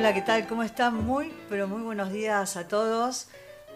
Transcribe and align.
Hola, 0.00 0.14
¿qué 0.14 0.22
tal? 0.22 0.46
¿Cómo 0.46 0.62
están? 0.62 0.94
Muy, 1.04 1.30
pero 1.50 1.68
muy 1.68 1.82
buenos 1.82 2.10
días 2.10 2.56
a 2.56 2.66
todos. 2.66 3.28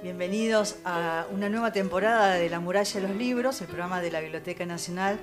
Bienvenidos 0.02 0.76
a 0.82 1.26
una 1.30 1.50
nueva 1.50 1.70
temporada 1.70 2.36
de 2.36 2.48
La 2.48 2.60
Muralla 2.60 2.98
de 2.98 3.06
los 3.06 3.14
Libros, 3.14 3.60
el 3.60 3.66
programa 3.66 4.00
de 4.00 4.10
la 4.10 4.20
Biblioteca 4.20 4.64
Nacional. 4.64 5.18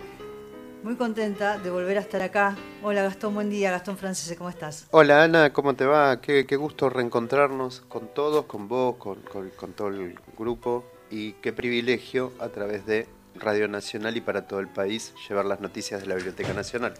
Muy 0.84 0.98
contenta 0.98 1.58
de 1.58 1.72
volver 1.72 1.98
a 1.98 2.02
estar 2.02 2.22
acá. 2.22 2.56
Hola 2.84 3.02
Gastón, 3.02 3.34
buen 3.34 3.50
día. 3.50 3.72
Gastón 3.72 3.98
Francese, 3.98 4.36
¿cómo 4.36 4.52
estás? 4.52 4.86
Hola 4.92 5.24
Ana, 5.24 5.52
¿cómo 5.52 5.74
te 5.74 5.88
va? 5.88 6.22
Qué, 6.22 6.44
gusto 6.56 6.88
reencontrarnos 6.92 7.82
con 7.90 8.14
todos, 8.14 8.46
con 8.46 8.68
vos, 8.68 8.98
con, 8.98 9.24
con 9.56 9.74
todo 9.74 9.88
el 9.88 10.20
grupo 10.38 10.86
y 11.10 11.32
qué 11.34 11.52
privilegio 11.52 12.32
a 12.40 12.50
través 12.50 12.86
de 12.86 13.08
Radio 13.34 13.68
Nacional 13.68 14.18
y 14.18 14.22
para 14.22 14.46
todo 14.48 14.60
el 14.60 14.68
país 14.68 15.16
llevar 15.28 15.46
las 15.46 15.62
noticias 15.62 16.00
de 16.02 16.06
la 16.06 16.14
Biblioteca 16.14 16.54
Nacional. 16.54 16.94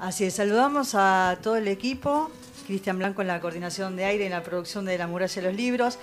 Así 0.00 0.24
es, 0.24 0.32
saludamos 0.32 0.94
a 0.94 1.36
todo 1.42 1.56
el 1.56 1.68
equipo, 1.68 2.30
Cristian 2.66 2.96
Blanco 2.96 3.20
en 3.20 3.28
la 3.28 3.38
coordinación 3.38 3.96
de 3.96 4.06
aire 4.06 4.24
en 4.24 4.30
la 4.30 4.42
producción 4.42 4.86
de 4.86 4.96
La 4.96 5.06
Muralla 5.06 5.34
de 5.34 5.42
los 5.42 5.54
Libros, 5.54 5.98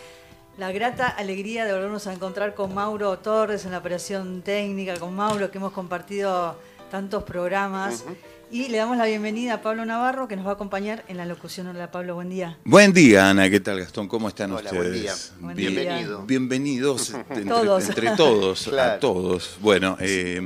la 0.60 0.72
grata 0.72 1.08
alegría 1.08 1.66
de 1.66 1.73
volvernos 1.73 2.06
a 2.06 2.14
encontrar 2.14 2.54
con 2.54 2.76
Mauro 2.76 3.18
Torres 3.18 3.66
en 3.66 3.72
la 3.72 3.80
operación 3.80 4.44
técnica, 4.44 5.00
con 5.00 5.16
Mauro 5.16 5.50
que 5.50 5.58
hemos 5.58 5.73
compartido 5.73 6.60
tantos 6.92 7.23
programas. 7.23 8.06
Y 8.50 8.70
le 8.70 8.78
damos 8.78 8.96
la 8.96 9.06
bienvenida 9.06 9.56
a 9.56 9.62
Pablo 9.62 9.84
Navarro, 9.84 10.30
que 10.30 10.38
nos 10.38 10.46
va 10.46 10.52
a 10.52 10.54
acompañar 10.54 11.04
en 11.10 11.18
la 11.18 11.26
locución. 11.26 11.68
Hola 11.68 11.92
Pablo, 11.92 12.16
buen 12.16 12.30
día. 12.30 12.58
Buen 12.64 12.94
día, 12.94 13.30
Ana. 13.30 13.50
¿Qué 13.50 13.60
tal, 13.60 13.80
Gastón? 13.80 14.08
¿Cómo 14.08 14.30
están 14.30 14.54
ustedes? 14.54 15.34
Buen 15.42 15.58
día. 15.58 15.70
Bienvenido. 15.70 16.22
Bienvenidos 16.26 17.14
entre 17.30 17.44
todos, 17.44 17.90
entre 17.90 18.12
todos 18.12 18.68
a 18.70 19.00
todos. 19.00 19.58
Bueno, 19.60 19.98
eh, 20.00 20.40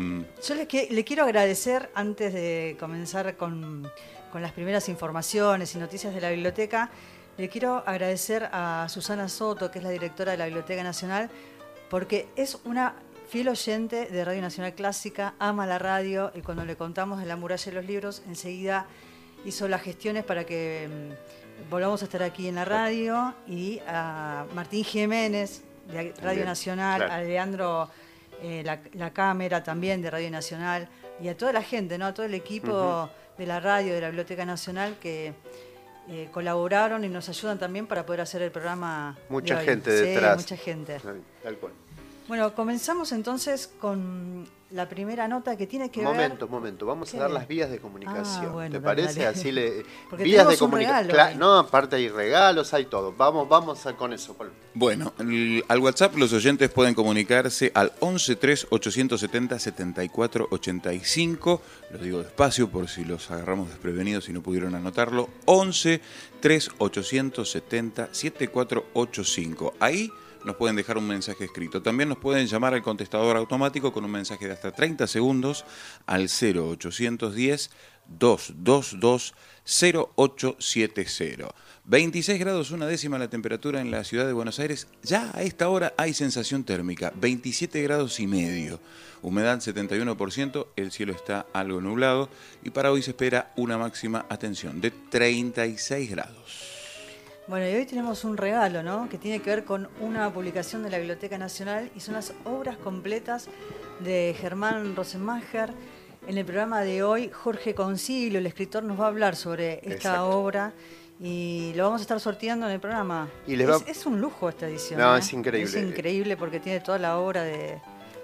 yo 0.48 0.56
le, 0.56 0.68
le, 0.90 1.04
quiero 1.04 1.26
agradecer, 1.26 1.92
antes 1.94 2.34
de 2.34 2.76
comenzar 2.80 3.38
con, 3.38 3.88
con 4.32 4.42
las 4.42 4.52
primeras 4.52 4.90
informaciones 4.90 5.76
y 5.76 5.78
noticias 5.78 6.16
de 6.16 6.22
la 6.22 6.32
biblioteca, 6.32 6.90
le 7.38 7.50
quiero 7.50 7.84
agradecer 7.86 8.50
a 8.52 8.88
Susana 8.90 9.30
Soto, 9.30 9.70
que 9.70 9.78
es 9.78 9.84
la 9.84 9.92
directora 9.92 10.32
de 10.32 10.40
la 10.40 10.46
Biblioteca 10.46 10.82
Nacional, 10.82 11.30
porque 11.88 12.30
es 12.36 12.58
una 12.66 12.96
fiel 13.32 13.48
oyente 13.48 14.08
de 14.08 14.26
Radio 14.26 14.42
Nacional 14.42 14.74
Clásica, 14.74 15.36
ama 15.40 15.66
la 15.66 15.80
radio 15.80 16.34
y 16.36 16.42
cuando 16.42 16.66
le 16.66 16.76
contamos 16.76 17.18
de 17.18 17.26
la 17.26 17.38
muralla 17.38 17.64
de 17.64 17.72
los 17.72 17.86
libros, 17.86 18.22
enseguida 18.28 18.88
hizo 19.46 19.70
las 19.70 19.82
gestiones 19.82 20.26
para 20.26 20.46
que 20.46 20.90
mm, 20.92 21.70
volvamos 21.70 22.02
a 22.02 22.06
estar 22.06 22.24
aquí 22.24 22.50
en 22.50 22.56
la 22.56 22.66
radio 22.66 23.34
y 23.48 23.80
a 23.88 24.46
Martín 24.54 24.84
Jiménez 24.84 25.64
de 25.88 26.14
Radio 26.22 26.44
Nacional, 26.44 27.04
a 27.04 27.22
Leandro 27.22 27.90
eh, 28.42 28.64
la, 28.66 29.14
Cámara 29.14 29.64
también 29.64 30.02
de 30.02 30.12
Radio 30.12 30.30
Nacional 30.30 30.90
y 31.22 31.30
a 31.30 31.38
toda 31.38 31.54
la 31.54 31.64
gente, 31.64 31.98
¿no? 31.98 32.08
a 32.08 32.14
todo 32.14 32.26
el 32.26 32.34
equipo 32.34 33.10
de 33.38 33.46
la 33.46 33.62
radio, 33.62 33.94
de 33.94 34.02
la 34.02 34.08
Biblioteca 34.08 34.46
Nacional 34.46 34.98
que 35.00 35.34
eh, 36.10 36.28
colaboraron 36.34 37.06
y 37.06 37.08
nos 37.08 37.30
ayudan 37.30 37.58
también 37.58 37.88
para 37.88 38.06
poder 38.06 38.20
hacer 38.20 38.42
el 38.42 38.52
programa. 38.52 39.18
Mucha 39.30 39.62
gente 39.62 39.90
detrás. 39.90 40.36
mucha 40.36 40.58
gente. 40.58 41.00
Tal 41.42 41.56
cual. 41.56 41.72
Bueno, 42.32 42.56
comenzamos 42.56 43.12
entonces 43.12 43.70
con 43.82 44.48
la 44.70 44.88
primera 44.88 45.28
nota 45.28 45.58
que 45.58 45.68
tiene 45.68 45.92
que 45.92 46.00
ver. 46.00 46.08
Momento, 46.08 46.48
momento, 46.48 46.86
vamos 46.86 47.14
a 47.14 47.18
dar 47.18 47.30
las 47.30 47.46
vías 47.46 47.70
de 47.70 47.80
comunicación. 47.80 48.58
Ah, 48.58 48.70
¿Te 48.72 48.80
parece? 48.80 49.28
Así 49.28 49.52
le. 49.52 49.84
vías 50.18 50.48
de 50.48 50.58
comunicación. 50.58 51.38
No, 51.38 51.60
aparte 51.60 51.98
hay 51.98 52.08
regalos, 52.08 52.74
hay 52.74 52.86
todo. 52.86 53.12
Vamos, 53.12 53.50
vamos 53.50 53.86
con 53.98 54.14
eso, 54.14 54.34
Bueno, 54.74 55.12
al 55.68 55.80
WhatsApp 55.80 56.16
los 56.16 56.32
oyentes 56.32 56.70
pueden 56.70 56.94
comunicarse 56.94 57.70
al 57.76 57.92
11 58.00 58.38
3 58.38 58.68
870 58.70 59.60
74 59.60 60.48
85. 60.52 61.62
Lo 61.92 61.98
digo 61.98 62.20
despacio 62.20 62.70
por 62.70 62.88
si 62.88 63.04
los 63.04 63.30
agarramos 63.30 63.68
desprevenidos 63.68 64.30
y 64.30 64.32
no 64.32 64.42
pudieron 64.42 64.74
anotarlo. 64.74 65.28
11 65.48 66.00
3 66.40 66.70
870 66.78 68.08
7485. 68.14 69.74
Ahí 69.82 70.10
nos 70.44 70.56
pueden 70.56 70.76
dejar 70.76 70.98
un 70.98 71.08
mensaje 71.08 71.46
escrito. 71.46 71.82
También 71.82 72.10
nos 72.10 72.18
pueden 72.18 72.48
llamar 72.48 72.74
al 72.74 72.82
contestador 72.82 73.38
automático 73.38 73.92
con 73.94 74.06
un 74.06 74.12
mensaje 74.12 74.48
de 74.48 74.54
hasta 74.54 74.72
30 74.72 75.08
segundos 75.08 75.66
al 76.06 76.30
0810 76.30 77.72
222 78.08 79.34
0870. 79.64 81.56
26 81.84 82.40
grados 82.40 82.72
una 82.72 82.86
décima 82.86 83.18
la 83.18 83.30
temperatura 83.30 83.82
en 83.82 83.92
la 83.92 84.04
ciudad 84.04 84.26
de 84.26 84.34
Buenos 84.34 84.60
Aires. 84.60 84.88
Ya 85.04 85.32
a 85.34 85.42
esta 85.44 85.70
hora 85.70 85.94
hay 85.98 86.14
sensación 86.14 86.64
térmica, 86.64 87.12
27 87.16 87.82
grados 87.82 88.20
y 88.20 88.28
medio. 88.28 88.80
Humedad 89.22 89.60
71%, 89.60 90.68
el 90.76 90.92
cielo 90.92 91.14
está 91.14 91.46
algo 91.54 91.80
nublado 91.80 92.30
y 92.64 92.72
para 92.72 92.92
hoy 92.92 93.02
se 93.04 93.12
espera 93.12 93.52
una 93.56 93.78
máxima, 93.78 94.26
atención, 94.30 94.82
de 94.82 94.92
36 94.92 96.10
grados. 96.10 96.71
Bueno, 97.52 97.68
y 97.68 97.74
hoy 97.76 97.86
tenemos 97.86 98.24
un 98.24 98.38
regalo, 98.38 98.82
¿no? 98.82 99.10
Que 99.10 99.18
tiene 99.18 99.42
que 99.42 99.50
ver 99.50 99.66
con 99.66 99.90
una 100.00 100.32
publicación 100.32 100.84
de 100.84 100.90
la 100.90 101.00
Biblioteca 101.00 101.38
Nacional 101.38 101.92
y 101.94 102.00
son 102.00 102.14
las 102.14 102.34
obras 102.46 102.78
completas 102.78 103.50
de 104.00 104.34
Germán 104.40 104.96
Rosenmacher. 104.96 105.74
En 106.28 106.38
el 106.38 106.46
programa 106.46 106.80
de 106.80 107.04
hoy, 107.04 107.30
Jorge 107.30 107.76
Concilio, 107.76 108.40
el 108.40 108.46
escritor, 108.46 108.84
nos 108.84 108.98
va 108.98 109.04
a 109.04 109.08
hablar 109.10 109.36
sobre 109.36 109.82
esta 109.84 110.24
obra 110.24 110.72
y 111.20 111.74
lo 111.76 111.84
vamos 111.84 112.00
a 112.00 112.04
estar 112.04 112.22
sorteando 112.22 112.68
en 112.68 112.72
el 112.72 112.80
programa. 112.80 113.28
es, 113.46 114.06
un 114.06 114.22
lujo 114.22 114.48
esta 114.48 114.70
edición. 114.70 115.02
No, 115.02 115.14
¿eh? 115.14 115.20
es 115.20 115.34
increíble. 115.34 115.70
Es 115.70 115.86
increíble 115.86 116.38
porque 116.38 116.62
tiene 116.62 116.80
toda 116.80 117.00
la 117.00 117.18
obra 117.18 117.44
de, 117.44 117.82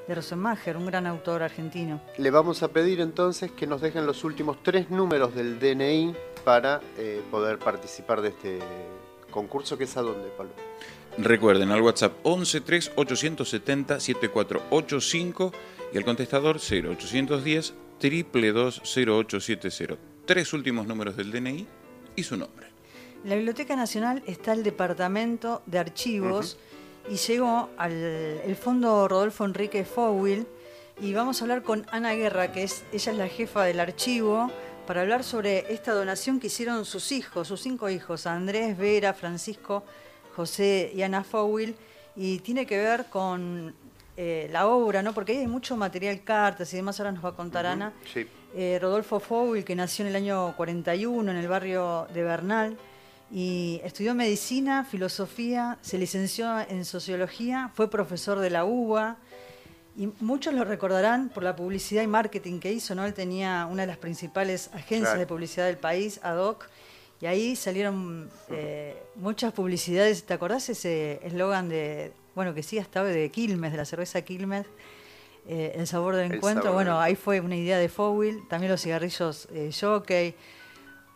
de 0.07 0.15
Rosenmacher, 0.15 0.77
un 0.77 0.85
gran 0.85 1.05
autor 1.05 1.43
argentino. 1.43 1.99
Le 2.17 2.31
vamos 2.31 2.63
a 2.63 2.69
pedir 2.69 3.01
entonces 3.01 3.51
que 3.51 3.67
nos 3.67 3.81
dejen 3.81 4.05
los 4.05 4.23
últimos 4.23 4.63
tres 4.63 4.89
números 4.89 5.35
del 5.35 5.59
DNI 5.59 6.15
para 6.45 6.79
eh, 6.97 7.21
poder 7.29 7.59
participar 7.59 8.21
de 8.21 8.29
este 8.29 8.59
concurso 9.31 9.77
que 9.77 9.85
es 9.85 9.97
a 9.97 10.01
dónde, 10.01 10.29
Pablo. 10.29 10.53
Recuerden 11.17 11.71
al 11.71 11.81
WhatsApp 11.81 12.13
11 12.23 12.61
3 12.61 12.91
870 12.95 13.99
7485 13.99 15.51
y 15.93 15.97
al 15.97 16.05
contestador 16.05 16.57
0810 16.57 17.73
2220870. 17.99 19.97
Tres 20.25 20.53
últimos 20.53 20.85
números 20.85 21.17
del 21.17 21.31
DNI 21.31 21.65
y 22.15 22.23
su 22.23 22.37
nombre. 22.37 22.67
En 23.23 23.29
la 23.29 23.35
Biblioteca 23.35 23.75
Nacional 23.75 24.21
está 24.27 24.53
el 24.53 24.63
Departamento 24.63 25.63
de 25.65 25.79
Archivos 25.79 26.57
y 27.09 27.15
llegó 27.15 27.69
al 27.77 27.93
el 27.93 28.55
Fondo 28.55 29.07
Rodolfo 29.07 29.45
Enrique 29.45 29.85
Fowil 29.85 30.45
y 31.01 31.13
vamos 31.13 31.41
a 31.41 31.45
hablar 31.45 31.63
con 31.63 31.85
Ana 31.91 32.13
Guerra, 32.13 32.51
que 32.51 32.63
es 32.63 32.83
ella 32.91 33.11
es 33.11 33.17
la 33.17 33.27
jefa 33.27 33.63
del 33.63 33.79
archivo 33.79 34.51
para 34.87 35.01
hablar 35.01 35.23
sobre 35.25 35.71
esta 35.71 35.93
donación 35.93 36.39
que 36.39 36.47
hicieron 36.47 36.85
sus 36.85 37.11
hijos, 37.11 37.49
sus 37.49 37.61
cinco 37.61 37.89
hijos, 37.89 38.25
Andrés, 38.25 38.77
Vera, 38.77 39.13
Francisco, 39.13 39.83
José 40.35 40.91
y 40.95 41.01
Ana 41.01 41.25
Fowil, 41.25 41.75
y 42.15 42.39
tiene 42.39 42.65
que 42.65 42.77
ver 42.77 43.05
con 43.09 43.75
eh, 44.15 44.47
la 44.49 44.67
obra, 44.67 45.03
¿no? 45.03 45.13
Porque 45.13 45.33
ahí 45.33 45.39
hay 45.39 45.47
mucho 45.47 45.75
material, 45.75 46.23
cartas 46.23 46.73
y 46.73 46.77
demás, 46.77 46.99
ahora 46.99 47.11
nos 47.11 47.23
va 47.23 47.29
a 47.29 47.35
contar 47.35 47.65
Ana. 47.65 47.91
Eh, 48.55 48.79
Rodolfo 48.81 49.19
Fowil, 49.19 49.65
que 49.65 49.75
nació 49.75 50.05
en 50.05 50.09
el 50.09 50.15
año 50.15 50.55
41 50.55 51.31
en 51.31 51.37
el 51.37 51.47
barrio 51.49 52.07
de 52.13 52.23
Bernal, 52.23 52.77
y 53.29 53.81
estudió 53.83 54.15
medicina, 54.15 54.85
filosofía, 54.85 55.77
se 55.81 55.97
licenció 55.97 56.61
en 56.61 56.85
sociología, 56.85 57.71
fue 57.73 57.89
profesor 57.89 58.39
de 58.39 58.49
la 58.49 58.63
UBA, 58.63 59.17
y 59.97 60.13
muchos 60.19 60.53
lo 60.53 60.63
recordarán 60.63 61.29
por 61.29 61.43
la 61.43 61.55
publicidad 61.55 62.03
y 62.03 62.07
marketing 62.07 62.59
que 62.59 62.71
hizo, 62.71 62.93
¿no? 62.93 63.05
Él 63.05 63.15
tenía 63.15 63.67
una 63.69 63.81
de 63.81 63.87
las 63.87 63.97
principales 63.97 64.69
agencias 64.73 65.17
de 65.17 65.25
publicidad 65.25 65.65
del 65.65 65.77
país, 65.77 66.19
ADOC, 66.21 66.69
y 67.19 67.25
ahí 67.25 67.55
salieron 67.55 68.29
eh, 68.49 68.95
muchas 69.15 69.53
publicidades. 69.53 70.23
¿Te 70.23 70.35
acordás 70.35 70.69
ese 70.69 71.19
eslogan 71.23 71.67
de, 71.67 72.11
bueno, 72.35 72.53
que 72.53 72.61
sí 72.61 72.77
hasta 72.77 73.01
hoy, 73.01 73.11
de 73.11 73.31
Quilmes, 73.31 73.71
de 73.71 73.77
la 73.77 73.85
cerveza 73.85 74.21
Quilmes? 74.21 74.67
Eh, 75.47 75.73
el 75.75 75.87
sabor 75.87 76.15
del 76.15 76.31
encuentro. 76.31 76.73
bueno, 76.73 76.99
ahí 76.99 77.15
fue 77.15 77.39
una 77.39 77.55
idea 77.55 77.79
de 77.79 77.89
Fowil, 77.89 78.47
también 78.49 78.71
los 78.71 78.81
cigarrillos 78.81 79.47
eh, 79.51 79.71
Jockey. 79.73 80.35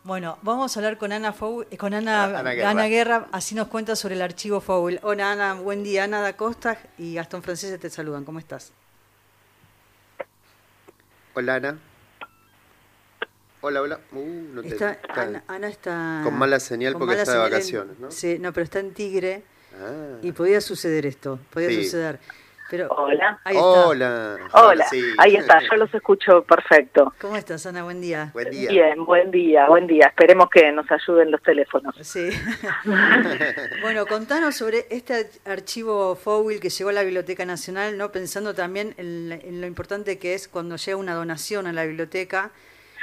Bueno, 0.04 0.38
vamos 0.42 0.76
a 0.76 0.80
hablar 0.80 0.98
con 0.98 1.12
Ana 1.12 1.32
eh, 1.70 1.76
con 1.76 1.94
Ana, 1.94 2.40
Ana, 2.40 2.86
Guerra. 2.86 3.28
así 3.30 3.54
nos 3.54 3.68
cuenta 3.68 3.94
sobre 3.94 4.16
el 4.16 4.22
archivo 4.22 4.60
Fowl. 4.60 4.98
Hola 5.02 5.30
Ana, 5.30 5.54
buen 5.54 5.84
día. 5.84 6.04
Ana 6.04 6.20
da 6.20 6.36
Costa 6.36 6.76
y 6.98 7.14
Gastón 7.14 7.42
Francese 7.44 7.78
te 7.78 7.88
saludan. 7.88 8.24
¿Cómo 8.24 8.40
estás? 8.40 8.72
Hola 11.34 11.54
Ana. 11.54 11.78
Hola, 13.62 13.80
hola. 13.80 14.00
Uh, 14.12 14.60
Ana, 15.48 15.68
está 15.68 16.20
con 16.24 16.34
mala 16.34 16.60
señal 16.60 16.94
porque 16.98 17.14
está 17.14 17.32
de 17.32 17.38
vacaciones, 17.38 17.98
¿no? 17.98 18.10
Sí, 18.10 18.38
no, 18.38 18.52
pero 18.52 18.64
está 18.64 18.80
en 18.80 18.92
Tigre 18.92 19.42
ah. 19.80 20.18
y 20.20 20.32
podía 20.32 20.60
suceder 20.60 21.06
esto, 21.06 21.38
podía 21.50 21.70
suceder. 21.82 22.18
Hola. 22.80 23.38
Hola. 23.54 24.38
Hola. 24.54 24.86
Ahí 25.18 25.36
está, 25.36 25.60
yo 25.60 25.76
los 25.76 25.92
escucho 25.92 26.42
perfecto. 26.42 27.12
¿Cómo 27.20 27.36
estás, 27.36 27.66
Ana? 27.66 27.82
Buen 27.84 28.00
día. 28.00 28.30
Buen 28.32 28.50
día. 28.50 28.70
Bien, 28.70 29.04
buen 29.04 29.30
día, 29.30 29.66
buen 29.68 29.86
día. 29.86 30.06
Esperemos 30.06 30.48
que 30.48 30.72
nos 30.72 30.90
ayuden 30.90 31.30
los 31.30 31.42
teléfonos. 31.42 31.94
Sí. 32.00 32.30
bueno, 33.82 34.06
contanos 34.06 34.56
sobre 34.56 34.86
este 34.88 35.28
archivo 35.44 36.14
FOWIL 36.16 36.60
que 36.60 36.70
llegó 36.70 36.88
a 36.88 36.94
la 36.94 37.02
Biblioteca 37.02 37.44
Nacional, 37.44 37.98
no 37.98 38.10
pensando 38.10 38.54
también 38.54 38.94
en, 38.96 39.60
lo 39.60 39.66
importante 39.66 40.18
que 40.18 40.32
es 40.32 40.48
cuando 40.48 40.76
llega 40.76 40.96
una 40.96 41.14
donación 41.14 41.66
a 41.66 41.74
la 41.74 41.84
biblioteca. 41.84 42.52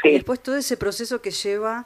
Y 0.04 0.14
después 0.14 0.40
todo 0.40 0.56
ese 0.58 0.78
proceso 0.78 1.22
que 1.22 1.30
lleva 1.30 1.86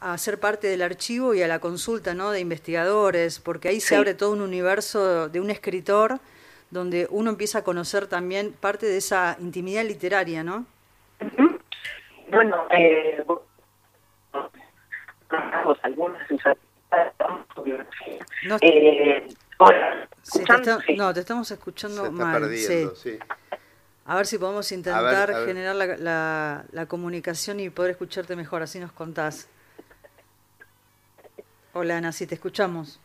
a 0.00 0.16
ser 0.16 0.40
parte 0.40 0.68
del 0.68 0.80
archivo 0.80 1.34
y 1.34 1.42
a 1.42 1.48
la 1.48 1.58
consulta 1.58 2.14
¿no? 2.14 2.30
de 2.30 2.40
investigadores, 2.40 3.38
porque 3.38 3.68
ahí 3.68 3.80
se 3.80 3.96
abre 3.96 4.14
todo 4.14 4.32
un 4.32 4.40
universo 4.40 5.28
de 5.28 5.40
un 5.40 5.50
escritor 5.50 6.20
donde 6.70 7.06
uno 7.10 7.30
empieza 7.30 7.58
a 7.58 7.64
conocer 7.64 8.06
también 8.06 8.52
parte 8.52 8.86
de 8.86 8.98
esa 8.98 9.36
intimidad 9.40 9.84
literaria, 9.84 10.44
¿no? 10.44 10.66
Bueno, 12.30 12.66
eh, 12.70 13.24
algunas 15.82 16.30
no, 18.44 18.56
eh, 18.60 19.26
no, 20.96 21.14
te 21.14 21.20
estamos 21.20 21.50
escuchando 21.50 22.10
mal. 22.12 22.48
sí. 22.56 23.18
A 24.04 24.16
ver 24.16 24.26
si 24.26 24.38
podemos 24.38 24.72
intentar 24.72 25.44
generar 25.44 25.76
la, 25.76 26.64
la, 26.70 26.86
comunicación 26.86 27.60
y 27.60 27.68
poder 27.68 27.90
escucharte 27.90 28.36
mejor, 28.36 28.62
así 28.62 28.78
nos 28.78 28.92
contás. 28.92 29.50
Hola 31.74 31.98
Ana, 31.98 32.12
si 32.12 32.26
te 32.26 32.34
escuchamos. 32.34 33.00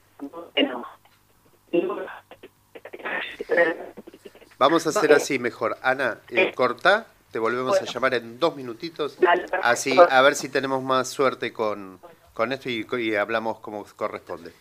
Vamos 4.58 4.86
a 4.86 4.90
hacer 4.90 5.14
así 5.14 5.40
mejor. 5.40 5.78
Ana, 5.82 6.20
eh, 6.30 6.54
corta, 6.54 7.08
te 7.32 7.40
volvemos 7.40 7.82
a 7.82 7.86
llamar 7.86 8.14
en 8.14 8.40
dos 8.40 8.56
minutitos. 8.56 9.18
Así, 9.62 9.96
a 9.98 10.22
ver 10.22 10.36
si 10.36 10.50
tenemos 10.50 10.84
más 10.84 11.10
suerte 11.10 11.52
con, 11.52 12.00
con 12.34 12.52
esto 12.52 12.70
y, 12.70 12.88
y 13.00 13.16
hablamos 13.16 13.60
como 13.60 13.86
corresponde. 13.96 14.54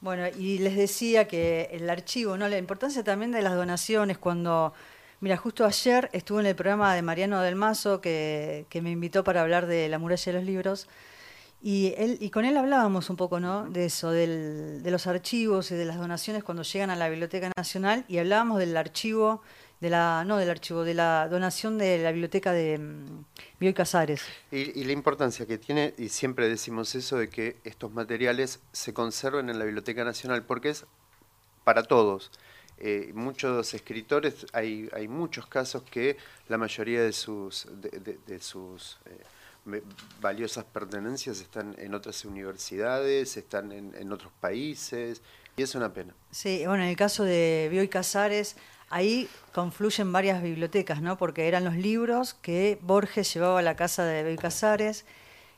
Bueno, 0.00 0.26
y 0.38 0.58
les 0.58 0.76
decía 0.76 1.26
que 1.26 1.68
el 1.72 1.88
archivo, 1.88 2.36
¿no? 2.36 2.48
La 2.48 2.58
importancia 2.58 3.02
también 3.02 3.32
de 3.32 3.42
las 3.42 3.54
donaciones 3.54 4.18
cuando 4.18 4.74
Mira, 5.18 5.38
justo 5.38 5.64
ayer 5.64 6.10
estuve 6.12 6.40
en 6.40 6.46
el 6.46 6.54
programa 6.54 6.94
de 6.94 7.00
Mariano 7.00 7.40
del 7.40 7.54
Mazo 7.54 8.02
que, 8.02 8.66
me 8.82 8.90
invitó 8.90 9.24
para 9.24 9.40
hablar 9.40 9.66
de 9.66 9.88
la 9.88 9.98
muralla 9.98 10.32
de 10.32 10.38
los 10.38 10.44
libros 10.46 10.88
y, 11.66 11.94
él, 11.96 12.16
y 12.20 12.30
con 12.30 12.44
él 12.44 12.56
hablábamos 12.56 13.10
un 13.10 13.16
poco 13.16 13.40
¿no? 13.40 13.68
de 13.68 13.86
eso, 13.86 14.12
de 14.12 14.88
los 14.88 15.08
archivos 15.08 15.72
y 15.72 15.74
de 15.74 15.84
las 15.84 15.96
donaciones 15.98 16.44
cuando 16.44 16.62
llegan 16.62 16.90
a 16.90 16.94
la 16.94 17.08
Biblioteca 17.08 17.50
Nacional 17.56 18.04
y 18.06 18.18
hablábamos 18.18 18.60
del 18.60 18.76
archivo, 18.76 19.42
de 19.80 19.90
la, 19.90 20.22
no 20.24 20.36
del 20.36 20.48
archivo, 20.48 20.84
de 20.84 20.94
la 20.94 21.26
donación 21.26 21.76
de 21.76 21.98
la 21.98 22.12
biblioteca 22.12 22.52
de 22.52 22.76
um, 22.78 23.24
Bioy 23.58 23.74
Casares. 23.74 24.22
Y, 24.52 24.78
y, 24.78 24.84
la 24.84 24.92
importancia 24.92 25.44
que 25.44 25.58
tiene, 25.58 25.92
y 25.98 26.08
siempre 26.08 26.48
decimos 26.48 26.94
eso, 26.94 27.18
de 27.18 27.28
que 27.28 27.56
estos 27.64 27.90
materiales 27.90 28.60
se 28.70 28.94
conserven 28.94 29.50
en 29.50 29.58
la 29.58 29.64
Biblioteca 29.64 30.04
Nacional, 30.04 30.44
porque 30.44 30.68
es 30.68 30.86
para 31.64 31.82
todos. 31.82 32.30
Eh, 32.78 33.10
muchos 33.12 33.74
escritores, 33.74 34.46
hay, 34.52 34.88
hay 34.92 35.08
muchos 35.08 35.48
casos 35.48 35.82
que 35.82 36.16
la 36.46 36.58
mayoría 36.58 37.02
de 37.02 37.12
sus, 37.12 37.66
de, 37.72 38.38
sus 38.38 38.98
eh, 39.06 39.18
valiosas 40.20 40.64
pertenencias 40.64 41.40
están 41.40 41.74
en 41.78 41.94
otras 41.94 42.24
universidades, 42.24 43.36
están 43.36 43.72
en, 43.72 44.12
otros 44.12 44.32
países, 44.40 45.22
y 45.56 45.62
es 45.62 45.74
una 45.74 45.92
pena. 45.92 46.14
Sí, 46.30 46.62
bueno, 46.66 46.84
en 46.84 46.90
el 46.90 46.96
caso 46.96 47.24
de 47.24 47.68
Bioy 47.70 47.88
Casares, 47.88 48.56
ahí 48.90 49.28
confluyen 49.52 50.12
varias 50.12 50.42
bibliotecas, 50.42 51.02
¿no? 51.02 51.16
Porque 51.18 51.48
eran 51.48 51.64
los 51.64 51.76
libros 51.76 52.34
que 52.34 52.78
Borges 52.82 53.32
llevaba 53.32 53.58
a 53.58 53.62
la 53.62 53.76
casa 53.76 54.04
de 54.04 54.22
Bioy 54.22 54.36
Casares, 54.36 55.04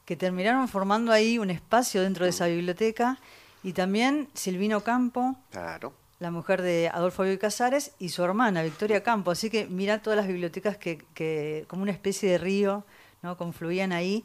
que 0.05 0.17
terminaron 0.17 0.69
formando 0.69 1.13
ahí 1.13 1.39
un 1.39 1.51
espacio 1.51 2.03
dentro 2.03 2.25
de 2.25 2.31
esa 2.31 2.47
biblioteca, 2.47 3.19
y 3.63 3.73
también 3.73 4.29
Silvino 4.35 4.83
Campo. 4.83 5.37
Claro 5.51 5.93
la 6.21 6.31
mujer 6.33 6.63
de 6.63 6.91
Adolfo 6.93 7.23
Bioy 7.23 7.39
Casares, 7.39 7.93
y 7.99 8.09
su 8.09 8.25
hermana, 8.25 8.63
Victoria 8.63 9.03
Campo. 9.03 9.31
Así 9.31 9.51
que 9.51 9.67
mira 9.67 10.03
todas 10.03 10.17
las 10.17 10.27
bibliotecas 10.27 10.77
que, 10.77 10.99
que 11.15 11.65
como 11.69 11.83
una 11.83 11.93
especie 11.93 12.31
de 12.31 12.39
río, 12.39 12.85
¿no? 13.23 13.37
confluían 13.37 13.93
ahí. 13.93 14.25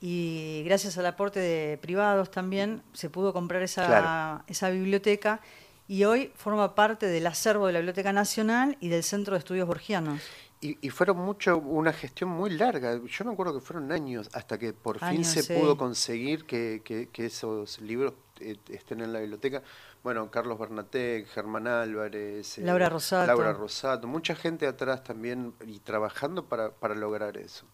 Y 0.00 0.62
gracias 0.64 0.98
al 0.98 1.06
aporte 1.06 1.38
de 1.38 1.78
privados 1.78 2.30
también 2.30 2.82
se 2.92 3.08
pudo 3.08 3.32
comprar 3.32 3.62
esa, 3.62 4.44
esa 4.48 4.70
biblioteca 4.70 5.40
y 5.86 6.04
hoy 6.04 6.32
forma 6.34 6.74
parte 6.74 7.06
del 7.06 7.26
acervo 7.26 7.68
de 7.68 7.74
la 7.74 7.78
Biblioteca 7.78 8.12
Nacional 8.12 8.76
y 8.80 8.88
del 8.88 9.04
Centro 9.04 9.34
de 9.34 9.38
Estudios 9.38 9.66
Borgianos. 9.66 10.20
Y, 10.60 10.78
y, 10.80 10.90
fueron 10.90 11.18
mucho, 11.18 11.58
una 11.58 11.92
gestión 11.92 12.30
muy 12.30 12.50
larga. 12.50 13.00
Yo 13.04 13.24
me 13.24 13.32
acuerdo 13.32 13.54
que 13.54 13.60
fueron 13.60 13.90
años 13.90 14.28
hasta 14.32 14.58
que 14.58 14.72
por 14.72 14.98
fin 15.00 15.24
se 15.24 15.42
pudo 15.58 15.76
conseguir 15.76 16.46
que, 16.46 16.82
que, 16.84 17.08
que 17.08 17.26
esos 17.26 17.80
libros 17.80 18.14
eh, 18.40 18.56
estén 18.70 19.00
en 19.00 19.12
la 19.12 19.20
biblioteca 19.20 19.62
bueno, 20.02 20.30
Carlos 20.30 20.58
Bernatec, 20.58 21.28
Germán 21.28 21.68
Álvarez, 21.68 22.58
eh, 22.58 22.62
Laura 22.62 22.88
Rosato. 22.88 23.26
Laura 23.26 23.52
Rosato, 23.52 24.08
mucha 24.08 24.34
gente 24.34 24.66
atrás 24.66 25.04
también 25.04 25.54
y 25.64 25.78
trabajando 25.78 26.46
para, 26.46 26.70
para 26.70 26.94
lograr 26.94 27.36
eso. 27.36 27.66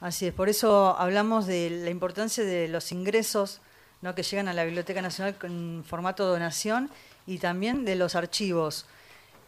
Así 0.00 0.26
es, 0.26 0.32
por 0.32 0.48
eso 0.48 0.96
hablamos 0.98 1.46
de 1.46 1.70
la 1.70 1.90
importancia 1.90 2.44
de 2.44 2.68
los 2.68 2.92
ingresos 2.92 3.60
¿no? 4.00 4.14
que 4.14 4.22
llegan 4.22 4.46
a 4.46 4.54
la 4.54 4.64
Biblioteca 4.64 5.02
Nacional 5.02 5.36
con 5.36 5.84
formato 5.86 6.24
donación 6.24 6.88
y 7.26 7.38
también 7.38 7.84
de 7.84 7.96
los 7.96 8.14
archivos. 8.14 8.86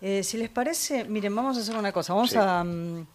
Eh, 0.01 0.23
si 0.25 0.39
les 0.39 0.49
parece, 0.49 1.05
miren, 1.05 1.35
vamos 1.37 1.57
a 1.57 1.61
hacer 1.61 1.77
una 1.77 1.93
cosa, 1.93 2.15
vamos 2.15 2.35
a, 2.35 2.65
mm, 2.65 3.07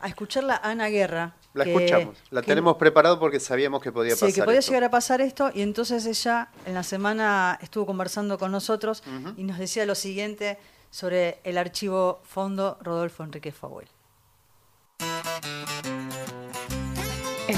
a 0.00 0.08
escuchar 0.08 0.44
la 0.44 0.56
Ana 0.56 0.88
Guerra, 0.88 1.36
la 1.54 1.64
escuchamos, 1.64 2.16
la 2.30 2.42
tenemos 2.42 2.76
preparado 2.76 3.20
porque 3.20 3.38
sabíamos 3.38 3.82
que 3.82 3.92
podía 3.92 4.14
pasar. 4.14 4.30
Sí, 4.30 4.34
que 4.34 4.42
podía 4.42 4.60
llegar 4.60 4.84
a 4.84 4.90
pasar 4.90 5.20
esto 5.20 5.50
y 5.54 5.62
entonces 5.62 6.06
ella 6.06 6.48
en 6.64 6.74
la 6.74 6.82
semana 6.82 7.58
estuvo 7.62 7.86
conversando 7.86 8.38
con 8.38 8.50
nosotros 8.50 9.02
y 9.36 9.44
nos 9.44 9.58
decía 9.58 9.84
lo 9.84 9.94
siguiente 9.94 10.58
sobre 10.90 11.40
el 11.44 11.58
archivo 11.58 12.20
Fondo 12.24 12.78
Rodolfo 12.80 13.22
Enrique 13.22 13.52
Fawel. 13.52 13.88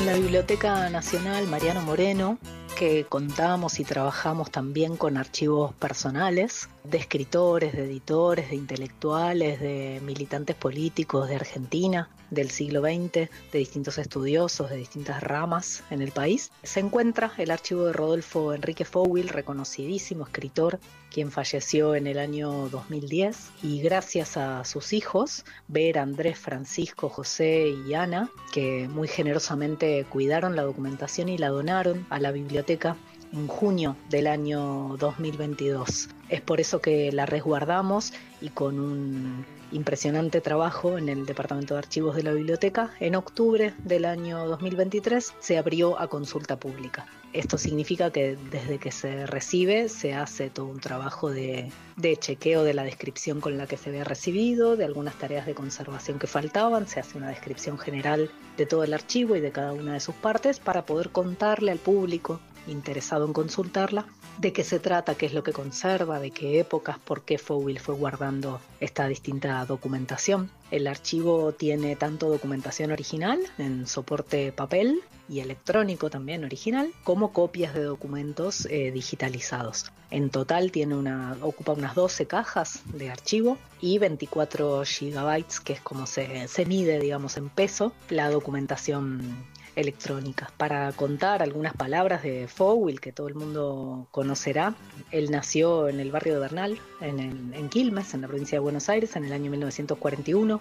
En 0.05 0.11
la 0.11 0.19
Biblioteca 0.19 0.91
Nacional 0.91 1.47
Mariano 1.47 1.81
Moreno 1.81 2.37
que 2.77 3.07
contamos 3.07 3.81
y 3.81 3.85
trabajamos 3.85 4.51
también 4.51 4.99
con 4.99 5.17
archivos 5.17 5.73
personales 5.77 6.69
de 6.85 6.99
escritores, 6.99 7.73
de 7.73 7.85
editores, 7.85 8.51
de 8.51 8.57
intelectuales, 8.57 9.59
de 9.59 10.01
militantes 10.05 10.55
políticos 10.55 11.29
de 11.29 11.37
Argentina 11.37 12.11
del 12.31 12.51
siglo 12.51 12.83
XX, 12.83 13.13
de 13.13 13.59
distintos 13.59 13.97
estudiosos 13.99 14.69
de 14.69 14.77
distintas 14.77 15.23
ramas 15.23 15.83
en 15.91 16.03
el 16.03 16.13
país. 16.13 16.51
Se 16.63 16.81
encuentra 16.81 17.33
el 17.39 17.51
archivo 17.51 17.87
de 17.87 17.93
Rodolfo 17.93 18.53
Enrique 18.53 18.85
Fowil, 18.85 19.29
reconocidísimo 19.29 20.25
escritor, 20.25 20.79
quien 21.11 21.31
falleció 21.31 21.95
en 21.95 22.07
el 22.07 22.19
año 22.19 22.69
2010, 22.69 23.51
y 23.63 23.81
gracias 23.81 24.37
a 24.37 24.65
sus 24.65 24.93
hijos, 24.93 25.45
Ver, 25.69 25.99
Andrés, 25.99 26.39
Francisco, 26.39 27.09
José 27.09 27.73
y 27.87 27.95
Ana, 27.95 28.31
que 28.53 28.89
muy 28.89 29.07
generosamente 29.07 30.05
cuidaron 30.11 30.57
la 30.57 30.63
documentación 30.63 31.29
y 31.29 31.39
la 31.39 31.49
donaron 31.49 32.05
a 32.11 32.19
la 32.19 32.33
biblioteca 32.33 32.97
en 33.35 33.49
junio 33.49 33.97
del 34.09 34.29
año 34.29 34.97
2022. 34.99 36.09
Es 36.29 36.41
por 36.41 36.61
eso 36.61 36.81
que 36.81 37.11
la 37.13 37.27
resguardamos 37.27 38.13
y 38.41 38.49
con 38.51 38.79
un 38.79 39.45
impresionante 39.73 40.41
trabajo 40.41 40.99
en 40.99 41.09
el 41.09 41.27
Departamento 41.27 41.75
de 41.75 41.79
Archivos 41.79 42.15
de 42.15 42.23
la 42.23 42.33
Biblioteca, 42.33 42.93
en 43.01 43.17
octubre 43.17 43.75
del 43.79 44.05
año 44.05 44.47
2023 44.47 45.35
se 45.41 45.59
abrió 45.59 45.99
a 45.99 46.07
consulta 46.07 46.57
pública. 46.57 47.07
Esto 47.33 47.59
significa 47.59 48.13
que 48.13 48.37
desde 48.53 48.79
que 48.79 48.93
se 48.93 49.27
recibe 49.27 49.89
se 49.89 50.15
hace 50.15 50.51
todo 50.51 50.67
un 50.67 50.79
trabajo 50.79 51.31
de, 51.31 51.73
de, 51.97 52.17
chequeo 52.17 52.63
de 52.63 52.75
la 52.75 52.85
descripción 52.85 53.41
con 53.41 53.59
la 53.59 53.67
que 53.67 53.77
se 53.77 53.91
había 53.91 54.05
recibido, 54.05 54.77
de 54.77 54.85
algunas 54.85 55.19
tareas 55.19 55.45
de 55.45 55.55
conservación 55.55 56.21
que 56.21 56.29
faltaban, 56.29 56.87
se 56.87 57.01
hace 57.01 57.19
una 57.19 57.31
descripción 57.31 57.77
general 57.77 58.31
de 58.57 58.67
todo 58.67 58.85
el 58.85 58.95
archivo 58.95 59.35
y 59.35 59.41
de 59.41 59.51
cada 59.51 59.73
una 59.73 59.95
de 59.95 60.01
sus 60.01 60.15
partes 60.15 60.61
para 60.61 60.87
poder 60.87 61.11
contarle 61.11 61.73
al 61.73 61.79
público 61.79 62.41
interesado 62.67 63.27
en 63.27 63.33
consultarla, 63.33 64.07
de 64.39 64.53
qué 64.53 64.65
se 64.65 64.81
trata, 64.81 65.15
qué 65.15 65.27
es 65.27 65.35
lo 65.35 65.43
que 65.43 65.53
conserva, 65.53 66.19
de 66.19 66.31
qué 66.31 66.61
épocas, 66.61 66.99
por 66.99 67.23
qué 67.23 67.39
Fowil 67.39 67.79
fue 67.79 67.95
guardando 67.95 68.61
esta 68.81 69.07
distinta 69.07 69.65
documentación. 69.65 70.51
El 70.71 70.87
archivo 70.87 71.53
tiene 71.53 71.97
tanto 71.97 72.29
documentación 72.29 72.91
original 72.91 73.41
en 73.59 73.87
soporte 73.87 74.53
papel 74.53 75.01
y 75.29 75.41
electrónico 75.41 76.11
también 76.11 76.45
original, 76.45 76.91
como 77.03 77.33
copias 77.33 77.75
de 77.75 77.83
documentos 77.83 78.67
eh, 78.67 78.91
digitalizados. 78.93 79.87
En 80.11 80.31
total 80.31 80.71
tiene 80.71 80.95
una, 80.97 81.37
ocupa 81.41 81.73
unas 81.73 81.95
12 81.95 82.27
cajas 82.27 82.83
de 82.93 83.11
archivo 83.11 83.59
y 83.81 83.99
24 83.99 84.85
gigabytes, 84.85 85.61
que 85.61 85.75
es 85.75 85.81
como 85.81 86.07
se, 86.07 86.47
se 86.49 86.67
mide, 86.67 87.01
digamos, 87.01 87.37
en 87.37 87.49
peso, 87.49 87.93
la 88.11 88.31
documentación 88.31 89.45
electrónicas. 89.77 90.51
Para 90.53 90.93
contar 90.93 91.43
algunas 91.43 91.75
palabras 91.75 92.23
de 92.23 92.49
Fowil, 92.49 93.01
que 93.01 93.13
todo 93.13 93.29
el 93.29 93.35
mundo 93.35 94.09
conocerá, 94.11 94.75
él 95.11 95.31
nació 95.31 95.89
en 95.89 96.01
el 96.01 96.11
barrio 96.11 96.35
de 96.35 96.41
Bernal, 96.41 96.79
en, 97.01 97.69
Quilmes, 97.69 98.15
en 98.15 98.23
la 98.23 98.29
provincia 98.29 98.57
de 98.57 98.61
Buenos 98.61 98.89
Aires, 98.89 99.17
en 99.17 99.25
el 99.25 99.33
año 99.33 99.51
1941. 99.51 100.61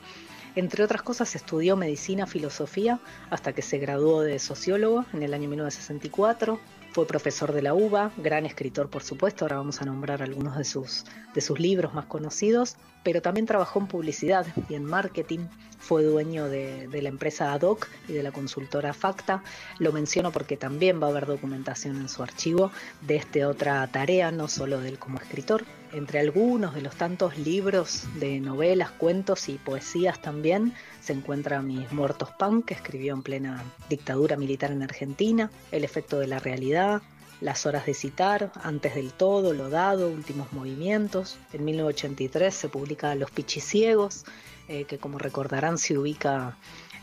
Entre 0.55 0.84
otras 0.84 1.01
cosas, 1.01 1.36
estudió 1.36 1.75
medicina, 1.75 2.27
filosofía, 2.27 3.00
hasta 3.29 3.53
que 3.53 3.62
se 3.62 3.79
graduó 3.79 4.22
de 4.22 4.38
sociólogo 4.39 5.05
en 5.13 5.24
el 5.24 5.34
año 5.34 5.50
1964 5.50 6.60
Fue 6.91 7.08
profesor 7.08 7.53
de 7.53 7.63
la 7.63 7.74
UBA, 7.74 8.12
gran 8.17 8.46
escritor 8.46 8.89
por 8.89 9.01
supuesto, 9.01 9.46
ahora 9.46 9.58
vamos 9.58 9.82
a 9.82 9.86
nombrar 9.86 10.22
algunos 10.22 10.55
de 10.55 10.63
sus, 10.63 11.05
de 11.34 11.41
sus 11.41 11.60
libros 11.60 11.96
más 11.96 12.05
conocidos, 12.05 12.77
pero 13.03 13.22
también 13.22 13.45
trabajó 13.45 13.79
en 13.79 13.88
publicidad 13.88 14.45
y 14.69 14.75
en 14.75 14.86
marketing, 14.86 15.48
fue 15.83 16.03
dueño 16.03 16.48
de, 16.48 16.88
la 17.01 17.10
empresa 17.10 17.51
ADOC 17.51 17.89
y 18.07 18.13
de 18.13 18.24
la 18.24 18.31
consultora 18.31 18.93
Facta. 18.93 19.43
Lo 19.79 19.91
menciono 19.91 20.31
porque 20.31 20.55
también 20.55 21.01
va 21.01 21.07
a 21.07 21.10
haber 21.10 21.25
documentación 21.25 21.98
en 21.98 22.07
su 22.07 22.24
archivo 22.24 22.72
de 23.01 23.17
esta 23.17 23.50
otra 23.50 23.86
tarea, 23.88 24.31
no 24.31 24.48
solo 24.48 24.79
de 24.79 24.88
él 24.89 24.98
como 24.98 25.17
escritor. 25.17 25.65
Entre 25.91 26.19
algunos 26.19 26.74
de 26.74 26.81
los 26.81 26.95
tantos 26.95 27.38
libros 27.38 28.05
de 28.19 28.39
novelas, 28.39 28.91
cuentos 28.91 29.50
y 29.50 29.57
poesías 29.57 30.22
también 30.22 30.74
se 31.01 31.13
encuentra 31.13 31.62
Mis 31.62 31.91
Muertos 31.91 32.29
Pan, 32.31 32.63
que 32.63 32.74
escribió 32.74 33.13
en 33.13 33.22
plena 33.22 33.63
dictadura 33.89 34.38
militar 34.38 34.72
en 34.72 34.83
Argentina, 34.83 35.51
El 35.72 35.83
efecto 35.83 36.17
de 36.17 36.27
la 36.27 36.39
realidad, 36.39 37.01
Las 37.43 37.65
horas 37.65 37.85
de 37.85 37.93
citar, 37.93 38.53
Antes 38.63 38.95
del 38.95 39.12
todo, 39.12 39.51
Lo 39.51 39.69
dado, 39.69 40.07
Últimos 40.07 40.53
movimientos. 40.53 41.38
En 41.51 41.65
1983 41.65 42.55
se 42.55 42.69
publica 42.69 43.13
Los 43.15 43.31
Pichiciegos, 43.31 44.23
eh, 44.69 44.85
que 44.85 44.97
como 44.97 45.17
recordarán 45.17 45.77
se 45.77 45.97
ubica 45.97 46.55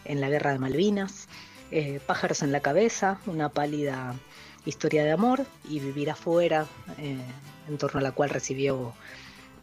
en 0.06 0.22
la 0.22 0.30
Guerra 0.30 0.52
de 0.52 0.58
Malvinas. 0.58 1.28
Eh, 1.70 2.00
Pájaros 2.06 2.42
en 2.42 2.52
la 2.52 2.60
cabeza, 2.60 3.20
una 3.26 3.50
pálida 3.50 4.14
historia 4.64 5.04
de 5.04 5.10
amor 5.10 5.44
y 5.68 5.78
Vivir 5.78 6.10
afuera, 6.10 6.66
eh, 6.96 7.18
en 7.68 7.76
torno 7.76 8.00
a 8.00 8.02
la 8.02 8.12
cual 8.12 8.30
recibió 8.30 8.94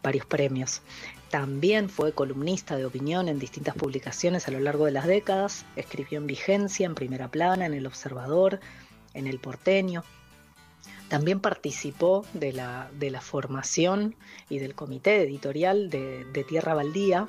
varios 0.00 0.26
premios. 0.26 0.82
También 1.28 1.90
fue 1.90 2.12
columnista 2.12 2.76
de 2.76 2.86
opinión 2.86 3.28
en 3.28 3.40
distintas 3.40 3.74
publicaciones 3.74 4.46
a 4.46 4.52
lo 4.52 4.60
largo 4.60 4.84
de 4.84 4.92
las 4.92 5.08
décadas, 5.08 5.66
escribió 5.74 6.18
en 6.18 6.28
Vigencia, 6.28 6.86
en 6.86 6.94
Primera 6.94 7.26
Plana, 7.26 7.66
en 7.66 7.74
El 7.74 7.84
Observador, 7.84 8.60
en 9.14 9.26
El 9.26 9.40
Porteño. 9.40 10.04
También 11.08 11.40
participó 11.40 12.24
de 12.34 12.52
la, 12.52 12.90
de 12.98 13.10
la 13.10 13.20
formación 13.20 14.14
y 14.50 14.58
del 14.58 14.74
comité 14.74 15.22
editorial 15.22 15.90
de, 15.90 16.44
Tierra 16.46 16.74
Baldía, 16.74 17.26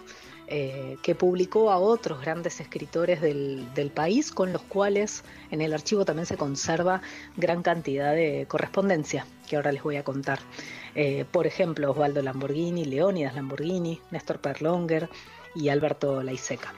eh, 0.47 0.97
que 1.03 1.15
publicó 1.15 1.71
a 1.71 1.77
otros 1.77 2.21
grandes 2.21 2.59
escritores 2.59 3.21
del, 3.21 3.71
del, 3.73 3.91
país, 3.91 4.31
con 4.31 4.51
los 4.51 4.63
cuales 4.63 5.23
en 5.51 5.61
el 5.61 5.73
archivo 5.73 6.05
también 6.05 6.25
se 6.25 6.37
conserva 6.37 7.01
gran 7.37 7.61
cantidad 7.61 8.13
de 8.13 8.45
correspondencia, 8.47 9.25
que 9.47 9.55
ahora 9.55 9.71
les 9.71 9.83
voy 9.83 9.95
a 9.95 10.03
contar. 10.03 10.39
Eh, 10.95 11.25
por 11.31 11.47
ejemplo, 11.47 11.91
Osvaldo 11.91 12.21
Lamborghini, 12.21 12.85
Leónidas 12.85 13.35
Lamborghini, 13.35 14.01
Néstor 14.11 14.39
Perlonger 14.39 15.09
y 15.55 15.69
Alberto 15.69 16.23
Laiseca. 16.23 16.73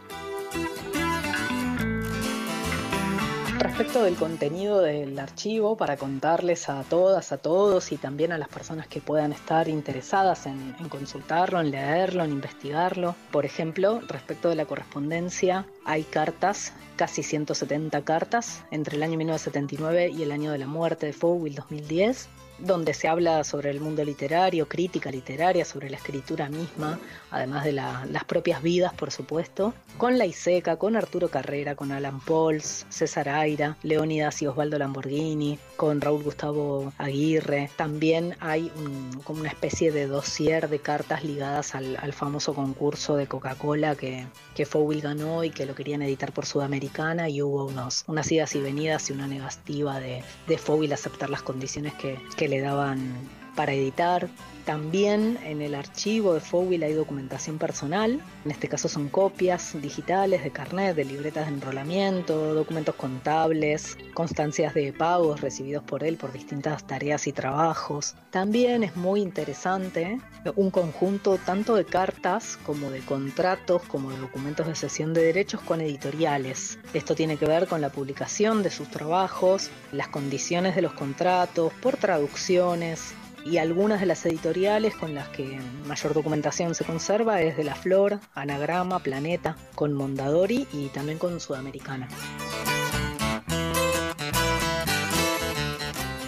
Respecto 3.62 4.02
del 4.02 4.16
contenido 4.16 4.82
del 4.82 5.20
archivo, 5.20 5.78
para 5.78 5.96
contarles 5.96 6.68
a 6.68 6.82
todas, 6.82 7.32
a 7.32 7.38
todos 7.38 7.92
y 7.92 7.98
también 7.98 8.32
a 8.32 8.40
las 8.40 8.48
personas 8.48 8.88
que 8.88 9.02
puedan 9.02 9.32
estar 9.32 9.68
interesadas 9.68 10.48
en, 10.48 10.74
consultarlo, 10.90 11.62
en 11.62 11.70
leerlo, 11.70 12.24
en 12.24 12.32
investigarlo. 12.32 13.16
Por 13.32 13.46
ejemplo, 13.46 14.02
respecto 14.08 14.50
de 14.50 14.56
la 14.56 14.66
correspondencia, 14.66 15.68
hay 15.86 16.02
cartas, 16.02 16.74
casi 16.96 17.22
170 17.22 18.04
cartas, 18.04 18.64
entre 18.72 18.98
el 18.98 19.04
año 19.04 19.20
1979 19.20 20.10
y 20.10 20.24
el 20.24 20.32
año 20.32 20.52
de 20.52 20.58
la 20.58 20.66
muerte 20.66 21.06
de 21.06 21.14
Fowell 21.14 21.54
2010, 21.54 22.30
donde 22.62 22.94
se 22.94 23.08
habla 23.08 23.44
sobre 23.44 23.70
el 23.70 23.80
mundo 23.80 24.04
literario, 24.04 24.68
crítica 24.68 25.12
literaria, 25.12 25.66
sobre 25.66 25.90
la 25.90 25.98
escritura 25.98 26.50
misma, 26.50 27.00
además 27.30 27.64
de 27.64 27.72
la, 27.74 28.06
las 28.10 28.24
propias 28.24 28.62
vidas, 28.62 28.94
por 28.94 29.12
supuesto, 29.12 29.74
con 29.98 30.18
la 30.18 30.26
Iseca, 30.26 30.78
con 30.78 30.96
Arturo 30.96 31.30
Carrera, 31.30 31.76
con 31.76 31.92
Alan 31.92 32.20
Pauls, 32.20 32.86
César 32.90 33.30
Aira, 33.30 33.78
Leónidas 33.84 34.42
y 34.42 34.48
Osvaldo 34.48 34.78
Lamborghini, 34.78 35.60
con 35.76 36.02
Raúl 36.02 36.24
Gustavo 36.24 36.94
Aguirre. 36.98 37.70
También 37.76 38.36
hay 38.40 38.72
un, 38.78 39.22
como 39.24 39.42
una 39.42 39.50
especie 39.50 39.92
de 39.92 40.08
dossier 40.08 40.70
de 40.70 40.80
cartas 40.80 41.24
ligadas 41.24 41.76
al, 41.76 41.98
al 42.02 42.14
famoso 42.14 42.54
concurso 42.54 43.16
de 43.16 43.28
Coca-Cola 43.28 43.96
que, 43.96 44.26
que 44.62 44.66
Fowell 44.68 45.02
ganó 45.02 45.44
y 45.44 45.50
que 45.50 45.66
lo 45.66 45.74
querían 45.74 46.04
editar 46.04 46.32
por 46.34 46.46
Sudamericana 46.46 47.28
y 47.30 47.42
hubo 47.42 47.66
unos, 47.66 48.04
unas 48.06 48.32
idas 48.32 48.54
y 48.54 48.62
venidas 48.62 49.10
y 49.10 49.14
una 49.14 49.26
negativa 49.26 50.00
de, 50.00 50.24
de 50.48 50.58
Fowell 50.60 50.94
aceptar 50.94 51.32
las 51.32 51.42
condiciones 51.42 51.96
que, 51.96 52.20
que 52.38 52.48
le 52.48 52.60
daban 52.62 53.28
para 53.56 53.74
editar. 53.74 54.30
También 54.66 55.40
en 55.44 55.62
el 55.62 55.74
archivo 55.74 56.36
de 56.36 56.40
Fowell 56.40 56.84
hay 56.84 56.94
documentación 56.94 57.58
personal, 57.58 58.22
en 58.46 58.52
este 58.52 58.68
caso 58.68 58.88
son 58.88 59.10
copias 59.10 59.76
digitales 59.82 60.44
de 60.44 60.52
carnet, 60.52 60.96
de 60.96 61.04
libretas 61.04 61.48
de 61.48 61.56
enrolamiento, 61.56 62.54
documentos 62.54 62.94
contables, 62.94 63.98
constancias 64.14 64.76
de 64.76 64.94
pagos 64.94 65.42
recibidos 65.42 65.84
por 65.84 66.04
él 66.04 66.18
por 66.18 66.32
distintas 66.32 66.86
tareas 66.86 67.26
y 67.26 67.34
trabajos. 67.34 68.16
También 68.30 68.84
es 68.84 68.96
muy 68.96 69.22
interesante 69.22 70.20
un 70.56 70.70
conjunto 70.70 71.40
tanto 71.44 71.76
de 71.76 71.86
cartas 71.86 72.58
como 72.64 72.92
de 72.92 73.00
contratos, 73.00 73.82
como 73.84 74.12
de 74.12 74.20
documentos 74.20 74.68
de 74.68 74.76
cesión 74.76 75.14
de 75.14 75.24
derechos 75.24 75.62
con 75.62 75.82
editoriales. 75.82 76.78
Esto 76.94 77.16
tiene 77.16 77.38
que 77.38 77.48
ver 77.48 77.68
con 77.68 77.82
la 77.82 77.90
publicación 77.90 78.62
de 78.62 78.70
sus 78.70 78.90
trabajos, 78.90 79.72
las 79.92 80.08
condiciones 80.08 80.76
de 80.76 80.84
los 80.84 80.94
contratos, 80.94 81.74
por 81.82 81.98
traducciones, 81.98 83.16
y 83.46 83.58
algunas 83.58 84.00
de 84.00 84.06
las 84.06 84.26
editoriales 84.26 84.96
con 84.96 85.16
las 85.16 85.30
que 85.30 85.60
mayor 85.88 86.14
documentación 86.14 86.76
se 86.76 86.86
conserva 86.86 87.42
es 87.42 87.58
de 87.58 87.64
La 87.64 87.76
Flor, 87.76 88.20
Anagrama, 88.34 89.00
Planeta, 89.00 89.56
con 89.76 89.94
Mondadori 89.94 90.68
y 90.74 90.88
también 90.90 91.18
con 91.18 91.40
Sudamericana. 91.40 92.08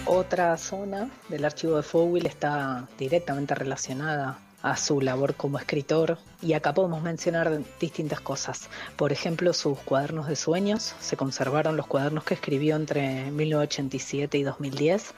Otra 0.06 0.56
zona 0.56 1.10
del 1.28 1.44
archivo 1.44 1.76
de 1.76 1.82
Fowell 1.82 2.26
está 2.26 2.86
directamente 2.98 3.54
relacionada 3.54 4.38
a 4.64 4.78
su 4.78 5.02
labor 5.02 5.34
como 5.34 5.58
escritor 5.58 6.18
y 6.40 6.54
acá 6.54 6.72
podemos 6.72 7.02
mencionar 7.02 7.60
distintas 7.78 8.20
cosas. 8.20 8.70
Por 8.96 9.12
ejemplo, 9.12 9.52
sus 9.52 9.78
cuadernos 9.80 10.26
de 10.26 10.36
sueños, 10.36 10.94
se 11.00 11.18
conservaron 11.18 11.76
los 11.76 11.86
cuadernos 11.86 12.24
que 12.24 12.32
escribió 12.32 12.74
entre 12.76 13.30
1987 13.30 14.38
y 14.38 14.42
2010 14.42 15.14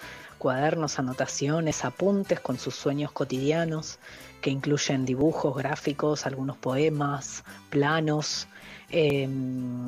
cuadernos, 0.47 1.01
anotaciones, 1.01 1.85
apuntes 1.85 2.39
con 2.39 2.57
sus 2.57 2.77
sueños 2.77 3.11
cotidianos, 3.11 3.99
que 4.41 4.51
incluyen 4.51 5.05
dibujos, 5.05 5.57
gráficos, 5.57 6.25
algunos 6.25 6.57
poemas, 6.57 7.43
planos. 7.69 8.47
Eh, 8.91 9.29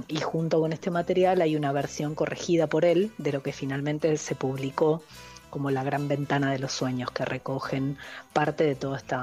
y 0.08 0.20
junto 0.20 0.58
con 0.58 0.72
este 0.72 0.90
material 0.90 1.42
hay 1.42 1.54
una 1.54 1.70
versión 1.70 2.16
corregida 2.16 2.66
por 2.66 2.84
él 2.84 3.12
de 3.18 3.30
lo 3.30 3.40
que 3.40 3.52
finalmente 3.52 4.16
se 4.16 4.34
publicó 4.34 5.00
como 5.48 5.70
la 5.70 5.84
gran 5.84 6.08
ventana 6.08 6.50
de 6.50 6.58
los 6.58 6.72
sueños, 6.72 7.12
que 7.12 7.24
recogen 7.24 7.96
parte 8.32 8.64
de 8.64 8.74
todo 8.74 8.96
este 8.96 9.14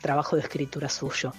trabajo 0.00 0.36
de 0.36 0.42
escritura 0.42 0.88
suyo. 0.88 1.32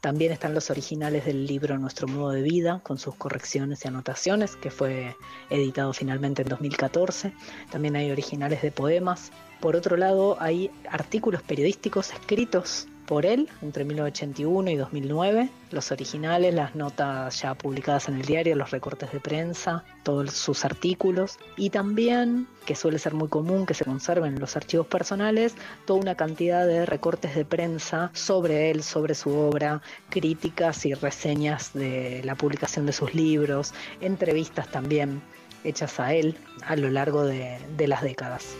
También 0.00 0.32
están 0.32 0.54
los 0.54 0.70
originales 0.70 1.24
del 1.24 1.46
libro 1.46 1.78
Nuestro 1.78 2.08
modo 2.08 2.30
de 2.30 2.42
vida, 2.42 2.80
con 2.82 2.98
sus 2.98 3.14
correcciones 3.14 3.84
y 3.84 3.88
anotaciones, 3.88 4.56
que 4.56 4.70
fue 4.70 5.16
editado 5.50 5.92
finalmente 5.92 6.42
en 6.42 6.48
2014. 6.48 7.32
También 7.70 7.96
hay 7.96 8.10
originales 8.10 8.62
de 8.62 8.70
poemas. 8.70 9.32
Por 9.60 9.76
otro 9.76 9.96
lado, 9.96 10.36
hay 10.40 10.70
artículos 10.90 11.42
periodísticos 11.42 12.12
escritos 12.12 12.88
por 13.06 13.24
él 13.24 13.48
entre 13.62 13.84
1981 13.84 14.70
y 14.70 14.76
2009, 14.76 15.48
los 15.70 15.92
originales, 15.92 16.54
las 16.54 16.74
notas 16.74 17.40
ya 17.40 17.54
publicadas 17.54 18.08
en 18.08 18.16
el 18.16 18.22
diario, 18.22 18.56
los 18.56 18.70
recortes 18.70 19.12
de 19.12 19.20
prensa, 19.20 19.84
todos 20.02 20.32
sus 20.32 20.64
artículos 20.64 21.38
y 21.56 21.70
también, 21.70 22.46
que 22.66 22.74
suele 22.74 22.98
ser 22.98 23.14
muy 23.14 23.28
común 23.28 23.64
que 23.64 23.74
se 23.74 23.84
conserven 23.84 24.34
en 24.34 24.40
los 24.40 24.56
archivos 24.56 24.86
personales, 24.86 25.54
toda 25.86 26.00
una 26.00 26.14
cantidad 26.16 26.66
de 26.66 26.84
recortes 26.84 27.34
de 27.34 27.44
prensa 27.44 28.10
sobre 28.12 28.70
él, 28.70 28.82
sobre 28.82 29.14
su 29.14 29.30
obra, 29.30 29.82
críticas 30.10 30.84
y 30.84 30.94
reseñas 30.94 31.72
de 31.72 32.22
la 32.24 32.34
publicación 32.34 32.86
de 32.86 32.92
sus 32.92 33.14
libros, 33.14 33.72
entrevistas 34.00 34.68
también 34.68 35.22
hechas 35.64 35.98
a 36.00 36.12
él 36.14 36.36
a 36.64 36.76
lo 36.76 36.90
largo 36.90 37.24
de, 37.24 37.58
de 37.76 37.88
las 37.88 38.02
décadas. 38.02 38.56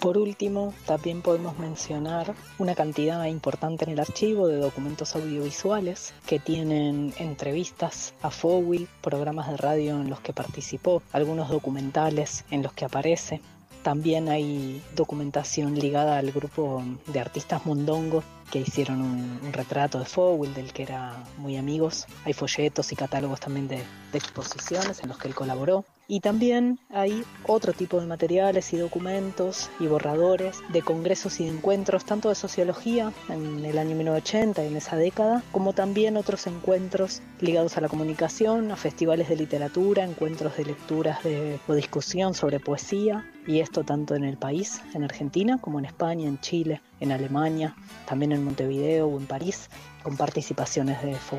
Por 0.00 0.18
último, 0.18 0.74
también 0.84 1.22
podemos 1.22 1.58
mencionar 1.58 2.34
una 2.58 2.74
cantidad 2.74 3.24
importante 3.24 3.84
en 3.84 3.92
el 3.92 4.00
archivo 4.00 4.46
de 4.46 4.58
documentos 4.58 5.16
audiovisuales 5.16 6.12
que 6.26 6.38
tienen 6.38 7.14
entrevistas 7.18 8.14
a 8.22 8.30
Fowell, 8.30 8.88
programas 9.00 9.48
de 9.48 9.56
radio 9.56 10.00
en 10.00 10.10
los 10.10 10.20
que 10.20 10.32
participó, 10.32 11.02
algunos 11.12 11.48
documentales 11.48 12.44
en 12.50 12.62
los 12.62 12.72
que 12.72 12.84
aparece. 12.84 13.40
También 13.82 14.28
hay 14.28 14.82
documentación 14.94 15.76
ligada 15.76 16.18
al 16.18 16.30
grupo 16.30 16.82
de 17.06 17.20
artistas 17.20 17.64
mondongos 17.66 18.24
que 18.50 18.60
hicieron 18.60 19.00
un, 19.00 19.52
retrato 19.52 19.98
de 19.98 20.04
Fowell, 20.04 20.54
del 20.54 20.72
que 20.72 20.82
era 20.82 21.24
muy 21.38 21.56
amigos. 21.56 22.06
Hay 22.24 22.32
folletos 22.32 22.92
y 22.92 22.96
catálogos 22.96 23.40
también 23.40 23.66
de, 23.68 23.78
de 24.12 24.18
exposiciones 24.18 25.00
en 25.02 25.08
los 25.08 25.18
que 25.18 25.28
él 25.28 25.34
colaboró. 25.34 25.84
Y 26.08 26.20
también 26.20 26.78
hay 26.90 27.24
otro 27.46 27.72
tipo 27.72 28.00
de 28.00 28.06
materiales 28.06 28.72
y 28.72 28.76
documentos 28.76 29.70
y 29.80 29.88
borradores 29.88 30.58
de 30.72 30.82
congresos 30.82 31.40
y 31.40 31.44
de 31.44 31.50
encuentros, 31.50 32.04
tanto 32.04 32.28
de 32.28 32.36
sociología 32.36 33.12
en 33.28 33.64
el 33.64 33.76
año 33.76 33.96
1980 33.96 34.64
y 34.64 34.66
en 34.68 34.76
esa 34.76 34.96
década, 34.96 35.42
como 35.50 35.72
también 35.72 36.16
otros 36.16 36.46
encuentros 36.46 37.22
ligados 37.40 37.76
a 37.76 37.80
la 37.80 37.88
comunicación, 37.88 38.70
a 38.70 38.76
festivales 38.76 39.28
de 39.28 39.36
literatura, 39.36 40.04
encuentros 40.04 40.56
de 40.56 40.66
lecturas 40.66 41.24
de, 41.24 41.58
o 41.66 41.74
discusión 41.74 42.34
sobre 42.34 42.60
poesía, 42.60 43.28
y 43.46 43.60
esto 43.60 43.84
tanto 43.84 44.14
en 44.14 44.24
el 44.24 44.36
país, 44.36 44.82
en 44.94 45.04
Argentina, 45.04 45.58
como 45.60 45.78
en 45.78 45.86
España, 45.86 46.28
en 46.28 46.40
Chile, 46.40 46.80
en 47.00 47.12
Alemania, 47.12 47.76
también 48.06 48.32
en 48.32 48.44
Montevideo 48.44 49.06
o 49.08 49.18
en 49.18 49.26
París, 49.26 49.70
con 50.02 50.16
participaciones 50.16 51.02
de 51.02 51.14
FOU. 51.14 51.38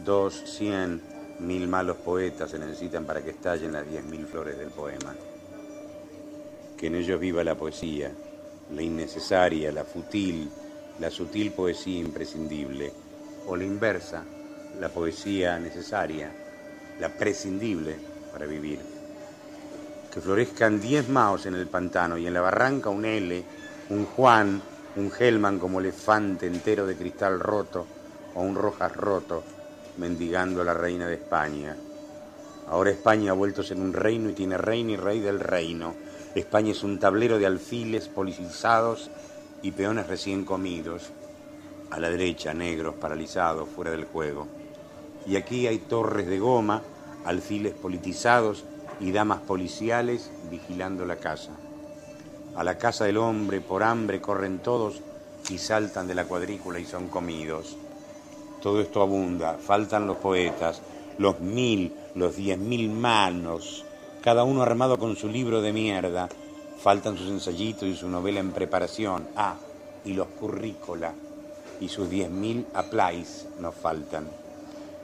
Dos, 0.05 0.35
cien, 0.45 1.01
mil 1.39 1.67
malos 1.67 1.97
poetas 1.97 2.51
se 2.51 2.59
necesitan 2.59 3.05
para 3.05 3.23
que 3.23 3.31
estallen 3.31 3.73
las 3.73 3.89
diez 3.89 4.05
mil 4.05 4.27
flores 4.27 4.59
del 4.59 4.69
poema. 4.69 5.15
Que 6.77 6.87
en 6.87 6.95
ellos 6.95 7.19
viva 7.19 7.43
la 7.43 7.55
poesía, 7.55 8.11
la 8.71 8.81
innecesaria, 8.83 9.71
la 9.71 9.85
futil, 9.85 10.51
la 10.99 11.09
sutil 11.09 11.51
poesía 11.51 11.99
imprescindible, 11.99 12.93
o 13.47 13.55
la 13.55 13.63
inversa, 13.63 14.23
la 14.79 14.89
poesía 14.89 15.57
necesaria, 15.57 16.31
la 16.99 17.09
prescindible 17.09 17.95
para 18.31 18.45
vivir 18.45 18.94
que 20.15 20.21
florezcan 20.21 20.79
diez 20.79 21.09
maos 21.09 21.45
en 21.45 21.55
el 21.55 21.67
pantano 21.67 22.17
y 22.17 22.25
en 22.25 22.33
la 22.33 22.39
barranca 22.39 22.89
un 22.89 23.03
L, 23.03 23.43
un 23.89 24.05
Juan, 24.05 24.61
un 24.95 25.11
Gelman 25.11 25.59
como 25.59 25.81
elefante 25.81 26.47
entero 26.47 26.85
de 26.85 26.95
cristal 26.95 27.37
roto 27.37 27.85
o 28.33 28.41
un 28.41 28.55
Rojas 28.55 28.95
roto 28.95 29.43
mendigando 29.97 30.61
a 30.61 30.63
la 30.63 30.73
reina 30.73 31.05
de 31.05 31.15
España. 31.15 31.75
Ahora 32.69 32.91
España 32.91 33.31
ha 33.31 33.35
vuelto 33.35 33.61
ser 33.61 33.75
un 33.75 33.91
reino 33.91 34.29
y 34.29 34.33
tiene 34.33 34.57
reina 34.57 34.93
y 34.93 34.95
rey 34.95 35.19
del 35.19 35.41
reino. 35.41 35.93
España 36.33 36.71
es 36.71 36.83
un 36.83 36.97
tablero 36.97 37.37
de 37.37 37.47
alfiles 37.47 38.07
politizados 38.07 39.11
y 39.63 39.71
peones 39.71 40.07
recién 40.07 40.45
comidos. 40.45 41.11
A 41.91 41.99
la 41.99 42.09
derecha, 42.09 42.53
negros, 42.53 42.95
paralizados, 42.95 43.67
fuera 43.67 43.91
del 43.91 44.05
juego. 44.05 44.47
Y 45.27 45.35
aquí 45.35 45.67
hay 45.67 45.79
torres 45.79 46.27
de 46.27 46.39
goma, 46.39 46.83
alfiles 47.25 47.73
politizados 47.73 48.63
y 48.99 49.11
damas 49.11 49.41
policiales 49.41 50.31
vigilando 50.49 51.05
la 51.05 51.17
casa. 51.17 51.51
A 52.55 52.63
la 52.63 52.77
casa 52.77 53.05
del 53.05 53.17
hombre 53.17 53.61
por 53.61 53.83
hambre 53.83 54.21
corren 54.21 54.59
todos 54.59 55.01
y 55.49 55.57
saltan 55.57 56.07
de 56.07 56.15
la 56.15 56.25
cuadrícula 56.25 56.79
y 56.79 56.85
son 56.85 57.09
comidos. 57.09 57.77
Todo 58.61 58.81
esto 58.81 59.01
abunda, 59.01 59.55
faltan 59.55 60.07
los 60.07 60.17
poetas, 60.17 60.81
los 61.17 61.39
mil, 61.39 61.93
los 62.15 62.35
diez 62.35 62.57
mil 62.57 62.89
manos, 62.89 63.85
cada 64.23 64.43
uno 64.43 64.63
armado 64.63 64.97
con 64.97 65.15
su 65.15 65.27
libro 65.27 65.61
de 65.61 65.73
mierda, 65.73 66.29
faltan 66.81 67.17
sus 67.17 67.29
ensayitos 67.29 67.87
y 67.87 67.95
su 67.95 68.09
novela 68.09 68.39
en 68.39 68.51
preparación, 68.51 69.27
ah, 69.35 69.55
y 70.03 70.13
los 70.13 70.27
currícola, 70.27 71.13
y 71.79 71.89
sus 71.89 72.09
diez 72.09 72.29
mil 72.29 72.65
applies 72.73 73.47
nos 73.59 73.75
faltan. 73.75 74.27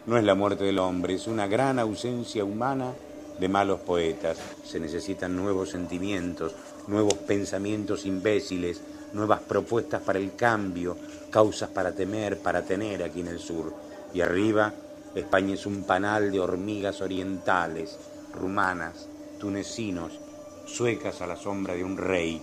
No 0.07 0.17
es 0.17 0.23
la 0.23 0.33
muerte 0.33 0.63
del 0.63 0.79
hombre, 0.79 1.13
es 1.13 1.27
una 1.27 1.47
gran 1.47 1.77
ausencia 1.77 2.43
humana 2.43 2.93
de 3.41 3.49
malos 3.49 3.79
poetas. 3.79 4.37
Se 4.63 4.79
necesitan 4.79 5.35
nuevos 5.35 5.71
sentimientos, 5.71 6.53
nuevos 6.87 7.15
pensamientos 7.15 8.05
imbéciles, 8.05 8.79
nuevas 9.13 9.41
propuestas 9.41 10.03
para 10.03 10.19
el 10.19 10.35
cambio, 10.35 10.95
causas 11.31 11.71
para 11.71 11.91
temer, 11.91 12.37
para 12.37 12.61
tener 12.61 13.01
aquí 13.01 13.21
en 13.21 13.29
el 13.29 13.39
sur. 13.39 13.73
Y 14.13 14.21
arriba, 14.21 14.71
España 15.15 15.55
es 15.55 15.65
un 15.65 15.83
panal 15.85 16.31
de 16.31 16.39
hormigas 16.39 17.01
orientales, 17.01 17.97
rumanas, 18.39 19.07
tunecinos, 19.39 20.19
suecas 20.67 21.19
a 21.21 21.27
la 21.27 21.35
sombra 21.35 21.73
de 21.73 21.83
un 21.83 21.97
rey. 21.97 22.39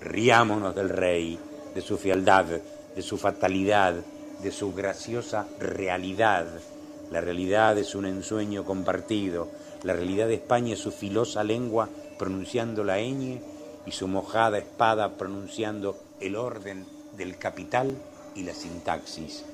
Riámonos 0.00 0.74
del 0.74 0.88
rey, 0.88 1.38
de 1.72 1.80
su 1.80 1.96
fialdad, 1.96 2.46
de 2.96 3.02
su 3.02 3.16
fatalidad, 3.16 3.94
de 4.42 4.50
su 4.50 4.74
graciosa 4.74 5.46
realidad. 5.60 6.48
La 7.12 7.20
realidad 7.20 7.78
es 7.78 7.94
un 7.94 8.06
ensueño 8.06 8.64
compartido, 8.64 9.48
la 9.82 9.94
realidad 9.94 10.28
de 10.28 10.34
España 10.34 10.74
es 10.74 10.80
su 10.80 10.92
filosa 10.92 11.44
lengua 11.44 11.88
pronunciando 12.18 12.84
la 12.84 12.98
ñ 12.98 13.40
y 13.86 13.92
su 13.92 14.08
mojada 14.08 14.58
espada 14.58 15.16
pronunciando 15.16 15.96
el 16.20 16.36
orden 16.36 16.84
del 17.16 17.38
capital 17.38 17.90
y 18.34 18.42
la 18.42 18.54
sintaxis. 18.54 19.44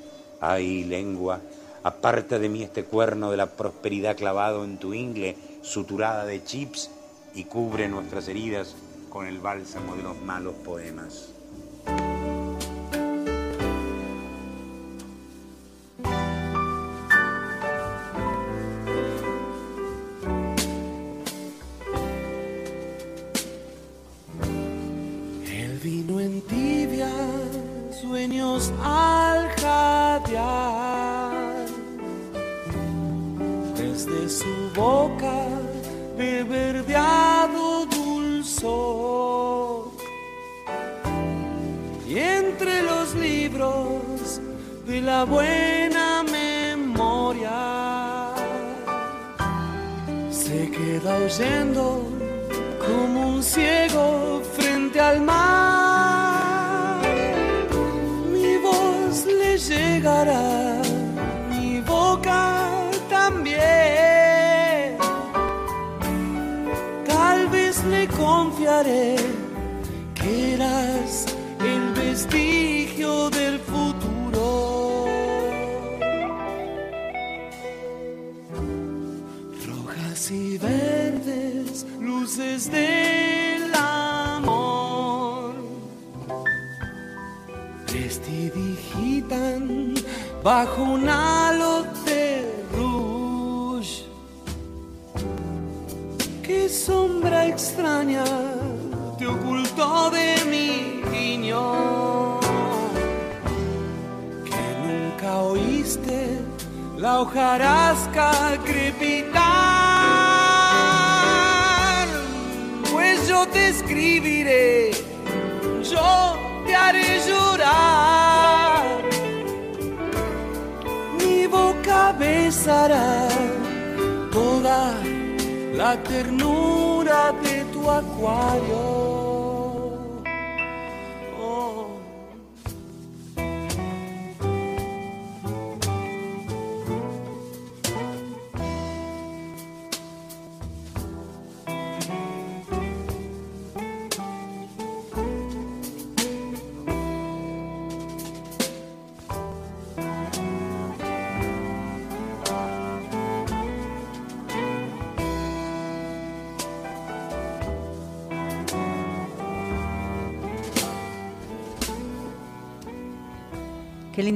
Ay, 0.40 0.84
lengua, 0.84 1.40
aparta 1.82 2.38
de 2.38 2.48
mí 2.48 2.62
este 2.62 2.84
cuerno 2.84 3.30
de 3.30 3.36
la 3.36 3.46
prosperidad 3.46 4.16
clavado 4.16 4.64
en 4.64 4.78
tu 4.78 4.94
ingle, 4.94 5.36
suturada 5.62 6.24
de 6.24 6.42
chips, 6.42 6.90
y 7.34 7.44
cubre 7.44 7.86
nuestras 7.86 8.28
heridas 8.28 8.74
con 9.10 9.26
el 9.26 9.38
bálsamo 9.38 9.94
de 9.94 10.02
los 10.02 10.16
malos 10.22 10.54
poemas. 10.64 11.35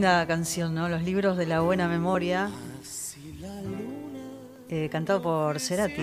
Linda 0.01 0.27
canción, 0.27 0.75
¿no? 0.75 0.89
Los 0.89 1.03
libros 1.03 1.37
de 1.37 1.45
la 1.45 1.61
buena 1.61 1.87
memoria. 1.87 2.49
eh, 4.71 4.89
cantado 4.91 5.21
por 5.21 5.61
Cerati, 5.61 6.03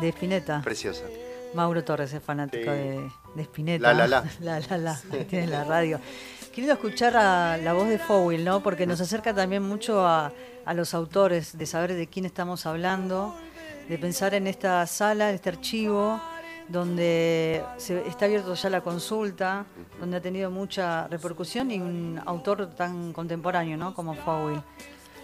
de 0.00 0.08
Spinetta. 0.08 0.60
Preciosa. 0.62 1.04
Mauro 1.54 1.84
Torres 1.84 2.12
es 2.12 2.20
fanático 2.22 2.64
Sí. 2.64 2.70
de, 2.70 3.08
de 3.36 3.42
Spinetta. 3.42 3.94
La, 3.94 4.08
la, 4.08 4.08
la. 4.08 4.24
la, 4.40 4.60
la, 4.68 4.78
la, 4.78 5.00
tiene 5.28 5.46
la 5.46 5.62
radio. 5.62 6.00
Qué 6.52 6.62
lindo 6.62 6.72
escuchar 6.74 7.16
a 7.16 7.56
la 7.58 7.74
voz 7.74 7.88
de 7.88 7.98
Fowell, 8.00 8.44
¿no? 8.44 8.60
Porque 8.60 8.86
nos 8.88 9.00
acerca 9.00 9.32
también 9.32 9.62
mucho 9.62 10.04
a, 10.04 10.32
a 10.66 10.74
los 10.74 10.92
autores, 10.92 11.56
de 11.56 11.64
saber 11.66 11.94
de 11.94 12.08
quién 12.08 12.24
estamos 12.24 12.66
hablando, 12.66 13.36
de 13.88 13.98
pensar 13.98 14.34
en 14.34 14.48
esta 14.48 14.84
sala, 14.88 15.28
en 15.28 15.36
este 15.36 15.50
archivo, 15.50 16.20
donde 16.68 17.64
se, 17.78 18.06
está 18.06 18.26
abierto 18.26 18.54
ya 18.54 18.70
la 18.70 18.80
consulta, 18.82 19.64
donde 19.98 20.18
ha 20.18 20.20
tenido 20.20 20.50
mucha 20.50 21.08
repercusión 21.08 21.70
y 21.70 21.80
un 21.80 22.20
autor 22.24 22.74
tan 22.74 23.12
contemporáneo, 23.12 23.76
¿no? 23.76 23.94
Como 23.94 24.14
Fowell. 24.14 24.62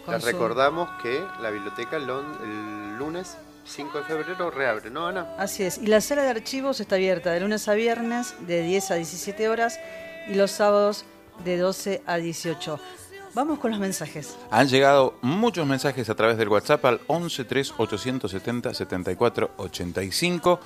Les 0.08 0.22
su- 0.22 0.26
recordamos 0.26 0.88
que 1.02 1.22
la 1.40 1.50
biblioteca 1.50 1.96
el, 1.96 2.98
lunes 2.98 3.36
5 3.66 3.98
de 3.98 4.04
febrero 4.04 4.50
reabre, 4.50 4.90
¿no, 4.90 5.06
Ana? 5.06 5.34
Así 5.38 5.62
es. 5.62 5.78
Y 5.78 5.86
la 5.86 6.00
sala 6.00 6.22
de 6.22 6.30
archivos 6.30 6.80
está 6.80 6.96
abierta 6.96 7.30
de 7.32 7.40
lunes 7.40 7.68
a 7.68 7.74
viernes 7.74 8.34
de 8.46 8.62
10 8.62 8.90
a 8.90 8.94
17 8.96 9.48
horas 9.48 9.78
y 10.28 10.34
los 10.34 10.50
sábados 10.50 11.04
de 11.44 11.56
12 11.58 12.02
a 12.06 12.16
18. 12.16 12.78
Vamos 13.34 13.58
con 13.58 13.72
los 13.72 13.80
mensajes. 13.80 14.36
Han 14.50 14.68
llegado 14.68 15.14
muchos 15.20 15.66
mensajes 15.66 16.08
a 16.08 16.14
través 16.14 16.36
del 16.36 16.48
WhatsApp 16.48 16.84
al 16.84 17.00
11 17.08 17.44
3 17.44 17.74
870 17.78 18.72
74 18.74 19.50
85. 19.56 20.60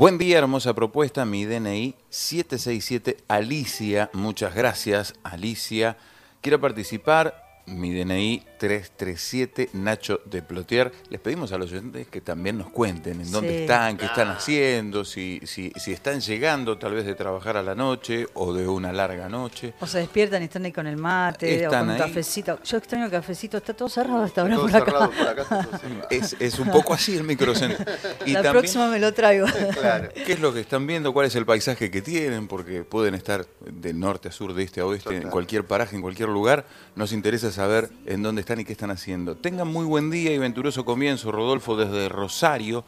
Buen 0.00 0.16
día, 0.16 0.38
hermosa 0.38 0.72
propuesta. 0.72 1.26
Mi 1.26 1.44
DNI 1.44 1.94
767 2.08 3.18
Alicia. 3.28 4.08
Muchas 4.14 4.54
gracias, 4.54 5.12
Alicia. 5.22 5.98
Quiero 6.40 6.58
participar. 6.58 7.49
Mi 7.70 7.92
DNI 7.94 8.42
337 8.58 9.70
Nacho 9.74 10.20
de 10.24 10.42
Plotier. 10.42 10.92
Les 11.08 11.20
pedimos 11.20 11.52
a 11.52 11.58
los 11.58 11.70
oyentes 11.72 12.08
que 12.08 12.20
también 12.20 12.58
nos 12.58 12.70
cuenten 12.70 13.20
en 13.20 13.30
dónde 13.30 13.50
Sí. 13.50 13.56
están, 13.62 13.96
qué 13.96 14.04
están 14.06 14.28
haciendo, 14.28 15.04
si, 15.04 15.40
si, 15.44 15.72
si 15.76 15.92
están 15.92 16.20
llegando 16.20 16.76
tal 16.78 16.92
vez 16.94 17.06
de 17.06 17.14
trabajar 17.14 17.56
a 17.56 17.62
la 17.62 17.74
noche 17.74 18.26
o 18.34 18.52
de 18.52 18.68
una 18.68 18.92
larga 18.92 19.28
noche. 19.28 19.72
O 19.80 19.86
se 19.86 19.98
despiertan 19.98 20.42
y 20.42 20.46
están 20.46 20.64
ahí 20.64 20.72
con 20.72 20.86
el 20.86 20.96
mate 20.96 21.62
Están 21.64 21.84
o 21.84 21.86
con 21.86 21.90
un 21.92 21.98
cafecito. 21.98 22.58
Yo 22.64 22.76
extraño 22.76 23.04
el 23.06 23.10
cafecito, 23.10 23.56
está 23.56 23.72
todo 23.72 23.88
cerrado 23.88 24.22
hasta 24.24 24.42
ahora 24.42 24.56
Todo 24.56 24.66
por 24.68 24.76
acá. 24.76 24.84
cerrado 24.90 25.10
por 25.10 25.28
acá. 25.28 25.80
Es, 26.10 26.36
es 26.38 26.58
un 26.58 26.70
poco 26.70 26.92
así 26.92 27.16
el 27.16 27.24
microcentro. 27.24 27.84
Y 28.26 28.32
la 28.32 28.42
también, 28.42 28.52
próxima 28.62 28.88
me 28.88 28.98
lo 28.98 29.12
traigo. 29.14 29.46
Claro. 29.80 30.08
¿Qué 30.12 30.32
es 30.32 30.40
lo 30.40 30.52
que 30.52 30.60
están 30.60 30.86
viendo? 30.86 31.12
¿Cuál 31.12 31.26
es 31.26 31.34
el 31.36 31.46
paisaje 31.46 31.90
que 31.90 32.02
tienen? 32.02 32.48
Porque 32.48 32.82
pueden 32.84 33.14
estar 33.14 33.46
de 33.64 33.94
norte 33.94 34.28
a 34.28 34.32
sur, 34.32 34.52
de 34.52 34.62
este 34.64 34.80
a 34.80 34.86
oeste, 34.86 35.16
en 35.16 35.30
cualquier 35.30 35.64
paraje, 35.64 35.96
en 35.96 36.02
cualquier 36.02 36.28
lugar. 36.28 36.66
Nos 36.96 37.12
interesa 37.12 37.50
saber 37.50 37.59
en 38.06 38.22
dónde 38.22 38.40
están 38.40 38.60
y 38.60 38.64
qué 38.64 38.72
están 38.72 38.90
haciendo. 38.90 39.36
Tengan 39.36 39.68
muy 39.68 39.84
buen 39.84 40.10
día 40.10 40.32
y 40.32 40.38
venturoso 40.38 40.84
comienzo. 40.86 41.30
Rodolfo 41.30 41.76
desde 41.76 42.08
Rosario 42.08 42.84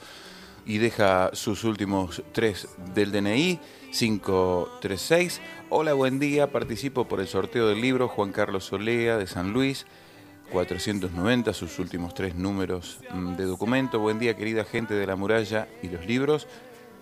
y 0.64 0.78
deja 0.78 1.30
sus 1.35 1.64
últimos 1.64 2.22
tres 2.32 2.68
del 2.94 3.12
DNI. 3.12 3.61
536. 3.92 5.42
Hola, 5.68 5.92
buen 5.92 6.18
día. 6.18 6.50
Participo 6.50 7.06
por 7.06 7.20
el 7.20 7.28
sorteo 7.28 7.68
del 7.68 7.82
libro 7.82 8.08
Juan 8.08 8.32
Carlos 8.32 8.64
Solea 8.64 9.18
de 9.18 9.26
San 9.26 9.52
Luis. 9.52 9.85
490, 10.50 11.52
sus 11.52 11.78
últimos 11.78 12.14
tres 12.14 12.35
números 12.35 13.00
mm, 13.12 13.37
de 13.37 13.44
documento. 13.44 13.98
Buen 13.98 14.18
día, 14.18 14.37
querida 14.37 14.64
gente 14.64 14.94
de 14.94 15.06
la 15.06 15.16
muralla 15.16 15.68
y 15.82 15.88
los 15.88 16.06
libros. 16.06 16.46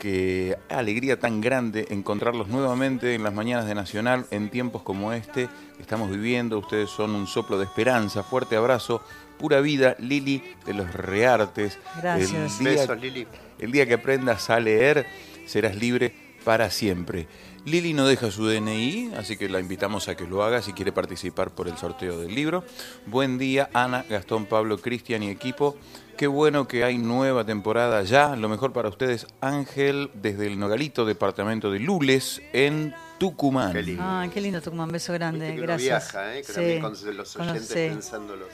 Qué 0.01 0.57
alegría 0.71 1.21
tan 1.21 1.43
grande 1.43 1.87
encontrarlos 1.91 2.49
nuevamente 2.49 3.15
en 3.15 3.23
las 3.23 3.35
mañanas 3.35 3.67
de 3.67 3.75
Nacional 3.75 4.25
en 4.31 4.49
tiempos 4.49 4.81
como 4.81 5.13
este 5.13 5.51
que 5.77 5.83
estamos 5.83 6.11
viviendo. 6.11 6.59
Ustedes 6.59 6.89
son 6.89 7.15
un 7.15 7.27
soplo 7.27 7.59
de 7.59 7.67
esperanza. 7.67 8.23
Fuerte 8.23 8.57
abrazo. 8.57 9.03
Pura 9.39 9.61
vida, 9.61 9.97
Lili 9.99 10.43
de 10.65 10.73
los 10.73 10.91
Reartes. 10.95 11.79
Gracias. 12.01 12.59
El 12.61 12.65
día, 12.65 12.81
Besos, 12.81 12.99
Lili. 12.99 13.27
el 13.59 13.73
día 13.73 13.87
que 13.87 13.93
aprendas 13.93 14.49
a 14.49 14.59
leer, 14.59 15.05
serás 15.45 15.77
libre 15.77 16.15
para 16.47 16.71
siempre. 16.71 17.29
Lili 17.67 17.93
no 17.93 18.07
deja 18.07 18.31
su 18.31 18.47
DNI, 18.47 19.13
así 19.19 19.37
que 19.37 19.51
la 19.51 19.61
invitamos 19.61 20.09
a 20.09 20.15
que 20.15 20.27
lo 20.27 20.43
haga 20.43 20.63
si 20.63 20.73
quiere 20.73 20.93
participar 20.93 21.51
por 21.51 21.69
el 21.69 21.77
sorteo 21.77 22.19
del 22.19 22.35
libro. 22.35 22.65
Buen 23.05 23.37
día, 23.37 23.69
Ana, 23.75 24.07
Gastón, 24.09 24.47
Pablo, 24.47 24.79
Cristian 24.79 25.23
y 25.23 25.29
equipo. 25.29 25.77
Qué 26.21 26.27
bueno 26.27 26.69
que 26.69 26.85
hay 26.85 26.99
nueva 26.99 27.47
temporada 27.47 28.03
ya. 28.03 28.37
Lo 28.37 28.51
mejor 28.51 28.75
para 28.75 28.91
ustedes, 28.91 29.27
Ángel, 29.41 30.11
desde 30.13 30.49
el 30.49 30.59
Nogalito, 30.59 31.07
departamento 31.07 31.71
de 31.71 31.79
Lules, 31.79 32.43
en 32.53 32.95
Tucumán. 33.19 33.73
Qué 33.73 33.83
lindo. 33.83 34.03
Ah, 34.05 34.29
qué 34.31 34.39
lindo, 34.43 34.61
Tucumán. 34.61 34.93
Beso 34.93 35.15
grande. 35.15 35.47
Viste 35.47 35.55
que 35.57 35.63
uno 35.63 35.67
Gracias. 35.69 36.13
viaja, 36.13 36.35
¿eh? 36.37 36.41
Que 36.43 36.47
Sí, 36.47 36.53
también 36.53 36.83
con 36.83 36.91
los 36.93 37.37
oyentes 37.37 37.37
conocí. 37.69 37.75
pensándolos. 37.89 38.49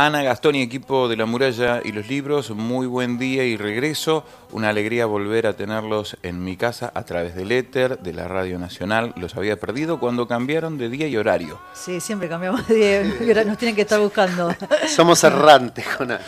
Ana 0.00 0.22
Gastón 0.22 0.54
y 0.54 0.62
equipo 0.62 1.08
de 1.08 1.16
La 1.16 1.26
Muralla 1.26 1.80
y 1.84 1.90
los 1.90 2.06
Libros, 2.06 2.50
muy 2.50 2.86
buen 2.86 3.18
día 3.18 3.42
y 3.42 3.56
regreso. 3.56 4.24
Una 4.52 4.68
alegría 4.68 5.06
volver 5.06 5.48
a 5.48 5.54
tenerlos 5.54 6.16
en 6.22 6.44
mi 6.44 6.56
casa 6.56 6.92
a 6.94 7.02
través 7.02 7.34
del 7.34 7.50
éter, 7.50 7.98
de 7.98 8.12
la 8.12 8.28
Radio 8.28 8.60
Nacional. 8.60 9.12
Los 9.16 9.34
había 9.34 9.56
perdido 9.56 9.98
cuando 9.98 10.28
cambiaron 10.28 10.78
de 10.78 10.88
día 10.88 11.08
y 11.08 11.16
horario. 11.16 11.58
Sí, 11.72 11.98
siempre 11.98 12.28
cambiamos 12.28 12.68
de 12.68 12.74
día 12.76 13.16
y 13.26 13.28
ahora 13.28 13.42
nos 13.42 13.58
tienen 13.58 13.74
que 13.74 13.82
estar 13.82 13.98
buscando. 13.98 14.54
Somos 14.86 15.24
errantes 15.24 15.84
con 15.88 16.12
Ana. 16.12 16.20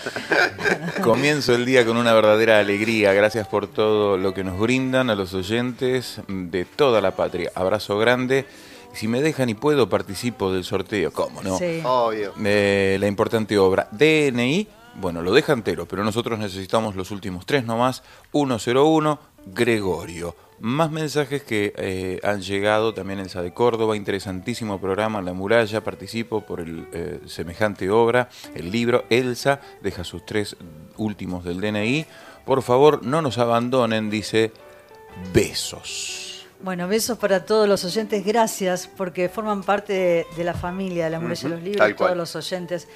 Comienzo 1.00 1.54
el 1.54 1.64
día 1.64 1.86
con 1.86 1.96
una 1.96 2.12
verdadera 2.12 2.58
alegría. 2.58 3.12
Gracias 3.12 3.46
por 3.46 3.68
todo 3.68 4.18
lo 4.18 4.34
que 4.34 4.42
nos 4.42 4.58
brindan 4.58 5.10
a 5.10 5.14
los 5.14 5.32
oyentes 5.32 6.20
de 6.26 6.64
toda 6.64 7.00
la 7.00 7.12
patria. 7.12 7.52
Abrazo 7.54 7.96
grande. 7.98 8.46
Si 8.92 9.08
me 9.08 9.20
dejan 9.20 9.48
y 9.48 9.54
puedo, 9.54 9.88
participo 9.88 10.52
del 10.52 10.64
sorteo. 10.64 11.12
¿Cómo 11.12 11.42
no? 11.42 11.58
Sí. 11.58 11.80
Obvio. 11.84 12.32
la 12.36 13.06
importante 13.06 13.56
obra 13.58 13.88
DNI, 13.92 14.68
bueno, 14.96 15.22
lo 15.22 15.32
deja 15.32 15.52
entero, 15.52 15.86
pero 15.86 16.04
nosotros 16.04 16.38
necesitamos 16.38 16.96
los 16.96 17.10
últimos 17.10 17.46
tres 17.46 17.64
nomás. 17.64 18.02
101, 18.32 19.18
Gregorio. 19.46 20.34
Más 20.60 20.90
mensajes 20.90 21.42
que 21.42 21.72
eh, 21.76 22.20
han 22.22 22.42
llegado, 22.42 22.92
también 22.92 23.18
Elsa 23.18 23.40
de 23.40 23.54
Córdoba, 23.54 23.96
interesantísimo 23.96 24.78
programa, 24.78 25.22
La 25.22 25.32
Muralla, 25.32 25.82
participo 25.82 26.42
por 26.42 26.60
el 26.60 26.86
eh, 26.92 27.20
semejante 27.26 27.88
obra, 27.88 28.28
el 28.54 28.70
libro, 28.70 29.04
Elsa 29.08 29.62
deja 29.80 30.04
sus 30.04 30.26
tres 30.26 30.56
últimos 30.98 31.44
del 31.44 31.62
DNI, 31.62 32.04
por 32.44 32.60
favor 32.60 33.02
no 33.02 33.22
nos 33.22 33.38
abandonen, 33.38 34.10
dice, 34.10 34.52
besos. 35.32 36.29
Bueno, 36.62 36.88
besos 36.88 37.16
para 37.16 37.46
todos 37.46 37.66
los 37.66 37.86
oyentes, 37.86 38.22
gracias 38.22 38.86
porque 38.86 39.30
forman 39.30 39.62
parte 39.62 39.92
de, 39.94 40.26
de 40.36 40.44
la 40.44 40.52
familia 40.52 41.04
de 41.04 41.10
la 41.10 41.18
Muralla 41.18 41.42
de 41.42 41.48
los 41.48 41.62
Libros, 41.62 41.96
todos 41.96 42.16
los 42.16 42.36
oyentes. 42.36 42.86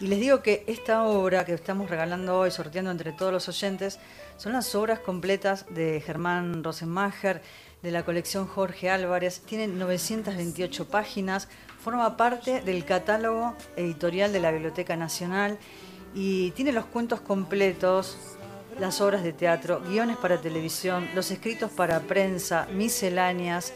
Y 0.00 0.08
les 0.08 0.18
digo 0.18 0.42
que 0.42 0.64
esta 0.66 1.04
obra 1.04 1.44
que 1.44 1.54
estamos 1.54 1.88
regalando 1.88 2.36
hoy, 2.36 2.50
sorteando 2.50 2.90
entre 2.90 3.12
todos 3.12 3.32
los 3.32 3.48
oyentes, 3.48 4.00
son 4.38 4.52
las 4.52 4.74
obras 4.74 4.98
completas 4.98 5.66
de 5.70 6.02
Germán 6.04 6.64
Rosenmacher, 6.64 7.42
de 7.80 7.92
la 7.92 8.04
colección 8.04 8.48
Jorge 8.48 8.90
Álvarez. 8.90 9.42
Tienen 9.46 9.78
928 9.78 10.88
páginas, 10.88 11.46
forma 11.80 12.16
parte 12.16 12.60
del 12.62 12.84
catálogo 12.84 13.54
editorial 13.76 14.32
de 14.32 14.40
la 14.40 14.50
Biblioteca 14.50 14.96
Nacional 14.96 15.58
y 16.12 16.50
tiene 16.52 16.72
los 16.72 16.86
cuentos 16.86 17.20
completos, 17.20 18.16
las 18.78 19.00
obras 19.00 19.22
de 19.22 19.32
teatro, 19.32 19.80
guiones 19.80 20.16
para 20.16 20.40
televisión, 20.40 21.08
los 21.14 21.30
escritos 21.30 21.70
para 21.70 22.00
prensa, 22.00 22.66
misceláneas. 22.72 23.72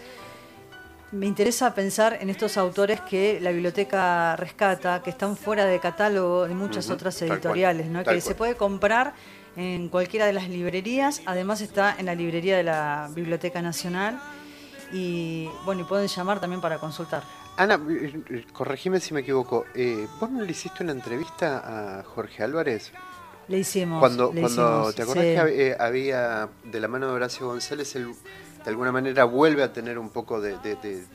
Me 1.12 1.26
interesa 1.26 1.74
pensar 1.74 2.18
en 2.20 2.30
estos 2.30 2.56
autores 2.56 3.00
que 3.00 3.38
la 3.40 3.50
biblioteca 3.50 4.36
rescata, 4.36 5.02
que 5.02 5.10
están 5.10 5.36
fuera 5.36 5.64
de 5.64 5.78
catálogo 5.78 6.48
de 6.48 6.54
muchas 6.54 6.90
otras 6.90 7.16
cual, 7.18 7.32
editoriales, 7.32 7.86
¿no? 7.88 8.02
que 8.02 8.20
se 8.20 8.34
puede 8.34 8.56
comprar 8.56 9.14
en 9.56 9.88
cualquiera 9.88 10.26
de 10.26 10.32
las 10.32 10.48
librerías, 10.48 11.22
además 11.24 11.60
está 11.60 11.94
en 11.98 12.06
la 12.06 12.14
librería 12.14 12.56
de 12.56 12.62
la 12.62 13.08
Biblioteca 13.14 13.62
Nacional 13.62 14.20
y 14.92 15.48
bueno, 15.64 15.82
y 15.82 15.84
pueden 15.84 16.08
llamar 16.08 16.40
también 16.40 16.60
para 16.60 16.78
consultar. 16.78 17.22
Ana, 17.56 17.80
eh, 17.88 18.22
eh, 18.28 18.44
corregime 18.52 19.00
si 19.00 19.14
me 19.14 19.20
equivoco. 19.20 19.64
eh, 19.74 20.06
¿Vos 20.20 20.30
no 20.30 20.42
le 20.42 20.50
hiciste 20.50 20.82
una 20.82 20.92
entrevista 20.92 21.98
a 21.98 22.02
Jorge 22.02 22.42
Álvarez? 22.42 22.92
Le 23.48 23.58
hicimos. 23.58 24.00
Cuando, 24.00 24.32
le 24.32 24.40
cuando 24.40 24.62
hicimos, 24.62 24.94
¿te 24.94 25.02
acordás 25.02 25.24
sí. 25.24 25.34
que 25.54 25.68
eh, 25.68 25.76
había, 25.78 26.48
de 26.64 26.80
la 26.80 26.88
mano 26.88 27.06
de 27.06 27.12
Horacio 27.12 27.46
González, 27.46 27.94
él 27.96 28.08
de 28.64 28.70
alguna 28.70 28.90
manera 28.90 29.24
vuelve 29.24 29.62
a 29.62 29.72
tener 29.72 29.98
un 29.98 30.10
poco 30.10 30.40
de... 30.40 30.56
de- 30.58 30.74
de- 30.76 30.96
de- 30.96 31.06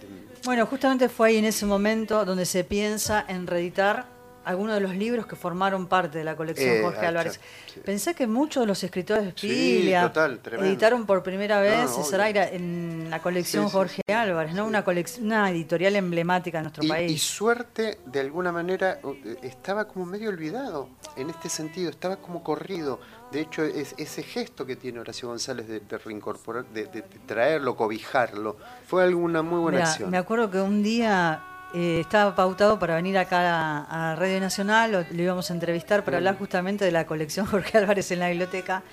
Bueno, 0.46 0.65
justamente 0.65 1.10
fue 1.10 1.30
ahí 1.30 1.38
en 1.38 1.46
ese 1.46 1.65
momento 1.65 2.24
donde 2.24 2.46
se 2.46 2.63
piensa 2.63 3.26
en 3.28 3.48
reeditar 3.48 4.06
algunos 4.43 4.75
de 4.75 4.82
los 4.82 4.95
libros 4.95 5.25
que 5.27 5.36
formaron 5.36 5.88
parte 5.88 6.17
de 6.17 6.23
la 6.23 6.36
colección 6.36 6.69
Eh, 6.77 6.82
Jorge 6.82 7.06
ah, 7.06 7.10
Álvarez. 7.10 7.39
sí. 7.73 7.80
Pensé 7.86 8.15
que 8.15 8.27
muchos 8.27 8.62
de 8.63 8.67
los 8.67 8.84
escritores 8.84 9.23
de 9.25 9.34
Sí, 9.36 9.93
tremendo. 10.41 10.65
editaron 10.69 11.06
por 11.06 11.21
primera 11.23 11.60
vez 11.62 11.89
No. 11.97 12.04
Zaira 12.04 12.47
en 12.49 13.08
la 13.10 13.19
colección 13.21 13.65
Sí, 13.67 13.71
Jorge 13.71 14.01
Álvarez, 14.13 14.54
¿no? 14.54 14.65
Una, 14.65 14.84
una 15.21 15.49
editorial 15.51 15.95
emblemática 15.95 16.58
de 16.58 16.63
nuestro 16.63 16.84
Y, 16.84 16.88
y 16.88 16.89
país. 16.89 17.21
suerte, 17.21 17.99
de 18.06 18.19
alguna 18.19 18.51
manera, 18.51 18.99
eh, 19.04 19.38
estaba 19.43 19.88
como 19.88 20.06
medio 20.06 20.30
olvidado 20.30 20.89
en 21.15 21.30
este 21.30 21.49
sentido, 21.49 21.89
estaba 21.89 22.17
como 22.17 22.43
corrido. 22.43 22.99
De 23.32 23.41
hecho, 23.41 23.63
es, 23.63 23.95
ese 23.97 24.23
gesto 24.23 24.65
que 24.65 24.75
tiene 24.75 24.99
Horacio 24.99 25.27
González 25.30 25.67
de, 25.67 25.80
de 25.80 25.97
reincorporar, 25.97 26.65
de, 26.65 26.86
de- 26.86 27.01
de 27.01 27.19
traerlo, 27.25 27.75
cobijarlo, 27.75 28.58
fue 28.88 29.04
alguna 29.04 29.41
muy 29.41 29.60
buena 29.60 29.84
acción. 29.84 30.10
me 30.10 30.17
acuerdo 30.17 30.51
que 30.51 30.60
un 30.60 30.84
día 30.84 31.41
eh, 31.74 32.00
estaba 32.02 32.36
pautado 32.36 32.78
para 32.80 32.96
venir 32.96 33.18
acá 33.18 33.40
a, 33.88 34.12
a 34.12 34.16
Radio 34.16 34.40
Nacional, 34.40 34.92
lo, 34.92 35.06
lo 35.10 35.22
íbamos 35.22 35.50
a 35.50 35.54
entrevistar 35.54 36.04
para 36.04 36.18
Mm. 36.18 36.20
hablar 36.20 36.38
justamente 36.38 36.86
de 36.86 36.92
la 36.92 37.06
colección 37.06 37.46
Jorge 37.52 37.78
Álvarez 37.78 38.12
en 38.12 38.20
la 38.20 38.30
biblioteca. 38.30 38.84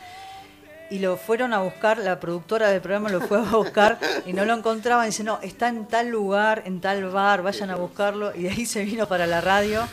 Y 0.90 1.00
lo 1.00 1.18
fueron 1.18 1.52
a 1.52 1.58
buscar, 1.60 1.98
la 1.98 2.18
productora 2.18 2.70
del 2.70 2.80
programa 2.80 3.10
lo 3.10 3.20
fue 3.20 3.36
a 3.38 3.42
buscar 3.42 3.98
y 4.24 4.32
no 4.32 4.46
lo 4.46 4.54
encontraban. 4.54 5.04
Dice, 5.04 5.22
no, 5.22 5.38
está 5.42 5.68
en 5.68 5.86
tal 5.86 6.08
lugar, 6.08 6.62
en 6.64 6.80
tal 6.80 7.04
bar, 7.10 7.42
vayan 7.42 7.68
a 7.70 7.76
buscarlo. 7.76 8.34
Y 8.34 8.44
de 8.44 8.50
ahí 8.50 8.64
se 8.64 8.84
vino 8.84 9.06
para 9.06 9.26
la 9.26 9.42
radio 9.42 9.86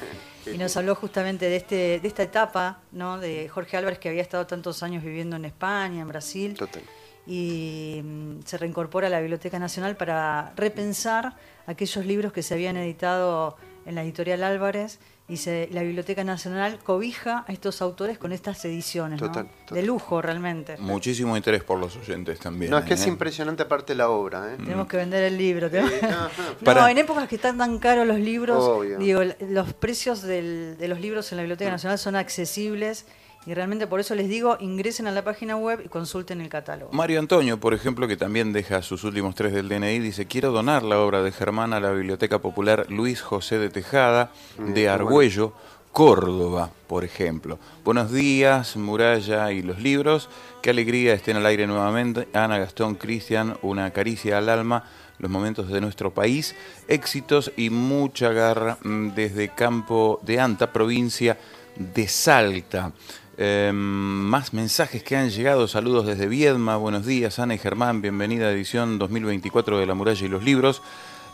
y 0.46 0.58
nos 0.58 0.78
habló 0.78 0.96
justamente 0.96 1.50
de, 1.50 1.58
este, 1.58 2.00
de 2.00 2.08
esta 2.08 2.24
etapa 2.24 2.78
¿no? 2.94 3.20
de 3.20 3.50
Jorge 3.50 3.76
Álvarez 3.76 4.00
que 4.00 4.08
había 4.08 4.22
estado 4.22 4.48
tantos 4.48 4.84
años 4.84 5.04
viviendo 5.04 5.36
en 5.36 5.44
España, 5.44 6.02
en 6.02 6.08
Brasil 6.08 6.54
Total. 6.54 6.84
Y 7.28 8.02
mm, 8.04 8.40
se 8.46 8.58
reincorpora 8.58 9.08
a 9.08 9.10
la 9.10 9.20
Biblioteca 9.20 9.60
Nacional 9.60 9.96
para 9.98 10.54
repensar 10.56 11.36
aquellos 11.68 12.06
libros 12.06 12.32
que 12.34 12.44
se 12.44 12.54
habían 12.54 12.78
editado 12.78 13.58
en 13.86 13.96
la 13.96 14.04
editorial 14.04 14.44
Álvarez 14.44 15.00
y 15.28 15.38
se- 15.38 15.68
la 15.72 15.82
Biblioteca 15.82 16.24
Nacional 16.24 16.78
cobija 16.84 17.44
a 17.48 17.52
estos 17.52 17.82
autores 17.82 18.20
con 18.20 18.32
estas 18.32 18.64
ediciones, 18.66 19.20
¿no? 19.20 19.28
Total, 19.28 19.50
de 19.72 19.82
lujo 19.82 20.22
realmente. 20.22 20.78
Muchísimo 20.78 21.36
interés 21.36 21.64
por 21.64 21.80
los 21.80 21.96
oyentes 21.98 22.38
también. 22.40 22.70
No, 22.70 22.78
es 22.78 22.86
que 22.86 22.94
es 22.94 23.06
¿eh? 23.06 23.10
impresionante 23.10 23.64
aparte 23.64 23.96
la 23.96 24.10
obra. 24.10 24.54
¿eh? 24.54 24.58
Tenemos 24.58 24.88
que 24.88 24.98
vender 24.98 25.24
el 25.24 25.36
libro. 25.38 25.70
tenemos- 25.72 25.92
Eh. 25.94 26.00
No, 26.04 26.30
Para- 26.64 26.92
en 26.92 26.98
épocas 27.00 27.28
que 27.28 27.36
están 27.38 27.58
tan 27.58 27.80
caros 27.80 28.06
los 28.06 28.20
libros, 28.20 28.64
Obvio. 28.64 29.00
digo, 29.00 29.22
los 29.50 29.74
precios 29.74 30.22
del- 30.22 30.78
de 30.78 30.88
los 30.88 31.00
libros 31.02 31.32
en 31.32 31.38
la 31.38 31.42
Biblioteca 31.44 31.72
Nacional 31.72 31.98
son 31.98 32.16
accesibles 32.16 33.08
y 33.46 33.54
realmente 33.54 33.88
por 33.88 34.00
eso 34.00 34.16
les 34.16 34.28
digo, 34.28 34.58
ingresen 34.60 35.08
a 35.08 35.12
la 35.12 35.24
página 35.24 35.56
web 35.56 35.82
y 35.86 35.90
consulten 35.90 36.42
el 36.42 36.50
catálogo. 36.50 36.92
Mario 36.92 37.20
Antonio, 37.20 37.60
por 37.60 37.74
ejemplo, 37.74 38.08
que 38.08 38.18
también 38.18 38.54
deja 38.54 38.82
sus 38.82 39.04
últimos 39.04 39.36
tres 39.36 39.54
del 39.54 39.70
DNI, 39.70 40.00
dice, 40.00 40.26
quiero 40.26 40.52
donar 40.52 40.84
la 40.84 41.00
obra 41.00 41.22
de 41.22 41.32
Germán 41.32 41.74
a 41.74 41.80
la 41.80 41.92
Biblioteca 41.92 42.40
Popular 42.40 42.86
Luis 42.90 43.22
José 43.22 43.60
de 43.60 43.70
Tejada, 43.70 44.32
Mm, 44.58 44.74
de 44.74 44.90
Argüello, 44.90 45.54
Córdoba, 45.92 46.70
por 46.88 47.04
ejemplo. 47.04 47.60
Buenos 47.84 48.12
días, 48.12 48.76
Muralla 48.76 49.52
y 49.52 49.62
los 49.62 49.80
libros. 49.80 50.30
Qué 50.62 50.70
alegría 50.70 51.14
estén 51.14 51.38
al 51.38 51.46
aire 51.46 51.68
nuevamente. 51.68 52.28
Ana 52.34 52.58
Gastón, 52.58 52.96
Cristian, 52.96 53.58
una 53.62 53.92
caricia 53.92 54.38
al 54.38 54.50
alma. 54.50 54.84
Los 55.20 55.32
momentos 55.32 55.70
de 55.70 55.80
nuestro 55.80 56.14
país, 56.14 56.56
éxitos 56.90 57.52
y 57.56 57.70
mucha 57.70 58.34
garra 58.34 58.78
mm, 58.84 59.10
desde 59.16 59.50
Campo 59.50 60.20
de 60.24 60.40
Anta, 60.40 60.74
provincia 60.74 61.38
de 61.78 62.08
Salta. 62.08 62.92
Eh, 63.38 63.72
más 63.74 64.54
mensajes 64.54 65.04
que 65.04 65.18
han 65.18 65.30
llegado. 65.30 65.68
Saludos 65.68 66.06
desde 66.06 66.28
Viedma. 66.28 66.78
Buenos 66.78 67.06
días, 67.06 67.38
Ana 67.40 67.56
y 67.56 67.58
Germán. 67.58 68.02
Bienvenida 68.02 68.48
a 68.48 68.52
edición 68.52 68.98
2024 68.98 69.78
de 69.78 69.86
La 69.86 69.94
Muralla 69.94 70.26
y 70.26 70.30
los 70.30 70.44
Libros. 70.44 70.82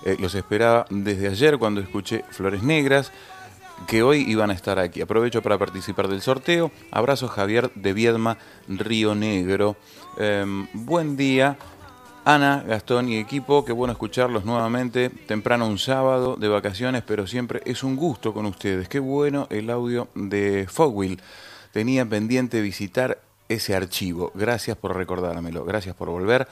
Eh, 0.04 0.18
los 0.20 0.34
esperaba 0.34 0.86
desde 0.90 1.28
ayer 1.28 1.60
cuando 1.60 1.80
escuché 1.80 2.26
Flores 2.32 2.64
Negras, 2.64 3.12
que 3.88 4.02
hoy 4.02 4.26
iban 4.28 4.50
a 4.50 4.54
estar 4.54 4.80
aquí. 4.80 5.02
Aprovecho 5.02 5.44
para 5.44 5.60
participar 5.60 6.08
del 6.08 6.22
sorteo. 6.22 6.72
Abrazo 6.90 7.28
Javier 7.28 7.72
de 7.76 7.94
Viedma, 7.94 8.38
Río 8.68 9.14
Negro. 9.14 9.76
Eh, 10.18 10.46
buen 10.74 11.18
día. 11.18 11.58
Ana, 12.24 12.64
Gastón 12.68 13.10
y 13.10 13.18
equipo, 13.18 13.66
qué 13.66 13.72
bueno 13.72 13.94
escucharlos 13.94 14.46
nuevamente, 14.46 15.10
temprano 15.10 15.66
un 15.66 15.80
sábado 15.80 16.36
de 16.36 16.50
vacaciones, 16.50 17.02
pero 17.02 17.26
siempre 17.26 17.64
es 17.66 17.84
un 17.84 17.96
gusto 17.96 18.32
con 18.32 18.46
ustedes. 18.46 18.88
Qué 18.88 19.00
bueno 19.00 19.48
el 19.50 19.72
audio 19.72 20.08
de 20.14 20.68
Fogwill. 20.70 21.20
Tenía 21.71 22.05
pendiente 22.05 22.62
visitar 22.62 23.21
ese 23.49 23.75
archivo. 23.75 24.31
Gracias 24.36 24.77
por 24.77 24.95
recordármelo, 24.95 25.63
gracias 25.65 25.95
por 25.95 26.10
volver. 26.10 26.47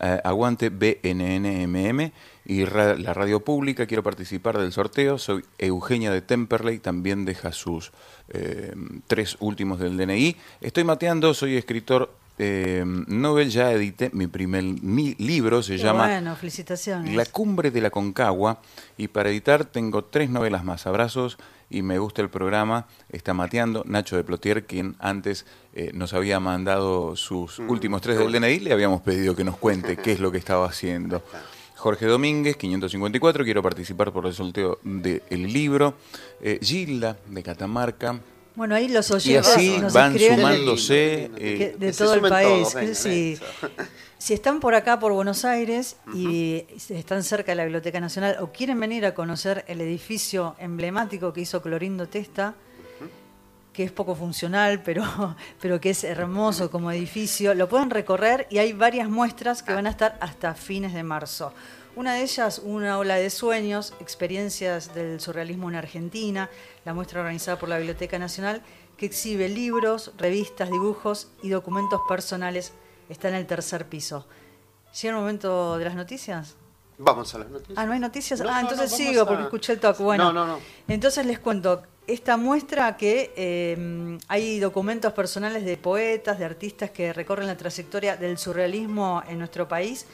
Eh, 0.00 0.20
aguante 0.24 0.68
BNNMM 0.70 2.10
y 2.46 2.64
ra- 2.64 2.94
la 2.96 3.14
radio 3.14 3.40
pública. 3.40 3.86
Quiero 3.86 4.02
participar 4.02 4.58
del 4.58 4.72
sorteo. 4.72 5.18
Soy 5.18 5.44
Eugenia 5.58 6.10
de 6.10 6.22
Temperley, 6.22 6.78
también 6.80 7.24
deja 7.24 7.52
sus 7.52 7.92
eh, 8.30 8.72
tres 9.06 9.36
últimos 9.40 9.78
del 9.78 9.96
DNI. 9.96 10.36
Estoy 10.60 10.82
mateando, 10.84 11.34
soy 11.34 11.56
escritor 11.56 12.12
eh, 12.38 12.82
Nobel, 12.86 13.50
ya 13.50 13.70
edité 13.72 14.10
mi 14.12 14.26
primer 14.26 14.64
mi 14.64 15.14
libro, 15.16 15.62
se 15.62 15.76
Qué 15.76 15.82
llama 15.84 16.06
bueno, 16.06 16.34
felicitaciones. 16.34 17.14
La 17.14 17.26
cumbre 17.26 17.70
de 17.70 17.80
la 17.80 17.90
Concagua 17.90 18.60
y 18.96 19.06
para 19.08 19.30
editar 19.30 19.64
tengo 19.66 20.02
tres 20.04 20.30
novelas 20.30 20.64
más. 20.64 20.86
Abrazos 20.86 21.38
y 21.72 21.82
me 21.82 21.98
gusta 21.98 22.22
el 22.22 22.28
programa. 22.28 22.86
Está 23.10 23.34
mateando 23.34 23.82
Nacho 23.86 24.16
de 24.16 24.24
Plotier, 24.24 24.66
quien 24.66 24.94
antes 24.98 25.46
eh, 25.74 25.90
nos 25.94 26.12
había 26.12 26.38
mandado 26.38 27.16
sus 27.16 27.58
últimos 27.58 28.02
tres 28.02 28.18
del 28.18 28.30
DNI. 28.30 28.60
Le 28.60 28.72
habíamos 28.72 29.00
pedido 29.00 29.34
que 29.34 29.44
nos 29.44 29.56
cuente 29.56 29.96
qué 29.96 30.12
es 30.12 30.20
lo 30.20 30.30
que 30.30 30.38
estaba 30.38 30.66
haciendo. 30.66 31.22
Jorge 31.82 32.06
Domínguez, 32.06 32.56
554, 32.56 33.42
quiero 33.42 33.60
participar 33.60 34.12
por 34.12 34.26
el 34.26 34.34
sorteo 34.34 34.78
del 34.84 35.52
libro. 35.52 35.94
Eh, 36.40 36.60
Gilda, 36.62 37.18
de 37.26 37.42
Catamarca, 37.42 38.20
Bueno, 38.54 38.76
ahí 38.76 38.86
los 38.86 39.10
y 39.10 39.14
oyentes 39.14 39.48
así 39.48 39.78
nos 39.78 39.92
van 39.92 40.16
sumándose. 40.16 41.28
Eh, 41.36 41.74
de 41.76 41.92
todo 41.92 42.14
el 42.14 42.20
país. 42.20 42.72
vengan, 42.72 42.94
si, 44.22 44.34
están 44.34 44.60
por 44.60 44.76
acá, 44.76 45.00
por 45.00 45.12
Buenos 45.12 45.44
Aires, 45.44 45.96
y 46.14 46.64
están 46.90 47.24
cerca 47.24 47.50
de 47.50 47.56
la 47.56 47.64
Biblioteca 47.64 47.98
Nacional 47.98 48.36
o 48.40 48.52
quieren 48.52 48.78
venir 48.78 49.04
a 49.04 49.14
conocer 49.14 49.64
el 49.66 49.80
edificio 49.80 50.54
emblemático 50.60 51.32
que 51.32 51.40
hizo 51.40 51.60
Clorindo 51.60 52.06
Testa, 52.06 52.54
que 53.72 53.82
es 53.82 53.90
poco 53.90 54.14
funcional, 54.14 54.80
pero, 54.84 55.02
pero 55.60 55.80
que 55.80 55.90
es 55.90 56.04
hermoso 56.04 56.70
como 56.70 56.92
edificio, 56.92 57.52
lo 57.54 57.68
pueden 57.68 57.90
recorrer 57.90 58.46
y 58.48 58.58
hay 58.58 58.72
varias 58.72 59.08
muestras 59.08 59.64
que 59.64 59.74
van 59.74 59.88
a 59.88 59.90
estar 59.90 60.16
hasta 60.20 60.54
fines 60.54 60.94
de 60.94 61.02
marzo. 61.02 61.52
Una 61.96 62.14
de 62.14 62.22
ellas, 62.22 62.60
una 62.64 62.98
ola 62.98 63.16
de 63.16 63.28
sueños, 63.28 63.92
experiencias 63.98 64.94
del 64.94 65.18
surrealismo 65.18 65.68
en 65.68 65.74
Argentina, 65.74 66.48
la 66.84 66.94
muestra 66.94 67.22
organizada 67.22 67.58
por 67.58 67.68
la 67.68 67.78
Biblioteca 67.78 68.20
Nacional, 68.20 68.62
que 68.96 69.06
exhibe 69.06 69.48
libros, 69.48 70.12
revistas, 70.16 70.70
dibujos 70.70 71.32
y 71.42 71.48
documentos 71.48 72.00
personales. 72.08 72.72
Está 73.12 73.28
en 73.28 73.34
el 73.34 73.46
tercer 73.46 73.86
piso. 73.86 74.26
¿Llega 75.00 75.14
el 75.14 75.20
momento 75.20 75.76
de 75.76 75.84
las 75.84 75.94
noticias? 75.94 76.56
Vamos 76.96 77.34
a 77.34 77.38
las 77.40 77.50
noticias. 77.50 77.76
Ah, 77.78 77.84
¿no 77.84 77.92
hay 77.92 77.98
noticias? 78.00 78.40
No, 78.40 78.48
ah, 78.48 78.54
no, 78.54 78.60
entonces 78.70 78.90
no, 78.90 78.96
sigo 78.96 79.22
a- 79.22 79.26
porque 79.28 79.42
escuché 79.42 79.74
el 79.74 79.80
toque. 79.80 80.02
Bueno, 80.02 80.32
No, 80.32 80.46
no, 80.46 80.56
no. 80.56 80.58
entonces 80.88 81.26
les 81.26 81.38
cuento. 81.38 81.82
Esta 82.06 82.36
muestra 82.38 82.96
que 82.96 83.32
eh, 83.36 84.18
hay 84.28 84.58
documentos 84.60 85.12
personales 85.12 85.64
de 85.64 85.76
poetas, 85.76 86.38
de 86.38 86.44
artistas 86.46 86.90
que 86.90 87.12
recorren 87.12 87.46
la 87.46 87.56
trayectoria 87.56 88.16
del 88.16 88.38
surrealismo 88.38 89.22
en 89.28 89.38
nuestro 89.38 89.68
país, 89.68 90.06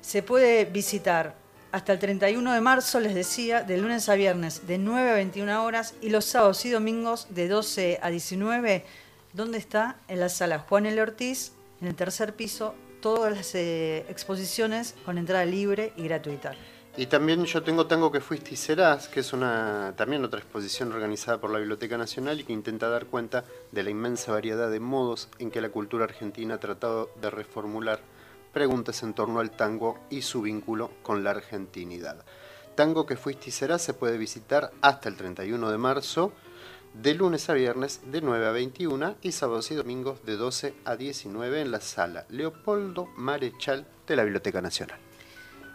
se 0.00 0.22
puede 0.22 0.64
visitar 0.66 1.36
hasta 1.72 1.92
el 1.92 1.98
31 2.00 2.52
de 2.52 2.60
marzo, 2.60 2.98
les 3.00 3.14
decía, 3.14 3.62
de 3.62 3.78
lunes 3.78 4.08
a 4.08 4.14
viernes 4.16 4.66
de 4.66 4.78
9 4.78 5.10
a 5.10 5.14
21 5.14 5.64
horas 5.64 5.94
y 6.02 6.10
los 6.10 6.24
sábados 6.24 6.64
y 6.66 6.70
domingos 6.70 7.28
de 7.30 7.46
12 7.48 7.98
a 8.02 8.10
19. 8.10 8.84
¿Dónde 9.32 9.58
está? 9.58 9.96
En 10.08 10.20
la 10.20 10.28
sala 10.28 10.58
Juan 10.68 10.86
L. 10.86 11.00
Ortiz, 11.00 11.52
en 11.84 11.88
el 11.88 11.96
tercer 11.96 12.34
piso, 12.34 12.74
todas 13.02 13.36
las 13.36 13.54
eh, 13.54 14.06
exposiciones 14.08 14.94
con 15.04 15.18
entrada 15.18 15.44
libre 15.44 15.92
y 15.96 16.04
gratuita. 16.04 16.52
Y 16.96 17.06
también 17.06 17.44
yo 17.44 17.62
tengo 17.62 17.86
Tango 17.86 18.10
que 18.10 18.22
fuiste 18.22 18.54
y 18.54 18.56
serás, 18.56 19.08
que 19.08 19.20
es 19.20 19.34
una 19.34 19.92
también 19.94 20.24
otra 20.24 20.40
exposición 20.40 20.92
organizada 20.92 21.40
por 21.40 21.50
la 21.50 21.58
Biblioteca 21.58 21.98
Nacional 21.98 22.40
y 22.40 22.44
que 22.44 22.54
intenta 22.54 22.88
dar 22.88 23.04
cuenta 23.04 23.44
de 23.70 23.82
la 23.82 23.90
inmensa 23.90 24.32
variedad 24.32 24.70
de 24.70 24.80
modos 24.80 25.28
en 25.38 25.50
que 25.50 25.60
la 25.60 25.68
cultura 25.68 26.04
argentina 26.04 26.54
ha 26.54 26.60
tratado 26.60 27.10
de 27.20 27.28
reformular 27.28 28.00
preguntas 28.54 29.02
en 29.02 29.12
torno 29.12 29.40
al 29.40 29.50
tango 29.50 29.98
y 30.08 30.22
su 30.22 30.40
vínculo 30.40 30.90
con 31.02 31.22
la 31.22 31.32
argentinidad. 31.32 32.24
Tango 32.76 33.04
que 33.04 33.16
fuiste 33.16 33.50
y 33.50 33.52
serás 33.52 33.82
se 33.82 33.92
puede 33.92 34.16
visitar 34.16 34.70
hasta 34.80 35.10
el 35.10 35.16
31 35.16 35.70
de 35.70 35.78
marzo, 35.78 36.32
de 36.94 37.14
lunes 37.14 37.50
a 37.50 37.54
viernes 37.54 38.00
de 38.06 38.20
9 38.20 38.46
a 38.46 38.50
21 38.52 39.16
y 39.20 39.32
sábados 39.32 39.70
y 39.70 39.74
domingos 39.74 40.24
de 40.24 40.36
12 40.36 40.74
a 40.84 40.96
19 40.96 41.60
en 41.60 41.70
la 41.70 41.80
sala 41.80 42.24
Leopoldo 42.28 43.08
Marechal 43.16 43.84
de 44.06 44.16
la 44.16 44.22
Biblioteca 44.22 44.62
Nacional. 44.62 44.98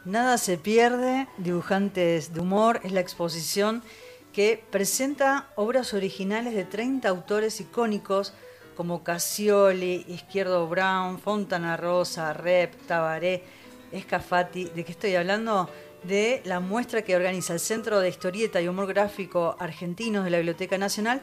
Nada 0.06 0.38
se 0.38 0.58
pierde, 0.58 1.28
dibujantes 1.38 2.34
de 2.34 2.40
humor, 2.40 2.80
es 2.84 2.94
la 2.94 3.02
exposición 3.02 3.84
que 4.32 4.64
presenta 4.72 5.50
obras 5.56 5.94
originales 5.94 6.56
de 6.56 6.64
30 6.64 7.10
autores 7.10 7.60
icónicos 7.60 8.34
como 8.78 9.04
Cassioli, 9.04 10.06
Izquierdo 10.08 10.68
Brown, 10.70 11.20
Fontana 11.20 11.76
Rosa, 11.76 12.32
Rep, 12.32 12.74
Tabaré, 12.88 13.44
Escafati. 13.92 14.66
¿De 14.66 14.86
qué 14.86 14.94
estoy 14.94 15.16
hablando? 15.16 15.70
De 16.04 16.42
la 16.46 16.60
muestra 16.60 17.02
que 17.04 17.16
organiza 17.16 17.54
el 17.54 17.60
Centro 17.60 18.00
de 18.00 18.10
Historieta 18.10 18.62
y 18.62 18.68
Humor 18.68 18.88
Gráfico 18.88 19.56
Argentinos 19.60 20.24
de 20.24 20.30
la 20.32 20.38
Biblioteca 20.38 20.78
Nacional, 20.78 21.22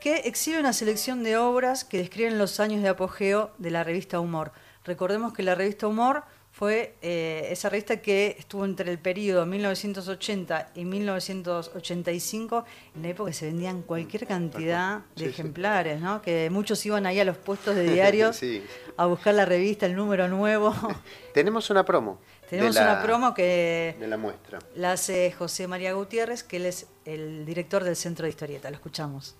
que 0.00 0.16
exhibe 0.24 0.60
una 0.60 0.72
selección 0.72 1.22
de 1.22 1.36
obras 1.38 1.84
que 1.84 1.98
describen 1.98 2.38
los 2.38 2.60
años 2.60 2.82
de 2.82 2.88
apogeo 2.88 3.50
de 3.58 3.70
la 3.70 3.84
revista 3.84 4.20
Humor. 4.20 4.52
Recordemos 4.84 5.32
que 5.32 5.42
la 5.42 5.54
revista 5.54 5.86
Humor 5.86 6.24
fue 6.50 6.94
eh, 7.00 7.48
esa 7.50 7.70
revista 7.70 8.02
que 8.02 8.36
estuvo 8.38 8.66
entre 8.66 8.90
el 8.90 8.98
periodo 8.98 9.46
1980 9.46 10.72
y 10.74 10.84
1985, 10.84 12.64
en 12.94 13.02
la 13.02 13.08
época 13.08 13.30
que 13.30 13.34
se 13.34 13.46
vendían 13.46 13.80
cualquier 13.82 14.26
cantidad 14.26 14.98
de 14.98 15.04
Sí, 15.16 15.24
sí. 15.24 15.30
ejemplares, 15.30 16.00
¿no? 16.00 16.20
que 16.20 16.50
muchos 16.50 16.84
iban 16.84 17.06
ahí 17.06 17.18
a 17.20 17.24
los 17.24 17.38
puestos 17.38 17.74
de 17.74 17.84
diarios 17.94 18.36
Sí. 18.36 18.62
a 18.98 19.06
buscar 19.06 19.34
la 19.34 19.46
revista, 19.46 19.86
el 19.86 19.96
número 19.96 20.28
nuevo. 20.28 20.74
Tenemos 21.32 21.70
una 21.70 21.84
promo. 21.86 22.20
Tenemos 22.52 22.74
la- 22.74 22.82
una 22.82 23.02
promo 23.02 23.32
que 23.32 23.96
de 23.98 24.06
la 24.06 24.18
muestra. 24.18 24.58
la 24.74 24.92
hace 24.92 25.32
José 25.32 25.66
María 25.66 25.94
Gutiérrez, 25.94 26.42
que 26.42 26.58
él 26.58 26.66
es 26.66 26.86
el 27.06 27.46
director 27.46 27.82
del 27.82 27.96
Centro 27.96 28.24
de 28.24 28.28
Historieta. 28.30 28.68
Lo 28.68 28.76
escuchamos. 28.76 29.36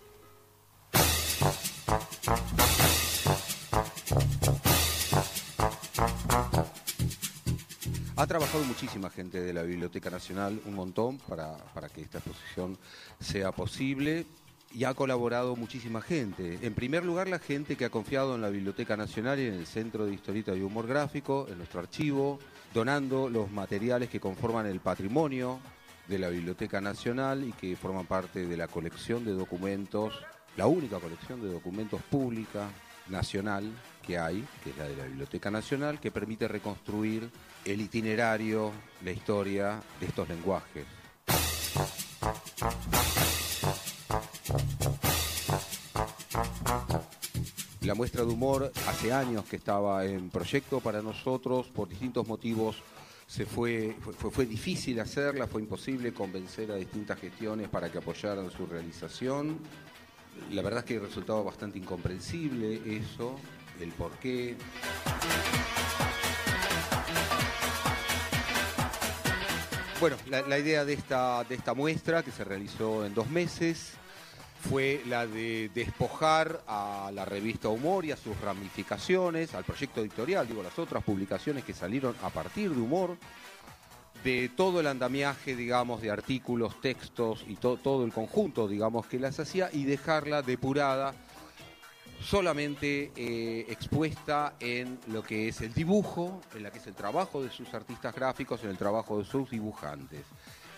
Ha 8.17 8.27
trabajado 8.27 8.63
muchísima 8.65 9.11
gente 9.11 9.41
de 9.41 9.53
la 9.53 9.63
Biblioteca 9.63 10.11
Nacional, 10.11 10.61
un 10.67 10.75
montón, 10.75 11.19
para, 11.19 11.57
para 11.75 11.89
que 11.89 12.03
esta 12.03 12.19
exposición 12.19 12.79
sea 13.21 13.53
posible. 13.53 14.27
Y 14.75 14.85
ha 14.85 14.95
colaborado 14.95 15.55
muchísima 15.55 16.01
gente. 16.01 16.59
En 16.63 16.73
primer 16.73 17.05
lugar, 17.05 17.29
la 17.29 17.39
gente 17.39 17.77
que 17.77 17.85
ha 17.85 17.91
confiado 17.91 18.35
en 18.35 18.41
la 18.41 18.49
Biblioteca 18.49 18.97
Nacional 18.97 19.39
y 19.39 19.47
en 19.47 19.55
el 19.55 19.67
Centro 19.67 20.07
de 20.07 20.15
Historieta 20.15 20.55
y 20.55 20.63
Humor 20.63 20.87
Gráfico, 20.87 21.47
en 21.51 21.59
nuestro 21.59 21.81
archivo, 21.81 22.39
donando 22.73 23.29
los 23.29 23.51
materiales 23.51 24.09
que 24.09 24.21
conforman 24.21 24.67
el 24.67 24.81
patrimonio 24.81 25.61
de 26.09 26.19
la 26.19 26.29
Biblioteca 26.29 26.81
Nacional 26.81 27.45
y 27.45 27.53
que 27.53 27.77
forman 27.77 28.07
parte 28.07 28.47
de 28.47 28.57
la 28.57 28.69
colección 28.69 29.25
de 29.25 29.33
documentos, 29.33 30.15
la 30.57 30.67
única 30.67 30.99
colección 30.99 31.41
de 31.43 31.53
documentos 31.53 32.01
pública 32.03 32.69
nacional 33.09 33.71
que 34.03 34.19
hay, 34.19 34.45
que 34.63 34.71
es 34.71 34.77
la 34.77 34.85
de 34.85 34.97
la 34.97 35.05
Biblioteca 35.05 35.51
Nacional, 35.51 36.01
que 36.01 36.11
permite 36.11 36.49
reconstruir 36.49 37.31
el 37.65 37.81
itinerario, 37.81 38.73
la 39.05 39.13
historia 39.13 39.81
de 40.01 40.07
estos 40.07 40.29
lenguajes. 40.29 40.87
La 47.85 47.95
muestra 47.95 48.25
de 48.25 48.33
humor 48.33 48.71
hace 48.87 49.13
años 49.13 49.45
que 49.45 49.57
estaba 49.57 50.05
en 50.05 50.31
proyecto 50.31 50.79
para 50.81 51.03
nosotros, 51.03 51.67
por 51.67 51.89
distintos 51.89 52.27
motivos 52.29 52.77
se 53.27 53.45
fue, 53.45 53.97
fue, 54.19 54.31
fue- 54.31 54.47
difícil 54.47 55.01
hacerla, 55.01 55.47
fue 55.49 55.63
imposible 55.63 56.13
convencer 56.13 56.71
a 56.71 56.77
distintas 56.77 57.19
gestiones 57.19 57.69
para 57.69 57.91
que 57.91 57.99
apoyaran 57.99 58.51
su 58.51 58.67
realización. 58.67 59.59
La 60.53 60.63
verdad 60.63 60.81
es 60.81 60.85
que 60.87 60.99
resultaba 61.01 61.43
bastante 61.43 61.79
incomprensible 61.79 62.81
eso, 62.87 63.37
el 63.81 63.91
por 63.91 64.13
qué. 64.19 64.57
Bueno, 70.01 70.17
la, 70.29 70.43
la 70.43 70.59
idea 70.59 70.85
de 70.85 70.95
esta, 70.95 71.45
de 71.45 71.55
esta 71.55 71.75
muestra, 71.75 72.23
que 72.25 72.33
se 72.33 72.43
realizó 72.43 73.07
en 73.07 73.15
dos 73.15 73.31
meses, 73.31 73.93
fue 74.63 75.03
la 75.07 75.27
de 75.27 75.71
despojar 75.75 76.63
a 76.69 77.11
la 77.13 77.25
revista 77.25 77.69
Humor 77.69 78.05
y 78.05 78.13
a 78.13 78.17
sus 78.17 78.41
ramificaciones, 78.41 79.55
al 79.55 79.65
proyecto 79.65 80.01
editorial, 80.01 80.47
digo, 80.47 80.63
las 80.63 80.79
otras 80.79 81.03
publicaciones 81.03 81.65
que 81.65 81.75
salieron 81.75 82.15
a 82.23 82.31
partir 82.31 82.71
de 82.71 82.81
Humor, 82.81 83.17
de 84.23 84.51
todo 84.57 84.79
el 84.79 84.87
andamiaje, 84.87 85.57
digamos, 85.57 86.01
de 86.01 86.13
artículos, 86.13 86.81
textos 86.81 87.45
y 87.49 87.57
to- 87.57 87.77
todo 87.77 88.05
el 88.05 88.13
conjunto, 88.13 88.69
digamos, 88.69 89.07
que 89.07 89.19
las 89.19 89.41
hacía 89.41 89.69
y 89.73 89.85
dejarla 89.85 90.43
depurada 90.43 91.13
solamente 92.21 93.11
eh, 93.17 93.67
expuesta 93.69 94.55
en 94.61 95.01
lo 95.09 95.25
que 95.25 95.49
es 95.49 95.61
el 95.61 95.75
dibujo, 95.75 96.41
en 96.55 96.63
la 96.63 96.71
que 96.71 96.79
es 96.79 96.87
el 96.87 96.95
trabajo 96.95 97.43
de 97.43 97.51
sus 97.51 97.75
artistas 97.75 98.15
gráficos, 98.15 98.63
en 98.63 98.71
el 98.71 98.79
trabajo 98.79 99.19
de 99.19 99.25
sus 99.25 99.51
dibujantes, 99.51 100.23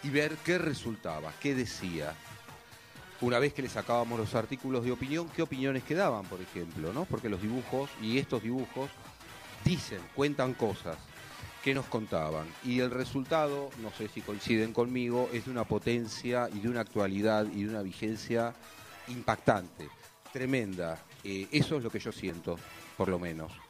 y 0.02 0.08
ver 0.08 0.36
qué 0.42 0.56
resultaba, 0.56 1.30
qué 1.38 1.54
decía. 1.54 2.14
Una 3.24 3.38
vez 3.38 3.54
que 3.54 3.62
le 3.62 3.70
sacábamos 3.70 4.18
los 4.18 4.34
artículos 4.34 4.84
de 4.84 4.92
opinión, 4.92 5.30
qué 5.34 5.40
opiniones 5.40 5.82
quedaban, 5.82 6.26
por 6.26 6.42
ejemplo, 6.42 6.92
¿no? 6.92 7.06
Porque 7.06 7.30
los 7.30 7.40
dibujos 7.40 7.88
y 8.02 8.18
estos 8.18 8.42
dibujos 8.42 8.90
dicen, 9.64 10.00
cuentan 10.14 10.52
cosas 10.52 10.98
que 11.62 11.72
nos 11.72 11.86
contaban. 11.86 12.46
Y 12.64 12.80
el 12.80 12.90
resultado, 12.90 13.70
no 13.80 13.90
sé 13.92 14.08
si 14.08 14.20
coinciden 14.20 14.74
conmigo, 14.74 15.30
es 15.32 15.46
de 15.46 15.52
una 15.52 15.64
potencia 15.64 16.50
y 16.52 16.60
de 16.60 16.68
una 16.68 16.80
actualidad 16.80 17.46
y 17.50 17.62
de 17.62 17.70
una 17.70 17.80
vigencia 17.80 18.54
impactante, 19.08 19.88
tremenda. 20.30 21.02
Eh, 21.24 21.48
eso 21.50 21.78
es 21.78 21.82
lo 21.82 21.88
que 21.88 22.00
yo 22.00 22.12
siento, 22.12 22.58
por 22.98 23.08
lo 23.08 23.18
menos. 23.18 23.63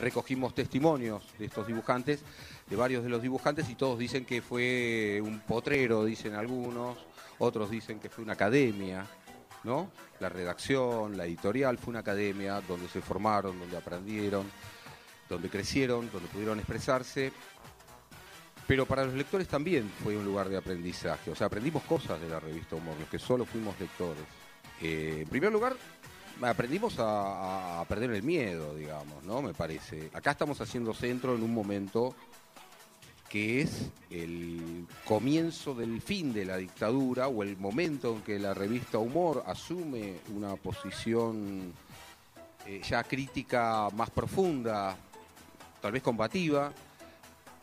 Recogimos 0.00 0.54
testimonios 0.54 1.24
de 1.38 1.46
estos 1.46 1.66
dibujantes, 1.66 2.22
de 2.68 2.76
varios 2.76 3.02
de 3.02 3.08
los 3.08 3.22
dibujantes, 3.22 3.68
y 3.70 3.74
todos 3.74 3.98
dicen 3.98 4.24
que 4.24 4.42
fue 4.42 5.20
un 5.22 5.40
potrero, 5.40 6.04
dicen 6.04 6.34
algunos, 6.34 6.98
otros 7.38 7.70
dicen 7.70 7.98
que 7.98 8.10
fue 8.10 8.24
una 8.24 8.34
academia, 8.34 9.06
¿no? 9.64 9.90
La 10.20 10.28
redacción, 10.28 11.16
la 11.16 11.26
editorial 11.26 11.78
fue 11.78 11.90
una 11.92 12.00
academia 12.00 12.60
donde 12.60 12.88
se 12.88 13.00
formaron, 13.00 13.58
donde 13.58 13.76
aprendieron, 13.76 14.50
donde 15.28 15.48
crecieron, 15.48 16.10
donde 16.10 16.28
pudieron 16.28 16.58
expresarse. 16.58 17.32
Pero 18.66 18.84
para 18.84 19.04
los 19.04 19.14
lectores 19.14 19.46
también 19.46 19.90
fue 20.02 20.16
un 20.16 20.24
lugar 20.24 20.48
de 20.48 20.56
aprendizaje. 20.56 21.30
O 21.30 21.36
sea, 21.36 21.46
aprendimos 21.46 21.82
cosas 21.84 22.20
de 22.20 22.28
la 22.28 22.40
revista 22.40 22.76
Humor, 22.76 22.96
los 22.98 23.08
que 23.08 23.18
solo 23.18 23.44
fuimos 23.44 23.78
lectores. 23.78 24.24
Eh, 24.80 25.20
en 25.22 25.28
primer 25.28 25.52
lugar, 25.52 25.76
aprendimos 26.42 26.96
a, 26.98 27.84
perder 27.88 28.10
el 28.10 28.22
miedo, 28.22 28.74
digamos, 28.74 29.22
¿no? 29.24 29.42
Me 29.42 29.54
parece. 29.54 30.10
Acá 30.12 30.32
estamos 30.32 30.60
haciendo 30.60 30.92
centro 30.92 31.34
en 31.34 31.42
un 31.42 31.54
momento 31.54 32.14
que 33.28 33.60
es 33.60 33.90
el 34.10 34.86
comienzo 35.04 35.74
del 35.74 36.00
fin 36.00 36.32
de 36.32 36.44
la 36.44 36.56
dictadura 36.56 37.28
o 37.28 37.42
el 37.42 37.56
momento 37.56 38.14
en 38.14 38.22
que 38.22 38.38
la 38.38 38.54
revista 38.54 38.98
Humor 38.98 39.42
asume 39.46 40.20
una 40.34 40.54
posición 40.56 41.72
eh, 42.66 42.80
ya 42.88 43.02
crítica 43.02 43.88
más 43.94 44.10
profunda, 44.10 44.96
tal 45.80 45.92
vez 45.92 46.02
combativa, 46.02 46.72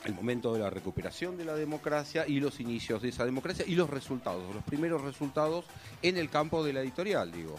el 0.05 0.13
momento 0.13 0.53
de 0.53 0.59
la 0.59 0.69
recuperación 0.69 1.37
de 1.37 1.45
la 1.45 1.55
democracia 1.55 2.25
y 2.27 2.39
los 2.39 2.59
inicios 2.59 3.01
de 3.01 3.09
esa 3.09 3.25
democracia 3.25 3.65
y 3.67 3.75
los 3.75 3.89
resultados, 3.89 4.53
los 4.53 4.63
primeros 4.63 5.01
resultados 5.01 5.65
en 6.01 6.17
el 6.17 6.29
campo 6.29 6.63
de 6.63 6.73
la 6.73 6.81
editorial, 6.81 7.31
digo. 7.31 7.55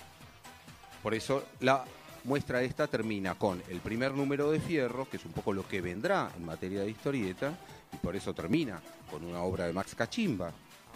Por 1.05 1.13
eso 1.13 1.45
la 1.61 1.85
muestra 2.25 2.63
esta 2.63 2.87
termina 2.87 3.35
con 3.35 3.63
el 3.69 3.81
primer 3.81 4.13
número 4.13 4.51
de 4.51 4.59
Fierro, 4.59 5.07
que 5.07 5.19
es 5.19 5.25
un 5.27 5.33
poco 5.33 5.53
lo 5.53 5.69
que 5.69 5.83
vendrá 5.83 6.31
en 6.35 6.47
materia 6.47 6.81
de 6.81 6.89
historieta, 6.89 7.53
y 7.93 7.99
por 7.99 8.17
eso 8.17 8.33
termina 8.33 8.81
con 9.11 9.23
una 9.23 9.43
obra 9.43 9.67
de 9.67 9.75
Max 9.75 9.95
Cachimba, 9.95 10.51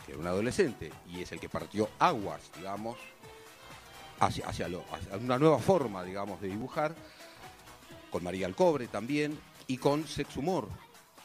que 0.07 0.13
era 0.13 0.21
un 0.23 0.27
adolescente, 0.27 0.91
y 1.11 1.21
es 1.21 1.31
el 1.33 1.39
que 1.39 1.51
partió 1.51 1.91
aguas, 1.99 2.41
digamos, 2.57 2.97
hacia, 4.19 4.49
hacia 4.49 4.67
una 5.21 5.39
nueva 5.39 5.59
forma, 5.59 6.03
digamos, 6.03 6.41
de 6.41 6.49
dibujar, 6.49 6.95
con 8.11 8.25
María 8.25 8.47
Alcobre 8.47 8.87
también, 8.87 9.39
y 9.67 9.77
con 9.77 10.09
Sex 10.09 10.39
Humor. 10.39 10.69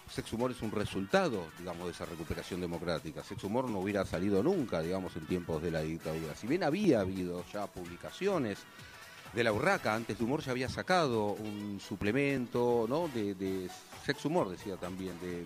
Sex 0.10 0.32
Humor 0.34 0.52
es 0.52 0.62
un 0.62 0.72
resultado, 0.72 1.48
digamos, 1.58 1.86
de 1.86 1.92
esa 1.92 2.06
recuperación 2.06 2.62
democrática. 2.62 3.24
Sex 3.24 3.44
Humor 3.44 3.70
no 3.70 3.80
hubiera 3.80 4.06
salido 4.06 4.44
nunca, 4.44 4.82
digamos, 4.82 5.16
en 5.16 5.26
tiempos 5.26 5.62
de 5.62 5.72
la 5.72 5.82
dictadura. 5.82 6.36
Si 6.36 6.48
bien 6.48 6.64
había 6.64 7.02
habido 7.02 7.44
ya 7.52 7.68
publicaciones 7.68 8.60
de 9.34 9.44
la 9.44 9.52
Urraca, 9.52 9.96
antes 9.96 10.18
de 10.18 10.24
Humor 10.24 10.42
ya 10.42 10.52
había 10.52 10.70
sacado 10.70 11.32
un 11.32 11.80
suplemento, 11.80 12.86
¿no? 12.88 13.08
De, 13.08 13.70
Sex 14.06 14.26
Humor, 14.26 14.50
decía 14.50 14.76
también, 14.78 15.20
de, 15.20 15.46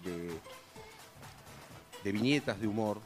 de 2.03 2.11
viñetas 2.11 2.59
de 2.59 2.67
humor. 2.67 3.01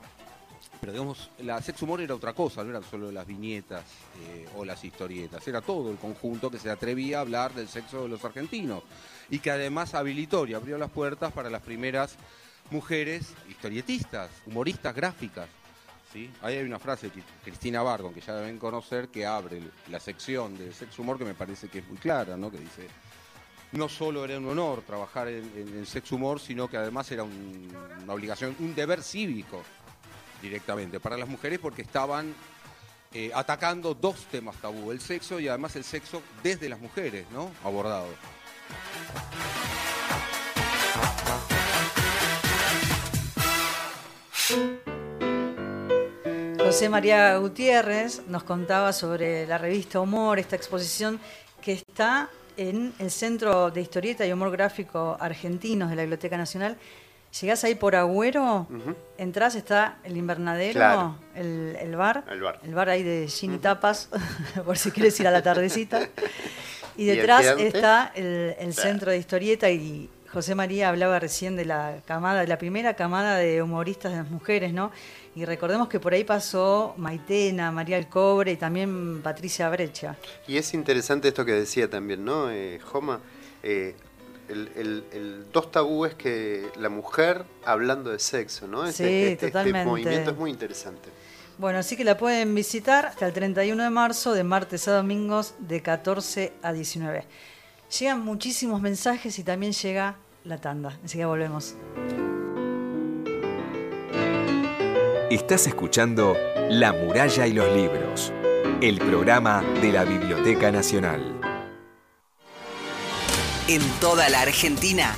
Pero 0.81 0.93
digamos, 0.93 1.29
la 1.39 1.61
sex 1.61 1.79
humor 1.83 2.01
era 2.01 2.15
otra 2.15 2.33
cosa, 2.33 2.63
no 2.63 2.71
eran 2.71 2.83
solo 2.83 3.11
las 3.11 3.25
viñetas 3.27 3.83
eh, 4.27 4.47
o 4.57 4.65
las 4.65 4.83
historietas, 4.83 5.47
era 5.47 5.61
todo 5.61 5.91
el 5.91 5.97
conjunto 5.97 6.49
que 6.49 6.57
se 6.57 6.69
atrevía 6.71 7.19
a 7.19 7.21
hablar 7.21 7.53
del 7.53 7.67
sexo 7.67 8.01
de 8.03 8.09
los 8.09 8.25
argentinos 8.25 8.81
y 9.29 9.37
que 9.39 9.51
además 9.51 9.93
habilitó 9.93 10.47
y 10.47 10.55
abrió 10.55 10.79
las 10.79 10.89
puertas 10.89 11.31
para 11.33 11.51
las 11.51 11.61
primeras 11.61 12.15
mujeres 12.71 13.33
historietistas, 13.47 14.31
humoristas 14.47 14.95
gráficas. 14.95 15.47
¿sí? 16.11 16.31
Ahí 16.41 16.57
hay 16.57 16.63
una 16.65 16.79
frase 16.79 17.09
de 17.11 17.21
Cristina 17.43 17.83
Bardon, 17.83 18.11
que 18.13 18.21
ya 18.21 18.33
deben 18.35 18.57
conocer, 18.57 19.09
que 19.09 19.23
abre 19.25 19.61
la 19.89 19.99
sección 19.99 20.57
de 20.57 20.73
sex 20.73 20.97
humor 20.97 21.17
que 21.19 21.25
me 21.25 21.35
parece 21.35 21.67
que 21.69 21.79
es 21.79 21.87
muy 21.87 21.97
clara, 21.97 22.35
¿no? 22.37 22.49
que 22.49 22.57
dice, 22.57 22.87
no 23.73 23.87
solo 23.87 24.25
era 24.25 24.37
un 24.39 24.47
honor 24.47 24.81
trabajar 24.81 25.27
en, 25.27 25.51
en 25.55 25.77
el 25.77 25.85
sex 25.85 26.11
humor, 26.11 26.39
sino 26.39 26.67
que 26.67 26.77
además 26.77 27.11
era 27.11 27.21
un- 27.23 27.71
una 28.03 28.13
obligación, 28.13 28.55
un 28.59 28.73
deber 28.73 29.03
cívico 29.03 29.61
directamente 30.41 30.99
para 30.99 31.17
las 31.17 31.29
mujeres 31.29 31.59
porque 31.59 31.81
estaban 31.81 32.33
eh, 33.13 33.31
atacando 33.33 33.93
dos 33.93 34.25
temas 34.31 34.55
tabú, 34.57 34.91
el 34.91 35.01
sexo 35.01 35.39
y 35.39 35.47
además 35.47 35.75
el 35.75 35.83
sexo 35.83 36.21
desde 36.41 36.69
las 36.69 36.79
mujeres, 36.79 37.25
¿no? 37.31 37.51
Abordado. 37.63 38.07
José 46.57 46.87
María 46.87 47.37
Gutiérrez 47.37 48.21
nos 48.27 48.43
contaba 48.43 48.93
sobre 48.93 49.45
la 49.45 49.57
revista 49.57 49.99
Humor, 49.99 50.39
esta 50.39 50.55
exposición 50.55 51.19
que 51.61 51.73
está 51.73 52.29
en 52.55 52.93
el 52.97 53.11
Centro 53.11 53.71
de 53.71 53.81
Historieta 53.81 54.25
y 54.25 54.31
Humor 54.31 54.51
Gráfico 54.51 55.17
Argentinos 55.19 55.89
de 55.89 55.97
la 55.97 56.03
Biblioteca 56.03 56.37
Nacional. 56.37 56.77
Llegás 57.39 57.63
ahí 57.63 57.75
por 57.75 57.95
Agüero, 57.95 58.67
entrás, 59.17 59.55
está 59.55 59.97
el 60.03 60.17
invernadero, 60.17 60.73
Claro. 60.73 61.15
el, 61.33 61.77
el 61.79 61.95
bar, 61.95 62.25
El 62.29 62.41
bar. 62.41 62.59
el 62.63 62.73
bar 62.75 62.89
ahí 62.89 63.03
de 63.03 63.27
gin 63.29 63.53
y 63.53 63.57
tapas, 63.57 64.09
por 64.65 64.77
si 64.77 64.91
quieres 64.91 65.17
ir 65.19 65.27
a 65.27 65.31
la 65.31 65.41
tardecita. 65.41 66.01
Y 66.97 67.03
¿Y 67.05 67.09
el 67.09 67.17
detrás 67.17 67.45
está 67.57 68.11
el, 68.15 68.55
el. 68.59 68.73
Centro 68.73 69.11
de 69.11 69.17
Historieta 69.17 69.69
y 69.69 70.09
José 70.33 70.55
María 70.55 70.89
hablaba 70.89 71.19
recién 71.19 71.55
de 71.55 71.63
la 71.65 72.01
camada, 72.05 72.41
de 72.41 72.47
la 72.47 72.57
primera 72.57 72.95
camada 72.95 73.37
de 73.37 73.61
humoristas 73.61 74.11
de 74.11 74.17
las 74.19 74.29
mujeres, 74.29 74.73
¿no? 74.73 74.91
Y 75.33 75.45
recordemos 75.45 75.87
que 75.87 76.01
por 76.01 76.13
ahí 76.13 76.25
pasó 76.25 76.93
Maitena, 76.97 77.71
María 77.71 77.95
Alcobre 77.95 78.51
y 78.51 78.57
también 78.57 79.21
Patricia 79.21 79.69
Brecha. 79.69 80.17
Y 80.49 80.57
es 80.57 80.73
interesante 80.73 81.29
esto 81.29 81.45
que 81.45 81.53
decía 81.53 81.89
también, 81.89 82.25
¿no, 82.25 82.51
eh, 82.51 82.79
Joma? 82.83 83.21
Eh, 83.63 83.95
el, 84.51 84.71
el- 84.75 85.03
el 85.11 85.45
dos 85.51 85.71
tabúes 85.71 86.13
que 86.15 86.67
la 86.77 86.89
mujer 86.89 87.45
hablando 87.65 88.09
de 88.11 88.19
sexo, 88.19 88.67
¿no? 88.67 88.85
Sí, 88.91 89.03
este, 89.03 89.47
totalmente. 89.47 89.85
movimiento 89.89 90.31
es 90.31 90.37
muy 90.37 90.51
interesante. 90.51 91.09
Bueno, 91.57 91.79
así 91.79 91.95
que 91.95 92.03
la 92.03 92.17
pueden 92.17 92.53
visitar 92.55 93.05
hasta 93.05 93.27
el 93.27 93.33
31 93.33 93.83
de 93.83 93.89
marzo, 93.89 94.33
de 94.33 94.43
martes 94.43 94.87
a 94.87 94.93
domingos, 94.93 95.53
de 95.59 95.81
14 95.81 96.53
a 96.63 96.73
19. 96.73 97.25
Llegan 97.99 98.21
muchísimos 98.21 98.81
mensajes 98.81 99.37
y 99.37 99.43
también 99.43 99.73
llega 99.73 100.15
la 100.43 100.57
tanda. 100.59 100.97
Enseguida 101.03 101.27
volvemos. 101.27 101.75
Estás 105.29 105.67
escuchando 105.67 106.35
La 106.69 106.93
muralla 106.93 107.47
y 107.47 107.53
los 107.53 107.71
libros, 107.75 108.33
el 108.81 108.97
programa 108.99 109.63
de 109.81 109.91
la 109.91 110.03
Biblioteca 110.03 110.71
Nacional. 110.71 111.39
En 113.67 113.81
toda 113.99 114.29
la 114.29 114.41
Argentina, 114.41 115.15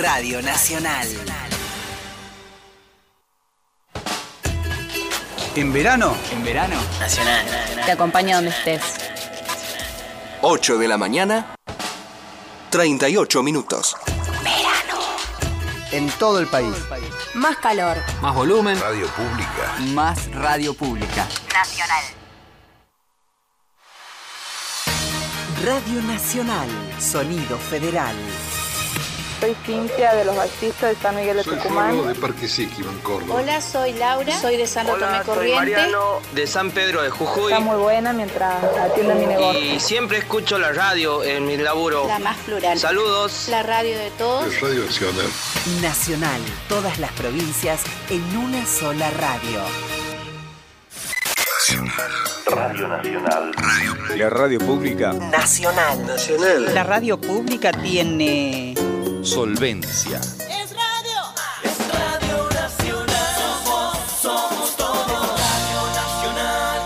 Radio 0.00 0.42
Nacional. 0.42 1.06
En 5.54 5.72
verano, 5.72 6.16
En 6.32 6.42
verano, 6.44 6.76
Nacional. 6.98 7.44
Te 7.84 7.92
acompaña 7.92 8.36
donde 8.36 8.50
estés. 8.50 8.82
8 10.40 10.78
de 10.78 10.88
la 10.88 10.96
mañana, 10.98 11.54
38 12.70 13.42
minutos. 13.42 13.96
en 15.92 16.08
todo 16.12 16.40
el 16.40 16.46
país. 16.46 16.74
Más 17.34 17.58
calor. 17.58 17.98
Más 18.22 18.34
volumen, 18.34 18.80
Radio 18.80 19.06
Pública. 19.08 19.76
más 19.92 20.30
radio 20.34 20.72
pública. 20.72 21.28
Nacional. 21.52 22.02
Radio 25.64 26.02
Nacional, 26.02 26.68
sonido 26.98 27.56
federal. 27.58 28.14
Soy 29.40 29.56
Cintia 29.66 30.14
de 30.14 30.24
los 30.24 30.36
Bautista 30.36 30.86
de 30.88 30.94
San 30.96 31.16
Miguel 31.16 31.36
de 31.36 31.44
Tucumán. 31.44 32.06
de 32.06 32.14
Parque 32.14 32.48
Siquio, 32.48 32.88
en 32.88 32.98
Córdoba. 32.98 33.40
Hola, 33.40 33.60
soy 33.60 33.92
Laura. 33.94 34.40
Soy 34.40 34.56
de 34.56 34.66
San 34.66 34.86
Tomé 34.86 35.22
Corriente. 35.24 35.80
de 36.32 36.46
San 36.46 36.70
Pedro 36.70 37.02
de 37.02 37.10
Jujuy 37.10 37.52
Está 37.52 37.60
muy 37.64 37.76
buena 37.76 38.12
mientras 38.12 38.62
atiende 38.64 39.14
mi 39.14 39.26
negocio. 39.26 39.60
y 39.74 39.80
siempre 39.80 40.18
escucho 40.18 40.58
la 40.58 40.72
radio 40.72 41.22
en 41.24 41.44
mi 41.46 41.56
laburo. 41.56 42.06
La 42.06 42.18
más 42.20 42.38
plural. 42.38 42.78
Saludos. 42.78 43.48
La 43.48 43.62
radio 43.64 43.98
de 43.98 44.10
todos. 44.12 44.60
Radio 44.60 44.84
Nacional. 44.84 45.26
Nacional, 45.80 46.40
todas 46.68 46.98
las 46.98 47.12
provincias 47.12 47.80
en 48.10 48.36
una 48.36 48.64
sola 48.64 49.10
radio. 49.10 49.60
Radio 52.46 52.88
Nacional. 52.88 53.52
La 54.16 54.30
radio 54.30 54.58
pública. 54.58 55.12
Nacional. 55.12 56.06
Nacional. 56.06 56.74
La 56.74 56.82
radio 56.82 57.20
pública 57.20 57.72
tiene 57.72 58.74
Solvencia. 59.22 60.18
Es 60.18 60.74
radio. 60.74 61.20
Es 61.62 61.78
Radio 61.88 62.48
Nacional. 62.50 63.36
Somos, 63.38 63.98
somos 64.20 64.76
todos. 64.76 65.40
Radio 65.40 65.80
Nacional. 65.94 66.80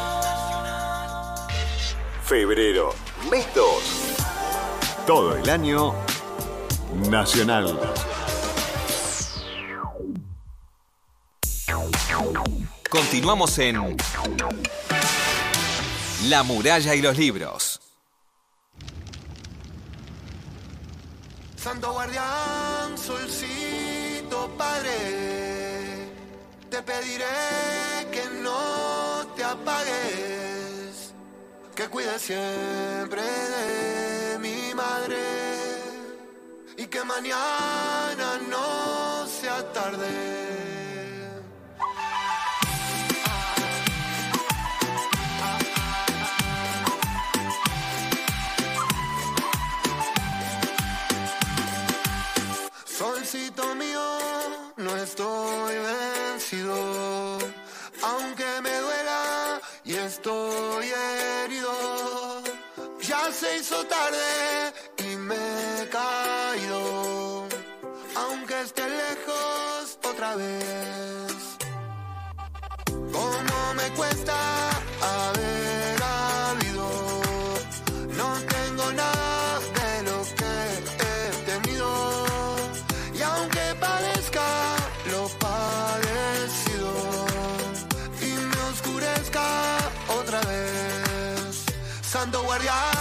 Febrero, 2.23 2.95
mes 3.31 3.47
2. 3.55 3.67
Todo 5.07 5.37
el 5.37 5.49
año 5.49 5.95
nacional. 7.09 7.79
Continuamos 12.91 13.59
en 13.59 13.97
La 16.25 16.43
muralla 16.43 16.95
y 16.95 17.03
los 17.03 17.19
libros. 17.19 17.81
Santo 21.57 21.93
guardián, 21.93 22.97
solcito 22.97 24.51
padre, 24.57 26.09
te 26.71 26.83
pediré 26.83 27.27
que 28.11 28.25
no 28.41 29.27
te 29.37 29.45
apagues, 29.45 31.13
que 31.75 31.89
cuides 31.89 32.23
siempre 32.23 33.23
de 33.23 34.39
mi 34.39 34.75
madre 34.75 35.19
y 36.79 36.87
que 36.87 37.05
mañana 37.05 38.41
no 38.49 39.27
sea 39.27 39.71
tarde. 39.73 40.46
Aunque 58.03 58.61
me 58.63 58.75
duela 58.81 59.61
y 59.85 59.95
estoy 59.95 60.87
herido. 60.91 62.43
Ya 63.01 63.33
se 63.33 63.59
hizo 63.59 63.85
tarde 63.87 64.73
y 64.99 65.17
me 65.17 65.83
he 65.83 65.89
caído, 65.89 67.47
aunque 68.17 68.61
esté 68.63 68.83
lejos 68.89 69.99
otra 70.05 70.35
vez. 70.37 71.33
Cómo 73.13 73.75
me 73.75 73.89
cuesta 73.95 74.37
haber 75.01 75.37
habido, 75.37 75.66
Santo 92.27 92.43
guardián, 92.43 92.96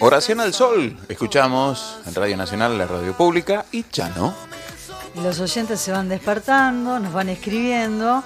Oración 0.00 0.40
al 0.40 0.52
Sol. 0.52 0.96
Escuchamos 1.08 1.98
en 2.06 2.14
Radio 2.14 2.36
Nacional, 2.36 2.76
la 2.76 2.86
radio 2.86 3.14
pública 3.16 3.64
y 3.70 3.84
Chano. 3.84 4.34
Los 5.22 5.38
oyentes 5.40 5.80
se 5.80 5.92
van 5.92 6.08
despertando, 6.08 6.98
nos 6.98 7.12
van 7.12 7.28
escribiendo. 7.28 8.22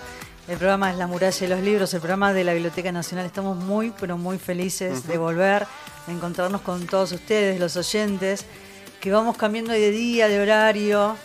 El 0.48 0.56
programa 0.56 0.90
es 0.90 0.96
La 0.96 1.06
Muralla 1.06 1.38
de 1.38 1.48
los 1.48 1.60
Libros, 1.60 1.92
el 1.92 2.00
programa 2.00 2.32
de 2.32 2.44
la 2.44 2.54
Biblioteca 2.54 2.90
Nacional. 2.90 3.26
Estamos 3.26 3.56
muy, 3.56 3.92
pero 4.00 4.16
muy 4.16 4.38
felices 4.38 5.06
de 5.06 5.18
volver, 5.18 5.66
de 6.06 6.14
encontrarnos 6.14 6.62
con 6.62 6.86
todos 6.86 7.12
ustedes, 7.12 7.60
los 7.60 7.76
oyentes, 7.76 8.46
que 9.00 9.12
vamos 9.12 9.36
cambiando 9.36 9.72
de 9.72 9.90
día, 9.90 10.28
de 10.28 10.40
horario, 10.40 11.16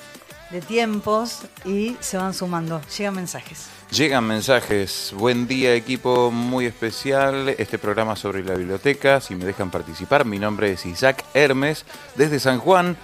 de 0.52 0.62
tiempos 0.62 1.39
y 1.64 1.96
se 2.02 2.18
van 2.18 2.34
sumando. 2.34 2.82
Llegan 2.98 3.16
mensajes. 3.16 3.68
Llegan 3.94 4.26
mensajes. 4.26 5.14
Buen 5.16 5.46
día, 5.46 5.76
equipo 5.76 6.32
muy 6.32 6.66
especial. 6.66 7.50
Este 7.50 7.78
programa 7.78 8.16
sobre 8.16 8.44
la 8.44 8.56
biblioteca. 8.56 9.22
Si 9.22 9.36
me 9.36 9.46
dejan 9.46 9.70
participar, 9.70 10.26
mi 10.26 10.39
nombre 10.39 10.72
es 10.72 10.84
Isaac 10.88 11.24
Hermes, 11.36 11.86
desde 12.16 12.39
San 12.39 12.58
Juan, 12.58 12.98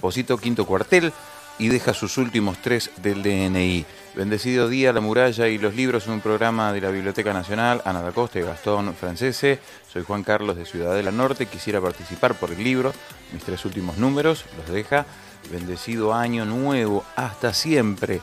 Posito 0.00 0.38
Quinto 0.38 0.66
Cuartel, 0.66 1.12
y 1.60 1.68
deja 1.68 1.94
sus 1.94 2.18
últimos 2.18 2.58
tres 2.60 2.90
del 2.96 3.22
DNI. 3.22 3.86
Bendecido 4.16 4.68
día, 4.68 4.92
La 4.92 5.00
Muralla 5.00 5.46
y 5.46 5.58
los 5.58 5.76
Libros, 5.76 6.08
un 6.08 6.20
programa 6.20 6.72
de 6.72 6.80
la 6.80 6.90
Biblioteca 6.90 7.32
Nacional, 7.32 7.80
Ana 7.84 8.02
da 8.02 8.10
Costa 8.10 8.40
y 8.40 8.42
Gastón 8.42 8.94
Francese. 8.94 9.60
Soy 9.92 10.02
Juan 10.02 10.24
Carlos 10.24 10.56
de 10.56 10.66
Ciudadela 10.66 11.12
Norte. 11.12 11.46
Quisiera 11.46 11.80
participar 11.80 12.34
por 12.34 12.50
el 12.50 12.64
libro. 12.64 12.92
Mis 13.32 13.44
tres 13.44 13.64
últimos 13.64 13.96
números 13.96 14.44
los 14.56 14.74
deja. 14.74 15.06
Bendecido 15.52 16.12
año 16.12 16.44
nuevo, 16.44 17.04
hasta 17.14 17.54
siempre. 17.54 18.20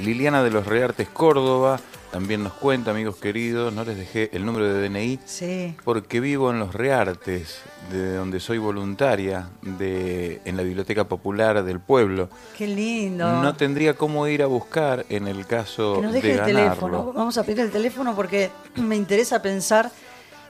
Liliana 0.00 0.42
de 0.42 0.50
los 0.50 0.66
Reartes 0.66 1.08
Córdoba 1.08 1.80
también 2.10 2.42
nos 2.42 2.54
cuenta, 2.54 2.90
amigos 2.90 3.16
queridos, 3.16 3.72
no 3.72 3.84
les 3.84 3.96
dejé 3.96 4.30
el 4.32 4.44
número 4.44 4.66
de 4.72 4.88
DNI 4.88 5.20
Sí. 5.26 5.76
porque 5.84 6.18
vivo 6.18 6.50
en 6.50 6.58
los 6.58 6.74
Reartes, 6.74 7.60
de 7.92 8.14
donde 8.16 8.40
soy 8.40 8.58
voluntaria 8.58 9.48
de, 9.62 10.40
en 10.44 10.56
la 10.56 10.64
Biblioteca 10.64 11.04
Popular 11.04 11.62
del 11.62 11.78
pueblo. 11.78 12.28
Qué 12.58 12.66
lindo. 12.66 13.30
No 13.40 13.54
tendría 13.54 13.94
cómo 13.94 14.26
ir 14.26 14.42
a 14.42 14.46
buscar 14.46 15.06
en 15.08 15.28
el 15.28 15.46
caso 15.46 15.96
que 15.96 16.02
nos 16.02 16.12
de 16.12 16.20
deje 16.20 16.32
el 16.32 16.38
ganarlo. 16.38 16.64
teléfono. 16.64 17.12
Vamos 17.12 17.38
a 17.38 17.44
pedir 17.44 17.60
el 17.60 17.70
teléfono 17.70 18.16
porque 18.16 18.50
me 18.74 18.96
interesa 18.96 19.40
pensar 19.40 19.92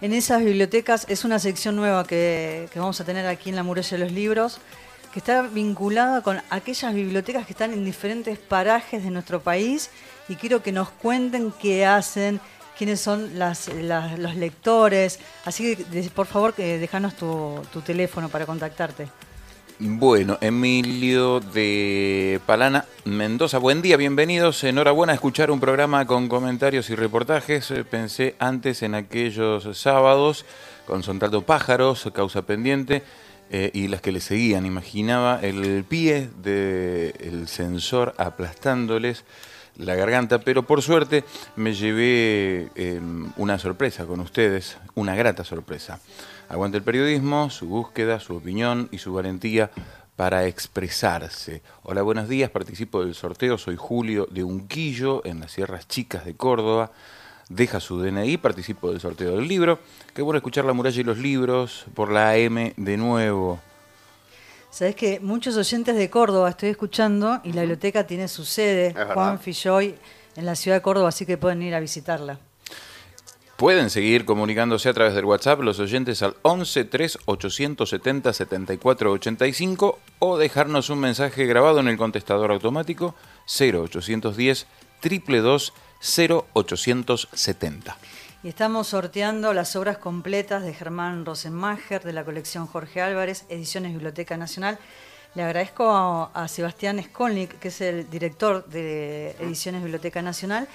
en 0.00 0.14
esas 0.14 0.42
bibliotecas. 0.42 1.04
Es 1.10 1.26
una 1.26 1.38
sección 1.38 1.76
nueva 1.76 2.04
que, 2.04 2.68
que 2.72 2.78
vamos 2.80 2.98
a 3.02 3.04
tener 3.04 3.26
aquí 3.26 3.50
en 3.50 3.56
la 3.56 3.62
Muralla 3.64 3.98
de 3.98 4.04
los 4.04 4.12
Libros, 4.12 4.60
que 5.12 5.18
está 5.18 5.42
vinculada 5.42 6.22
con 6.22 6.40
aquellas 6.50 6.94
bibliotecas 6.94 7.46
que 7.46 7.52
están 7.52 7.72
en 7.72 7.84
diferentes 7.84 8.38
parajes 8.38 9.02
de 9.02 9.10
nuestro 9.10 9.40
país 9.40 9.90
y 10.28 10.36
quiero 10.36 10.62
que 10.62 10.72
nos 10.72 10.90
cuenten 10.90 11.52
qué 11.60 11.84
hacen, 11.84 12.40
quiénes 12.78 13.00
son 13.00 13.38
las, 13.38 13.68
los 13.68 14.36
lectores. 14.36 15.18
Así 15.44 15.76
que, 15.76 16.10
por 16.10 16.26
favor, 16.26 16.54
que 16.54 16.78
déjanos 16.78 17.14
tu, 17.14 17.60
tu 17.72 17.80
teléfono 17.80 18.28
para 18.28 18.46
contactarte. 18.46 19.08
Bueno, 19.82 20.36
Emilio 20.42 21.40
de 21.40 22.38
Palana, 22.44 22.84
Mendoza, 23.06 23.56
buen 23.56 23.80
día, 23.80 23.96
bienvenidos. 23.96 24.62
Enhorabuena 24.62 25.12
a 25.12 25.14
escuchar 25.14 25.50
un 25.50 25.58
programa 25.58 26.06
con 26.06 26.28
comentarios 26.28 26.90
y 26.90 26.94
reportajes. 26.94 27.70
Eh, 27.70 27.84
Pensé 27.84 28.36
antes 28.38 28.82
en 28.82 28.94
aquellos 28.94 29.78
sábados 29.78 30.44
con 30.86 31.02
Sontaldo 31.02 31.42
Pájaros, 31.42 32.10
Causa 32.12 32.42
Pendiente, 32.42 33.02
eh, 33.50 33.70
y 33.74 33.88
las 33.88 34.00
que 34.00 34.12
le 34.12 34.20
seguían. 34.20 34.64
Imaginaba 34.64 35.40
el 35.42 35.84
pie 35.84 36.30
del 36.42 37.48
sensor 37.48 38.14
aplastándoles 38.16 39.24
la 39.76 39.94
garganta, 39.94 40.40
pero 40.40 40.66
por 40.66 40.82
suerte 40.82 41.24
me 41.56 41.74
llevé 41.74 42.68
eh, 42.74 43.00
una 43.36 43.58
sorpresa 43.58 44.06
con 44.06 44.20
ustedes, 44.20 44.78
una 44.94 45.14
grata 45.14 45.44
sorpresa. 45.44 46.00
Aguante 46.48 46.76
el 46.76 46.82
periodismo, 46.82 47.50
su 47.50 47.66
búsqueda, 47.66 48.20
su 48.20 48.36
opinión 48.36 48.88
y 48.92 48.98
su 48.98 49.12
valentía 49.12 49.70
para 50.16 50.46
expresarse. 50.46 51.62
Hola, 51.82 52.02
buenos 52.02 52.28
días, 52.28 52.50
participo 52.50 53.04
del 53.04 53.14
sorteo, 53.14 53.56
soy 53.56 53.76
Julio 53.76 54.28
de 54.30 54.44
Unquillo, 54.44 55.24
en 55.24 55.40
las 55.40 55.52
Sierras 55.52 55.88
Chicas 55.88 56.24
de 56.24 56.34
Córdoba. 56.34 56.92
Deja 57.50 57.80
su 57.80 58.00
DNI, 58.00 58.36
participo 58.36 58.92
del 58.92 59.00
sorteo 59.00 59.32
del 59.34 59.48
libro. 59.48 59.80
Qué 60.14 60.22
bueno 60.22 60.38
escuchar 60.38 60.64
La 60.64 60.72
Muralla 60.72 61.00
y 61.00 61.02
los 61.02 61.18
Libros 61.18 61.84
por 61.94 62.12
la 62.12 62.30
AM 62.30 62.72
de 62.76 62.96
nuevo. 62.96 63.58
Sabes 64.70 64.94
que 64.94 65.18
muchos 65.18 65.56
oyentes 65.56 65.96
de 65.96 66.08
Córdoba 66.08 66.50
estoy 66.50 66.68
escuchando 66.68 67.40
y 67.42 67.52
la 67.52 67.62
biblioteca 67.62 68.06
tiene 68.06 68.28
su 68.28 68.44
sede. 68.44 68.94
Juan 69.14 69.40
Filloy, 69.40 69.96
en 70.36 70.46
la 70.46 70.54
ciudad 70.54 70.76
de 70.76 70.82
Córdoba, 70.82 71.08
así 71.08 71.26
que 71.26 71.38
pueden 71.38 71.60
ir 71.62 71.74
a 71.74 71.80
visitarla. 71.80 72.38
Pueden 73.56 73.90
seguir 73.90 74.24
comunicándose 74.24 74.88
a 74.88 74.94
través 74.94 75.14
del 75.14 75.24
WhatsApp 75.24 75.60
los 75.60 75.80
oyentes 75.80 76.22
al 76.22 76.36
11 76.42 76.84
3 76.84 77.18
870 77.24 78.32
74 78.32 79.10
85 79.10 79.98
o 80.20 80.38
dejarnos 80.38 80.88
un 80.88 81.00
mensaje 81.00 81.46
grabado 81.46 81.80
en 81.80 81.88
el 81.88 81.96
contestador 81.96 82.52
automático 82.52 83.16
0810 83.48 84.68
222 85.02 85.72
0870. 86.00 87.96
Y 88.42 88.48
estamos 88.48 88.88
sorteando 88.88 89.52
las 89.52 89.76
obras 89.76 89.98
completas 89.98 90.62
de 90.62 90.72
Germán 90.72 91.26
Rosenmacher 91.26 92.02
de 92.02 92.12
la 92.14 92.24
colección 92.24 92.66
Jorge 92.66 93.02
Álvarez, 93.02 93.44
Ediciones 93.50 93.92
Biblioteca 93.92 94.36
Nacional. 94.36 94.78
Le 95.34 95.42
agradezco 95.42 95.90
a, 95.90 96.30
a 96.32 96.48
Sebastián 96.48 97.02
Skolnik, 97.02 97.58
que 97.58 97.68
es 97.68 97.80
el 97.82 98.08
director 98.08 98.66
de 98.66 99.32
Ediciones 99.40 99.82
Biblioteca 99.82 100.22
Nacional, 100.22 100.68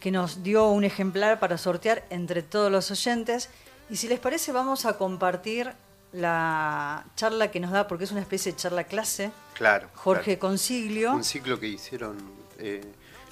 que 0.00 0.10
nos 0.10 0.42
dio 0.42 0.68
un 0.68 0.84
ejemplar 0.84 1.38
para 1.38 1.58
sortear 1.58 2.04
entre 2.10 2.42
todos 2.42 2.72
los 2.72 2.90
oyentes. 2.90 3.50
Y 3.90 3.96
si 3.96 4.08
les 4.08 4.18
parece, 4.18 4.50
vamos 4.52 4.86
a 4.86 4.96
compartir 4.96 5.72
la 6.12 7.04
charla 7.16 7.50
que 7.50 7.60
nos 7.60 7.70
da, 7.70 7.86
porque 7.86 8.04
es 8.04 8.12
una 8.12 8.20
especie 8.20 8.52
de 8.52 8.58
charla 8.58 8.84
clase, 8.84 9.30
Claro. 9.54 9.88
Jorge 9.94 10.38
claro. 10.38 10.40
Consiglio. 10.52 11.12
Un 11.12 11.22
ciclo 11.24 11.60
que 11.60 11.68
hicieron 11.68 12.16
eh, 12.58 12.80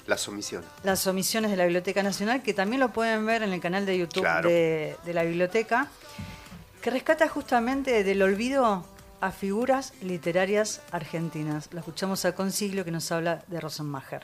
las 0.07 0.27
omisiones. 0.27 0.67
las 0.83 1.07
omisiones 1.07 1.51
de 1.51 1.57
la 1.57 1.63
Biblioteca 1.65 2.03
Nacional, 2.03 2.41
que 2.43 2.53
también 2.53 2.79
lo 2.79 2.89
pueden 2.91 3.25
ver 3.25 3.43
en 3.43 3.53
el 3.53 3.61
canal 3.61 3.85
de 3.85 3.97
YouTube 3.97 4.23
Claro. 4.23 4.49
de, 4.49 4.95
de 5.05 5.13
la 5.13 5.23
biblioteca, 5.23 5.87
que 6.81 6.89
rescata 6.89 7.27
justamente 7.27 8.03
del 8.03 8.21
olvido 8.21 8.85
a 9.21 9.31
figuras 9.31 9.93
literarias 10.01 10.81
argentinas. 10.91 11.69
Lo 11.71 11.79
escuchamos 11.79 12.25
a 12.25 12.35
Consiglio 12.35 12.83
que 12.83 12.91
nos 12.91 13.09
habla 13.11 13.43
de 13.47 13.61
Rosenmacher. 13.61 14.23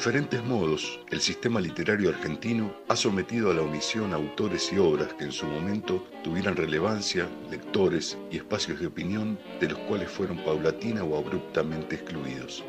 Diferentes 0.00 0.42
modos, 0.42 0.98
el 1.10 1.20
sistema 1.20 1.60
literario 1.60 2.08
argentino 2.08 2.74
ha 2.88 2.96
sometido 2.96 3.50
a 3.50 3.54
la 3.54 3.60
omisión 3.60 4.14
autores 4.14 4.72
y 4.72 4.78
obras 4.78 5.12
que 5.12 5.24
en 5.24 5.30
su 5.30 5.44
momento 5.44 6.06
tuvieran 6.24 6.56
relevancia, 6.56 7.28
lectores 7.50 8.16
y 8.30 8.38
espacios 8.38 8.80
de 8.80 8.86
opinión 8.86 9.38
de 9.60 9.68
los 9.68 9.78
cuales 9.80 10.10
fueron 10.10 10.38
paulatina 10.42 11.04
o 11.04 11.18
abruptamente 11.18 11.96
excluidos. 11.96 12.64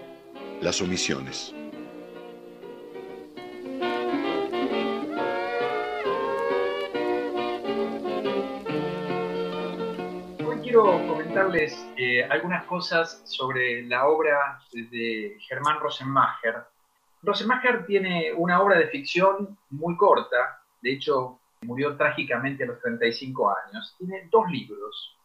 Las 0.60 0.82
omisiones. 0.82 1.56
Hoy 10.46 10.58
quiero 10.62 10.84
comentarles 11.08 11.88
eh, 11.96 12.26
algunas 12.26 12.66
cosas 12.66 13.22
sobre 13.24 13.84
la 13.84 14.06
obra 14.06 14.60
de 14.74 15.38
Germán 15.48 15.80
Rosenmacher. 15.80 16.66
Rosenmacher 17.24 17.86
tiene 17.86 18.34
una 18.34 18.62
obra 18.62 18.80
de 18.80 18.88
ficción 18.88 19.58
muy 19.70 19.96
corta, 19.96 20.62
de 20.82 20.94
hecho 20.94 21.40
murió 21.62 21.96
trágicamente 21.96 22.64
a 22.64 22.68
los 22.68 22.82
35 22.82 23.56
años, 23.68 23.96
tiene 24.00 24.28
dos 24.32 24.50
libros. 24.50 25.18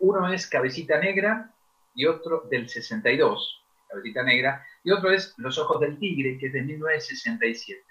Uno 0.00 0.30
es 0.30 0.46
Cabecita 0.46 0.98
Negra 0.98 1.50
y 1.94 2.04
otro 2.04 2.42
del 2.50 2.68
62, 2.68 3.64
Cabecita 3.88 4.22
Negra, 4.22 4.66
y 4.84 4.90
otro 4.90 5.10
es 5.10 5.34
Los 5.38 5.58
Ojos 5.58 5.80
del 5.80 5.98
Tigre, 5.98 6.38
que 6.38 6.48
es 6.48 6.52
de 6.52 6.62
1967. 6.62 7.82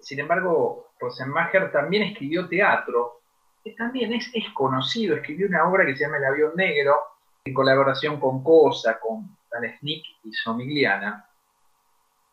Sin 0.00 0.18
embargo, 0.18 0.92
Rosenmacher 0.98 1.70
también 1.70 2.04
escribió 2.04 2.48
teatro, 2.48 3.20
que 3.62 3.72
también 3.72 4.14
es, 4.14 4.30
es 4.34 4.48
conocido, 4.54 5.14
escribió 5.14 5.46
una 5.46 5.68
obra 5.68 5.84
que 5.84 5.94
se 5.94 6.04
llama 6.04 6.16
El 6.16 6.24
Avión 6.24 6.52
Negro, 6.56 6.96
en 7.44 7.52
colaboración 7.52 8.18
con 8.18 8.42
Cosa, 8.42 8.98
con 8.98 9.36
Snick 9.78 10.04
y 10.24 10.32
Somigliana, 10.32 11.28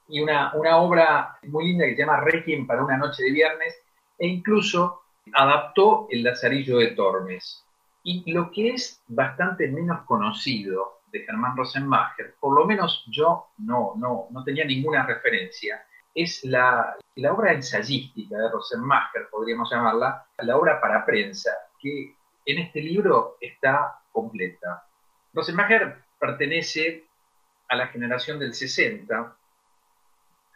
y 0.09 0.21
una, 0.21 0.53
una 0.55 0.77
obra 0.77 1.37
muy 1.43 1.67
linda 1.67 1.85
que 1.85 1.95
se 1.95 2.01
llama 2.01 2.21
Requiem 2.21 2.65
para 2.65 2.83
una 2.83 2.97
noche 2.97 3.23
de 3.23 3.31
viernes, 3.31 3.75
e 4.17 4.27
incluso 4.27 5.03
adaptó 5.33 6.07
El 6.09 6.23
Lazarillo 6.23 6.79
de 6.79 6.87
Tormes. 6.91 7.63
Y 8.03 8.31
lo 8.31 8.49
que 8.51 8.69
es 8.69 9.01
bastante 9.07 9.67
menos 9.67 10.01
conocido 10.05 11.01
de 11.11 11.21
Germán 11.21 11.55
Rosenmacher, 11.55 12.35
por 12.39 12.55
lo 12.55 12.65
menos 12.65 13.05
yo 13.09 13.47
no, 13.59 13.93
no, 13.97 14.27
no 14.31 14.43
tenía 14.43 14.65
ninguna 14.65 15.05
referencia, 15.05 15.83
es 16.13 16.43
la, 16.43 16.97
la 17.15 17.33
obra 17.33 17.53
ensayística 17.53 18.37
de 18.37 18.49
Rosenmacher, 18.49 19.27
podríamos 19.29 19.69
llamarla, 19.71 20.25
la 20.39 20.57
obra 20.57 20.81
para 20.81 21.05
prensa, 21.05 21.51
que 21.79 22.15
en 22.45 22.59
este 22.59 22.81
libro 22.81 23.37
está 23.39 23.99
completa. 24.11 24.83
Rosenmacher 25.33 25.97
pertenece 26.19 27.05
a 27.67 27.75
la 27.75 27.87
generación 27.87 28.39
del 28.39 28.53
60, 28.53 29.35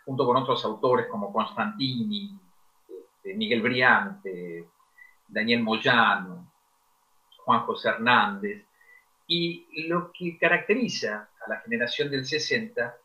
junto 0.05 0.25
con 0.25 0.37
otros 0.37 0.63
autores 0.65 1.07
como 1.07 1.31
Constantini, 1.31 2.39
este, 2.87 3.33
Miguel 3.33 3.61
Briante, 3.61 4.69
Daniel 5.27 5.63
Moyano, 5.63 6.51
Juan 7.37 7.61
José 7.61 7.89
Hernández. 7.89 8.65
Y 9.27 9.87
lo 9.87 10.11
que 10.11 10.37
caracteriza 10.37 11.29
a 11.45 11.49
la 11.49 11.59
generación 11.61 12.11
del 12.11 12.25
60 12.25 12.95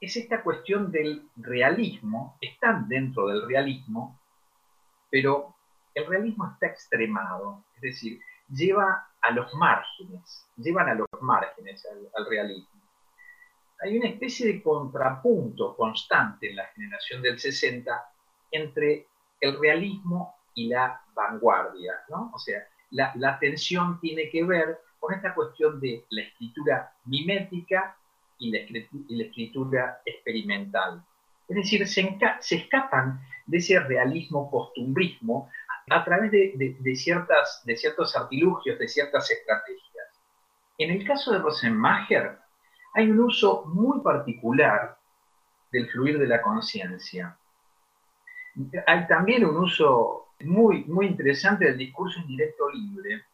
es 0.00 0.16
esta 0.16 0.42
cuestión 0.42 0.90
del 0.90 1.28
realismo. 1.36 2.36
Están 2.40 2.88
dentro 2.88 3.28
del 3.28 3.46
realismo, 3.46 4.20
pero 5.10 5.54
el 5.94 6.06
realismo 6.06 6.50
está 6.52 6.66
extremado, 6.66 7.64
es 7.76 7.82
decir, 7.82 8.20
lleva 8.48 9.08
a 9.20 9.30
los 9.32 9.52
márgenes, 9.54 10.48
llevan 10.56 10.88
a 10.88 10.94
los 10.94 11.08
márgenes 11.20 11.84
al, 12.14 12.26
realismo. 12.26 12.77
Hay 13.80 13.96
una 13.96 14.08
especie 14.08 14.46
de 14.46 14.62
contrapunto 14.62 15.76
constante 15.76 16.50
en 16.50 16.56
la 16.56 16.66
generación 16.66 17.22
del 17.22 17.38
60 17.38 17.90
entre 18.50 19.06
el 19.40 19.58
realismo 19.60 20.34
y 20.54 20.68
la 20.68 21.00
vanguardia, 21.14 21.92
¿no? 22.08 22.30
O 22.34 22.38
sea, 22.38 22.66
la, 22.90 23.12
la 23.16 23.38
tensión 23.38 24.00
tiene 24.00 24.30
que 24.30 24.42
ver 24.44 24.78
con 24.98 25.14
esta 25.14 25.34
cuestión 25.34 25.80
de 25.80 26.04
la 26.10 26.22
escritura 26.22 26.92
mimética 27.04 27.96
y 28.38 28.50
la, 28.50 29.24
escritura 29.24 30.00
experimental. 30.04 31.02
Es 31.48 31.56
decir, 31.56 31.86
se, 31.86 32.18
se, 32.40 32.56
escapan 32.56 33.20
de 33.46 33.58
ese 33.58 33.78
realismo 33.80 34.50
costumbrismo 34.50 35.50
a 35.90 36.04
través 36.04 36.30
de, 36.30 36.96
ciertas, 36.96 37.62
de 37.64 37.76
ciertos 37.76 38.16
artilugios, 38.16 38.78
de 38.78 38.88
ciertas 38.88 39.30
estrategias. 39.30 40.06
En 40.76 40.90
el 40.90 41.06
caso 41.06 41.32
de 41.32 41.38
Rosenmacher, 41.38 42.38
hay 42.94 43.10
un 43.10 43.20
uso 43.20 43.64
muy 43.66 44.00
particular 44.00 44.98
del 45.70 45.88
fluir 45.90 46.18
de 46.18 46.26
la 46.26 46.42
conciencia. 46.42 47.36
Hay 48.86 49.06
también 49.06 49.44
un 49.44 49.56
uso 49.56 50.28
muy, 50.40 50.84
muy 50.84 51.06
interesante 51.06 51.66
del 51.66 51.78
discurso 51.78 52.20
indirecto 52.20 52.68
libre, 52.70 53.24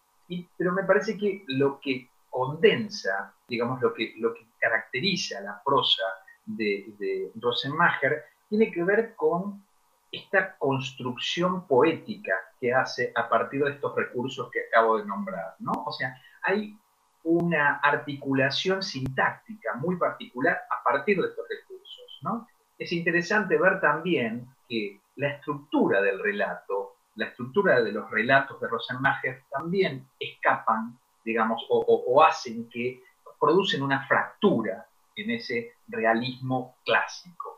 pero 0.56 0.72
me 0.72 0.84
parece 0.84 1.16
que 1.16 1.44
lo 1.48 1.80
que 1.80 2.08
condensa, 2.28 3.32
digamos, 3.48 3.80
lo 3.80 3.94
que, 3.94 4.14
lo 4.18 4.34
que 4.34 4.46
caracteriza 4.58 5.40
la 5.40 5.62
prosa 5.64 6.02
de, 6.44 6.94
de 6.98 7.30
Rosenmacher 7.36 8.24
tiene 8.48 8.70
que 8.72 8.82
ver 8.82 9.14
con 9.14 9.64
esta 10.10 10.56
construcción 10.56 11.66
poética 11.66 12.34
que 12.60 12.72
hace 12.72 13.12
a 13.14 13.28
partir 13.28 13.64
de 13.64 13.72
estos 13.72 13.94
recursos 13.94 14.50
que 14.50 14.60
acabo 14.68 14.98
de 14.98 15.06
nombrar, 15.06 15.56
¿no? 15.58 15.72
O 15.86 15.92
sea, 15.92 16.16
hay 16.42 16.76
una 17.24 17.76
articulación 17.76 18.82
sintáctica 18.82 19.74
muy 19.76 19.96
particular 19.96 20.60
a 20.70 20.82
partir 20.82 21.20
de 21.20 21.28
estos 21.28 21.46
recursos, 21.48 22.18
¿no? 22.22 22.46
Es 22.78 22.92
interesante 22.92 23.58
ver 23.58 23.80
también 23.80 24.46
que 24.68 25.00
la 25.16 25.28
estructura 25.28 26.00
del 26.00 26.20
relato, 26.20 26.96
la 27.16 27.26
estructura 27.26 27.82
de 27.82 27.92
los 27.92 28.10
relatos 28.10 28.60
de 28.60 28.68
Rosenmacher 28.68 29.42
también 29.50 30.06
escapan, 30.18 30.98
digamos, 31.24 31.64
o, 31.70 31.80
o 31.80 32.22
hacen 32.22 32.68
que 32.68 33.02
producen 33.38 33.82
una 33.82 34.06
fractura 34.06 34.86
en 35.16 35.30
ese 35.30 35.72
realismo 35.88 36.76
clásico 36.84 37.54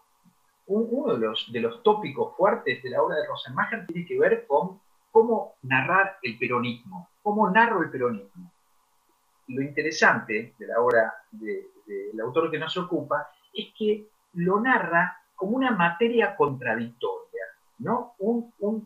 uno 0.66 1.14
de 1.14 1.18
los, 1.18 1.52
de 1.52 1.60
los 1.60 1.82
tópicos 1.82 2.36
fuertes 2.36 2.82
de 2.82 2.90
la 2.90 3.02
obra 3.02 3.16
de 3.16 3.26
Rosenmacher 3.26 3.86
tiene 3.86 4.06
que 4.06 4.18
ver 4.18 4.46
con 4.46 4.80
cómo 5.10 5.54
narrar 5.62 6.18
el 6.22 6.38
peronismo, 6.38 7.08
cómo 7.22 7.50
narro 7.50 7.82
el 7.82 7.90
peronismo. 7.90 8.52
Lo 9.48 9.62
interesante 9.62 10.54
de 10.58 10.66
la 10.66 10.80
obra 10.80 11.12
del 11.30 12.20
autor 12.20 12.50
que 12.50 12.58
nos 12.58 12.76
ocupa 12.76 13.30
es 13.52 13.68
que 13.76 14.06
lo 14.34 14.60
narra 14.60 15.20
como 15.34 15.56
una 15.56 15.70
materia 15.70 16.34
contradictoria, 16.34 17.42
¿no? 17.78 18.14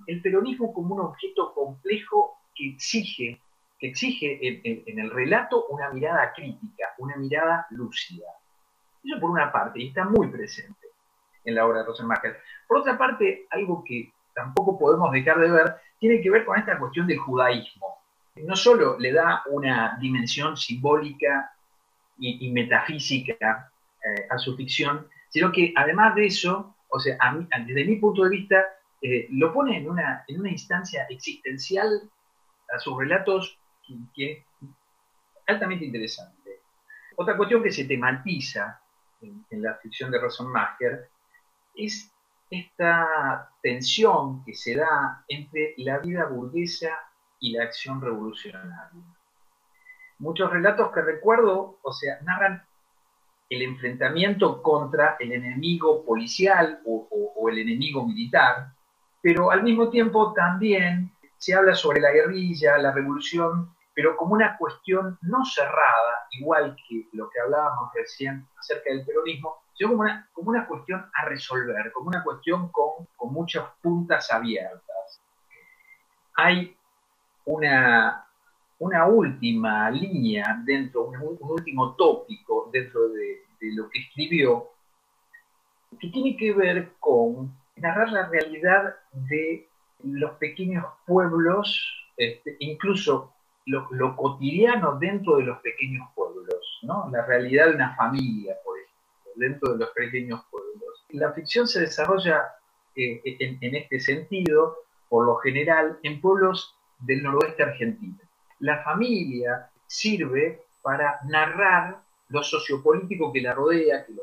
el 0.07 0.21
peronismo 0.21 0.73
como 0.73 0.95
un 0.95 1.01
objeto 1.01 1.55
complejo 1.55 2.39
que 2.55 2.71
exige, 2.71 3.41
que 3.79 3.89
exige 3.89 4.39
en, 4.47 4.83
en 4.87 4.99
el 4.99 5.11
relato 5.11 5.67
una 5.69 5.91
mirada 5.91 6.33
crítica, 6.35 6.89
una 6.99 7.17
mirada 7.17 7.67
lúcida. 7.71 8.27
Eso 9.03 9.19
por 9.19 9.31
una 9.31 9.51
parte, 9.51 9.81
y 9.81 9.89
está 9.89 10.05
muy 10.05 10.29
presente 10.29 10.89
en 11.45 11.55
la 11.55 11.67
obra 11.67 11.81
de 11.81 11.87
Rosenmacher. 11.87 12.39
Por 12.67 12.79
otra 12.79 12.99
parte, 12.99 13.47
algo 13.51 13.83
que 13.85 14.13
tampoco 14.35 14.79
podemos 14.79 15.11
dejar 15.13 15.39
de 15.41 15.51
ver 15.51 15.77
tiene 15.99 16.21
que 16.21 16.31
ver 16.31 16.45
con 16.45 16.59
esta 16.59 16.79
cuestión 16.79 17.07
del 17.07 17.19
judaísmo. 17.19 18.00
No 18.45 18.57
solo 18.57 18.99
le 18.99 19.13
da 19.13 19.43
una 19.51 19.97
dimensión 20.01 20.57
simbólica 20.57 21.53
y, 22.19 22.51
metafísica 22.51 23.73
eh, 24.05 24.27
a 24.29 24.39
su 24.39 24.57
ficción, 24.57 25.09
sino 25.29 25.51
que 25.51 25.73
además 25.75 26.15
de 26.15 26.27
eso, 26.27 26.77
o 26.89 27.01
sea, 27.01 27.17
desde 27.67 27.85
mi 27.85 27.97
punto 27.97 28.25
de 28.25 28.31
vista, 28.31 28.65
eh, 29.01 29.27
lo 29.31 29.53
pone 29.53 29.79
en 29.79 29.89
una, 29.89 30.25
en 30.29 30.41
una 30.41 30.51
instancia 30.51 31.07
existencial 31.09 32.11
a 32.75 32.79
sus 32.79 32.99
relatos 32.99 33.59
que, 34.15 34.33
es 34.33 34.45
altamente 35.47 35.85
interesante. 35.87 36.61
Otra 37.17 37.37
cuestión 37.37 37.63
que 37.63 37.73
se 37.73 37.85
tematiza 37.85 38.81
en, 39.21 39.45
en 39.51 39.63
la 39.63 39.75
ficción 39.77 40.11
de 40.11 40.21
Rosenmacher 40.21 41.09
es 41.75 42.13
esta 42.51 43.51
tensión 43.63 44.45
que 44.45 44.55
se 44.55 44.77
da 44.77 45.25
entre 45.29 45.75
la 45.79 45.99
vida 45.99 46.27
burguesa 46.27 46.91
y 47.41 47.53
la 47.53 47.65
acción 47.65 48.01
revolucionaria. 48.01 49.03
Muchos 50.19 50.51
relatos 50.51 50.93
que 50.93 51.01
recuerdo, 51.01 51.79
o 51.83 51.93
sea, 51.93 52.21
narran 52.23 52.63
el 53.49 53.63
enfrentamiento 53.63 54.63
contra 54.63 55.17
el 55.19 55.33
enemigo 55.33 56.05
policial 56.05 56.81
o, 56.87 57.09
el 57.51 57.59
enemigo 57.59 58.07
militar, 58.07 58.73
pero 59.21 59.51
al 59.51 59.65
mismo 59.65 59.91
tiempo 59.91 60.33
también 60.33 61.11
se 61.37 61.55
habla 61.55 61.75
sobre 61.75 62.01
la 62.01 62.13
guerrilla, 62.13 62.79
la 62.79 62.93
revolución, 62.93 63.75
pero 63.93 64.17
como 64.17 64.35
una 64.35 64.57
cuestión 64.57 65.19
no 65.23 65.45
cerrada, 65.45 66.29
igual 66.39 66.77
que 66.89 67.09
lo 67.13 67.29
que 67.29 67.41
hablábamos 67.41 67.91
recién 67.93 68.47
acerca 68.57 68.93
del 68.93 69.05
peronismo, 69.05 69.57
sino 69.75 69.91
como 69.91 70.03
una, 70.03 70.29
como 70.33 70.51
una 70.51 70.67
cuestión 70.67 71.11
a 71.13 71.25
resolver, 71.25 71.91
como 71.93 72.09
una 72.09 72.23
cuestión 72.23 72.69
con, 72.69 73.07
con 73.17 73.33
muchas 73.33 73.65
puntas 73.83 74.31
abiertas. 74.31 75.23
Hay 76.35 76.77
una, 77.51 78.27
una 78.79 79.07
última 79.07 79.91
línea 79.91 80.61
dentro, 80.65 81.05
un, 81.05 81.39
último 81.41 81.95
tópico 81.97 82.71
dentro 82.73 83.09
de, 83.09 83.43
lo 83.61 83.91
que 83.91 84.01
escribió, 84.01 84.69
que 86.01 86.09
tiene 86.09 86.37
que 86.37 86.53
ver 86.55 86.93
con 86.99 87.53
narrar 87.77 88.11
la 88.11 88.29
realidad 88.29 88.95
de 89.13 89.69
los 90.03 90.33
pequeños 90.39 90.85
pueblos, 91.07 92.09
este, 92.17 92.57
incluso 92.61 93.33
lo, 93.67 94.17
cotidiano 94.17 94.99
dentro 94.99 95.37
de 95.37 95.45
los 95.45 95.59
pequeños 95.61 96.09
pueblos, 96.15 96.79
¿no? 96.83 97.09
la 97.11 97.27
realidad 97.27 97.69
de 97.69 97.75
una 97.75 97.95
familia, 97.97 98.57
por 98.65 98.77
dentro 99.37 99.73
de 99.73 99.79
los 99.79 99.91
pequeños 99.91 100.43
pueblos. 100.51 101.05
La 101.11 101.33
ficción 101.33 101.67
se 101.67 101.81
desarrolla 101.81 102.43
eh, 102.97 103.21
en, 103.25 103.75
este 103.75 104.01
sentido, 104.01 104.79
por 105.09 105.27
lo 105.27 105.37
general, 105.37 105.99
en 106.03 106.21
pueblos 106.21 106.77
del 107.01 107.23
noroeste 107.23 107.63
argentino. 107.63 108.19
La 108.61 108.83
familia 108.83 109.71
sirve 109.87 110.63
para 110.83 111.21
narrar 111.25 112.03
lo 112.29 112.43
sociopolítico 112.43 113.33
que 113.33 113.43
la 113.43 113.55
rodea, 113.55 114.05
que 114.07 114.13
lo 114.13 114.23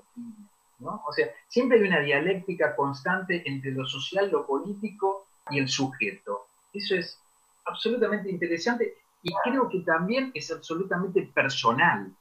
¿no? 0.79 1.01
O 1.07 1.11
sea, 1.11 1.27
siempre 1.47 1.79
hay 1.79 1.87
una 1.87 2.01
dialéctica 2.01 2.75
constante 2.75 3.43
entre 3.45 3.71
lo 3.71 3.85
social, 3.85 4.29
lo 4.31 4.45
político 4.45 5.27
y 5.49 5.59
el 5.59 5.67
sujeto. 5.67 6.47
Eso 6.73 6.95
es 6.95 7.19
absolutamente 7.65 8.29
interesante 8.29 8.95
y 9.23 9.33
creo 9.43 9.67
que 9.69 9.79
también 9.79 10.31
es 10.33 10.51
absolutamente 10.51 11.23
personal, 11.33 12.15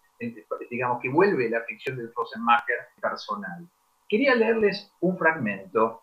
digamos 0.70 1.00
que 1.02 1.11
vuelve 1.11 1.50
la 1.50 1.62
ficción 1.62 1.96
de 1.98 2.11
Rosenmacher 2.14 2.88
personal. 3.00 3.68
Quería 4.09 4.34
leerles 4.34 4.90
un 5.00 5.18
fragmento 5.18 6.02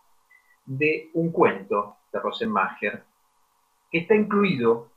de 0.66 1.10
un 1.14 1.32
cuento 1.32 1.98
de 2.12 2.20
Rosenmacher 2.20 3.04
está 4.00 4.16
incluido 4.16 4.90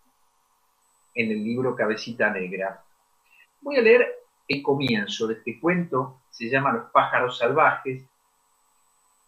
en 1.14 1.30
el 1.30 1.44
libro 1.44 1.74
Cabecita 1.74 2.30
Negra. 2.30 2.82
Voy 3.60 3.76
a 3.76 3.82
leer 3.82 4.06
el 4.48 4.62
comienzo 4.62 5.26
de 5.26 5.34
este 5.34 5.58
cuento, 5.60 6.20
se 6.30 6.48
llama 6.48 6.72
Los 6.72 6.90
pájaros 6.90 7.38
salvajes, 7.38 8.04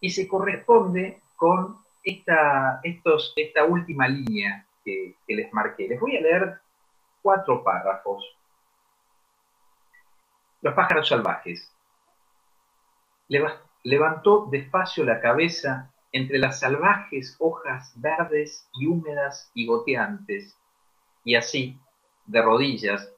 y 0.01 0.11
se 0.11 0.29
corresponde 0.29 1.23
con 1.37 1.79
esta, 2.05 2.81
estos, 2.83 3.33
esta 3.37 3.64
última 3.64 4.07
línea 4.07 4.64
que, 4.85 5.16
que 5.27 5.35
les 5.35 5.53
marqué. 5.53 5.89
Les 5.89 5.99
voy 5.99 6.16
a 6.16 6.21
leer 6.21 6.61
cuatro 7.21 7.64
párrafos. 7.64 8.25
Los 10.61 10.75
pájaros 10.75 11.09
salvajes. 11.09 11.73
Leva- 13.29 13.61
Levantó 13.85 14.47
despacio 14.51 15.05
la 15.05 15.21
cabeza 15.21 15.93
entre 16.13 16.39
las 16.39 16.61
salvajes 16.61 17.37
hojas 17.39 17.93
verdes 17.97 18.69
y 18.75 18.87
húmedas 18.87 19.51
y 19.55 19.67
goteantes, 19.67 20.57
y 21.25 21.35
así, 21.35 21.79
de 22.27 22.43
rodillas, 22.43 23.11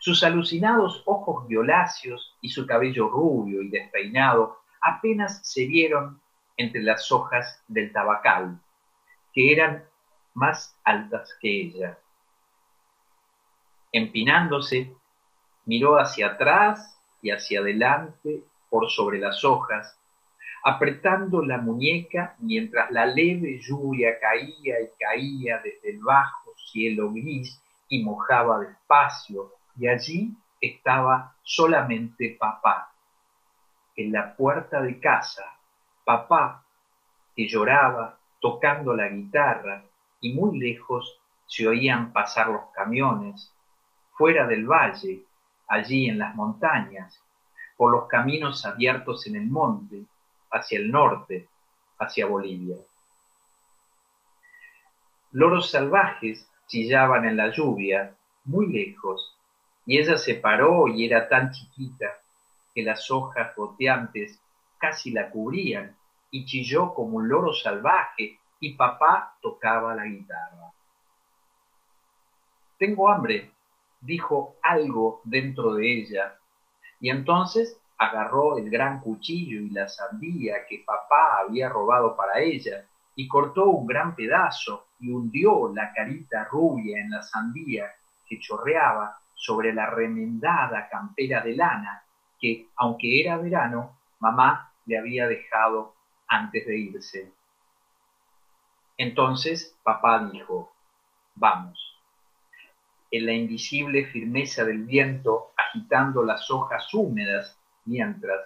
sus 0.00 0.22
alucinados 0.22 1.02
ojos 1.06 1.46
violáceos 1.48 2.36
y 2.40 2.48
su 2.50 2.66
cabello 2.66 3.08
rubio 3.08 3.62
y 3.62 3.68
despeinado 3.68 4.58
apenas 4.80 5.40
se 5.42 5.66
vieron 5.66 6.20
entre 6.56 6.82
las 6.82 7.10
hojas 7.10 7.62
del 7.68 7.92
tabacal, 7.92 8.60
que 9.32 9.52
eran 9.52 9.84
más 10.34 10.78
altas 10.84 11.36
que 11.40 11.62
ella. 11.62 11.98
Empinándose, 13.92 14.94
miró 15.64 15.98
hacia 15.98 16.28
atrás 16.28 16.98
y 17.22 17.30
hacia 17.30 17.60
adelante 17.60 18.44
por 18.70 18.90
sobre 18.90 19.18
las 19.18 19.44
hojas, 19.44 19.98
apretando 20.64 21.42
la 21.44 21.58
muñeca 21.58 22.34
mientras 22.38 22.90
la 22.90 23.06
leve 23.06 23.60
lluvia 23.60 24.18
caía 24.20 24.80
y 24.80 24.88
caía 24.98 25.58
desde 25.58 25.90
el 25.90 26.00
bajo 26.00 26.54
cielo 26.56 27.12
gris 27.12 27.62
y 27.88 28.04
mojaba 28.04 28.60
despacio, 28.60 29.52
y 29.76 29.88
allí 29.88 30.36
estaba 30.60 31.34
solamente 31.42 32.36
papá, 32.38 32.92
en 33.96 34.12
la 34.12 34.36
puerta 34.36 34.82
de 34.82 35.00
casa, 35.00 35.44
papá, 36.04 36.64
que 37.34 37.48
lloraba 37.48 38.18
tocando 38.40 38.94
la 38.94 39.08
guitarra, 39.08 39.84
y 40.20 40.34
muy 40.34 40.58
lejos 40.58 41.20
se 41.46 41.66
oían 41.66 42.12
pasar 42.12 42.48
los 42.48 42.70
camiones, 42.74 43.52
fuera 44.12 44.46
del 44.46 44.66
valle, 44.66 45.22
allí 45.68 46.08
en 46.08 46.18
las 46.18 46.34
montañas, 46.34 47.22
por 47.76 47.92
los 47.92 48.08
caminos 48.08 48.66
abiertos 48.66 49.26
en 49.26 49.36
el 49.36 49.46
monte, 49.46 50.04
hacia 50.50 50.78
el 50.78 50.90
norte, 50.90 51.48
hacia 51.98 52.26
Bolivia. 52.26 52.76
Loros 55.32 55.70
salvajes 55.70 56.48
chillaban 56.66 57.24
en 57.24 57.36
la 57.36 57.50
lluvia, 57.50 58.16
muy 58.44 58.72
lejos, 58.72 59.36
y 59.84 59.98
ella 59.98 60.16
se 60.16 60.34
paró 60.34 60.88
y 60.88 61.06
era 61.06 61.28
tan 61.28 61.50
chiquita 61.50 62.18
que 62.74 62.82
las 62.82 63.10
hojas 63.10 63.54
goteantes 63.56 64.40
casi 64.78 65.10
la 65.10 65.30
cubrían, 65.30 65.96
y 66.30 66.44
chilló 66.44 66.94
como 66.94 67.16
un 67.16 67.28
loro 67.28 67.52
salvaje, 67.52 68.38
y 68.60 68.74
papá 68.74 69.36
tocaba 69.40 69.94
la 69.94 70.04
guitarra. 70.04 70.72
Tengo 72.78 73.08
hambre, 73.08 73.50
dijo 74.00 74.56
algo 74.62 75.20
dentro 75.24 75.74
de 75.74 75.92
ella, 75.92 76.38
y 77.00 77.10
entonces 77.10 77.80
agarró 77.98 78.56
el 78.58 78.70
gran 78.70 79.00
cuchillo 79.00 79.60
y 79.60 79.70
la 79.70 79.88
sandía 79.88 80.66
que 80.68 80.84
papá 80.86 81.40
había 81.40 81.68
robado 81.68 82.16
para 82.16 82.40
ella, 82.40 82.86
y 83.16 83.26
cortó 83.26 83.66
un 83.66 83.86
gran 83.86 84.14
pedazo 84.14 84.86
y 85.00 85.10
hundió 85.10 85.72
la 85.74 85.92
carita 85.92 86.44
rubia 86.44 87.00
en 87.00 87.10
la 87.10 87.22
sandía 87.22 87.92
que 88.26 88.38
chorreaba 88.38 89.18
sobre 89.34 89.72
la 89.72 89.86
remendada 89.86 90.88
campera 90.88 91.40
de 91.40 91.56
lana 91.56 92.04
que, 92.40 92.68
aunque 92.76 93.20
era 93.20 93.36
verano, 93.36 93.98
mamá 94.20 94.72
le 94.86 94.98
había 94.98 95.26
dejado 95.26 95.94
antes 96.28 96.64
de 96.66 96.78
irse. 96.78 97.32
Entonces 98.96 99.76
papá 99.82 100.28
dijo, 100.32 100.72
vamos. 101.34 101.84
En 103.10 103.26
la 103.26 103.32
invisible 103.32 104.06
firmeza 104.06 104.64
del 104.64 104.84
viento, 104.84 105.52
agitando 105.56 106.22
las 106.22 106.50
hojas 106.50 106.92
húmedas, 106.92 107.57
mientras, 107.88 108.40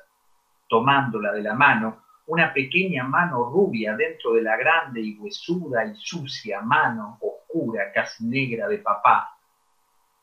tomándola 0.69 1.33
de 1.33 1.43
la 1.43 1.55
mano, 1.55 2.03
una 2.27 2.53
pequeña 2.55 3.05
mano 3.05 3.45
rubia 3.45 3.97
dentro 3.97 4.33
de 4.33 4.43
la 4.43 4.57
grande 4.57 5.01
y 5.01 5.19
huesuda 5.19 5.85
y 5.85 5.97
sucia 5.97 6.61
mano 6.61 7.19
oscura, 7.21 7.93
casi 7.93 8.25
negra 8.25 8.69
de 8.69 8.79
papá, 8.79 9.37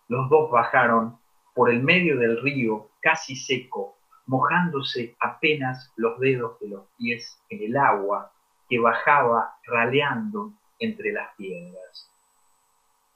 los 0.08 0.28
dos 0.30 0.50
bajaron 0.50 1.20
por 1.54 1.70
el 1.70 1.84
medio 1.84 2.18
del 2.18 2.42
río, 2.42 2.90
casi 3.02 3.36
seco, 3.36 3.98
mojándose 4.26 5.16
apenas 5.20 5.92
los 5.98 6.20
dedos 6.20 6.60
de 6.60 6.70
los 6.70 6.86
pies 6.98 7.40
en 7.50 7.64
el 7.64 7.78
agua 7.78 8.32
que 8.68 8.80
bajaba 8.80 9.56
raleando 9.66 10.54
entre 10.80 11.12
las 11.12 11.36
piedras. 11.36 12.10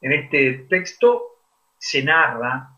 En 0.02 0.12
este 0.12 0.66
texto 0.70 1.22
se 1.78 2.04
narra 2.04 2.70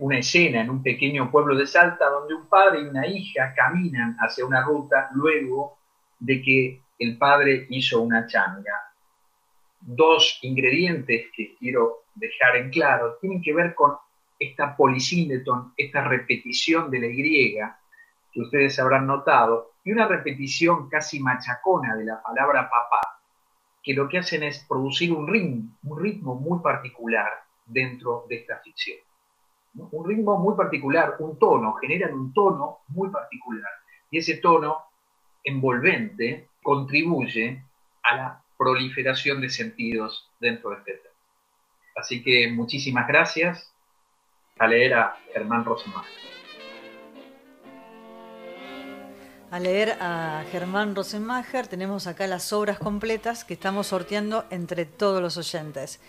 una 0.00 0.18
escena 0.18 0.60
en 0.60 0.70
un 0.70 0.82
pequeño 0.82 1.30
pueblo 1.30 1.56
de 1.56 1.66
Salta 1.66 2.08
donde 2.08 2.34
un 2.34 2.46
padre 2.46 2.82
y 2.82 2.84
una 2.84 3.06
hija 3.06 3.52
caminan 3.54 4.16
hacia 4.20 4.46
una 4.46 4.62
ruta 4.62 5.10
luego 5.12 5.78
de 6.18 6.40
que 6.40 6.80
el 6.98 7.18
padre 7.18 7.66
hizo 7.70 8.00
una 8.00 8.26
changa. 8.26 8.94
Dos 9.80 10.38
ingredientes 10.42 11.26
que 11.34 11.56
quiero 11.58 12.04
dejar 12.14 12.56
en 12.56 12.70
claro 12.70 13.16
tienen 13.20 13.42
que 13.42 13.52
ver 13.52 13.74
con 13.74 13.96
esta 14.38 14.76
polisíndeton, 14.76 15.72
esta 15.76 16.04
repetición 16.04 16.90
de 16.90 17.00
la 17.00 17.06
Y 17.06 17.58
que 18.32 18.40
ustedes 18.40 18.78
habrán 18.78 19.06
notado, 19.06 19.72
y 19.84 19.92
una 19.92 20.06
repetición 20.06 20.88
casi 20.88 21.20
machacona 21.20 21.96
de 21.96 22.04
la 22.04 22.22
palabra 22.22 22.70
papá, 22.70 23.20
que 23.82 23.94
lo 23.94 24.08
que 24.08 24.18
hacen 24.18 24.42
es 24.44 24.64
producir 24.68 25.12
un 25.12 25.26
ritmo, 25.26 25.76
un 25.84 26.00
ritmo 26.00 26.34
muy 26.36 26.60
particular 26.60 27.28
dentro 27.66 28.24
de 28.28 28.36
esta 28.36 28.58
ficción. 28.60 28.98
Un 29.74 30.06
ritmo 30.06 30.38
muy 30.38 30.54
particular, 30.54 31.16
un 31.18 31.38
tono, 31.38 31.74
generan 31.74 32.12
un 32.14 32.32
tono 32.32 32.80
muy 32.88 33.10
particular. 33.10 33.70
Y 34.10 34.18
ese 34.18 34.36
tono 34.36 34.78
envolvente 35.44 36.50
contribuye 36.62 37.64
a 38.02 38.16
la 38.16 38.42
proliferación 38.58 39.40
de 39.40 39.48
sentidos 39.48 40.30
dentro 40.40 40.70
de 40.70 40.76
este 40.76 40.92
texto. 40.92 41.08
Así 41.96 42.22
que 42.22 42.50
muchísimas 42.50 43.06
gracias 43.08 43.72
a 44.58 44.66
leer 44.66 44.94
a 44.94 45.16
Germán 45.32 45.64
Rosenmacher. 45.64 46.32
A 49.50 49.60
leer 49.60 49.98
a 50.00 50.44
Germán 50.50 50.94
Rosenmacher 50.94 51.66
tenemos 51.66 52.06
acá 52.06 52.26
las 52.26 52.52
obras 52.54 52.78
completas 52.78 53.44
que 53.44 53.52
estamos 53.52 53.88
sorteando 53.88 54.46
entre 54.50 54.86
todos 54.86 55.20
los 55.20 55.36
oyentes. 55.36 56.00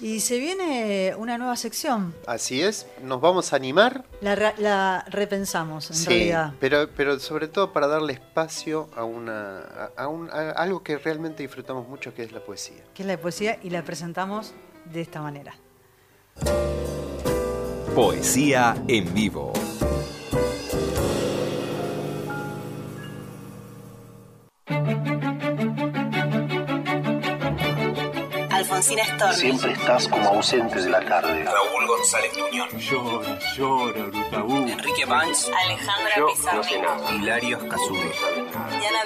Y 0.00 0.20
se 0.20 0.38
viene 0.38 1.14
una 1.16 1.38
nueva 1.38 1.56
sección. 1.56 2.12
Así 2.26 2.60
es, 2.60 2.86
nos 3.02 3.20
vamos 3.20 3.52
a 3.52 3.56
animar. 3.56 4.04
La, 4.20 4.34
re- 4.34 4.54
la 4.58 5.04
repensamos, 5.08 5.90
en 5.90 5.96
Sí, 5.96 6.06
realidad. 6.08 6.54
pero, 6.58 6.88
pero 6.96 7.20
sobre 7.20 7.46
todo 7.46 7.72
para 7.72 7.86
darle 7.86 8.14
espacio 8.14 8.88
a, 8.96 9.04
una, 9.04 9.58
a, 9.60 9.90
a 9.96 10.08
un- 10.08 10.28
a 10.30 10.50
algo 10.52 10.82
que 10.82 10.98
realmente 10.98 11.42
disfrutamos 11.44 11.86
mucho, 11.88 12.12
que 12.14 12.24
es 12.24 12.32
la 12.32 12.40
poesía. 12.40 12.82
Que 12.94 13.02
es 13.02 13.06
la 13.06 13.16
poesía 13.18 13.58
y 13.62 13.70
la 13.70 13.84
presentamos 13.84 14.54
de 14.86 15.02
esta 15.02 15.20
manera. 15.20 15.54
Poesía 17.94 18.82
en 18.88 19.12
vivo. 19.14 19.52
Alfonsina 28.82 29.04
Storni. 29.04 29.36
Siempre 29.36 29.72
estás 29.72 30.08
como 30.08 30.28
ausente 30.30 30.82
de 30.82 30.90
la 30.90 31.00
tarde. 31.04 31.44
Raúl 31.44 31.86
González 31.86 32.32
Tuñón. 32.32 32.68
Llora, 32.78 33.38
llora, 33.56 34.02
Brutaú. 34.06 34.56
Enrique 34.68 35.04
Banks. 35.04 35.50
Alejandra 35.64 36.16
Yo 36.16 36.26
Pizarro. 36.26 36.62
Hilario 37.14 37.68
Casude. 37.68 38.12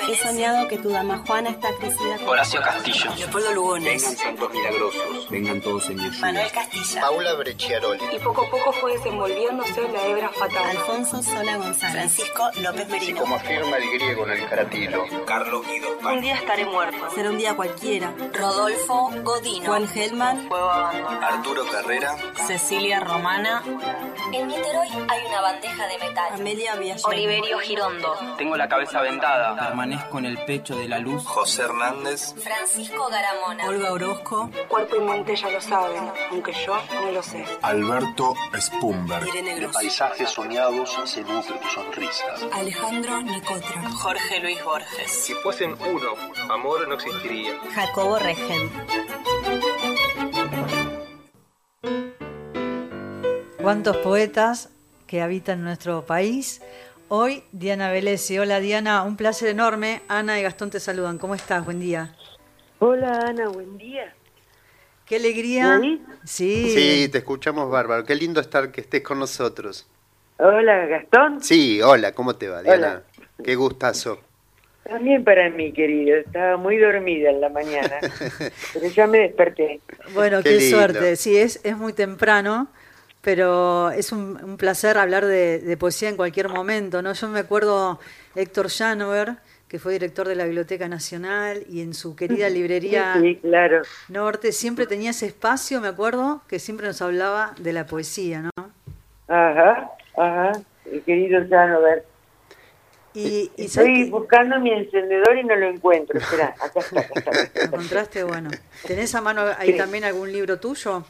He 0.08 0.16
soñado 0.16 0.68
que 0.68 0.78
tu 0.78 0.88
dama 0.88 1.22
Juana 1.26 1.50
está 1.50 1.68
crecida 1.74 2.16
con 2.18 2.28
Horacio 2.28 2.60
Castillo. 2.62 3.10
Leopoldo 3.18 3.52
Lugones. 3.52 4.02
Vengan 4.02 4.16
santos 4.16 4.52
milagrosos. 4.52 5.30
vengan 5.30 5.60
todos 5.60 5.90
en 5.90 5.96
mi 5.96 6.04
ayuda. 6.04 6.20
Manuel 6.20 6.52
Castilla. 6.52 7.00
Paula 7.00 7.34
Brecciaroli. 7.34 8.00
Y 8.12 8.18
poco 8.20 8.42
a 8.46 8.50
poco 8.50 8.72
fue 8.72 8.92
desenvolviéndose 8.92 9.84
en 9.84 9.92
la 9.92 10.06
hebra 10.06 10.30
fatal. 10.30 10.70
Alfonso 10.70 11.22
Sola 11.22 11.56
González. 11.56 11.92
Francisco 11.92 12.50
López 12.62 12.88
Merino. 12.88 13.20
Como 13.20 13.34
afirma 13.34 13.76
el 13.76 13.90
griego 13.90 14.24
en 14.26 14.30
el 14.30 14.48
caratilo. 14.48 15.04
Carlos 15.26 15.66
Guido 15.66 15.88
Un 16.08 16.20
día 16.20 16.36
estaré 16.36 16.64
muerto. 16.64 17.10
Será 17.14 17.30
un 17.30 17.38
día 17.38 17.54
cualquiera. 17.54 18.14
Rodolfo 18.32 19.10
Godino. 19.22 19.65
Juan 19.66 19.88
Gelman. 19.88 20.48
Arturo 21.22 21.64
Carrera. 21.70 22.16
Cecilia 22.46 23.00
Romana. 23.00 23.62
En 24.32 24.46
Niterói 24.46 24.88
hay 25.08 25.26
una 25.26 25.40
bandeja 25.40 25.86
de 25.88 25.98
metal. 25.98 26.32
Amelia 26.34 26.76
Villayer. 26.76 27.04
Oliverio 27.04 27.58
Girondo. 27.58 28.14
Tengo 28.38 28.56
la 28.56 28.68
cabeza 28.68 29.00
vendada. 29.02 29.56
Permanezco 29.56 30.18
en 30.18 30.26
el 30.26 30.38
pecho 30.44 30.76
de 30.76 30.88
la 30.88 30.98
luz. 30.98 31.24
José 31.26 31.62
Hernández. 31.62 32.34
Francisco 32.40 33.08
Garamona. 33.08 33.66
Olga 33.68 33.92
Orozco. 33.92 34.50
Cuerpo 34.68 34.96
y 34.96 35.00
mente 35.00 35.34
ya 35.34 35.50
lo 35.50 35.60
saben, 35.60 36.12
aunque 36.30 36.52
yo 36.52 36.76
no 37.02 37.10
lo 37.12 37.22
sé. 37.22 37.44
Alberto 37.62 38.34
Spumberg. 38.58 39.26
Irene. 39.28 39.68
Paisajes 39.68 40.30
soñados 40.30 40.96
se 41.04 41.22
nutre 41.22 41.58
tu 41.58 41.68
sonrisa. 41.68 42.24
Alejandro 42.52 43.20
Nicotra. 43.22 43.90
Jorge 43.90 44.40
Luis 44.40 44.62
Borges. 44.64 45.10
Si 45.10 45.34
fuesen 45.34 45.76
uno, 45.80 46.12
amor 46.48 46.86
no 46.86 46.94
existiría. 46.94 47.58
Jacobo 47.74 48.18
Regen. 48.18 48.70
¿Cuántos 53.62 53.96
poetas 53.96 54.70
que 55.08 55.22
habitan 55.22 55.64
nuestro 55.64 56.06
país? 56.06 56.62
Hoy 57.08 57.42
Diana 57.50 57.90
Velesi. 57.90 58.38
Hola 58.38 58.60
Diana, 58.60 59.02
un 59.02 59.16
placer 59.16 59.48
enorme. 59.48 60.02
Ana 60.08 60.38
y 60.38 60.42
Gastón 60.42 60.70
te 60.70 60.78
saludan. 60.78 61.18
¿Cómo 61.18 61.34
estás? 61.34 61.64
Buen 61.64 61.80
día. 61.80 62.14
Hola 62.78 63.26
Ana, 63.26 63.48
buen 63.48 63.76
día. 63.76 64.14
Qué 65.04 65.16
alegría. 65.16 65.80
Sí. 66.24 66.70
Sí, 66.70 67.08
te 67.08 67.18
escuchamos 67.18 67.70
bárbaro. 67.70 68.04
Qué 68.04 68.14
lindo 68.14 68.40
estar 68.40 68.70
que 68.70 68.82
estés 68.82 69.02
con 69.02 69.18
nosotros. 69.18 69.86
Hola 70.38 70.86
Gastón. 70.86 71.42
Sí, 71.42 71.80
hola, 71.82 72.12
¿cómo 72.12 72.36
te 72.36 72.48
va, 72.48 72.62
Diana? 72.62 73.02
Qué 73.42 73.54
gustazo. 73.54 74.20
También 74.88 75.24
para 75.24 75.50
mí, 75.50 75.72
querido. 75.72 76.16
Estaba 76.16 76.56
muy 76.56 76.76
dormida 76.76 77.30
en 77.30 77.40
la 77.40 77.48
mañana, 77.48 77.98
pero 78.72 78.86
ya 78.88 79.06
me 79.06 79.18
desperté. 79.20 79.80
Bueno, 80.14 80.42
Qué 80.42 80.60
suerte. 80.60 81.16
Sí, 81.16 81.36
es, 81.36 81.60
es 81.64 81.76
muy 81.76 81.92
temprano, 81.92 82.68
pero 83.20 83.90
es 83.90 84.12
un, 84.12 84.38
un 84.42 84.56
placer 84.56 84.96
hablar 84.96 85.26
de, 85.26 85.58
de 85.58 85.76
poesía 85.76 86.08
en 86.08 86.16
cualquier 86.16 86.48
momento, 86.48 87.02
¿no? 87.02 87.12
Yo 87.12 87.28
me 87.28 87.40
acuerdo 87.40 87.98
Héctor 88.36 88.68
Janover, 88.70 89.34
que 89.68 89.80
fue 89.80 89.94
director 89.94 90.28
de 90.28 90.36
la 90.36 90.44
Biblioteca 90.44 90.88
Nacional, 90.88 91.64
y 91.68 91.80
en 91.80 91.92
su 91.92 92.14
querida 92.14 92.48
librería 92.48 93.14
Sí, 93.14 93.20
sí, 93.20 93.36
claro. 93.42 93.82
Norte 94.08 94.52
siempre 94.52 94.86
tenía 94.86 95.10
ese 95.10 95.26
espacio, 95.26 95.80
me 95.80 95.88
acuerdo, 95.88 96.42
que 96.46 96.60
siempre 96.60 96.86
nos 96.86 97.02
hablaba 97.02 97.54
de 97.58 97.72
la 97.72 97.86
poesía, 97.86 98.42
¿no? 98.42 98.50
Ajá, 99.26 99.90
ajá. 100.16 100.52
El 100.90 101.02
querido 101.02 101.44
Janover. 101.48 102.04
Y, 103.16 103.50
y 103.56 103.68
¿sabes 103.68 103.88
Estoy 103.90 104.10
buscando 104.10 104.60
mi 104.60 104.72
encendedor 104.72 105.38
y 105.38 105.44
no 105.44 105.56
lo 105.56 105.66
encuentro. 105.68 106.18
Espera, 106.18 106.54
acá 106.60 106.80
está, 106.80 107.00
acá 107.00 107.12
está. 107.14 107.30
¿Lo 107.60 107.62
encontraste? 107.64 108.24
Bueno. 108.24 108.50
¿Tenés 108.86 109.14
a 109.14 109.20
mano 109.22 109.42
ahí 109.58 109.72
Sí. 109.72 109.78
también 109.78 110.04
algún 110.04 110.30
libro 110.30 110.60
tuyo? 110.60 111.04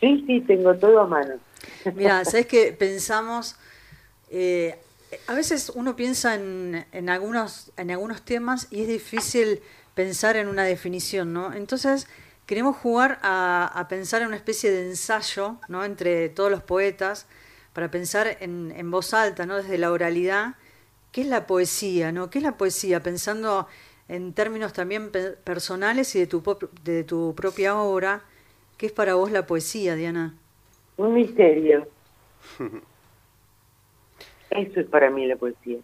Sí, 0.00 0.22
sí, 0.26 0.40
tengo 0.42 0.74
todo 0.76 1.00
a 1.00 1.06
mano. 1.06 1.34
Mira, 1.94 2.24
¿sabes 2.26 2.46
que 2.46 2.72
pensamos? 2.72 3.56
eh, 4.30 4.78
a 5.26 5.34
veces 5.34 5.72
uno 5.74 5.96
piensa 5.96 6.36
en, 6.36 6.86
en, 6.92 7.08
algunos, 7.10 7.72
en 7.76 7.90
algunos 7.90 8.22
temas 8.22 8.68
y 8.70 8.82
es 8.82 8.88
difícil 8.88 9.60
pensar 9.94 10.36
en 10.36 10.46
una 10.46 10.62
definición, 10.62 11.32
¿no? 11.32 11.52
Entonces, 11.52 12.06
queremos 12.46 12.76
jugar 12.76 13.18
a, 13.22 13.66
a 13.74 13.88
pensar 13.88 14.22
en 14.22 14.28
una 14.28 14.36
especie 14.36 14.70
de 14.70 14.88
ensayo, 14.88 15.56
¿no? 15.68 15.84
Entre 15.84 16.28
todos 16.28 16.48
los 16.50 16.62
poetas, 16.62 17.26
para 17.72 17.90
pensar 17.90 18.36
en, 18.40 18.72
en 18.76 18.90
voz 18.92 19.12
alta, 19.14 19.46
¿no? 19.46 19.56
Desde 19.56 19.78
la 19.78 19.90
oralidad, 19.90 20.54
¿qué 21.12 21.22
es 21.22 21.26
la 21.28 21.46
poesía, 21.46 22.12
¿no? 22.12 22.30
¿Qué 22.30 22.38
es 22.38 22.44
la 22.44 22.56
poesía? 22.56 23.02
Pensando 23.02 23.66
en 24.08 24.32
términos 24.34 24.72
también 24.72 25.10
pe- 25.12 25.32
personales 25.32 26.14
y 26.16 26.20
de 26.20 26.26
tu, 26.26 26.42
de 26.82 27.04
tu 27.04 27.34
propia 27.34 27.76
obra, 27.80 28.24
¿qué 28.78 28.86
es 28.86 28.92
para 28.92 29.14
vos 29.14 29.30
la 29.30 29.46
poesía, 29.46 29.94
Diana? 29.96 30.34
Un 30.98 31.14
misterio. 31.14 31.88
Eso 34.50 34.80
es 34.80 34.86
para 34.86 35.10
mí 35.10 35.26
la 35.26 35.36
poesía. 35.36 35.80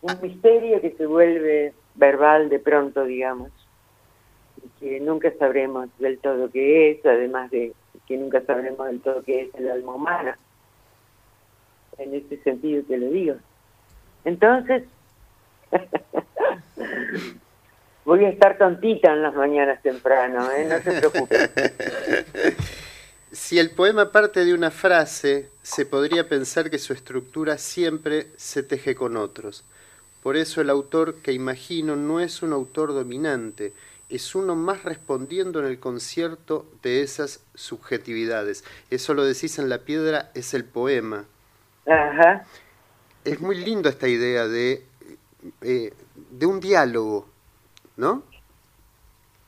Un 0.00 0.20
misterio 0.20 0.80
que 0.80 0.90
se 0.96 1.06
vuelve 1.06 1.72
verbal 1.94 2.48
de 2.48 2.58
pronto, 2.58 3.04
digamos. 3.04 3.52
Y 4.62 4.68
que 4.78 5.00
nunca 5.00 5.32
sabremos 5.38 5.88
del 5.98 6.20
todo 6.20 6.50
qué 6.50 6.90
es, 6.92 7.06
además 7.06 7.50
de 7.50 7.74
que 8.06 8.16
nunca 8.18 8.40
sabremos 8.44 8.86
del 8.86 9.00
todo 9.02 9.22
qué 9.24 9.42
es 9.42 9.54
el 9.54 9.70
alma 9.70 9.94
humana. 9.94 10.38
En 11.98 12.14
ese 12.14 12.40
sentido 12.42 12.82
te 12.84 12.96
lo 12.96 13.10
digo. 13.10 13.34
Entonces, 14.24 14.84
voy 18.04 18.24
a 18.24 18.30
estar 18.30 18.58
tontita 18.58 19.12
en 19.12 19.22
las 19.22 19.34
mañanas 19.34 19.82
temprano, 19.82 20.50
¿eh? 20.52 20.66
no 20.68 20.78
se 20.80 21.00
preocupe. 21.00 21.36
Si 23.30 23.58
el 23.58 23.72
poema 23.72 24.10
parte 24.10 24.46
de 24.46 24.54
una 24.54 24.70
frase, 24.70 25.50
se 25.62 25.84
podría 25.84 26.30
pensar 26.30 26.70
que 26.70 26.78
su 26.78 26.94
estructura 26.94 27.58
siempre 27.58 28.28
se 28.38 28.62
teje 28.62 28.94
con 28.94 29.18
otros. 29.18 29.64
Por 30.22 30.38
eso 30.38 30.62
el 30.62 30.70
autor 30.70 31.16
que 31.16 31.32
imagino 31.32 31.94
no 31.94 32.20
es 32.20 32.42
un 32.42 32.54
autor 32.54 32.94
dominante, 32.94 33.74
es 34.08 34.34
uno 34.34 34.56
más 34.56 34.84
respondiendo 34.84 35.60
en 35.60 35.66
el 35.66 35.78
concierto 35.78 36.64
de 36.82 37.02
esas 37.02 37.40
subjetividades. 37.54 38.64
Eso 38.88 39.12
lo 39.12 39.24
decís 39.24 39.58
en 39.58 39.68
La 39.68 39.80
Piedra, 39.80 40.30
es 40.34 40.54
el 40.54 40.64
poema. 40.64 41.26
Ajá. 41.88 42.44
Es 43.24 43.40
muy 43.40 43.56
lindo 43.56 43.88
esta 43.88 44.08
idea 44.08 44.46
de, 44.46 44.84
eh, 45.62 45.92
de 46.14 46.46
un 46.46 46.60
diálogo, 46.60 47.26
¿no? 47.96 48.22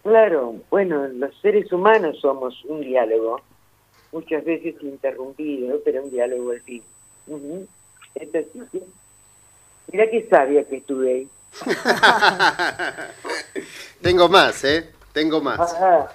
Claro, 0.02 0.54
bueno, 0.70 1.06
los 1.08 1.38
seres 1.40 1.70
humanos 1.72 2.18
somos 2.20 2.64
un 2.64 2.80
diálogo, 2.80 3.40
muchas 4.12 4.44
veces 4.44 4.76
interrumpido, 4.80 5.78
pero 5.84 6.02
un 6.02 6.10
diálogo 6.10 6.52
al 6.52 6.60
fin. 6.62 6.82
Es 8.14 8.28
así. 8.34 8.82
Mira 9.92 10.10
qué 10.10 10.26
sabia 10.30 10.64
que 10.64 10.76
estuve 10.76 11.10
ahí. 11.10 11.28
Tengo 14.02 14.28
más, 14.28 14.64
¿eh? 14.64 14.90
Tengo 15.12 15.40
más. 15.40 15.60
Ajá. 15.60 16.12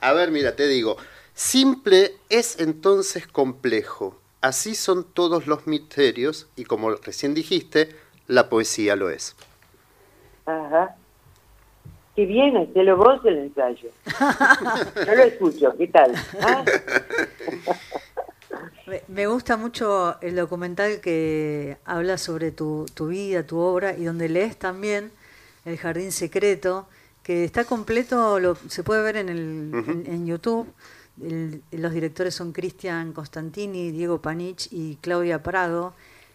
A 0.00 0.12
ver, 0.14 0.30
mira, 0.30 0.56
te 0.56 0.66
digo, 0.66 0.96
simple 1.34 2.14
es 2.28 2.58
entonces 2.58 3.28
complejo. 3.28 4.21
Así 4.42 4.74
son 4.74 5.04
todos 5.04 5.46
los 5.46 5.66
misterios 5.66 6.48
y 6.56 6.64
como 6.64 6.90
recién 6.90 7.32
dijiste, 7.32 7.94
la 8.26 8.48
poesía 8.48 8.96
lo 8.96 9.08
es. 9.08 9.34
Ajá. 10.44 10.96
Qué 12.16 12.26
bien, 12.26 12.56
hacelo 12.56 12.96
vos 12.96 13.24
el 13.24 13.38
ensayo. 13.38 13.88
No 15.06 15.14
lo 15.14 15.22
escucho, 15.22 15.74
¿qué 15.78 15.86
tal? 15.86 16.12
¿Ah? 16.42 16.64
Me- 19.08 19.26
gusta 19.26 19.56
mucho 19.56 20.20
el 20.20 20.36
documental 20.36 21.00
que 21.00 21.78
habla 21.84 22.18
sobre 22.18 22.50
tu, 22.50 22.86
tu 22.92 23.06
vida, 23.08 23.46
tu 23.46 23.58
obra, 23.58 23.96
y 23.96 24.04
donde 24.04 24.28
lees 24.28 24.58
también 24.58 25.10
El 25.64 25.78
Jardín 25.78 26.12
Secreto, 26.12 26.86
que 27.22 27.44
está 27.44 27.64
completo, 27.64 28.40
lo, 28.40 28.56
se 28.68 28.82
puede 28.82 29.02
ver 29.02 29.16
en, 29.16 29.28
el, 29.28 29.38
en, 29.72 30.04
en 30.06 30.26
YouTube. 30.26 30.66
El- 31.20 31.62
los 31.72 31.92
directores 31.92 32.34
son 32.34 32.52
Cristian 32.52 33.12
Constantini, 33.12 33.90
Diego 33.90 34.20
Panich 34.22 34.68
y 34.70 34.96
Claudia 35.00 35.42
Prado. 35.42 35.94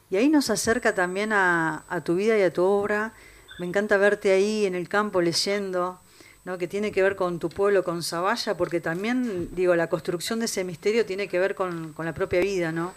Y 0.10 0.18
ahí 0.18 0.30
nos 0.30 0.50
acerca 0.50 0.94
también 0.96 1.34
a, 1.34 1.84
a 1.90 2.02
tu 2.02 2.16
vida 2.16 2.38
y 2.38 2.42
a 2.42 2.54
tu 2.54 2.64
obra. 2.64 3.14
Me 3.60 3.66
encanta 3.66 3.98
verte 3.98 4.32
ahí 4.32 4.66
en 4.66 4.76
el 4.76 4.88
campo 4.88 5.22
leyendo, 5.22 6.00
¿no? 6.46 6.58
que 6.58 6.68
tiene 6.68 6.92
que 6.92 7.02
ver 7.02 7.16
con 7.16 7.40
tu 7.40 7.50
pueblo, 7.50 7.84
con 7.84 8.04
Zavalla, 8.04 8.56
porque 8.56 8.80
también, 8.80 9.50
digo, 9.56 9.76
la 9.76 9.88
construcción 9.90 10.40
de 10.40 10.46
ese 10.46 10.64
misterio 10.64 11.06
tiene 11.06 11.28
que 11.28 11.40
ver 11.40 11.56
con, 11.56 11.92
con 11.94 12.06
la 12.06 12.14
propia 12.14 12.40
vida, 12.40 12.72
¿no? 12.72 12.94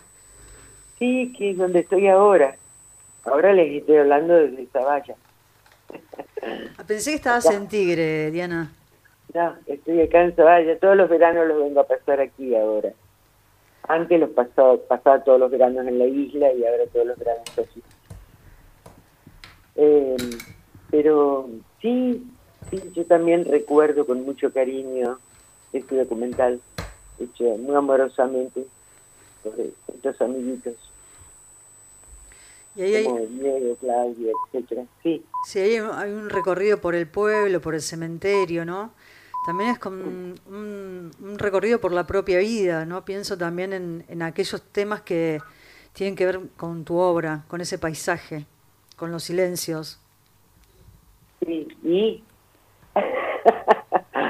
Sí, 0.98 1.32
que 1.36 1.50
es 1.52 1.56
donde 1.56 1.80
estoy 1.80 2.08
ahora. 2.08 2.56
Ahora 3.24 3.52
les 3.54 3.72
estoy 3.80 3.96
hablando 3.96 4.34
desde 4.34 4.66
Zavalla. 4.66 5.14
Ah, 6.78 6.84
Pensé 6.86 7.10
que 7.10 7.16
estabas 7.16 7.46
en 7.46 7.68
Tigre, 7.68 8.30
Diana. 8.30 8.70
No, 9.34 9.54
estoy 9.66 10.00
acá 10.00 10.22
en 10.22 10.34
Zavalla. 10.34 10.78
Todos 10.78 10.96
los 10.96 11.08
veranos 11.08 11.46
los 11.46 11.58
vengo 11.58 11.80
a 11.80 11.86
pasar 11.86 12.20
aquí 12.20 12.54
ahora. 12.56 12.92
Antes 13.88 14.20
los 14.20 14.30
pasaba, 14.30 14.76
pasaba 14.76 15.24
todos 15.24 15.40
los 15.40 15.50
veranos 15.50 15.86
en 15.86 15.98
la 15.98 16.06
isla 16.06 16.52
y 16.52 16.64
ahora 16.64 16.84
todos 16.92 17.06
los 17.06 17.18
veranos 17.18 17.58
aquí. 17.58 17.82
Eh, 19.76 20.16
pero 20.90 21.48
sí, 21.80 22.26
sí, 22.70 22.82
yo 22.92 23.06
también 23.06 23.44
recuerdo 23.44 24.04
con 24.04 24.22
mucho 24.24 24.52
cariño 24.52 25.18
este 25.72 25.96
documental, 25.96 26.60
hecho 27.18 27.44
muy 27.56 27.76
amorosamente 27.76 28.66
por 29.42 29.54
estos 29.94 30.20
amiguitos, 30.20 30.74
Y 32.74 32.82
ahí 32.82 32.94
hay, 32.96 33.04
como 33.04 33.20
Diego, 33.20 33.76
Claudia, 33.76 34.32
etcétera. 34.52 34.84
Sí, 35.02 35.24
sí, 35.46 35.60
hay 35.60 36.10
un 36.10 36.28
recorrido 36.28 36.80
por 36.80 36.94
el 36.94 37.06
pueblo, 37.06 37.60
por 37.60 37.74
el 37.74 37.80
cementerio, 37.80 38.64
¿no? 38.64 38.92
También 39.44 39.70
es 39.70 39.78
como 39.78 40.02
un, 40.04 41.10
un 41.20 41.38
recorrido 41.38 41.80
por 41.80 41.92
la 41.92 42.06
propia 42.06 42.38
vida, 42.38 42.84
¿no? 42.84 43.04
Pienso 43.04 43.36
también 43.38 43.72
en, 43.72 44.04
en 44.08 44.22
aquellos 44.22 44.62
temas 44.62 45.00
que 45.02 45.40
tienen 45.92 46.14
que 46.16 46.26
ver 46.26 46.40
con 46.56 46.84
tu 46.84 46.96
obra, 46.98 47.44
con 47.48 47.60
ese 47.60 47.78
paisaje, 47.78 48.44
con 48.96 49.10
los 49.10 49.24
silencios. 49.24 49.98
Sí, 51.44 51.68
y 51.82 52.22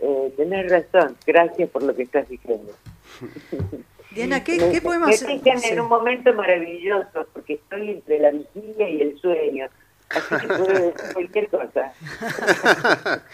eh, 0.00 0.32
tenés 0.36 0.70
razón, 0.70 1.16
gracias 1.26 1.70
por 1.70 1.82
lo 1.82 1.94
que 1.94 2.02
estás 2.02 2.28
diciendo. 2.28 2.72
Diana, 4.10 4.44
¿qué, 4.44 4.52
Me- 4.58 4.68
qué 4.68 4.74
me 4.74 4.80
poemas? 4.80 5.20
dejan 5.20 5.58
sí. 5.60 5.68
en 5.70 5.80
un 5.80 5.88
momento 5.88 6.32
maravilloso, 6.34 7.26
porque 7.32 7.54
estoy 7.54 7.90
entre 7.90 8.18
la 8.20 8.30
vigilia 8.30 8.88
y 8.88 9.00
el 9.00 9.18
sueño. 9.20 9.66
Así 10.10 10.36
que 10.40 10.46
puedo 10.48 10.68
decir 10.68 11.12
cualquier 11.12 11.48
cosa. 11.48 11.92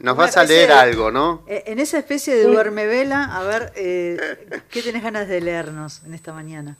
Nos 0.00 0.16
vas 0.16 0.36
a 0.36 0.44
leer 0.44 0.68
de- 0.68 0.74
algo, 0.74 1.10
¿no? 1.10 1.42
Eh, 1.48 1.64
En 1.66 1.78
esa 1.80 1.98
especie 1.98 2.34
de 2.34 2.44
duermevela, 2.44 3.24
a 3.24 3.42
ver, 3.42 3.72
eh, 3.76 4.16
¿qué 4.70 4.82
tenés 4.82 5.02
ganas 5.02 5.26
de 5.28 5.40
leernos 5.40 6.02
en 6.04 6.14
esta 6.14 6.32
mañana? 6.32 6.76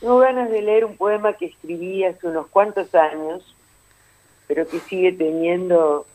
Tengo 0.00 0.18
ganas 0.18 0.50
de 0.50 0.60
leer 0.62 0.84
un 0.84 0.96
poema 0.96 1.32
que 1.34 1.46
escribí 1.46 2.04
hace 2.04 2.26
unos 2.26 2.48
cuantos 2.48 2.94
años, 2.94 3.54
pero 4.48 4.68
que 4.68 4.80
sigue 4.80 5.12
teniendo, 5.12 6.06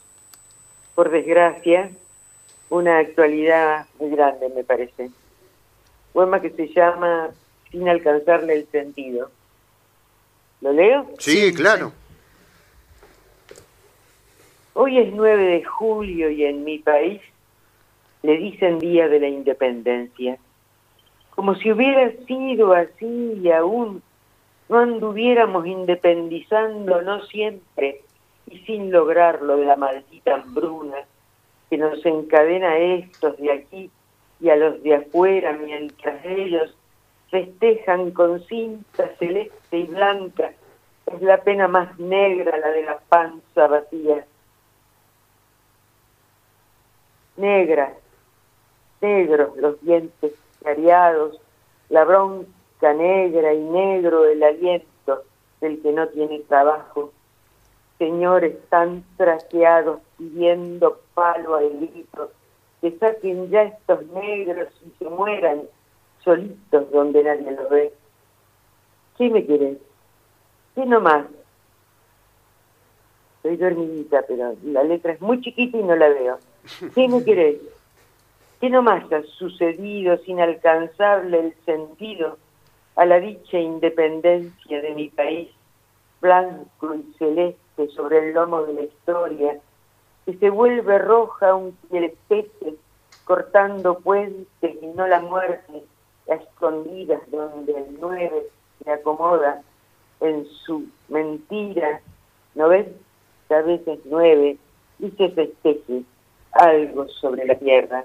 por 0.93 1.09
desgracia, 1.09 1.89
una 2.69 2.99
actualidad 2.99 3.87
muy 3.99 4.11
grande, 4.11 4.49
me 4.55 4.63
parece. 4.63 5.09
Poema 6.13 6.41
que 6.41 6.49
se 6.51 6.67
llama 6.67 7.29
Sin 7.71 7.87
alcanzarle 7.89 8.53
el 8.55 8.67
sentido. 8.71 9.31
¿Lo 10.61 10.73
leo? 10.73 11.09
Sí, 11.19 11.53
claro. 11.53 11.93
Hoy 14.79 14.99
es 14.99 15.11
9 15.11 15.43
de 15.43 15.63
julio 15.63 16.29
y 16.29 16.45
en 16.45 16.63
mi 16.63 16.77
país 16.77 17.19
le 18.21 18.37
dicen 18.37 18.77
Día 18.77 19.07
de 19.07 19.19
la 19.19 19.27
Independencia. 19.27 20.37
Como 21.31 21.55
si 21.55 21.71
hubiera 21.71 22.11
sido 22.27 22.73
así 22.73 23.39
y 23.41 23.51
aún 23.51 24.03
no 24.69 24.77
anduviéramos 24.77 25.65
independizando, 25.65 27.01
no 27.01 27.23
siempre, 27.23 28.03
y 28.45 28.59
sin 28.67 28.91
lograrlo 28.91 29.57
de 29.57 29.65
la 29.65 29.77
maldita 29.77 30.35
hambruna 30.35 30.97
que 31.71 31.77
nos 31.79 32.05
encadena 32.05 32.73
a 32.73 32.77
estos 32.77 33.35
de 33.37 33.51
aquí 33.51 33.89
y 34.39 34.49
a 34.49 34.57
los 34.57 34.83
de 34.83 34.93
afuera, 34.93 35.53
mientras 35.53 36.23
ellos 36.23 36.77
festejan 37.31 38.11
con 38.11 38.45
cinta 38.45 39.09
celeste 39.17 39.75
y 39.79 39.87
blanca. 39.87 40.51
Es 41.07 41.19
la 41.23 41.41
pena 41.41 41.67
más 41.67 41.97
negra 41.97 42.59
la 42.59 42.69
de 42.69 42.83
la 42.83 42.99
panza 43.09 43.65
vacía. 43.65 44.23
Negra, 47.37 47.93
negros 48.99 49.55
los 49.57 49.79
dientes 49.81 50.33
cariados, 50.63 51.39
la 51.89 52.03
bronca 52.03 52.93
negra 52.93 53.53
y 53.53 53.59
negro 53.59 54.25
el 54.25 54.43
aliento 54.43 55.23
del 55.61 55.81
que 55.81 55.91
no 55.91 56.07
tiene 56.09 56.39
trabajo. 56.41 57.11
Señores 57.97 58.55
tan 58.69 59.03
traqueados 59.17 60.01
pidiendo 60.17 60.99
palo 61.13 61.55
al 61.55 61.69
grito, 61.69 62.31
que 62.81 62.91
saquen 62.97 63.49
ya 63.49 63.63
estos 63.63 64.05
negros 64.07 64.69
y 64.85 64.91
se 64.97 65.09
mueran 65.09 65.63
solitos 66.23 66.91
donde 66.91 67.23
nadie 67.23 67.51
los 67.51 67.69
ve. 67.69 67.93
¿Qué 69.17 69.29
me 69.29 69.45
querés? 69.45 69.77
¿Qué 70.75 70.85
nomás? 70.85 71.25
Estoy 73.37 73.57
dormidita, 73.57 74.23
pero 74.27 74.55
la 74.63 74.83
letra 74.83 75.13
es 75.13 75.21
muy 75.21 75.41
chiquita 75.41 75.77
y 75.77 75.83
no 75.83 75.95
la 75.95 76.09
veo. 76.09 76.37
¿Qué 76.95 77.07
me 77.07 77.23
querés? 77.23 77.57
¿Qué 78.59 78.69
nomás 78.69 79.11
ha 79.11 79.23
sucedido 79.23 80.17
sin 80.19 80.39
alcanzarle 80.39 81.39
el 81.39 81.53
sentido 81.65 82.37
a 82.95 83.05
la 83.05 83.19
dicha 83.19 83.59
independencia 83.59 84.81
de 84.81 84.93
mi 84.95 85.09
país, 85.09 85.49
blanco 86.19 86.95
y 86.95 87.13
celeste 87.17 87.87
sobre 87.95 88.19
el 88.19 88.33
lomo 88.33 88.63
de 88.63 88.73
la 88.73 88.81
historia, 88.81 89.59
que 90.25 90.33
se 90.37 90.49
vuelve 90.49 90.97
roja 90.97 91.53
un 91.53 91.77
especie 91.91 92.75
cortando 93.23 93.99
puentes 93.99 94.77
y 94.81 94.87
no 94.87 95.07
la 95.07 95.19
muerte, 95.19 95.83
a 96.29 96.35
escondidas 96.35 97.21
donde 97.29 97.73
el 97.73 97.97
nueve 97.99 98.47
se 98.83 98.91
acomoda 98.91 99.61
en 100.19 100.45
su 100.65 100.87
mentira, 101.07 102.01
¿no 102.55 102.69
ves? 102.69 102.87
A 103.49 103.61
veces 103.61 103.99
nueve 104.05 104.57
y 104.99 105.11
se 105.11 105.29
festeje 105.29 106.03
algo 106.57 107.07
sobre 107.07 107.45
la 107.45 107.55
tierra. 107.55 108.03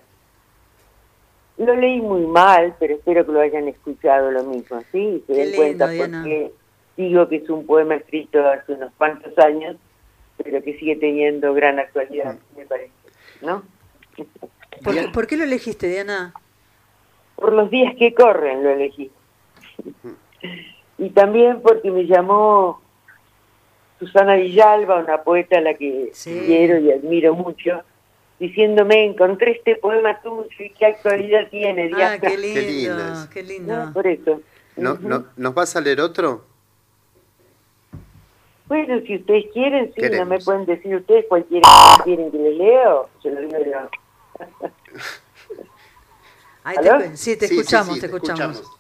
Lo 1.59 1.77
leí 1.77 2.01
muy 2.01 2.27
mal, 2.27 2.75
pero 2.79 2.95
espero 2.95 3.27
que 3.27 3.33
lo 3.33 3.41
hayan 3.41 3.69
escuchado 3.69 4.31
lo 4.31 4.43
mismo, 4.45 4.81
¿sí? 4.91 5.23
Se 5.27 5.33
Qué 5.33 5.39
den 5.39 5.45
lindo, 5.53 5.57
cuenta 5.59 5.89
Diana. 5.89 6.21
porque 6.23 6.53
digo 6.97 7.29
que 7.29 7.37
es 7.37 7.49
un 7.51 7.67
poema 7.67 7.95
escrito 7.97 8.47
hace 8.49 8.73
unos 8.73 8.93
cuantos 8.99 9.37
años, 9.39 9.77
pero 10.43 10.63
que 10.63 10.79
sigue 10.79 10.97
teniendo 10.97 11.53
gran 11.55 11.79
actualidad, 11.79 12.37
me 12.57 12.65
parece, 12.67 12.93
¿no? 13.43 13.63
¿Por, 14.83 14.95
qué- 14.95 15.09
por 15.13 15.27
qué 15.27 15.37
lo 15.37 15.45
elegiste, 15.45 15.89
Diana? 15.89 16.33
Por 17.37 17.53
los 17.53 17.71
días 17.71 17.95
que 17.99 18.15
corren 18.15 18.65
lo 18.65 18.71
elegí. 18.71 19.11
Y 20.99 21.11
también 21.11 21.61
porque 21.63 21.91
me 21.91 22.07
llamó 22.07 22.81
Susana 23.99 24.35
Villalba, 24.37 24.99
una 24.99 25.23
poeta 25.23 25.59
a 25.59 25.61
la 25.61 25.75
que 25.75 26.13
quiero 26.47 26.79
y 26.79 26.91
admiro 26.93 27.35
mucho, 27.35 27.83
diciéndome, 28.39 29.05
encontré 29.05 29.53
este 29.53 29.77
poema 29.77 30.21
tuyo 30.23 30.49
y 30.59 30.71
qué 30.71 30.87
actualidad 30.87 31.49
tiene. 31.51 31.85
Ah, 31.85 31.97
Diana". 31.97 32.21
qué 32.21 32.37
lindo, 32.37 32.61
lindo 32.61 33.29
qué 33.33 33.43
lindo. 33.43 33.85
No, 33.87 33.93
por 33.93 34.07
eso. 34.07 34.41
No, 34.77 34.95
no, 35.01 35.27
¿Nos 35.37 35.55
vas 35.55 35.77
a 35.77 35.81
leer 35.81 36.01
otro? 36.01 36.45
Bueno, 38.67 39.01
si 39.07 39.17
ustedes 39.17 39.45
quieren, 39.53 39.93
sí, 39.95 40.01
no 40.17 40.25
me 40.25 40.39
pueden 40.41 40.65
decir 40.65 40.95
ustedes 40.97 41.27
cuál 41.29 41.45
quieren, 41.45 41.69
quieren 42.05 42.31
que 42.31 42.39
le 42.39 42.55
leo, 42.55 43.11
se 43.23 43.31
lo 43.31 43.41
digo 43.43 43.59
yo. 43.65 44.47
Ahí 46.65 46.77
te, 46.79 47.17
sí, 47.17 47.37
te 47.37 47.49
Sí, 47.49 47.55
sí, 47.55 47.61
escuchamos, 47.61 47.95
sí, 47.97 48.01
te 48.01 48.09
te 48.09 48.15
escuchamos. 48.17 48.57
escuchamos. 48.57 48.79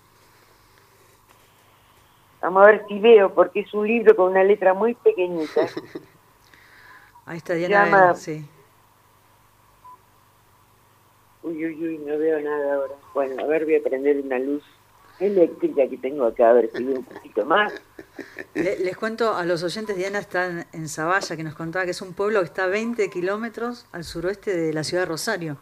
Vamos 2.40 2.62
a 2.62 2.70
ver 2.70 2.84
si 2.88 2.98
veo, 2.98 3.34
porque 3.34 3.61
es 3.61 3.74
un 3.74 3.86
libro 3.86 4.16
con 4.16 4.30
una 4.30 4.42
letra 4.42 4.72
muy 4.72 4.94
pequeñita. 4.94 5.66
Ahí 7.26 7.36
está 7.36 7.55
Diana. 7.55 7.84
Llama- 7.84 8.07
Bell, 8.12 8.16
sí. 8.16 8.44
Uy, 11.43 11.64
uy, 11.66 11.88
uy, 11.88 11.99
no 11.99 12.16
veo 12.18 12.40
nada 12.40 12.74
ahora. 12.74 12.95
Bueno, 13.14 13.43
a 13.43 13.47
ver, 13.47 13.64
voy 13.64 13.76
a 13.76 13.82
prender 13.82 14.18
una 14.20 14.38
luz 14.38 14.62
eléctrica 15.18 15.86
que 15.88 15.97
tengo 15.99 16.24
acá, 16.24 16.51
a 16.51 16.53
ver 16.55 16.70
si 16.74 16.84
veo 16.84 16.99
un 16.99 17.05
poquito 17.05 17.45
más. 17.45 17.72
Le- 18.55 18.78
les 18.78 18.97
cuento 18.97 19.34
a 19.34 19.45
los 19.45 19.62
oyentes, 19.62 19.97
Diana 19.97 20.18
está 20.18 20.47
en, 20.47 20.66
en 20.72 20.88
Zavalla, 20.88 21.36
que 21.36 21.43
nos 21.45 21.55
contaba 21.55 21.84
que 21.84 21.90
es 21.93 22.03
un 22.03 22.12
pueblo 22.14 22.40
que 22.40 22.47
está 22.47 22.64
a 22.64 22.68
20 22.68 23.09
kilómetros 23.11 23.86
al 23.93 24.05
suroeste 24.05 24.57
de 24.57 24.72
la 24.72 24.84
ciudad 24.84 25.03
de 25.03 25.07
Rosario. 25.09 25.59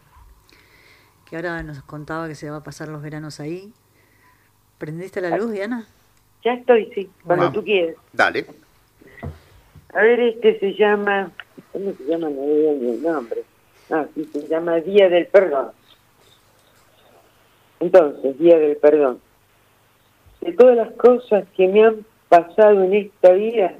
Que 1.29 1.35
ahora 1.37 1.63
nos 1.63 1.81
contaba 1.83 2.27
que 2.27 2.35
se 2.35 2.49
va 2.49 2.57
a 2.57 2.63
pasar 2.63 2.87
los 2.89 3.01
veranos 3.01 3.39
ahí. 3.39 3.71
¿Prendiste 4.77 5.21
la 5.21 5.35
luz, 5.37 5.51
Diana? 5.51 5.87
Ya 6.43 6.53
estoy, 6.53 6.91
sí, 6.95 7.09
cuando 7.23 7.45
Vamos. 7.45 7.59
tú 7.59 7.63
quieras. 7.63 7.95
Dale. 8.13 8.45
A 9.93 10.01
ver, 10.01 10.19
este 10.19 10.59
se 10.59 10.73
llama, 10.73 11.31
¿cómo 11.71 11.93
se 11.93 12.03
llama? 12.05 12.29
No 12.29 12.41
veo 12.45 12.73
ni 12.73 12.89
el 12.91 13.01
nombre. 13.03 13.43
Ah, 13.91 14.05
sí, 14.15 14.25
se 14.25 14.47
llama 14.47 14.77
Día 14.77 15.09
del 15.09 15.27
Perdón. 15.27 15.71
Entonces, 17.79 18.37
Día 18.39 18.57
del 18.57 18.77
Perdón. 18.77 19.19
De 20.39 20.53
todas 20.53 20.77
las 20.77 20.91
cosas 20.93 21.45
que 21.55 21.67
me 21.67 21.83
han 21.83 22.05
pasado 22.29 22.83
en 22.83 22.93
esta 22.93 23.33
vida, 23.33 23.73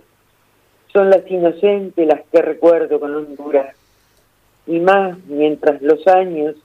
son 0.92 1.10
las 1.10 1.30
inocentes 1.32 2.06
las 2.06 2.22
que 2.32 2.42
recuerdo 2.42 3.00
con 3.00 3.16
hondura. 3.16 3.74
Y 4.68 4.80
más 4.80 5.18
mientras 5.26 5.82
los 5.82 6.06
años, 6.08 6.56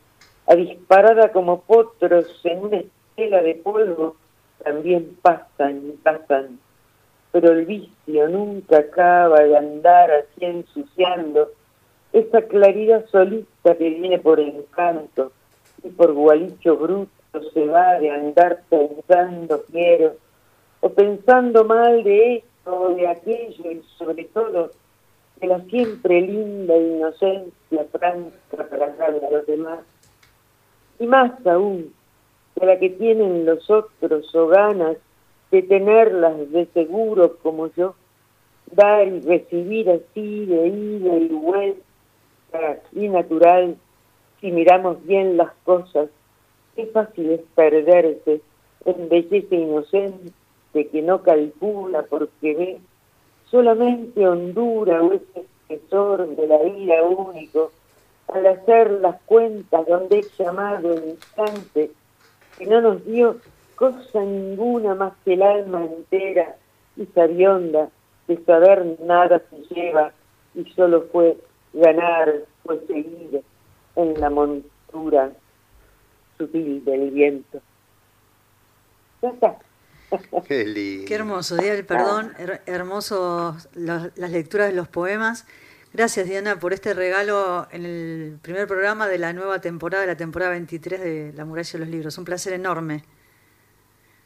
a 0.46 0.54
disparada 0.54 1.30
como 1.32 1.60
potros 1.60 2.40
en 2.44 2.58
una 2.58 2.78
estela 2.78 3.42
de 3.42 3.54
polvo, 3.54 4.16
también 4.62 5.16
pasan 5.22 5.88
y 5.88 5.92
pasan 5.92 6.58
pero 7.38 7.52
el 7.52 7.66
vicio 7.66 8.28
nunca 8.30 8.78
acaba 8.78 9.40
de 9.40 9.58
andar 9.58 10.10
así 10.10 10.42
ensuciando 10.42 11.50
esa 12.16 12.40
claridad 12.42 13.04
solita 13.10 13.74
que 13.76 13.90
viene 13.90 14.18
por 14.18 14.40
encanto 14.40 15.32
y 15.84 15.90
por 15.90 16.14
gualicho 16.14 16.74
bruto 16.78 17.10
se 17.52 17.66
va 17.66 17.98
de 17.98 18.10
andar 18.10 18.62
pensando 18.70 19.62
quiero 19.70 20.16
o 20.80 20.88
pensando 20.88 21.66
mal 21.66 22.02
de 22.04 22.36
esto 22.36 22.80
o 22.80 22.94
de 22.94 23.06
aquello 23.06 23.70
y 23.70 23.82
sobre 23.98 24.24
todo 24.24 24.70
de 25.40 25.46
la 25.46 25.60
siempre 25.64 26.22
linda 26.22 26.74
inocencia 26.74 27.84
franca 27.92 28.64
para 28.66 28.96
darle 28.96 29.26
a 29.26 29.30
los 29.30 29.46
demás. 29.46 29.80
Y 30.98 31.06
más 31.06 31.46
aún 31.46 31.92
de 32.54 32.66
la 32.66 32.78
que 32.78 32.88
tienen 32.88 33.44
los 33.44 33.68
otros 33.68 34.34
o 34.34 34.46
ganas 34.46 34.96
de 35.50 35.62
tenerlas 35.62 36.50
de 36.50 36.64
seguro 36.72 37.36
como 37.42 37.66
yo, 37.74 37.94
dar 38.72 39.06
y 39.06 39.20
recibir 39.20 39.90
así 39.90 40.46
de 40.46 40.68
ida 40.68 41.16
y 41.18 41.28
vuelta 41.28 41.85
y 42.92 43.08
natural 43.08 43.76
Si 44.40 44.52
miramos 44.52 45.04
bien 45.06 45.36
las 45.36 45.52
cosas, 45.64 46.08
qué 46.74 46.86
fácil 46.86 47.30
es 47.30 47.40
perderse 47.54 48.40
en 48.84 49.08
belleza 49.08 49.54
inocente 49.54 50.32
que 50.72 51.02
no 51.02 51.22
calcula 51.22 52.02
porque 52.02 52.54
ve 52.54 52.80
solamente 53.50 54.26
hondura 54.28 55.02
o 55.02 55.12
ese 55.12 55.46
espesor 55.68 56.28
de 56.36 56.46
la 56.46 56.58
vida 56.58 57.02
único 57.02 57.72
al 58.28 58.46
hacer 58.46 58.90
las 58.90 59.20
cuentas 59.22 59.86
donde 59.86 60.18
es 60.18 60.36
llamado 60.36 60.92
el 60.92 61.10
instante 61.10 61.90
que 62.58 62.66
no 62.66 62.80
nos 62.80 63.04
dio 63.06 63.38
cosa 63.76 64.20
ninguna 64.20 64.94
más 64.94 65.12
que 65.24 65.34
el 65.34 65.42
alma 65.42 65.84
entera 65.84 66.56
y 66.96 67.06
sabionda 67.06 67.88
de 68.26 68.36
saber 68.44 68.96
nada 69.00 69.40
se 69.50 69.74
lleva 69.74 70.12
y 70.54 70.64
solo 70.72 71.06
fue 71.12 71.36
ganar, 71.80 72.32
fue 72.64 72.80
seguir 72.86 73.42
en 73.96 74.20
la 74.20 74.30
montura 74.30 75.32
sutil 76.38 76.84
del 76.84 77.10
viento. 77.10 77.60
Ya 79.22 79.30
está. 79.30 79.58
Qué 80.46 80.64
lindo. 80.64 81.04
Qué 81.06 81.14
hermoso, 81.14 81.56
Día 81.56 81.74
del 81.74 81.84
Perdón, 81.84 82.32
her- 82.38 82.60
hermoso 82.66 83.56
los- 83.74 84.16
las 84.16 84.30
lecturas 84.30 84.68
de 84.68 84.74
los 84.74 84.88
poemas. 84.88 85.46
Gracias, 85.92 86.26
Diana, 86.28 86.58
por 86.58 86.72
este 86.72 86.92
regalo 86.94 87.66
en 87.72 87.84
el 87.86 88.38
primer 88.42 88.66
programa 88.68 89.08
de 89.08 89.18
la 89.18 89.32
nueva 89.32 89.60
temporada, 89.60 90.02
de 90.02 90.08
la 90.08 90.16
temporada 90.16 90.50
23 90.52 91.00
de 91.00 91.32
La 91.34 91.44
Muralla 91.44 91.72
de 91.72 91.78
los 91.78 91.88
Libros. 91.88 92.18
Un 92.18 92.24
placer 92.24 92.52
enorme. 92.52 93.02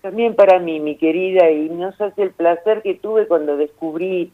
También 0.02 0.34
para 0.34 0.58
mí, 0.58 0.80
mi 0.80 0.96
querida, 0.96 1.50
y 1.50 1.68
no 1.68 1.92
sabes 1.96 2.14
el 2.18 2.30
placer 2.32 2.82
que 2.82 2.94
tuve 2.94 3.26
cuando 3.28 3.56
descubrí, 3.56 4.32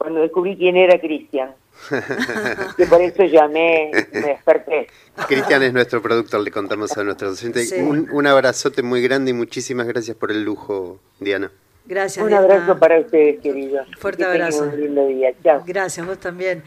cuando 0.00 0.20
descubrí 0.22 0.56
quién 0.56 0.78
era 0.78 0.98
Cristian. 0.98 1.50
Que 2.76 2.86
por 2.86 3.02
eso 3.02 3.22
llamé, 3.24 3.90
me 4.12 4.20
desperté. 4.20 4.86
Cristian 5.28 5.62
es 5.62 5.74
nuestro 5.74 6.00
productor, 6.00 6.40
le 6.40 6.50
contamos 6.50 6.96
a 6.96 7.04
nuestros 7.04 7.38
oyentes. 7.38 7.68
Sí. 7.68 7.76
Un, 7.80 8.08
un 8.10 8.26
abrazote 8.26 8.82
muy 8.82 9.02
grande 9.02 9.30
y 9.32 9.34
muchísimas 9.34 9.86
gracias 9.86 10.16
por 10.16 10.30
el 10.30 10.42
lujo, 10.42 10.98
Diana. 11.18 11.50
Gracias, 11.84 12.22
Un 12.22 12.30
Diana. 12.30 12.44
abrazo 12.44 12.78
para 12.78 12.98
ustedes, 12.98 13.40
queridos. 13.40 13.86
Fuerte 13.98 14.22
Que 14.24 14.28
abrazo. 14.30 14.64
Un 14.64 14.80
lindo 14.80 15.06
día. 15.06 15.32
Chao. 15.44 15.62
Gracias, 15.66 16.06
vos 16.06 16.18
también. 16.18 16.62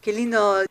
Qué 0.00 0.12
lindo. 0.12 0.62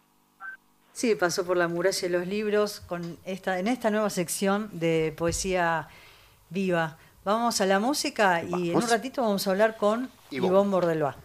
Sí, 0.94 1.14
pasó 1.16 1.46
por 1.46 1.58
la 1.58 1.68
muralla 1.68 2.02
de 2.02 2.10
los 2.10 2.28
libros 2.28 2.80
con 2.82 3.18
esta, 3.26 3.60
en 3.60 3.68
esta 3.68 3.92
nueva 3.92 4.10
sección 4.10 4.70
de 4.74 5.14
poesía 5.16 5.88
viva. 6.50 6.98
Vamos 7.24 7.62
a 7.62 7.68
la 7.68 7.80
música 7.80 8.42
y 8.44 8.72
en 8.72 8.76
un 8.78 8.90
ratito 8.90 9.22
vamos 9.22 9.46
a 9.48 9.52
hablar 9.52 9.78
con 9.78 10.10
Ivonne. 10.32 10.72
Bordelba. 10.72 11.16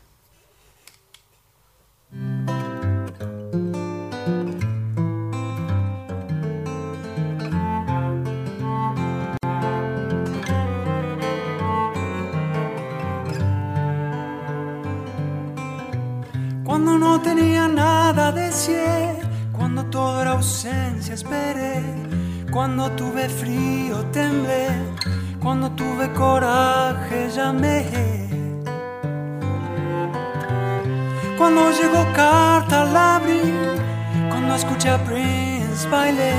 Cuando 16.65 16.99
no 16.99 17.21
tenía 17.21 17.69
nada 17.69 18.33
deseé, 18.33 19.21
cuando 19.53 19.85
todo 19.87 20.21
era 20.23 20.33
ausencia 20.33 21.15
esperé, 21.15 21.83
cuando 22.51 22.91
tuve 22.93 23.29
frío 23.29 24.05
temblé, 24.07 24.69
cuando 25.41 25.71
tuve 25.71 26.13
coraje 26.13 27.29
llamé. 27.35 28.24
Cuando 31.37 31.71
llegó 31.73 32.07
carta 32.13 32.85
la 32.85 33.17
abrí, 33.17 33.53
cuando 34.31 34.55
escuché 34.55 34.91
a 34.91 34.99
Prince 35.03 35.89
bailé, 35.89 36.33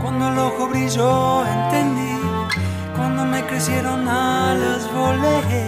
cuando 0.00 0.28
el 0.28 0.38
ojo 0.38 0.68
brilló 0.68 1.44
entendí, 1.44 2.16
cuando 2.96 3.24
me 3.24 3.44
crecieron 3.44 4.08
alas 4.08 4.88
volé. 4.94 5.66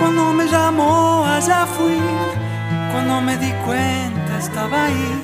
Cuando 0.00 0.32
me 0.32 0.46
llamó 0.46 1.24
allá 1.26 1.66
fui, 1.66 2.00
cuando 2.92 3.20
me 3.20 3.36
di 3.36 3.52
cuenta 3.66 4.38
estaba 4.38 4.84
ahí, 4.84 5.22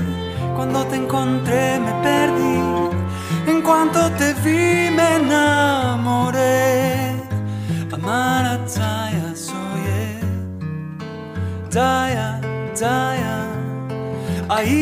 cuando 0.57 0.85
te 0.87 0.97
encontré 0.97 1.79
me 1.81 1.93
perdí, 2.03 2.61
en 3.47 3.63
cuanto 3.63 4.11
te 4.13 4.35
vi 4.35 4.91
me 4.91 5.17
enamoré. 5.17 6.53
Amara 7.93 8.59
Zaya 8.67 9.02
soy 9.02 9.02
Zaya, 11.73 12.37
Zaya, 12.75 13.49
Aingadha. 14.51 14.77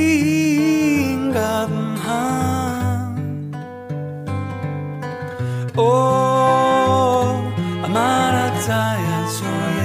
Oh, 5.78 7.38
Amara 7.86 8.50
Zaya 8.66 9.18
soy 9.30 9.78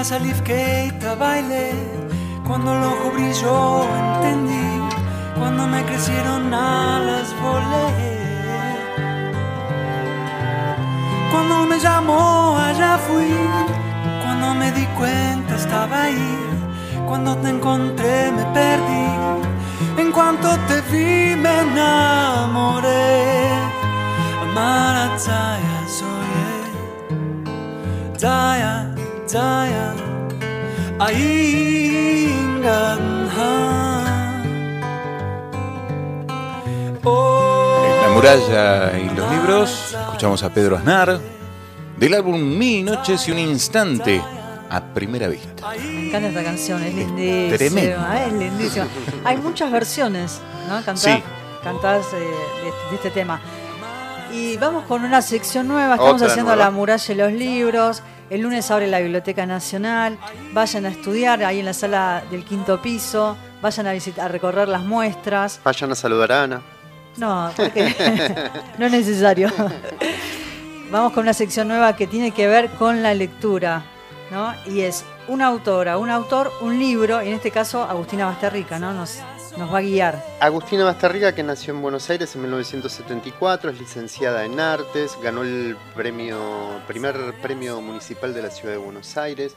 cuando 0.00 0.14
ya 0.14 0.18
salí 0.18 0.32
keita 0.44 1.14
bailé, 1.14 1.72
cuando 2.46 2.72
el 2.72 2.84
ojo 2.84 3.10
brilló 3.12 3.84
entendí, 4.00 4.80
cuando 5.38 5.66
me 5.66 5.84
crecieron 5.84 6.54
alas 6.54 7.34
volé. 7.42 8.18
Cuando 11.30 11.66
me 11.66 11.78
llamó 11.78 12.56
allá 12.56 12.96
fui, 12.96 13.36
cuando 14.22 14.54
me 14.54 14.72
di 14.72 14.86
cuenta 14.98 15.56
estaba 15.56 16.04
ahí, 16.04 16.38
cuando 17.06 17.36
te 17.36 17.50
encontré 17.50 18.32
me 18.32 18.44
perdí, 18.54 19.06
en 19.98 20.12
cuanto 20.12 20.48
te 20.66 20.80
vi 20.90 21.36
me 21.36 21.60
enamoré. 21.60 23.50
Amara 24.42 25.18
Zaya 25.18 25.78
soy 25.98 26.30
Zaya, 28.18 28.89
En 37.02 38.02
La 38.02 38.08
muralla 38.14 38.98
y 38.98 39.14
los 39.14 39.30
libros, 39.30 39.96
escuchamos 40.00 40.42
a 40.42 40.50
Pedro 40.50 40.76
Aznar 40.76 41.18
del 41.96 42.14
álbum 42.14 42.40
Mil 42.40 42.84
Noches 42.84 43.26
y 43.28 43.32
un 43.32 43.38
Instante 43.38 44.22
a 44.68 44.80
primera 44.94 45.28
vista. 45.28 45.70
Me 45.78 46.08
encanta 46.08 46.28
esta 46.28 46.44
canción, 46.44 46.82
es 46.82 46.94
lindísima. 46.94 47.56
tremendo. 47.56 48.06
Es 48.26 48.32
lindísima. 48.32 48.86
Hay 49.24 49.36
muchas 49.38 49.70
versiones, 49.72 50.40
¿no? 50.68 50.76
Cantadas, 50.84 51.00
Sí. 51.02 51.22
cantadas, 51.62 52.06
eh, 52.14 52.16
de, 52.18 52.90
de 52.90 52.96
este 52.96 53.10
tema. 53.10 53.40
Y 54.32 54.56
vamos 54.58 54.84
con 54.84 55.04
una 55.04 55.22
sección 55.22 55.66
nueva. 55.66 55.94
Estamos 55.94 56.14
Otra 56.14 56.28
haciendo 56.28 56.52
nueva. 56.54 56.64
la 56.66 56.70
muralla 56.70 57.04
de 57.06 57.14
los 57.14 57.32
libros. 57.32 58.02
El 58.30 58.42
lunes 58.42 58.70
abre 58.70 58.86
la 58.86 59.00
Biblioteca 59.00 59.44
Nacional. 59.44 60.16
Vayan 60.52 60.86
a 60.86 60.90
estudiar 60.90 61.42
ahí 61.42 61.58
en 61.58 61.64
la 61.64 61.74
sala 61.74 62.22
del 62.30 62.44
quinto 62.44 62.80
piso. 62.80 63.36
Vayan 63.60 63.88
a 63.88 63.92
visitar, 63.92 64.26
a 64.26 64.28
recorrer 64.28 64.68
las 64.68 64.82
muestras. 64.82 65.60
Vayan 65.64 65.90
a 65.90 65.94
saludar 65.96 66.30
a 66.30 66.42
Ana. 66.44 66.62
No, 67.16 67.50
porque 67.56 67.92
no 68.78 68.86
es 68.86 68.92
necesario. 68.92 69.50
Vamos 70.92 71.12
con 71.12 71.24
una 71.24 71.34
sección 71.34 71.66
nueva 71.66 71.96
que 71.96 72.06
tiene 72.06 72.30
que 72.30 72.46
ver 72.46 72.70
con 72.70 73.02
la 73.02 73.14
lectura, 73.14 73.82
¿no? 74.30 74.54
Y 74.66 74.82
es 74.82 75.04
una 75.26 75.46
autora, 75.46 75.98
un 75.98 76.08
autor, 76.08 76.52
un 76.60 76.78
libro, 76.78 77.22
y 77.22 77.28
en 77.28 77.34
este 77.34 77.50
caso 77.50 77.82
Agustina 77.82 78.26
Basterrica, 78.26 78.78
¿no? 78.78 78.92
Nos, 78.92 79.18
nos 79.56 79.72
va 79.72 79.78
a 79.78 79.80
guiar. 79.82 80.24
Agustina 80.40 80.84
Bastarriga, 80.84 81.34
que 81.34 81.42
nació 81.42 81.74
en 81.74 81.82
Buenos 81.82 82.08
Aires 82.10 82.34
en 82.34 82.42
1974, 82.42 83.70
es 83.70 83.78
licenciada 83.78 84.44
en 84.44 84.60
artes, 84.60 85.16
ganó 85.22 85.42
el 85.42 85.76
premio, 85.94 86.80
primer 86.86 87.34
premio 87.42 87.80
municipal 87.80 88.34
de 88.34 88.42
la 88.42 88.50
ciudad 88.50 88.72
de 88.72 88.78
Buenos 88.78 89.16
Aires, 89.16 89.54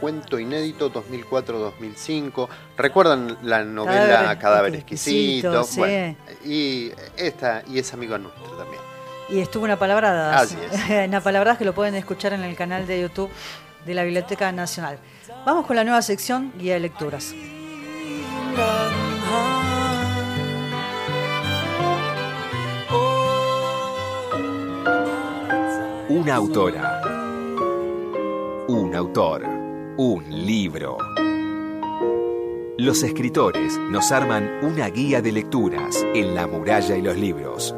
cuento 0.00 0.38
inédito 0.38 0.92
2004-2005. 0.92 2.48
¿Recuerdan 2.76 3.38
la 3.42 3.64
novela 3.64 4.06
Cadáver 4.06 4.38
Cadáver, 4.38 4.74
exquisito, 4.76 5.60
exquisito? 5.60 5.64
sí. 5.64 5.80
Bueno, 5.80 6.16
y 6.44 6.92
esta 7.16 7.62
y 7.68 7.78
es 7.78 7.92
amigo 7.92 8.16
nuestro 8.18 8.44
también. 8.56 8.82
Y 9.28 9.40
estuvo 9.40 9.64
una 9.64 9.78
palabrada. 9.78 10.38
Así 10.38 10.56
es. 10.70 11.08
Una 11.08 11.20
palabrada 11.20 11.56
que 11.56 11.64
lo 11.64 11.74
pueden 11.74 11.94
escuchar 11.94 12.34
en 12.34 12.42
el 12.42 12.54
canal 12.54 12.86
de 12.86 13.00
YouTube 13.00 13.30
de 13.86 13.94
la 13.94 14.02
Biblioteca 14.02 14.52
Nacional. 14.52 14.98
Vamos 15.46 15.66
con 15.66 15.76
la 15.76 15.84
nueva 15.84 16.02
sección 16.02 16.52
Guía 16.58 16.74
de 16.74 16.80
Lecturas. 16.80 17.34
Una 26.14 26.34
autora. 26.34 27.00
Un 28.68 28.94
autor. 28.94 29.46
Un 29.96 30.24
libro. 30.28 30.98
Los 32.76 33.02
escritores 33.02 33.78
nos 33.78 34.12
arman 34.12 34.62
una 34.62 34.88
guía 34.88 35.22
de 35.22 35.32
lecturas 35.32 36.04
en 36.14 36.34
La 36.34 36.46
muralla 36.46 36.98
y 36.98 37.00
los 37.00 37.16
libros. 37.16 37.74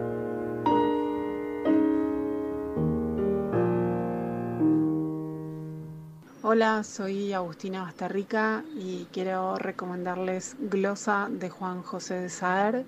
Hola, 6.42 6.82
soy 6.82 7.32
Agustina 7.32 7.82
Bastarrica 7.82 8.64
y 8.74 9.06
quiero 9.12 9.58
recomendarles 9.58 10.56
Glosa 10.58 11.28
de 11.30 11.50
Juan 11.50 11.82
José 11.82 12.14
de 12.14 12.30
Saer 12.30 12.84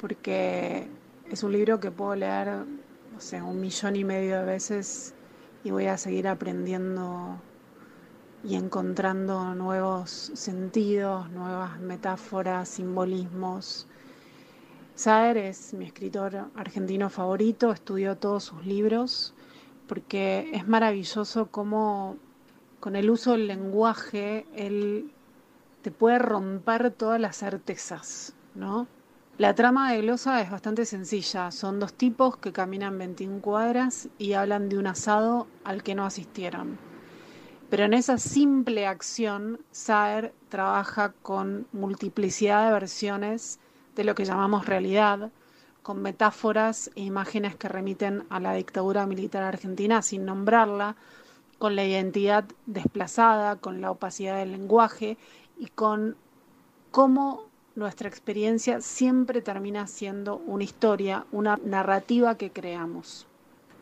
porque 0.00 0.88
es 1.30 1.44
un 1.44 1.52
libro 1.52 1.78
que 1.78 1.92
puedo 1.92 2.16
leer, 2.16 2.64
no 3.14 3.20
sé, 3.20 3.40
un 3.40 3.60
millón 3.60 3.94
y 3.94 4.02
medio 4.02 4.40
de 4.40 4.44
veces 4.44 5.14
y 5.62 5.70
voy 5.70 5.86
a 5.86 5.96
seguir 5.96 6.26
aprendiendo 6.26 7.40
y 8.42 8.56
encontrando 8.56 9.54
nuevos 9.54 10.32
sentidos, 10.34 11.30
nuevas 11.30 11.78
metáforas, 11.78 12.68
simbolismos. 12.68 13.86
Saer 14.96 15.36
es 15.36 15.74
mi 15.74 15.86
escritor 15.86 16.50
argentino 16.56 17.08
favorito, 17.08 17.70
estudió 17.70 18.16
todos 18.16 18.42
sus 18.42 18.66
libros 18.66 19.32
porque 19.86 20.50
es 20.52 20.66
maravilloso 20.66 21.46
cómo 21.52 22.16
con 22.80 22.96
el 22.96 23.10
uso 23.10 23.32
del 23.32 23.46
lenguaje 23.46 24.44
él 24.56 25.12
te 25.82 25.92
puede 25.92 26.18
romper 26.18 26.90
todas 26.90 27.20
las 27.20 27.36
certezas, 27.36 28.34
¿no? 28.56 28.88
La 29.36 29.52
trama 29.56 29.90
de 29.90 30.00
Glosa 30.00 30.40
es 30.42 30.48
bastante 30.48 30.86
sencilla. 30.86 31.50
Son 31.50 31.80
dos 31.80 31.92
tipos 31.92 32.36
que 32.36 32.52
caminan 32.52 32.98
21 32.98 33.40
cuadras 33.40 34.08
y 34.16 34.34
hablan 34.34 34.68
de 34.68 34.78
un 34.78 34.86
asado 34.86 35.48
al 35.64 35.82
que 35.82 35.96
no 35.96 36.04
asistieron. 36.06 36.78
Pero 37.68 37.82
en 37.82 37.94
esa 37.94 38.16
simple 38.18 38.86
acción, 38.86 39.58
Saer 39.72 40.32
trabaja 40.50 41.14
con 41.22 41.66
multiplicidad 41.72 42.64
de 42.66 42.74
versiones 42.74 43.58
de 43.96 44.04
lo 44.04 44.14
que 44.14 44.24
llamamos 44.24 44.66
realidad, 44.66 45.32
con 45.82 46.00
metáforas 46.00 46.92
e 46.94 47.02
imágenes 47.02 47.56
que 47.56 47.68
remiten 47.68 48.26
a 48.30 48.38
la 48.38 48.54
dictadura 48.54 49.04
militar 49.04 49.42
argentina 49.42 50.00
sin 50.02 50.24
nombrarla, 50.24 50.94
con 51.58 51.74
la 51.74 51.84
identidad 51.84 52.44
desplazada, 52.66 53.56
con 53.56 53.80
la 53.80 53.90
opacidad 53.90 54.38
del 54.38 54.52
lenguaje 54.52 55.18
y 55.58 55.66
con 55.66 56.16
cómo 56.92 57.48
nuestra 57.76 58.08
experiencia 58.08 58.80
siempre 58.80 59.42
termina 59.42 59.86
siendo 59.86 60.36
una 60.36 60.64
historia, 60.64 61.26
una 61.32 61.58
narrativa 61.64 62.36
que 62.36 62.50
creamos. 62.50 63.26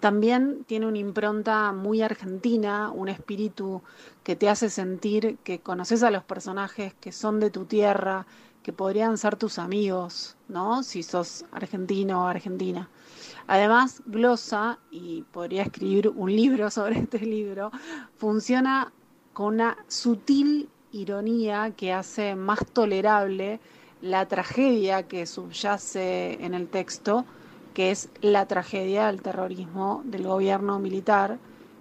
También 0.00 0.64
tiene 0.64 0.88
una 0.88 0.98
impronta 0.98 1.72
muy 1.72 2.02
argentina, 2.02 2.90
un 2.90 3.08
espíritu 3.08 3.82
que 4.24 4.34
te 4.34 4.48
hace 4.48 4.68
sentir 4.68 5.36
que 5.44 5.60
conoces 5.60 6.02
a 6.02 6.10
los 6.10 6.24
personajes 6.24 6.94
que 6.94 7.12
son 7.12 7.38
de 7.38 7.50
tu 7.50 7.66
tierra, 7.66 8.26
que 8.64 8.72
podrían 8.72 9.18
ser 9.18 9.36
tus 9.36 9.58
amigos, 9.58 10.36
¿no? 10.48 10.82
Si 10.82 11.02
sos 11.02 11.44
argentino 11.52 12.24
o 12.24 12.26
argentina. 12.26 12.88
Además, 13.46 14.02
glosa, 14.06 14.78
y 14.90 15.22
podría 15.22 15.62
escribir 15.62 16.08
un 16.08 16.34
libro 16.34 16.70
sobre 16.70 16.98
este 16.98 17.20
libro, 17.20 17.70
funciona 18.16 18.92
con 19.32 19.54
una 19.54 19.76
sutil 19.88 20.68
ironía 20.92 21.72
que 21.76 21.92
hace 21.92 22.34
más 22.34 22.64
tolerable 22.72 23.60
la 24.02 24.26
tragedia 24.26 25.04
que 25.04 25.26
subyace 25.26 26.44
en 26.44 26.54
el 26.54 26.68
texto, 26.68 27.24
que 27.72 27.92
es 27.92 28.10
la 28.20 28.46
tragedia 28.46 29.06
del 29.06 29.22
terrorismo 29.22 30.02
del 30.04 30.24
gobierno 30.24 30.78
militar 30.80 31.38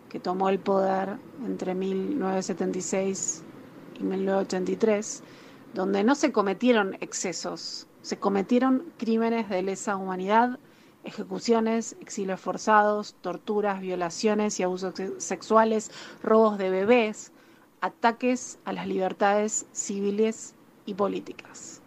que 0.07 0.19
tomó 0.19 0.49
el 0.49 0.59
poder 0.59 1.17
entre 1.45 1.73
1976 1.73 3.43
y 3.99 4.03
1983, 4.03 5.23
donde 5.73 6.03
no 6.03 6.15
se 6.15 6.31
cometieron 6.31 6.95
excesos, 6.99 7.87
se 8.01 8.17
cometieron 8.19 8.83
crímenes 8.97 9.49
de 9.49 9.63
lesa 9.63 9.95
humanidad, 9.95 10.59
ejecuciones, 11.03 11.95
exilios 12.01 12.39
forzados, 12.39 13.15
torturas, 13.21 13.81
violaciones 13.81 14.59
y 14.59 14.63
abusos 14.63 14.93
sexuales, 15.17 15.89
robos 16.21 16.57
de 16.57 16.69
bebés, 16.69 17.31
ataques 17.79 18.59
a 18.65 18.73
las 18.73 18.87
libertades 18.87 19.65
civiles 19.71 20.53
y 20.85 20.93
políticas. 20.93 21.80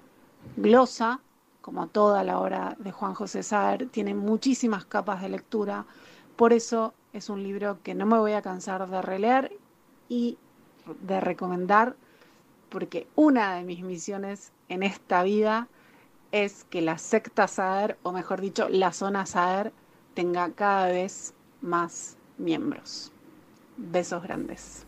Glosa, 0.56 1.20
como 1.60 1.88
toda 1.88 2.22
la 2.22 2.38
obra 2.38 2.76
de 2.78 2.92
Juan 2.92 3.14
José 3.14 3.42
Saer, 3.42 3.88
tiene 3.88 4.14
muchísimas 4.14 4.84
capas 4.84 5.22
de 5.22 5.28
lectura, 5.28 5.86
por 6.36 6.52
eso 6.52 6.94
es 7.12 7.28
un 7.28 7.42
libro 7.42 7.78
que 7.82 7.94
no 7.94 8.06
me 8.06 8.18
voy 8.18 8.32
a 8.32 8.42
cansar 8.42 8.88
de 8.88 9.02
releer 9.02 9.56
y 10.08 10.36
de 11.00 11.20
recomendar, 11.20 11.96
porque 12.68 13.06
una 13.14 13.54
de 13.54 13.64
mis 13.64 13.82
misiones 13.82 14.52
en 14.68 14.82
esta 14.82 15.22
vida 15.22 15.68
es 16.32 16.64
que 16.64 16.82
la 16.82 16.98
secta 16.98 17.46
Saer, 17.46 17.96
o 18.02 18.12
mejor 18.12 18.40
dicho, 18.40 18.68
la 18.68 18.92
zona 18.92 19.26
Saer, 19.26 19.72
tenga 20.14 20.50
cada 20.50 20.88
vez 20.88 21.34
más 21.60 22.16
miembros. 22.38 23.12
Besos 23.76 24.22
grandes. 24.22 24.86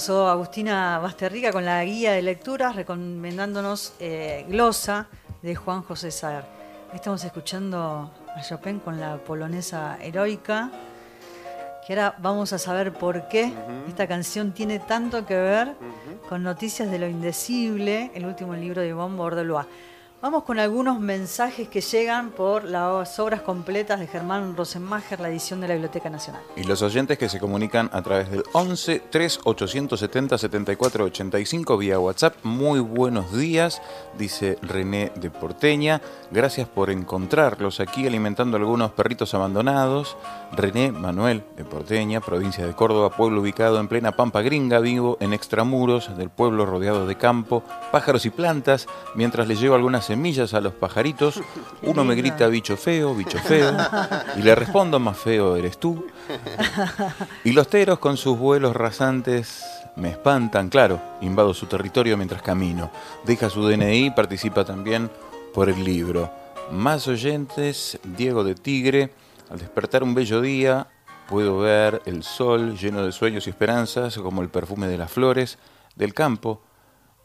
Pasó 0.00 0.28
Agustina 0.28 0.98
Basterrica 0.98 1.52
con 1.52 1.66
la 1.66 1.84
guía 1.84 2.12
de 2.12 2.22
lecturas 2.22 2.74
recomendándonos 2.74 3.92
eh, 4.00 4.46
Glosa 4.48 5.08
de 5.42 5.54
Juan 5.54 5.82
José 5.82 6.10
Saer. 6.10 6.42
Estamos 6.94 7.22
escuchando 7.22 8.10
a 8.34 8.40
Chopin 8.40 8.78
con 8.78 8.98
la 8.98 9.18
polonesa 9.18 9.98
heroica, 10.00 10.70
que 11.86 11.92
ahora 11.92 12.14
vamos 12.16 12.54
a 12.54 12.58
saber 12.58 12.94
por 12.94 13.28
qué 13.28 13.52
esta 13.88 14.06
canción 14.06 14.52
tiene 14.52 14.78
tanto 14.78 15.26
que 15.26 15.36
ver 15.36 15.74
con 16.30 16.42
Noticias 16.42 16.90
de 16.90 16.98
lo 16.98 17.06
Indecible, 17.06 18.10
el 18.14 18.24
último 18.24 18.54
libro 18.54 18.80
de 18.80 18.88
Yvonne 18.88 19.18
Bordelois. 19.18 19.66
Vamos 20.22 20.44
con 20.44 20.58
algunos 20.58 21.00
mensajes 21.00 21.66
que 21.68 21.80
llegan 21.80 22.32
por 22.32 22.64
las 22.64 23.18
obras 23.18 23.40
completas 23.40 24.00
de 24.00 24.06
Germán 24.06 24.54
Rosenmacher, 24.54 25.18
la 25.18 25.30
edición 25.30 25.62
de 25.62 25.68
la 25.68 25.72
Biblioteca 25.72 26.10
Nacional. 26.10 26.42
Y 26.56 26.64
los 26.64 26.82
oyentes 26.82 27.16
que 27.16 27.30
se 27.30 27.40
comunican 27.40 27.88
a 27.90 28.02
través 28.02 28.30
del 28.30 28.42
11 28.52 29.04
3 29.08 29.40
870 29.44 30.36
74 30.36 31.04
85 31.04 31.78
vía 31.78 31.98
WhatsApp. 31.98 32.34
Muy 32.42 32.80
buenos 32.80 33.32
días, 33.32 33.80
dice 34.18 34.58
René 34.60 35.10
de 35.14 35.30
Porteña. 35.30 36.02
Gracias 36.30 36.68
por 36.68 36.90
encontrarlos 36.90 37.80
aquí 37.80 38.06
alimentando 38.06 38.58
algunos 38.58 38.90
perritos 38.90 39.32
abandonados. 39.32 40.18
René 40.52 40.92
Manuel 40.92 41.44
de 41.56 41.64
Porteña, 41.64 42.20
provincia 42.20 42.66
de 42.66 42.74
Córdoba, 42.74 43.16
pueblo 43.16 43.40
ubicado 43.40 43.80
en 43.80 43.88
plena 43.88 44.12
Pampa 44.12 44.42
Gringa, 44.42 44.80
vivo 44.80 45.16
en 45.20 45.32
extramuros 45.32 46.14
del 46.18 46.28
pueblo 46.28 46.66
rodeado 46.66 47.06
de 47.06 47.16
campo, 47.16 47.62
pájaros 47.90 48.26
y 48.26 48.30
plantas, 48.30 48.86
mientras 49.14 49.48
le 49.48 49.56
llevo 49.56 49.76
algunas 49.76 50.09
semillas 50.10 50.54
a 50.54 50.60
los 50.60 50.74
pajaritos, 50.74 51.40
uno 51.82 52.02
me 52.02 52.16
grita 52.16 52.48
bicho 52.48 52.76
feo, 52.76 53.14
bicho 53.14 53.38
feo, 53.38 53.76
y 54.36 54.42
le 54.42 54.56
respondo 54.56 54.98
más 54.98 55.16
feo 55.16 55.54
eres 55.54 55.78
tú. 55.78 56.04
Y 57.44 57.52
los 57.52 57.68
teros 57.68 58.00
con 58.00 58.16
sus 58.16 58.36
vuelos 58.36 58.74
rasantes 58.74 59.64
me 59.94 60.10
espantan, 60.10 60.68
claro, 60.68 61.00
invado 61.20 61.54
su 61.54 61.66
territorio 61.66 62.16
mientras 62.16 62.42
camino. 62.42 62.90
Deja 63.24 63.48
su 63.48 63.62
DNI 63.62 64.06
y 64.06 64.10
participa 64.10 64.64
también 64.64 65.08
por 65.54 65.68
el 65.68 65.84
libro. 65.84 66.28
Más 66.72 67.06
oyentes, 67.06 68.00
Diego 68.02 68.42
de 68.42 68.56
Tigre, 68.56 69.12
al 69.48 69.60
despertar 69.60 70.02
un 70.02 70.14
bello 70.14 70.40
día 70.40 70.88
puedo 71.28 71.58
ver 71.58 72.02
el 72.04 72.24
sol 72.24 72.76
lleno 72.76 73.04
de 73.04 73.12
sueños 73.12 73.46
y 73.46 73.50
esperanzas 73.50 74.18
como 74.18 74.42
el 74.42 74.48
perfume 74.48 74.88
de 74.88 74.98
las 74.98 75.12
flores 75.12 75.58
del 75.94 76.14
campo 76.14 76.60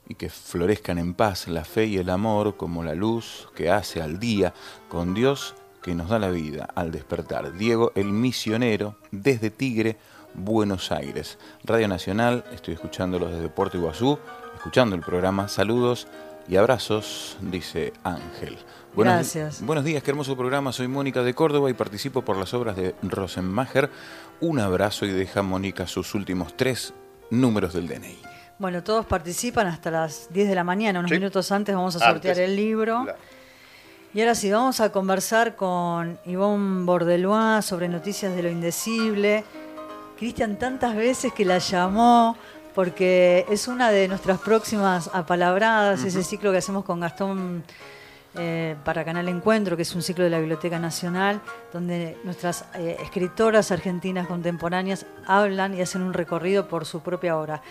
y 0.08 0.16
que 0.16 0.30
florezcan 0.30 0.98
en 0.98 1.14
paz 1.14 1.48
la 1.48 1.66
fe 1.66 1.86
y 1.86 1.98
el 1.98 2.10
amor 2.10 2.58
como 2.58 2.84
la 2.84 2.96
luz 2.96 3.48
que 3.56 3.70
hace 3.70 4.02
al 4.02 4.20
día 4.20 4.54
con 4.90 5.14
Dios 5.14 5.56
que 5.82 5.94
nos 5.94 6.10
da 6.10 6.20
la 6.20 6.32
vida 6.32 6.68
al 6.76 6.92
despertar. 6.92 7.54
Diego 7.58 7.92
el 7.96 8.06
misionero 8.06 8.96
desde 9.12 9.52
Tigre, 9.52 9.98
Buenos 10.34 10.92
Aires. 10.92 11.38
Radio 11.64 11.88
Nacional, 11.88 12.44
estoy 12.52 12.74
escuchándolo 12.74 13.28
desde 13.30 13.50
Puerto 13.50 13.78
Iguazú, 13.78 14.18
escuchando 14.56 14.96
el 14.96 15.04
programa. 15.04 15.48
Saludos 15.48 16.08
y 16.48 16.56
abrazos, 16.56 17.38
dice 17.40 17.94
Ángel. 18.04 18.58
Buenos, 18.96 19.14
Gracias. 19.14 19.62
Buenos 19.62 19.84
días, 19.84 20.02
qué 20.02 20.12
hermoso 20.12 20.36
programa. 20.36 20.72
Soy 20.72 20.88
Mónica 20.88 21.22
de 21.22 21.34
Córdoba 21.34 21.70
y 21.70 21.74
participo 21.74 22.24
por 22.24 22.38
las 22.38 22.54
obras 22.54 22.76
de 22.76 22.96
Rosenmacher. 23.04 23.92
Un 24.40 24.60
abrazo 24.60 25.06
y 25.06 25.12
deja 25.12 25.44
Mónica 25.44 25.86
sus 25.86 26.16
últimos 26.16 26.58
tres 26.58 26.94
números 27.30 27.74
del 27.74 27.88
DNI. 27.88 28.25
Bueno, 28.58 28.84
todos 28.84 29.06
participan 29.06 29.68
hasta 29.68 29.92
las 29.92 30.28
10 30.32 30.48
de 30.48 30.56
la 30.56 30.64
mañana, 30.64 31.00
unos 31.00 31.10
Sí. 31.12 31.18
minutos 31.18 31.52
antes 31.52 31.76
vamos 31.76 31.96
a 31.98 32.00
sortear 32.00 32.36
Antes. 32.36 32.50
el 32.50 32.56
libro. 32.56 33.04
Claro. 33.04 33.20
Y 34.14 34.22
ahora 34.22 34.34
sí, 34.34 34.50
vamos 34.50 34.80
a 34.80 34.92
conversar 34.94 35.58
con 35.58 36.18
Ivonne 36.26 36.86
Bordelois 36.86 37.66
sobre 37.66 37.90
noticias 37.90 38.34
de 38.34 38.44
lo 38.44 38.50
indecible. 38.50 39.44
Cristian 40.18 40.58
tantas 40.58 40.96
veces 40.96 41.34
que 41.34 41.44
la 41.44 41.58
llamó 41.58 42.38
porque 42.74 43.46
es 43.50 43.68
una 43.68 43.92
de 43.92 44.08
nuestras 44.08 44.40
próximas 44.40 45.10
apalabradas, 45.14 46.04
ese 46.04 46.24
ciclo 46.24 46.52
que 46.54 46.60
hacemos 46.60 46.86
con 46.86 47.02
Gastón 47.02 47.64
eh, 48.38 48.76
para 48.86 49.04
Canal 49.04 49.28
Encuentro, 49.28 49.76
que 49.76 49.82
es 49.84 49.96
un 49.96 50.02
ciclo 50.02 50.24
de 50.24 50.30
la 50.30 50.40
Biblioteca 50.40 50.80
Nacional, 50.80 51.42
donde 51.74 52.18
nuestras 52.24 52.66
eh, 52.76 52.98
escritoras 53.02 53.72
argentinas 53.72 54.28
contemporáneas 54.28 55.06
hablan 55.26 55.74
y 55.78 55.82
hacen 55.82 56.02
un 56.02 56.14
recorrido 56.14 56.68
por 56.70 56.86
su 56.86 57.02
propia 57.02 57.38
obra. 57.38 57.62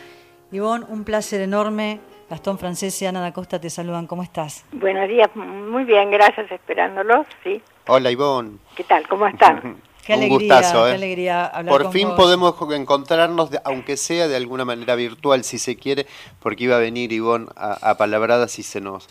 Ivonne, 0.54 0.86
un 0.88 1.04
placer 1.04 1.40
enorme. 1.40 2.00
Gastón 2.30 2.58
Francés 2.58 3.00
y 3.02 3.06
Ana 3.06 3.20
da 3.20 3.32
Costa 3.32 3.60
te 3.60 3.68
saludan. 3.70 4.06
¿Cómo 4.06 4.22
estás? 4.22 4.64
Buenos 4.72 5.08
días, 5.08 5.28
muy 5.34 5.84
bien, 5.84 6.10
gracias, 6.10 6.50
esperándolos, 6.50 7.26
sí. 7.42 7.60
Hola 7.86 8.10
Ivonne. 8.10 8.58
¿Qué 8.74 8.84
tal? 8.84 9.06
¿Cómo 9.08 9.26
están? 9.26 9.82
Qué 10.06 10.12
Un 10.14 10.18
alegría, 10.24 10.56
gustazo, 10.56 10.84
qué 10.84 10.90
¿eh? 10.90 10.94
alegría 10.94 11.46
hablar 11.46 11.72
Por 11.72 11.82
con 11.84 11.92
fin 11.92 12.08
vos. 12.08 12.16
podemos 12.16 12.54
co- 12.56 12.72
encontrarnos, 12.74 13.50
de- 13.50 13.60
aunque 13.64 13.96
sea 13.96 14.28
de 14.28 14.36
alguna 14.36 14.66
manera 14.66 14.94
virtual, 14.96 15.44
si 15.44 15.56
se 15.58 15.76
quiere, 15.76 16.06
porque 16.40 16.64
iba 16.64 16.76
a 16.76 16.78
venir 16.78 17.10
Ivonne 17.10 17.46
a, 17.56 17.90
a 17.90 17.96
Palabradas 17.96 18.58
y 18.58 18.62
se 18.62 18.82
nos, 18.82 19.08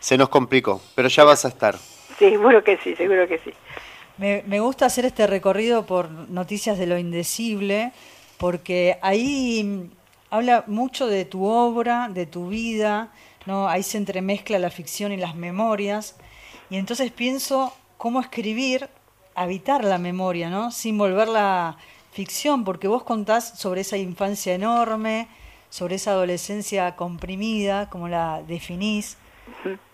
se 0.00 0.16
nos 0.16 0.30
complicó. 0.30 0.80
Pero 0.94 1.08
ya 1.08 1.24
vas 1.24 1.44
a 1.44 1.48
estar. 1.48 1.76
Sí, 2.18 2.30
seguro 2.30 2.64
que 2.64 2.78
sí, 2.78 2.96
seguro 2.96 3.28
que 3.28 3.38
sí. 3.40 3.50
Me, 4.16 4.42
me 4.46 4.58
gusta 4.60 4.86
hacer 4.86 5.04
este 5.04 5.26
recorrido 5.26 5.84
por 5.84 6.10
noticias 6.10 6.78
de 6.78 6.86
lo 6.86 6.96
indecible, 6.96 7.92
porque 8.38 8.96
ahí 9.02 9.90
habla 10.32 10.64
mucho 10.66 11.06
de 11.08 11.26
tu 11.26 11.44
obra, 11.44 12.08
de 12.08 12.24
tu 12.24 12.48
vida, 12.48 13.12
¿no? 13.44 13.68
ahí 13.68 13.82
se 13.82 13.98
entremezcla 13.98 14.58
la 14.58 14.70
ficción 14.70 15.12
y 15.12 15.18
las 15.18 15.34
memorias, 15.34 16.16
y 16.70 16.76
entonces 16.78 17.12
pienso 17.12 17.74
cómo 17.98 18.18
escribir, 18.18 18.88
habitar 19.34 19.84
la 19.84 19.98
memoria, 19.98 20.48
¿no? 20.48 20.70
sin 20.70 20.96
volverla 20.96 21.76
ficción, 22.12 22.64
porque 22.64 22.88
vos 22.88 23.02
contás 23.04 23.58
sobre 23.58 23.82
esa 23.82 23.98
infancia 23.98 24.54
enorme, 24.54 25.28
sobre 25.68 25.96
esa 25.96 26.12
adolescencia 26.12 26.96
comprimida, 26.96 27.90
como 27.90 28.08
la 28.08 28.42
definís, 28.42 29.18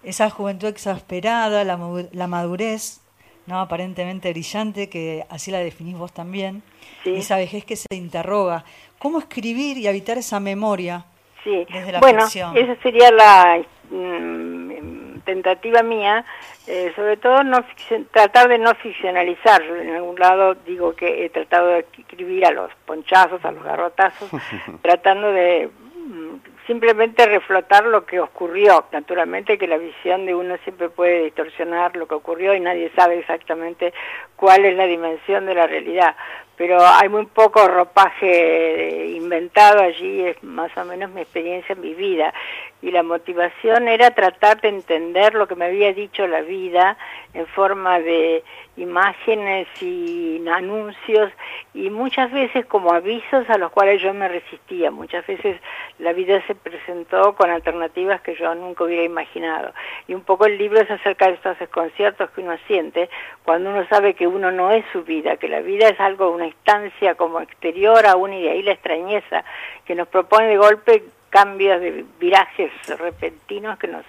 esa 0.04 0.30
juventud 0.30 0.68
exasperada, 0.68 1.64
la, 1.64 1.76
la 2.12 2.26
madurez, 2.28 3.00
no 3.46 3.60
aparentemente 3.60 4.30
brillante, 4.30 4.88
que 4.88 5.26
así 5.30 5.50
la 5.50 5.58
definís 5.58 5.96
vos 5.98 6.12
también, 6.12 6.62
Sí. 7.04 7.14
esa 7.14 7.36
vejez 7.36 7.64
que 7.64 7.76
se 7.76 7.86
interroga. 7.94 8.64
¿Cómo 8.98 9.18
escribir 9.18 9.78
y 9.78 9.86
habitar 9.86 10.18
esa 10.18 10.40
memoria 10.40 11.04
Sí, 11.44 11.66
desde 11.72 11.92
la 11.92 12.00
bueno, 12.00 12.22
ficción? 12.22 12.56
esa 12.56 12.74
sería 12.82 13.10
la 13.12 13.62
mm, 13.90 15.20
tentativa 15.24 15.82
mía, 15.82 16.24
eh, 16.66 16.92
sobre 16.96 17.16
todo 17.16 17.42
no 17.44 17.58
ficcion- 17.58 18.06
tratar 18.10 18.48
de 18.48 18.58
no 18.58 18.74
ficcionalizar. 18.76 19.62
En 19.62 19.94
algún 19.94 20.18
lado 20.18 20.54
digo 20.66 20.94
que 20.96 21.24
he 21.24 21.30
tratado 21.30 21.68
de 21.68 21.86
escribir 21.96 22.44
a 22.46 22.50
los 22.50 22.70
ponchazos, 22.86 23.44
a 23.44 23.52
los 23.52 23.62
garrotazos, 23.62 24.28
tratando 24.82 25.30
de 25.32 25.68
mm, 25.94 26.34
simplemente 26.66 27.24
reflotar 27.26 27.84
lo 27.86 28.04
que 28.04 28.20
ocurrió. 28.20 28.84
Naturalmente 28.92 29.58
que 29.58 29.66
la 29.68 29.78
visión 29.78 30.26
de 30.26 30.34
uno 30.34 30.56
siempre 30.64 30.88
puede 30.88 31.24
distorsionar 31.24 31.96
lo 31.96 32.06
que 32.08 32.14
ocurrió 32.14 32.54
y 32.54 32.60
nadie 32.60 32.90
sabe 32.96 33.18
exactamente 33.20 33.92
cuál 34.36 34.64
es 34.64 34.76
la 34.76 34.86
dimensión 34.86 35.46
de 35.46 35.54
la 35.54 35.66
realidad. 35.66 36.16
Pero 36.58 36.84
hay 36.84 37.08
muy 37.08 37.24
poco 37.26 37.66
ropaje 37.68 39.06
inventado 39.14 39.80
allí, 39.80 40.22
es 40.22 40.42
más 40.42 40.76
o 40.76 40.84
menos 40.84 41.08
mi 41.12 41.20
experiencia 41.20 41.72
en 41.72 41.80
mi 41.80 41.94
vida. 41.94 42.34
Y 42.82 42.90
la 42.90 43.04
motivación 43.04 43.86
era 43.86 44.10
tratar 44.10 44.60
de 44.60 44.68
entender 44.68 45.34
lo 45.34 45.46
que 45.46 45.54
me 45.54 45.66
había 45.66 45.92
dicho 45.92 46.26
la 46.26 46.42
vida 46.42 46.98
en 47.32 47.46
forma 47.46 48.00
de 48.00 48.42
imágenes 48.78 49.66
y 49.82 50.42
anuncios 50.48 51.32
y 51.74 51.90
muchas 51.90 52.32
veces 52.32 52.64
como 52.66 52.92
avisos 52.92 53.48
a 53.50 53.58
los 53.58 53.70
cuales 53.70 54.00
yo 54.00 54.14
me 54.14 54.28
resistía. 54.28 54.90
Muchas 54.90 55.26
veces 55.26 55.60
la 55.98 56.12
vida 56.12 56.40
se 56.46 56.54
presentó 56.54 57.34
con 57.34 57.50
alternativas 57.50 58.20
que 58.22 58.34
yo 58.36 58.54
nunca 58.54 58.84
hubiera 58.84 59.02
imaginado. 59.02 59.72
Y 60.06 60.14
un 60.14 60.22
poco 60.22 60.46
el 60.46 60.58
libro 60.58 60.80
es 60.80 60.90
acerca 60.90 61.26
de 61.26 61.34
estos 61.34 61.58
desconciertos 61.58 62.30
que 62.30 62.40
uno 62.40 62.56
siente 62.66 63.10
cuando 63.44 63.70
uno 63.70 63.86
sabe 63.88 64.14
que 64.14 64.26
uno 64.26 64.50
no 64.50 64.72
es 64.72 64.84
su 64.92 65.02
vida, 65.02 65.36
que 65.36 65.48
la 65.48 65.60
vida 65.60 65.88
es 65.88 66.00
algo, 66.00 66.30
una 66.30 66.46
instancia 66.46 67.14
como 67.14 67.40
exterior 67.40 68.06
a 68.06 68.16
uno 68.16 68.34
y 68.34 68.42
de 68.42 68.50
ahí 68.50 68.62
la 68.62 68.72
extrañeza 68.72 69.44
que 69.84 69.94
nos 69.94 70.08
propone 70.08 70.48
de 70.48 70.56
golpe 70.56 71.04
cambios 71.30 71.80
de 71.80 72.04
virajes 72.18 72.72
repentinos 72.98 73.78
que 73.78 73.88
nos 73.88 74.04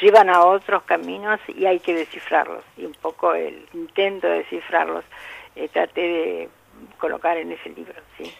llevan 0.00 0.30
a 0.30 0.44
otros 0.44 0.82
caminos 0.84 1.40
y 1.48 1.66
hay 1.66 1.80
que 1.80 1.94
descifrarlos. 1.94 2.64
Y 2.76 2.84
un 2.84 2.94
poco 2.94 3.34
el 3.34 3.66
intento 3.74 4.26
de 4.26 4.38
descifrarlos 4.38 5.04
eh, 5.56 5.68
traté 5.68 6.00
de 6.00 6.48
colocar 6.98 7.36
en 7.36 7.52
ese 7.52 7.70
libro, 7.70 7.94
sí. 8.16 8.32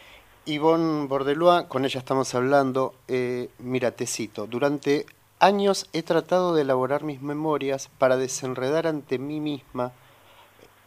Ivonne 0.45 1.07
Bordelois, 1.07 1.65
con 1.67 1.85
ella 1.85 1.99
estamos 1.99 2.33
hablando. 2.33 2.95
Eh, 3.07 3.49
mira, 3.59 3.91
te 3.91 4.07
cito. 4.07 4.47
Durante 4.47 5.05
años 5.39 5.87
he 5.93 6.01
tratado 6.01 6.55
de 6.55 6.63
elaborar 6.63 7.03
mis 7.03 7.21
memorias 7.21 7.89
para 7.99 8.17
desenredar 8.17 8.87
ante 8.87 9.19
mí 9.19 9.39
misma 9.39 9.91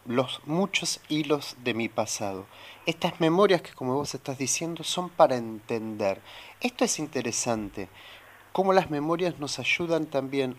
los 0.07 0.41
muchos 0.45 1.01
hilos 1.09 1.57
de 1.63 1.75
mi 1.75 1.89
pasado. 1.89 2.47
Estas 2.87 3.21
memorias 3.21 3.63
que, 3.63 3.73
como 3.73 3.95
vos 3.95 4.15
estás 4.15 4.39
diciendo, 4.39 4.85
son 4.85 5.09
para 5.09 5.37
entender. 5.37 6.21
Esto 6.61 6.85
es 6.85 6.99
interesante. 6.99 7.89
Cómo 8.55 8.73
las 8.73 8.89
memorias 8.89 9.41
nos 9.41 9.59
ayudan 9.59 10.07
también 10.07 10.55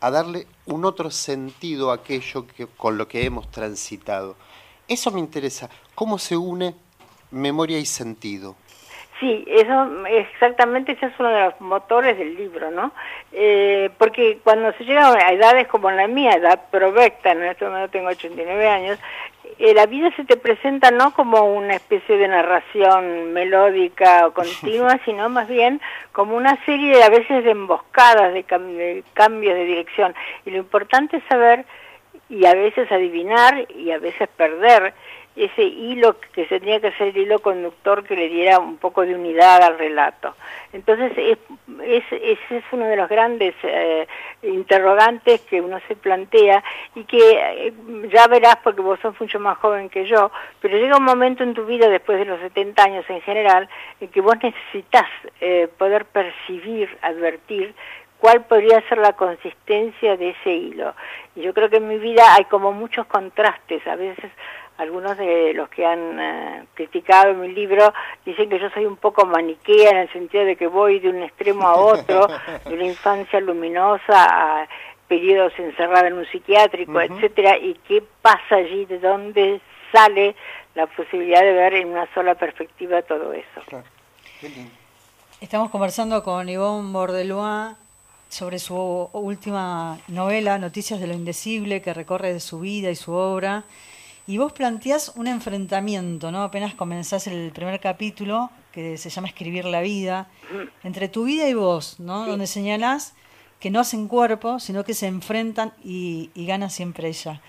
a 0.00 0.10
darle 0.10 0.46
un 0.66 0.84
otro 0.84 1.10
sentido 1.10 1.90
a 1.90 1.94
aquello 1.94 2.46
que, 2.46 2.66
con 2.66 2.98
lo 2.98 3.08
que 3.08 3.24
hemos 3.24 3.50
transitado. 3.50 4.36
Eso 4.86 5.10
me 5.10 5.20
interesa. 5.20 5.70
¿Cómo 5.94 6.18
se 6.18 6.36
une 6.36 6.74
memoria 7.30 7.78
y 7.78 7.86
sentido? 7.86 8.56
Sí, 9.20 9.44
eso 9.46 10.06
exactamente 10.08 10.92
ese 10.92 11.06
es 11.06 11.12
uno 11.18 11.28
de 11.28 11.40
los 11.44 11.60
motores 11.60 12.16
del 12.16 12.34
libro, 12.36 12.70
¿no? 12.70 12.90
Eh, 13.32 13.90
porque 13.98 14.38
cuando 14.42 14.72
se 14.72 14.84
llega 14.84 15.12
a 15.12 15.32
edades 15.32 15.68
como 15.68 15.90
la 15.90 16.06
mía, 16.08 16.32
edad 16.32 16.70
provecta, 16.70 17.32
en 17.32 17.44
este 17.44 17.66
momento 17.66 17.90
tengo 17.90 18.08
89 18.08 18.66
años, 18.68 18.98
eh, 19.58 19.74
la 19.74 19.84
vida 19.84 20.10
se 20.16 20.24
te 20.24 20.38
presenta 20.38 20.90
no 20.90 21.12
como 21.12 21.44
una 21.54 21.74
especie 21.74 22.16
de 22.16 22.28
narración 22.28 23.34
melódica 23.34 24.26
o 24.26 24.32
continua, 24.34 24.98
sino 25.04 25.28
más 25.28 25.48
bien 25.48 25.82
como 26.12 26.34
una 26.34 26.56
serie 26.64 26.96
de 26.96 27.02
a 27.04 27.10
veces 27.10 27.44
de 27.44 27.50
emboscadas, 27.50 28.32
de, 28.32 28.46
cam- 28.46 28.74
de 28.74 29.04
cambios 29.12 29.54
de 29.54 29.64
dirección. 29.66 30.14
Y 30.46 30.50
lo 30.50 30.56
importante 30.56 31.18
es 31.18 31.22
saber 31.28 31.66
y 32.30 32.46
a 32.46 32.54
veces 32.54 32.90
adivinar 32.90 33.66
y 33.76 33.90
a 33.90 33.98
veces 33.98 34.28
perder 34.36 34.94
ese 35.44 35.62
hilo 35.62 36.16
que 36.32 36.44
tenía 36.46 36.80
que 36.80 36.92
ser 36.92 37.08
el 37.08 37.16
hilo 37.18 37.38
conductor 37.40 38.04
que 38.04 38.14
le 38.16 38.28
diera 38.28 38.58
un 38.58 38.76
poco 38.76 39.02
de 39.06 39.14
unidad 39.14 39.62
al 39.62 39.78
relato. 39.78 40.34
Entonces, 40.72 41.12
es, 41.16 41.38
es- 41.84 42.12
ese 42.12 42.56
es 42.58 42.64
uno 42.72 42.86
de 42.86 42.96
los 42.96 43.08
grandes 43.08 43.54
eh, 43.62 44.06
interrogantes 44.42 45.40
que 45.42 45.60
uno 45.60 45.80
se 45.88 45.96
plantea 45.96 46.62
y 46.94 47.04
que 47.04 47.18
eh, 47.68 47.72
ya 48.12 48.26
verás 48.26 48.56
porque 48.62 48.80
vos 48.82 48.98
sos 49.00 49.18
mucho 49.20 49.40
más 49.40 49.56
joven 49.58 49.88
que 49.88 50.04
yo, 50.06 50.30
pero 50.60 50.76
llega 50.76 50.96
un 50.96 51.04
momento 51.04 51.42
en 51.42 51.54
tu 51.54 51.64
vida, 51.64 51.88
después 51.88 52.18
de 52.18 52.24
los 52.24 52.40
70 52.40 52.82
años 52.82 53.04
en 53.08 53.20
general, 53.22 53.68
en 54.00 54.08
que 54.08 54.20
vos 54.20 54.36
necesitas 54.42 55.06
eh, 55.40 55.68
poder 55.78 56.04
percibir, 56.06 56.88
advertir 57.02 57.74
cuál 58.18 58.42
podría 58.44 58.86
ser 58.88 58.98
la 58.98 59.14
consistencia 59.14 60.16
de 60.18 60.30
ese 60.30 60.50
hilo. 60.52 60.94
Y 61.34 61.40
yo 61.40 61.54
creo 61.54 61.70
que 61.70 61.78
en 61.78 61.88
mi 61.88 61.98
vida 61.98 62.34
hay 62.34 62.44
como 62.44 62.70
muchos 62.72 63.06
contrastes, 63.06 63.86
a 63.86 63.96
veces 63.96 64.30
algunos 64.80 65.16
de 65.18 65.52
los 65.52 65.68
que 65.68 65.84
han 65.84 66.18
eh, 66.18 66.64
criticado 66.72 67.34
mi 67.34 67.48
libro 67.48 67.92
dicen 68.24 68.48
que 68.48 68.58
yo 68.58 68.70
soy 68.70 68.86
un 68.86 68.96
poco 68.96 69.26
maniquea 69.26 69.90
en 69.90 69.96
el 69.98 70.12
sentido 70.12 70.44
de 70.46 70.56
que 70.56 70.66
voy 70.66 71.00
de 71.00 71.10
un 71.10 71.22
extremo 71.22 71.66
a 71.68 71.76
otro, 71.76 72.26
de 72.64 72.74
una 72.74 72.86
infancia 72.86 73.40
luminosa 73.40 74.62
a 74.62 74.68
periodos 75.06 75.52
encerrada 75.58 76.08
en 76.08 76.14
un 76.14 76.26
psiquiátrico, 76.26 76.92
Ujú. 76.92 77.00
etcétera, 77.00 77.58
y 77.58 77.74
qué 77.86 78.02
pasa 78.22 78.56
allí, 78.56 78.86
de 78.86 78.98
dónde 79.00 79.60
sale 79.92 80.34
la 80.74 80.86
posibilidad 80.86 81.42
de 81.42 81.52
ver 81.52 81.74
en 81.74 81.88
una 81.88 82.06
sola 82.14 82.34
perspectiva 82.36 83.02
todo 83.02 83.34
eso. 83.34 83.60
Estamos 85.42 85.70
conversando 85.70 86.22
con 86.22 86.48
Ivonne 86.48 86.90
Bordelois 86.90 87.76
sobre 88.30 88.58
su 88.58 89.10
última 89.12 89.98
novela, 90.08 90.56
Noticias 90.56 91.00
de 91.00 91.06
lo 91.06 91.12
Indecible, 91.12 91.82
que 91.82 91.92
recorre 91.92 92.32
de 92.32 92.40
su 92.40 92.60
vida 92.60 92.88
y 92.90 92.96
su 92.96 93.12
obra. 93.12 93.64
Y 94.30 94.38
vos 94.38 94.52
planteás 94.52 95.10
un 95.16 95.26
enfrentamiento, 95.26 96.30
¿no? 96.30 96.44
Apenas 96.44 96.74
comenzás 96.74 97.26
el 97.26 97.50
primer 97.50 97.80
capítulo, 97.80 98.48
que 98.70 98.96
se 98.96 99.10
llama 99.10 99.26
Escribir 99.26 99.64
la 99.64 99.80
vida, 99.80 100.28
entre 100.84 101.08
tu 101.08 101.24
vida 101.24 101.48
y 101.48 101.54
vos, 101.54 101.98
¿no? 101.98 102.28
Donde 102.28 102.46
señalás 102.46 103.14
que 103.58 103.72
no 103.72 103.80
hacen 103.80 104.06
cuerpo, 104.06 104.60
sino 104.60 104.84
que 104.84 104.94
se 104.94 105.08
enfrentan 105.08 105.72
y, 105.82 106.30
y 106.36 106.46
gana 106.46 106.70
siempre 106.70 107.08
ella. 107.08 107.40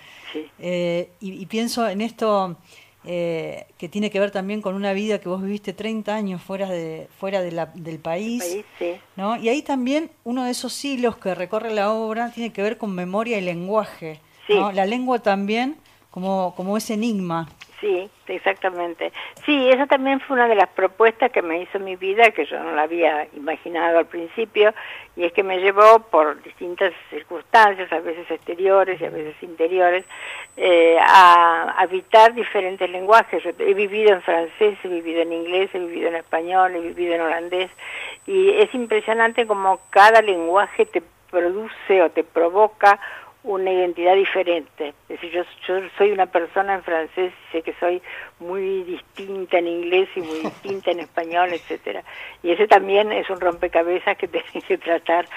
Eh, 0.57 1.11
y, 1.19 1.33
y 1.33 1.45
pienso 1.45 1.87
en 1.87 2.01
esto 2.01 2.57
eh, 3.03 3.67
que 3.77 3.87
tiene 3.87 4.09
que 4.09 4.19
ver 4.19 4.31
también 4.31 4.63
con 4.63 4.73
una 4.73 4.91
vida 4.93 5.19
que 5.19 5.29
vos 5.29 5.43
viviste 5.43 5.73
30 5.73 6.15
años 6.15 6.41
fuera 6.41 6.67
de 6.67 7.09
fuera 7.19 7.43
de 7.43 7.51
la, 7.51 7.67
del 7.75 7.99
país, 7.99 8.43
País, 8.43 8.65
sí. 8.79 8.93
¿no? 9.17 9.37
Y 9.37 9.49
ahí 9.49 9.61
también 9.61 10.09
uno 10.23 10.45
de 10.45 10.49
esos 10.49 10.83
hilos 10.83 11.15
que 11.17 11.35
recorre 11.35 11.71
la 11.75 11.91
obra 11.93 12.31
tiene 12.31 12.51
que 12.51 12.63
ver 12.63 12.79
con 12.79 12.95
memoria 12.95 13.37
y 13.37 13.41
lenguaje, 13.41 14.19
¿no? 14.49 14.71
La 14.71 14.87
lengua 14.87 15.19
también 15.19 15.77
como 16.11 16.53
como 16.55 16.77
ese 16.77 16.93
enigma. 16.93 17.47
Sí, 17.81 18.11
exactamente. 18.27 19.11
Sí, 19.43 19.69
esa 19.69 19.87
también 19.87 20.19
fue 20.19 20.35
una 20.35 20.47
de 20.47 20.53
las 20.53 20.69
propuestas 20.69 21.31
que 21.31 21.41
me 21.41 21.63
hizo 21.63 21.79
mi 21.79 21.95
vida, 21.95 22.29
que 22.29 22.45
yo 22.45 22.59
no 22.59 22.73
la 22.73 22.83
había 22.83 23.27
imaginado 23.35 23.97
al 23.97 24.05
principio, 24.05 24.71
y 25.15 25.23
es 25.23 25.33
que 25.33 25.41
me 25.41 25.59
llevó 25.59 25.97
por 26.11 26.43
distintas 26.43 26.93
circunstancias, 27.09 27.91
a 27.91 27.99
veces 27.99 28.29
exteriores 28.29 29.01
y 29.01 29.05
a 29.05 29.09
veces 29.09 29.35
interiores, 29.41 30.05
eh, 30.57 30.99
a 31.01 31.73
habitar 31.79 32.35
diferentes 32.35 32.87
lenguajes. 32.87 33.43
Yo 33.43 33.49
he 33.57 33.73
vivido 33.73 34.13
en 34.13 34.21
francés, 34.21 34.77
he 34.83 34.87
vivido 34.87 35.23
en 35.23 35.33
inglés, 35.33 35.71
he 35.73 35.79
vivido 35.79 36.09
en 36.09 36.17
español, 36.17 36.75
he 36.75 36.81
vivido 36.81 37.15
en 37.15 37.21
holandés, 37.21 37.71
y 38.27 38.49
es 38.59 38.71
impresionante 38.75 39.47
como 39.47 39.79
cada 39.89 40.21
lenguaje 40.21 40.85
te 40.85 41.01
produce 41.31 42.03
o 42.03 42.11
te 42.11 42.23
provoca 42.23 42.99
una 43.43 43.71
identidad 43.71 44.15
diferente. 44.15 44.93
Es 45.09 45.19
decir, 45.19 45.31
yo, 45.31 45.43
yo 45.67 45.87
soy 45.97 46.11
una 46.11 46.27
persona 46.27 46.75
en 46.75 46.83
francés 46.83 47.33
y 47.33 47.51
sé 47.51 47.61
que 47.63 47.73
soy 47.79 48.01
muy 48.39 48.83
distinta 48.83 49.57
en 49.57 49.67
inglés 49.67 50.09
y 50.15 50.21
muy 50.21 50.39
distinta 50.39 50.91
en 50.91 50.99
español, 50.99 51.49
etcétera. 51.53 52.03
Y 52.43 52.51
ese 52.51 52.67
también 52.67 53.11
es 53.11 53.29
un 53.29 53.41
rompecabezas 53.41 54.17
que 54.17 54.27
tenés 54.27 54.63
que 54.67 54.77
tratar 54.77 55.27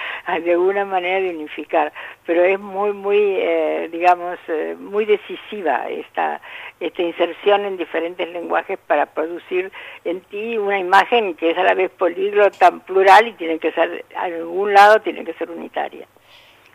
de 0.42 0.52
alguna 0.52 0.84
manera 0.84 1.20
de 1.20 1.30
unificar. 1.30 1.92
Pero 2.26 2.44
es 2.44 2.60
muy, 2.60 2.92
muy, 2.92 3.18
eh, 3.18 3.88
digamos, 3.90 4.38
eh, 4.48 4.76
muy 4.78 5.06
decisiva 5.06 5.88
esta, 5.88 6.42
esta 6.80 7.02
inserción 7.02 7.64
en 7.64 7.78
diferentes 7.78 8.28
lenguajes 8.28 8.78
para 8.86 9.06
producir 9.06 9.72
en 10.04 10.20
ti 10.22 10.58
una 10.58 10.78
imagen 10.78 11.34
que 11.34 11.50
es 11.50 11.58
a 11.58 11.62
la 11.62 11.74
vez 11.74 11.90
políglota, 11.90 12.70
plural 12.70 13.28
y 13.28 13.32
tiene 13.32 13.58
que 13.58 13.72
ser, 13.72 14.04
a 14.14 14.24
algún 14.24 14.74
lado 14.74 15.00
tiene 15.00 15.24
que 15.24 15.32
ser 15.34 15.50
unitaria. 15.50 16.06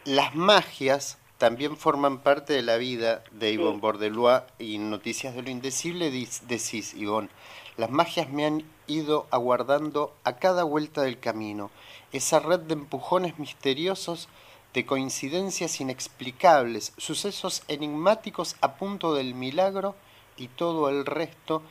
Las 0.05 0.33
magias 0.33 1.17
también 1.37 1.75
forman 1.75 2.19
parte 2.19 2.53
de 2.53 2.61
la 2.61 2.77
vida 2.77 3.21
de 3.31 3.51
Ivonne 3.51 3.81
Bordelois 3.81 4.43
y 4.57 4.75
en 4.75 4.89
Noticias 4.89 5.35
de 5.35 5.41
lo 5.41 5.49
Indecible 5.49 6.09
decís, 6.09 6.93
Ivonne, 6.93 7.29
las 7.75 7.89
magias 7.89 8.29
me 8.29 8.45
han 8.45 8.63
ido 8.87 9.27
aguardando 9.29 10.15
a 10.23 10.37
cada 10.37 10.63
vuelta 10.63 11.01
del 11.01 11.19
camino, 11.19 11.69
esa 12.13 12.39
red 12.39 12.61
de 12.61 12.75
empujones 12.75 13.39
misteriosos, 13.39 14.29
de 14.73 14.85
coincidencias 14.85 15.81
inexplicables, 15.81 16.93
sucesos 16.97 17.63
enigmáticos 17.67 18.55
a 18.61 18.75
punto 18.75 19.13
del 19.13 19.33
milagro 19.35 19.95
y 20.37 20.47
todo 20.47 20.87
el 20.89 21.05
resto. 21.05 21.61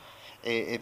eh, 0.43 0.75
eh, 0.75 0.81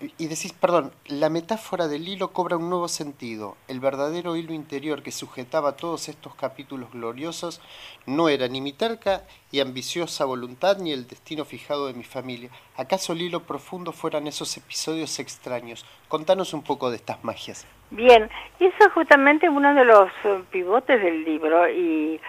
y 0.00 0.28
decís, 0.28 0.52
perdón, 0.52 0.92
la 1.06 1.28
metáfora 1.28 1.88
del 1.88 2.08
hilo 2.08 2.32
cobra 2.32 2.56
un 2.56 2.70
nuevo 2.70 2.86
sentido. 2.86 3.56
El 3.66 3.80
verdadero 3.80 4.36
hilo 4.36 4.52
interior 4.52 5.02
que 5.02 5.10
sujetaba 5.10 5.76
todos 5.76 6.08
estos 6.08 6.34
capítulos 6.36 6.92
gloriosos 6.92 7.60
no 8.06 8.28
era 8.28 8.46
ni 8.46 8.60
mi 8.60 8.72
terca 8.72 9.24
y 9.50 9.60
ambiciosa 9.60 10.24
voluntad 10.24 10.78
ni 10.78 10.92
el 10.92 11.08
destino 11.08 11.44
fijado 11.44 11.88
de 11.88 11.94
mi 11.94 12.04
familia. 12.04 12.50
¿Acaso 12.76 13.12
el 13.12 13.22
hilo 13.22 13.40
profundo 13.42 13.92
fueran 13.92 14.28
esos 14.28 14.56
episodios 14.56 15.18
extraños? 15.18 15.84
Contanos 16.06 16.54
un 16.54 16.62
poco 16.62 16.90
de 16.90 16.96
estas 16.96 17.24
magias. 17.24 17.66
Bien, 17.90 18.30
eso 18.60 18.76
es 18.80 18.92
justamente 18.92 19.48
uno 19.48 19.74
de 19.74 19.84
los 19.84 20.10
eh, 20.24 20.42
pivotes 20.50 21.02
del 21.02 21.24
libro 21.24 21.68
y 21.68 22.20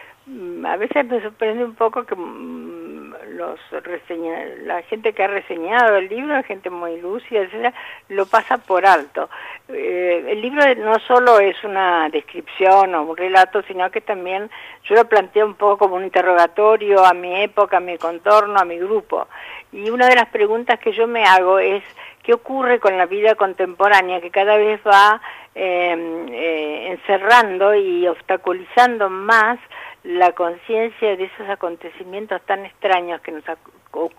a 0.66 0.78
veces 0.78 1.06
me 1.08 1.22
sorprende 1.22 1.64
un 1.64 1.76
poco 1.76 2.06
que 2.06 2.16
mm, 2.16 3.14
los 3.36 3.60
reseña, 3.84 4.46
la 4.64 4.82
gente 4.84 5.14
que 5.14 5.24
ha 5.24 5.28
reseñado 5.28 5.96
el 5.96 6.08
libro, 6.08 6.44
gente 6.44 6.70
muy 6.70 7.00
lúcida, 7.00 7.42
etcétera, 7.42 7.74
lo 8.10 8.26
pasa 8.26 8.58
por 8.58 8.86
alto. 8.86 9.30
Eh, 9.70 10.26
el 10.28 10.42
libro 10.42 10.64
no 10.76 11.00
solo 11.00 11.40
es 11.40 11.64
una 11.64 12.10
descripción 12.10 12.94
o 12.96 13.04
un 13.04 13.18
relato, 13.18 13.62
sino 13.64 13.90
que 13.90 14.02
también 14.02 14.50
yo 14.84 14.96
lo 14.96 15.08
planteo 15.08 15.46
un 15.46 15.56
poco 15.56 15.80
como 15.80 15.96
un 15.96 16.04
interrogatorio 16.04 17.04
a 17.06 17.14
mi 17.14 17.42
época, 17.42 17.78
a 17.78 17.82
mi 17.82 17.98
contorno, 17.98 18.60
a 18.60 18.66
mi 18.66 18.78
grupo. 18.78 19.28
Y 19.72 19.90
una 19.90 20.08
de 20.08 20.16
las 20.16 20.28
preguntas 20.30 20.80
que 20.80 20.92
yo 20.92 21.08
me 21.08 21.24
hago 21.24 21.60
es 21.60 21.84
qué 22.24 22.34
ocurre 22.34 22.80
con 22.80 22.98
la 22.98 23.06
vida 23.06 23.36
contemporánea 23.36 24.22
que 24.22 24.30
cada 24.30 24.58
vez 24.58 24.80
va 24.86 25.22
eh, 25.56 26.26
eh, 26.32 26.88
encerrando 26.92 27.74
y 27.74 28.08
obstaculizando 28.08 29.10
más 29.10 29.60
la 30.04 30.32
conciencia 30.32 31.16
de 31.16 31.26
esos 31.26 31.50
acontecimientos 31.50 32.42
tan 32.44 32.66
extraños 32.66 33.20
que 33.22 33.32
nos, 33.32 33.44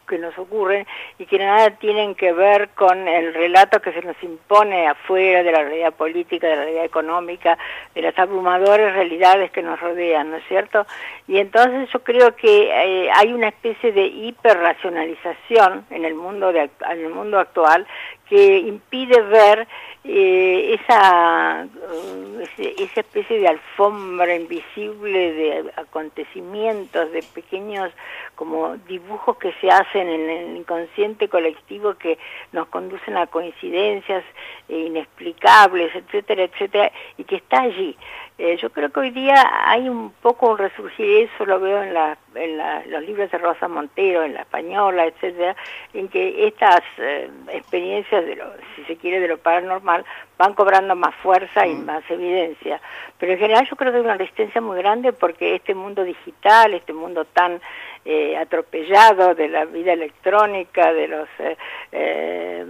que 0.06 0.18
nos 0.18 0.36
ocurren 0.38 0.86
y 1.18 1.26
que 1.26 1.38
nada 1.38 1.70
tienen 1.70 2.14
que 2.14 2.32
ver 2.32 2.68
con 2.70 3.08
el 3.08 3.32
relato 3.32 3.80
que 3.80 3.92
se 3.92 4.02
nos 4.02 4.20
impone 4.22 4.86
afuera 4.86 5.42
de 5.42 5.52
la 5.52 5.62
realidad 5.62 5.94
política, 5.94 6.48
de 6.48 6.56
la 6.56 6.62
realidad 6.62 6.84
económica, 6.84 7.56
de 7.94 8.02
las 8.02 8.18
abrumadoras 8.18 8.92
realidades 8.92 9.50
que 9.52 9.62
nos 9.62 9.80
rodean, 9.80 10.30
¿no 10.30 10.36
es 10.36 10.44
cierto? 10.48 10.86
Y 11.26 11.38
entonces 11.38 11.88
yo 11.92 12.02
creo 12.02 12.36
que 12.36 12.64
eh, 12.64 13.10
hay 13.14 13.32
una 13.32 13.48
especie 13.48 13.92
de 13.92 14.06
hiperracionalización 14.06 15.86
en 15.90 16.04
el 16.04 16.14
mundo 16.14 16.52
de, 16.52 16.70
en 16.90 17.04
el 17.04 17.10
mundo 17.10 17.38
actual 17.38 17.86
que 18.28 18.58
impide 18.58 19.22
ver 19.22 19.66
eh, 20.04 20.78
esa, 20.80 21.64
eh, 21.64 22.74
esa 22.78 23.00
especie 23.00 23.38
de 23.38 23.48
alfombra 23.48 24.34
invisible 24.34 25.32
de 25.32 25.70
acontecimientos, 25.76 27.12
de 27.12 27.22
pequeños 27.34 27.92
como 28.34 28.76
dibujos 28.88 29.36
que 29.36 29.52
se 29.60 29.70
hacen 29.70 30.08
en 30.08 30.30
el 30.30 30.56
inconsciente 30.56 31.28
colectivo 31.28 31.94
que 31.94 32.18
nos 32.52 32.68
conducen 32.68 33.16
a 33.18 33.26
coincidencias 33.26 34.24
inexplicables, 34.68 35.94
etcétera, 35.94 36.44
etcétera, 36.44 36.90
y 37.18 37.24
que 37.24 37.36
está 37.36 37.62
allí. 37.62 37.96
Eh, 38.38 38.56
yo 38.56 38.70
creo 38.70 38.88
que 38.90 39.00
hoy 39.00 39.10
día 39.10 39.34
hay 39.66 39.86
un 39.90 40.12
poco 40.22 40.52
un 40.52 40.56
resurgir, 40.58 41.28
eso 41.34 41.44
lo 41.44 41.60
veo 41.60 41.82
en, 41.82 41.92
la, 41.92 42.16
en 42.34 42.56
la- 42.56 42.82
los 42.86 43.02
libros 43.02 43.30
de 43.30 43.36
Rosa 43.36 43.68
Montero, 43.68 44.22
en 44.22 44.32
la 44.32 44.40
española, 44.42 45.04
etcétera, 45.04 45.54
en 45.92 46.08
que 46.08 46.46
estas 46.46 46.80
eh, 46.96 47.28
experiencias, 47.52 48.24
de 48.24 48.36
lo, 48.36 48.46
si 48.76 48.84
se 48.84 48.96
quiere, 48.96 49.20
de 49.20 49.28
lo 49.28 49.36
paranormal, 49.36 49.89
van 50.38 50.54
cobrando 50.54 50.94
más 50.94 51.14
fuerza 51.16 51.66
y 51.66 51.74
más 51.74 52.02
evidencia. 52.10 52.80
Pero 53.18 53.32
en 53.32 53.38
general 53.38 53.66
yo 53.68 53.76
creo 53.76 53.92
que 53.92 53.98
hay 53.98 54.04
una 54.04 54.16
resistencia 54.16 54.60
muy 54.60 54.78
grande 54.78 55.12
porque 55.12 55.54
este 55.56 55.74
mundo 55.74 56.02
digital, 56.04 56.74
este 56.74 56.92
mundo 56.92 57.24
tan 57.24 57.60
eh, 58.04 58.36
atropellado 58.36 59.34
de 59.34 59.48
la 59.48 59.64
vida 59.64 59.92
electrónica, 59.92 60.92
de 60.92 61.08
los... 61.08 61.28
eh, 61.38 61.56
eh, 61.92 62.66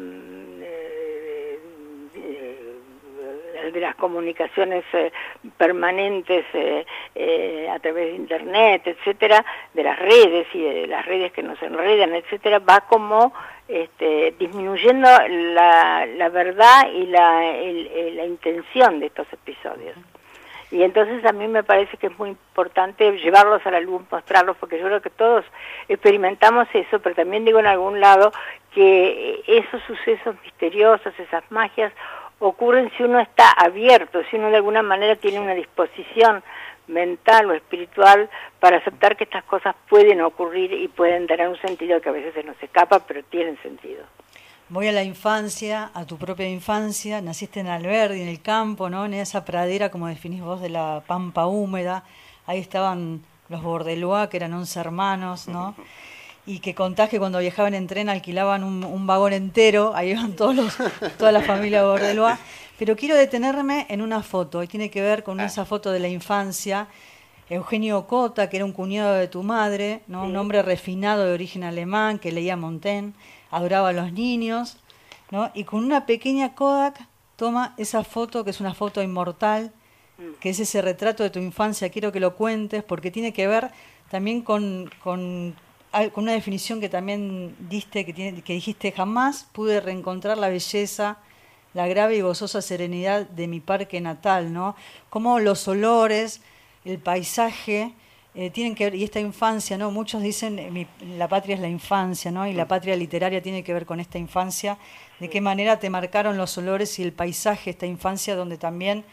de 3.72 3.80
las 3.80 3.94
comunicaciones 3.94 4.84
eh, 4.94 5.12
permanentes 5.56 6.44
eh, 6.54 6.84
eh, 7.14 7.68
a 7.70 7.78
través 7.78 8.06
de 8.06 8.16
internet, 8.16 8.82
etcétera, 8.84 9.44
de 9.74 9.84
las 9.84 9.98
redes 9.98 10.48
y 10.54 10.62
de 10.62 10.86
las 10.88 11.06
redes 11.06 11.30
que 11.30 11.42
nos 11.42 11.62
enredan, 11.62 12.14
etcétera, 12.14 12.58
va 12.58 12.80
como 12.80 13.32
este, 13.70 14.34
disminuyendo 14.38 15.08
la, 15.28 16.06
la 16.06 16.28
verdad 16.28 16.88
y 16.92 17.06
la, 17.06 17.46
el- 17.46 17.86
el- 17.88 18.16
la 18.16 18.24
intención 18.26 19.00
de 19.00 19.06
estos 19.06 19.32
episodios. 19.32 19.96
Y 20.72 20.82
entonces 20.84 21.24
a 21.24 21.32
mí 21.32 21.48
me 21.48 21.64
parece 21.64 21.96
que 21.96 22.06
es 22.08 22.18
muy 22.18 22.28
importante 22.30 23.10
llevarlos 23.18 23.64
a 23.66 23.70
la 23.72 23.80
luz, 23.80 24.02
mostrarlos, 24.10 24.56
porque 24.58 24.78
yo 24.78 24.84
creo 24.86 25.02
que 25.02 25.10
todos 25.10 25.44
experimentamos 25.88 26.68
eso, 26.72 27.00
pero 27.00 27.14
también 27.16 27.44
digo 27.44 27.58
en 27.58 27.66
algún 27.66 27.98
lado 28.00 28.30
que 28.72 29.42
esos 29.48 29.82
sucesos 29.82 30.36
misteriosos, 30.44 31.12
esas 31.18 31.42
magias, 31.50 31.92
ocurren 32.40 32.90
si 32.96 33.04
uno 33.04 33.20
está 33.20 33.50
abierto, 33.52 34.20
si 34.30 34.36
uno 34.36 34.50
de 34.50 34.56
alguna 34.56 34.82
manera 34.82 35.14
tiene 35.16 35.40
una 35.40 35.54
disposición 35.54 36.42
mental 36.88 37.50
o 37.50 37.54
espiritual 37.54 38.28
para 38.58 38.78
aceptar 38.78 39.16
que 39.16 39.24
estas 39.24 39.44
cosas 39.44 39.76
pueden 39.88 40.20
ocurrir 40.22 40.72
y 40.72 40.88
pueden 40.88 41.26
tener 41.26 41.48
un 41.48 41.60
sentido 41.60 42.00
que 42.00 42.08
a 42.08 42.12
veces 42.12 42.34
se 42.34 42.42
nos 42.42 42.60
escapa, 42.62 43.00
pero 43.06 43.22
tienen 43.24 43.56
sentido. 43.62 44.04
Voy 44.68 44.88
a 44.88 44.92
la 44.92 45.02
infancia, 45.02 45.90
a 45.94 46.06
tu 46.06 46.16
propia 46.16 46.48
infancia, 46.48 47.20
naciste 47.20 47.60
en 47.60 47.66
Alberdi, 47.66 48.22
en 48.22 48.28
el 48.28 48.40
campo, 48.40 48.88
¿no? 48.88 49.04
En 49.04 49.14
esa 49.14 49.44
pradera, 49.44 49.90
como 49.90 50.08
definís 50.08 50.42
vos, 50.42 50.60
de 50.60 50.70
la 50.70 51.02
pampa 51.06 51.46
húmeda. 51.46 52.04
Ahí 52.46 52.60
estaban 52.60 53.20
los 53.48 53.62
Bordelois, 53.62 54.28
que 54.28 54.36
eran 54.36 54.52
11 54.52 54.80
hermanos, 54.80 55.48
¿no? 55.48 55.74
Y 56.50 56.58
que 56.58 56.74
contás 56.74 57.08
que 57.08 57.18
cuando 57.18 57.38
viajaban 57.38 57.74
en 57.74 57.86
tren 57.86 58.08
alquilaban 58.08 58.64
un, 58.64 58.82
un 58.82 59.06
vagón 59.06 59.32
entero, 59.32 59.92
ahí 59.94 60.10
iban 60.10 60.34
todos 60.36 60.56
los, 60.56 60.76
toda 61.18 61.30
la 61.30 61.42
familia 61.42 61.84
Bordelois. 61.84 62.38
Pero 62.78 62.96
quiero 62.96 63.14
detenerme 63.14 63.86
en 63.88 64.02
una 64.02 64.22
foto, 64.22 64.62
y 64.62 64.66
tiene 64.66 64.90
que 64.90 65.00
ver 65.00 65.22
con 65.22 65.38
esa 65.40 65.64
foto 65.64 65.92
de 65.92 66.00
la 66.00 66.08
infancia. 66.08 66.88
Eugenio 67.50 68.06
Cota, 68.06 68.48
que 68.48 68.56
era 68.56 68.64
un 68.64 68.72
cuñado 68.72 69.14
de 69.14 69.28
tu 69.28 69.42
madre, 69.42 70.02
¿no? 70.06 70.24
un 70.24 70.36
hombre 70.36 70.62
refinado 70.62 71.26
de 71.26 71.34
origen 71.34 71.64
alemán 71.64 72.18
que 72.18 72.32
leía 72.32 72.56
Montaigne, 72.56 73.12
adoraba 73.50 73.88
a 73.88 73.92
los 73.92 74.12
niños, 74.12 74.78
¿no? 75.30 75.50
y 75.52 75.64
con 75.64 75.84
una 75.84 76.06
pequeña 76.06 76.54
Kodak 76.54 77.06
toma 77.34 77.74
esa 77.76 78.04
foto, 78.04 78.44
que 78.44 78.50
es 78.50 78.60
una 78.60 78.72
foto 78.72 79.02
inmortal, 79.02 79.72
que 80.38 80.50
es 80.50 80.60
ese 80.60 80.80
retrato 80.80 81.22
de 81.22 81.30
tu 81.30 81.38
infancia, 81.38 81.90
quiero 81.90 82.12
que 82.12 82.20
lo 82.20 82.36
cuentes, 82.36 82.84
porque 82.84 83.10
tiene 83.10 83.32
que 83.32 83.46
ver 83.48 83.70
también 84.10 84.42
con, 84.42 84.90
con 86.12 86.24
una 86.24 86.32
definición 86.32 86.80
que 86.80 86.88
también 86.88 87.56
diste, 87.68 88.04
que, 88.04 88.12
tiene, 88.12 88.42
que 88.42 88.52
dijiste, 88.52 88.92
jamás 88.92 89.46
pude 89.52 89.80
reencontrar 89.80 90.38
la 90.38 90.48
belleza, 90.48 91.18
la 91.74 91.86
grave 91.88 92.16
y 92.16 92.20
gozosa 92.20 92.62
serenidad 92.62 93.26
de 93.28 93.46
mi 93.46 93.60
parque 93.60 94.00
natal, 94.00 94.52
¿no? 94.52 94.76
Como 95.08 95.38
los 95.40 95.66
olores, 95.68 96.40
el 96.84 96.98
paisaje, 96.98 97.92
eh, 98.34 98.50
tienen 98.50 98.76
que 98.76 98.84
ver, 98.84 98.94
y 98.94 99.02
esta 99.02 99.18
infancia, 99.18 99.76
¿no? 99.76 99.90
Muchos 99.90 100.22
dicen, 100.22 100.58
eh, 100.60 100.70
mi- 100.70 100.86
la 101.16 101.26
patria 101.28 101.54
es 101.56 101.60
la 101.60 101.68
infancia, 101.68 102.30
¿no? 102.30 102.46
Y 102.46 102.52
la 102.52 102.68
patria 102.68 102.94
literaria 102.96 103.42
tiene 103.42 103.64
que 103.64 103.72
ver 103.74 103.86
con 103.86 103.98
esta 103.98 104.18
infancia, 104.18 104.78
de 105.18 105.28
qué 105.28 105.40
manera 105.40 105.80
te 105.80 105.90
marcaron 105.90 106.36
los 106.36 106.56
olores 106.56 106.98
y 107.00 107.02
el 107.02 107.12
paisaje, 107.12 107.70
esta 107.70 107.86
infancia 107.86 108.36
donde 108.36 108.56
también 108.56 109.04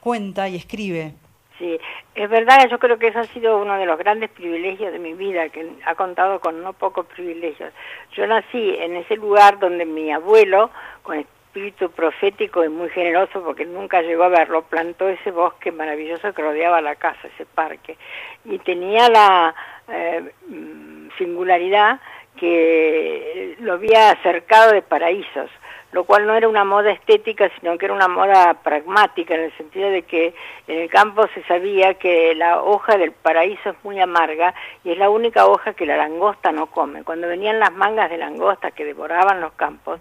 cuenta 0.00 0.48
y 0.48 0.56
escribe. 0.56 1.14
Sí, 1.58 1.78
es 2.14 2.28
verdad, 2.28 2.68
yo 2.68 2.78
creo 2.78 2.98
que 2.98 3.08
eso 3.08 3.20
ha 3.20 3.24
sido 3.24 3.58
uno 3.58 3.78
de 3.78 3.86
los 3.86 3.98
grandes 3.98 4.30
privilegios 4.30 4.92
de 4.92 4.98
mi 4.98 5.14
vida, 5.14 5.48
que 5.48 5.66
ha 5.86 5.94
contado 5.94 6.38
con 6.40 6.62
no 6.62 6.74
pocos 6.74 7.06
privilegios. 7.06 7.72
Yo 8.12 8.26
nací 8.26 8.76
en 8.78 8.96
ese 8.96 9.16
lugar 9.16 9.58
donde 9.58 9.86
mi 9.86 10.12
abuelo, 10.12 10.70
con 11.02 11.18
espíritu 11.18 11.90
profético 11.90 12.62
y 12.62 12.68
muy 12.68 12.90
generoso, 12.90 13.42
porque 13.42 13.64
nunca 13.64 14.02
llegó 14.02 14.24
a 14.24 14.28
verlo, 14.28 14.62
plantó 14.62 15.08
ese 15.08 15.30
bosque 15.30 15.72
maravilloso 15.72 16.34
que 16.34 16.42
rodeaba 16.42 16.82
la 16.82 16.96
casa, 16.96 17.28
ese 17.34 17.46
parque. 17.46 17.96
Y 18.44 18.58
tenía 18.58 19.08
la 19.08 19.54
eh, 19.88 20.30
mm, 20.48 21.08
singularidad 21.16 22.00
que 22.36 23.56
lo 23.60 23.74
había 23.74 24.14
cercado 24.22 24.72
de 24.72 24.82
paraísos 24.82 25.50
lo 25.96 26.04
cual 26.04 26.26
no 26.26 26.34
era 26.34 26.46
una 26.46 26.62
moda 26.62 26.90
estética, 26.90 27.50
sino 27.58 27.78
que 27.78 27.86
era 27.86 27.94
una 27.94 28.06
moda 28.06 28.52
pragmática, 28.62 29.34
en 29.34 29.44
el 29.44 29.56
sentido 29.56 29.88
de 29.88 30.02
que 30.02 30.34
en 30.66 30.80
el 30.80 30.90
campo 30.90 31.26
se 31.28 31.42
sabía 31.44 31.94
que 31.94 32.34
la 32.34 32.60
hoja 32.60 32.98
del 32.98 33.12
paraíso 33.12 33.70
es 33.70 33.76
muy 33.82 33.98
amarga 33.98 34.52
y 34.84 34.92
es 34.92 34.98
la 34.98 35.08
única 35.08 35.46
hoja 35.46 35.72
que 35.72 35.86
la 35.86 35.96
langosta 35.96 36.52
no 36.52 36.66
come. 36.66 37.02
Cuando 37.02 37.28
venían 37.28 37.58
las 37.58 37.72
mangas 37.72 38.10
de 38.10 38.18
langosta 38.18 38.72
que 38.72 38.84
devoraban 38.84 39.40
los 39.40 39.54
campos, 39.54 39.98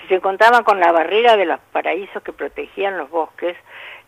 si 0.00 0.08
se 0.08 0.16
encontraban 0.16 0.64
con 0.64 0.80
la 0.80 0.90
barrera 0.90 1.36
de 1.36 1.46
los 1.46 1.60
paraísos 1.70 2.24
que 2.24 2.32
protegían 2.32 2.98
los 2.98 3.08
bosques, 3.08 3.56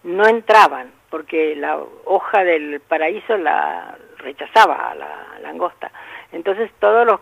no 0.03 0.27
entraban, 0.27 0.91
porque 1.09 1.55
la 1.55 1.79
hoja 2.05 2.43
del 2.43 2.81
paraíso 2.81 3.37
la 3.37 3.97
rechazaba 4.17 4.91
a 4.91 4.95
la 4.97 5.39
langosta. 5.41 5.93
Entonces 6.33 6.69
todos 6.81 7.07
los 7.07 7.21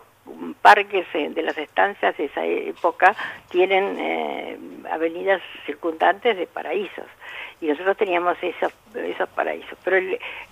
parques 0.61 1.05
de 1.13 1.41
las 1.41 1.57
estancias 1.57 2.17
de 2.17 2.25
esa 2.25 2.45
época 2.45 3.15
tienen 3.49 3.97
eh, 3.99 4.57
avenidas 4.91 5.41
circundantes 5.65 6.37
de 6.37 6.47
paraísos. 6.47 7.05
Y 7.61 7.67
nosotros 7.67 7.97
teníamos 7.97 8.37
esos, 8.41 8.71
esos 8.95 9.29
paraísos. 9.29 9.77
Pero 9.83 9.97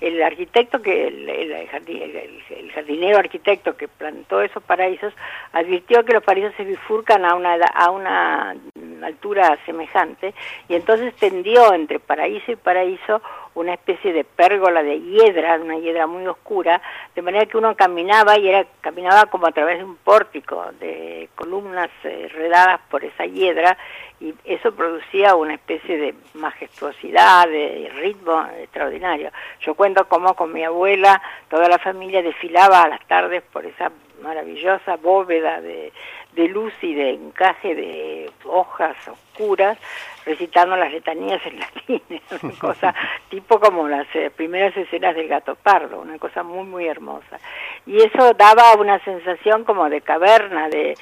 el, 0.02 0.24
arquitecto, 0.24 0.82
que 0.82 1.08
el, 1.08 1.30
el, 1.30 1.70
jardin- 1.70 2.02
el- 2.02 2.44
el 2.58 2.72
jardinero 2.72 3.18
arquitecto 3.18 3.76
que 3.78 3.88
plantó 3.88 4.42
esos 4.42 4.62
paraísos, 4.64 5.14
advirtió 5.54 6.04
que 6.06 6.14
los 6.14 6.24
paraísos 6.24 6.54
se 6.56 6.64
bifurcan 6.64 7.26
a 7.26 7.36
una, 7.36 7.56
a 7.56 7.90
una 7.92 8.56
altura 9.04 9.58
semejante 9.66 10.34
y 10.68 10.76
entonces 10.76 11.14
tendió 11.16 11.74
entre 11.74 12.00
paraíso 12.00 12.52
y 12.52 12.56
paraíso 12.56 13.22
una 13.54 13.74
especie 13.74 14.12
de 14.12 14.24
pérgola 14.24 14.84
de 14.84 15.00
hiedra, 15.00 15.56
una 15.56 15.78
hiedra 15.78 16.08
muy 16.08 16.26
oscura, 16.28 16.82
de 17.16 17.22
manera 17.22 17.46
que 17.46 17.58
uno 17.58 17.76
caminaba 17.76 18.38
y 18.38 18.50
era 18.50 18.66
caminaba 18.82 19.28
como 19.28 19.48
a 19.48 19.52
través 19.52 19.78
de 19.78 19.84
un 19.86 19.96
pórtico 19.98 20.66
de 20.80 21.30
columnas 21.36 21.90
eh, 22.04 22.30
redadas 22.34 22.82
por 22.90 23.06
esa 23.06 23.26
hiedra 23.26 23.78
y 24.20 24.34
eso 24.44 24.74
producía 24.74 25.36
una 25.36 25.54
especie 25.54 25.98
de 25.98 26.16
majestuosidad, 26.34 27.48
de 27.48 27.92
ritmo 27.96 28.25
extraordinario. 28.60 29.32
Yo 29.62 29.76
cuento 29.76 30.08
cómo 30.08 30.34
con 30.36 30.54
mi 30.54 30.64
abuela 30.64 31.22
toda 31.50 31.68
la 31.70 31.80
familia 31.80 32.22
desfilaba 32.22 32.84
a 32.84 32.90
las 32.90 33.06
tardes 33.08 33.44
por 33.44 33.66
esa 33.66 33.92
maravillosa 34.22 34.96
bóveda 34.98 35.62
de, 35.62 35.92
de 36.34 36.48
luz 36.48 36.74
y 36.82 36.94
de 36.94 37.12
encaje 37.12 37.76
de 37.76 38.32
hojas 38.46 38.96
oscuras 39.08 39.78
recitando 40.26 40.76
las 40.76 40.92
letanías 40.92 41.42
en 41.46 41.60
latín, 41.60 42.02
una 42.42 42.60
cosa 42.60 42.96
tipo 43.30 43.60
como 43.60 43.88
las 43.88 44.08
eh, 44.16 44.32
primeras 44.36 44.76
escenas 44.76 45.16
del 45.16 45.28
gato 45.28 45.56
pardo, 45.56 46.02
una 46.02 46.18
cosa 46.18 46.44
muy 46.44 46.66
muy 46.66 46.88
hermosa. 46.88 47.40
Y 47.86 47.98
eso 47.98 48.34
daba 48.34 48.76
una 48.76 49.00
sensación 49.04 49.64
como 49.64 49.90
de 49.90 50.02
caverna, 50.02 50.68
de, 50.70 50.96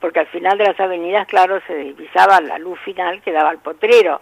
porque 0.00 0.20
al 0.20 0.26
final 0.26 0.58
de 0.58 0.64
las 0.64 0.80
avenidas, 0.80 1.26
claro, 1.28 1.60
se 1.66 1.74
divisaba 1.74 2.40
la 2.40 2.58
luz 2.58 2.78
final 2.80 3.22
que 3.22 3.32
daba 3.32 3.50
al 3.50 3.58
potrero. 3.58 4.20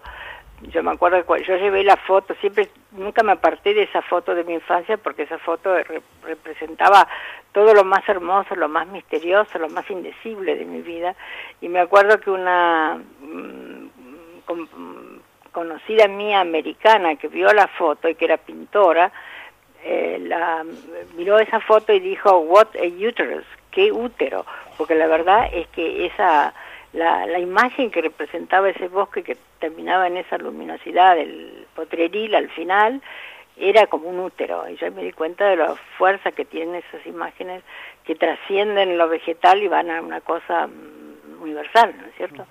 Yo 0.62 0.82
me 0.82 0.90
acuerdo 0.92 1.24
que 1.26 1.44
yo 1.44 1.56
llevé 1.56 1.84
la 1.84 1.96
foto, 1.96 2.34
siempre, 2.40 2.68
nunca 2.92 3.22
me 3.22 3.32
aparté 3.32 3.74
de 3.74 3.82
esa 3.82 4.00
foto 4.02 4.34
de 4.34 4.42
mi 4.44 4.54
infancia 4.54 4.96
porque 4.96 5.22
esa 5.24 5.38
foto 5.38 5.74
re- 5.76 6.02
representaba 6.22 7.06
todo 7.52 7.74
lo 7.74 7.84
más 7.84 8.08
hermoso, 8.08 8.56
lo 8.56 8.68
más 8.68 8.86
misterioso, 8.88 9.58
lo 9.58 9.68
más 9.68 9.88
indecible 9.90 10.56
de 10.56 10.64
mi 10.64 10.80
vida. 10.80 11.14
Y 11.60 11.68
me 11.68 11.78
acuerdo 11.80 12.18
que 12.20 12.30
una 12.30 12.96
mm, 13.20 13.88
con- 14.46 14.62
mm, 14.62 15.20
conocida 15.52 16.08
mía 16.08 16.40
americana 16.40 17.16
que 17.16 17.28
vio 17.28 17.52
la 17.52 17.66
foto 17.68 18.08
y 18.08 18.14
que 18.14 18.24
era 18.24 18.38
pintora, 18.38 19.12
eh, 19.84 20.18
la, 20.22 20.64
miró 21.16 21.38
esa 21.38 21.60
foto 21.60 21.92
y 21.92 22.00
dijo, 22.00 22.38
what 22.38 22.68
a 22.76 22.86
uterus, 23.08 23.44
qué 23.70 23.92
útero, 23.92 24.44
porque 24.78 24.94
la 24.94 25.06
verdad 25.06 25.48
es 25.52 25.68
que 25.68 26.06
esa 26.06 26.54
la, 26.96 27.26
la 27.26 27.38
imagen 27.38 27.90
que 27.90 28.00
representaba 28.00 28.70
ese 28.70 28.88
bosque 28.88 29.22
que 29.22 29.36
terminaba 29.60 30.06
en 30.06 30.16
esa 30.16 30.38
luminosidad 30.38 31.16
del 31.16 31.66
potreril 31.74 32.34
al 32.34 32.48
final 32.50 33.02
era 33.56 33.86
como 33.86 34.08
un 34.08 34.20
útero 34.20 34.68
y 34.68 34.76
yo 34.76 34.90
me 34.92 35.02
di 35.02 35.12
cuenta 35.12 35.46
de 35.46 35.56
la 35.56 35.74
fuerza 35.96 36.32
que 36.32 36.44
tienen 36.44 36.76
esas 36.76 37.06
imágenes 37.06 37.62
que 38.04 38.14
trascienden 38.14 38.98
lo 38.98 39.08
vegetal 39.08 39.62
y 39.62 39.68
van 39.68 39.90
a 39.90 40.00
una 40.00 40.20
cosa 40.20 40.66
mm, 40.66 41.42
universal, 41.42 41.94
¿no 41.98 42.06
es 42.06 42.14
cierto? 42.16 42.46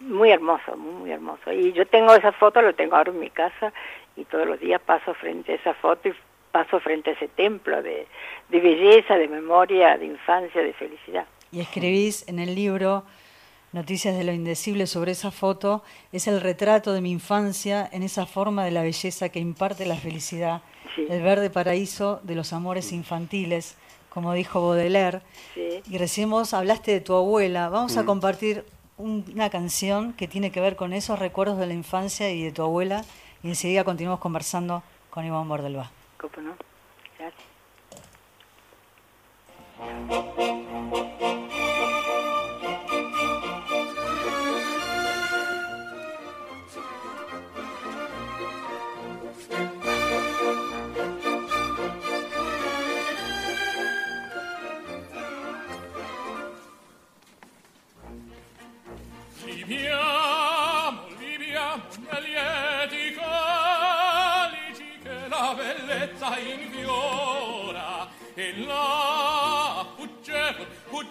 Muy 0.00 0.30
hermoso, 0.30 0.76
muy, 0.76 0.92
muy 0.92 1.10
hermoso. 1.12 1.52
Y 1.52 1.72
yo 1.72 1.86
tengo 1.86 2.14
esa 2.14 2.32
foto, 2.32 2.60
lo 2.62 2.74
tengo 2.74 2.96
ahora 2.96 3.10
en 3.10 3.20
mi 3.20 3.30
casa 3.30 3.72
y 4.16 4.24
todos 4.24 4.46
los 4.46 4.60
días 4.60 4.80
paso 4.80 5.14
frente 5.14 5.52
a 5.52 5.54
esa 5.56 5.74
foto 5.74 6.08
y 6.08 6.14
paso 6.52 6.80
frente 6.80 7.10
a 7.10 7.12
ese 7.14 7.28
templo 7.28 7.82
de, 7.82 8.06
de 8.48 8.60
belleza, 8.60 9.16
de 9.16 9.28
memoria, 9.28 9.96
de 9.96 10.06
infancia, 10.06 10.62
de 10.62 10.72
felicidad. 10.74 11.26
Y 11.52 11.60
escribís 11.60 12.28
en 12.28 12.38
el 12.38 12.54
libro 12.54 13.04
Noticias 13.72 14.16
de 14.16 14.24
lo 14.24 14.32
Indecible 14.32 14.86
sobre 14.88 15.12
esa 15.12 15.30
foto, 15.30 15.82
es 16.12 16.26
el 16.26 16.40
retrato 16.40 16.92
de 16.92 17.00
mi 17.00 17.12
infancia 17.12 17.88
en 17.92 18.02
esa 18.02 18.26
forma 18.26 18.64
de 18.64 18.72
la 18.72 18.82
belleza 18.82 19.28
que 19.28 19.38
imparte 19.38 19.86
la 19.86 19.94
felicidad, 19.96 20.62
el 20.96 21.22
verde 21.22 21.50
paraíso 21.50 22.18
de 22.24 22.34
los 22.34 22.52
amores 22.52 22.90
infantiles, 22.92 23.76
como 24.08 24.32
dijo 24.32 24.60
Baudelaire. 24.60 25.20
Sí. 25.54 25.82
Y 25.88 25.98
recién 25.98 26.28
vos 26.30 26.52
hablaste 26.52 26.90
de 26.90 27.00
tu 27.00 27.14
abuela. 27.14 27.68
Vamos 27.68 27.96
a 27.96 28.02
Mm. 28.02 28.06
compartir 28.06 28.64
un- 28.98 29.24
una 29.32 29.50
canción 29.50 30.14
que 30.14 30.26
tiene 30.26 30.50
que 30.50 30.60
ver 30.60 30.74
con 30.74 30.92
esos 30.92 31.18
recuerdos 31.20 31.56
de 31.58 31.66
la 31.68 31.74
infancia 31.74 32.28
y 32.30 32.42
de 32.42 32.50
tu 32.50 32.62
abuela. 32.62 33.04
Y 33.44 33.48
enseguida 33.48 33.84
continuamos 33.84 34.20
conversando 34.20 34.82
con 35.10 35.24
Iván 35.24 35.48
Bordelba. 35.48 35.90
Gracias. 37.18 37.44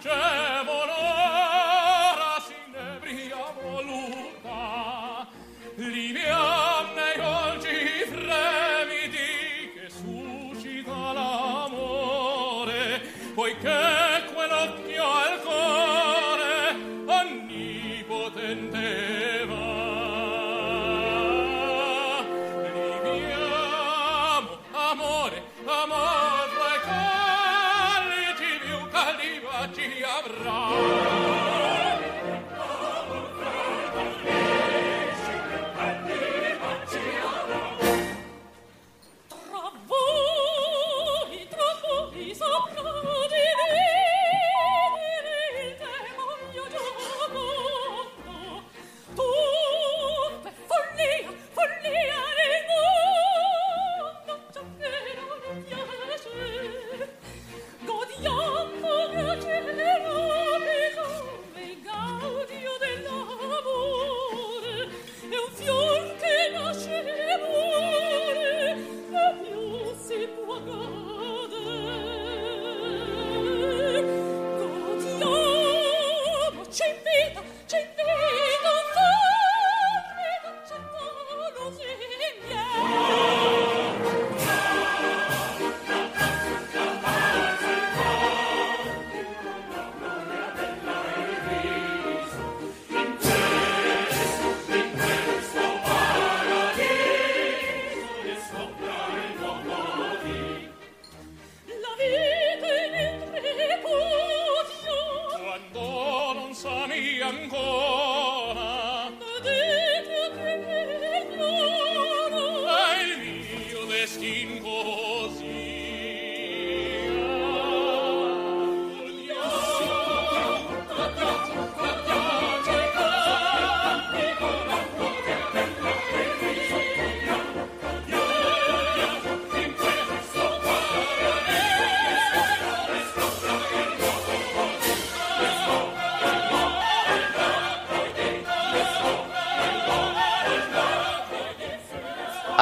vincevo 0.00 0.84
noi 0.86 1.49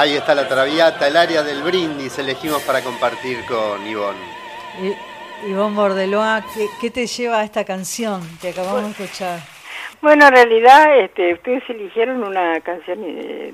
Ahí 0.08 0.16
está 0.16 0.34
la 0.34 0.48
traviata, 0.48 1.06
el 1.06 1.18
área 1.18 1.42
del 1.42 1.62
brindis 1.62 2.18
elegimos 2.18 2.62
para 2.62 2.80
compartir 2.80 3.44
con 3.44 3.86
Ivonne. 3.86 4.16
Y- 4.80 5.50
Ivonne 5.50 5.76
Bordeloa, 5.76 6.42
¿qué, 6.54 6.66
qué 6.80 6.90
te 6.90 7.06
lleva 7.06 7.40
a 7.40 7.44
esta 7.44 7.62
canción 7.66 8.22
que 8.40 8.48
acabamos 8.48 8.96
de 8.96 9.04
escuchar? 9.04 9.40
Bueno, 10.00 10.26
en 10.28 10.32
realidad 10.32 10.98
este, 10.98 11.34
ustedes 11.34 11.62
eligieron 11.68 12.24
una 12.24 12.58
canción 12.62 13.00
eh, 13.04 13.52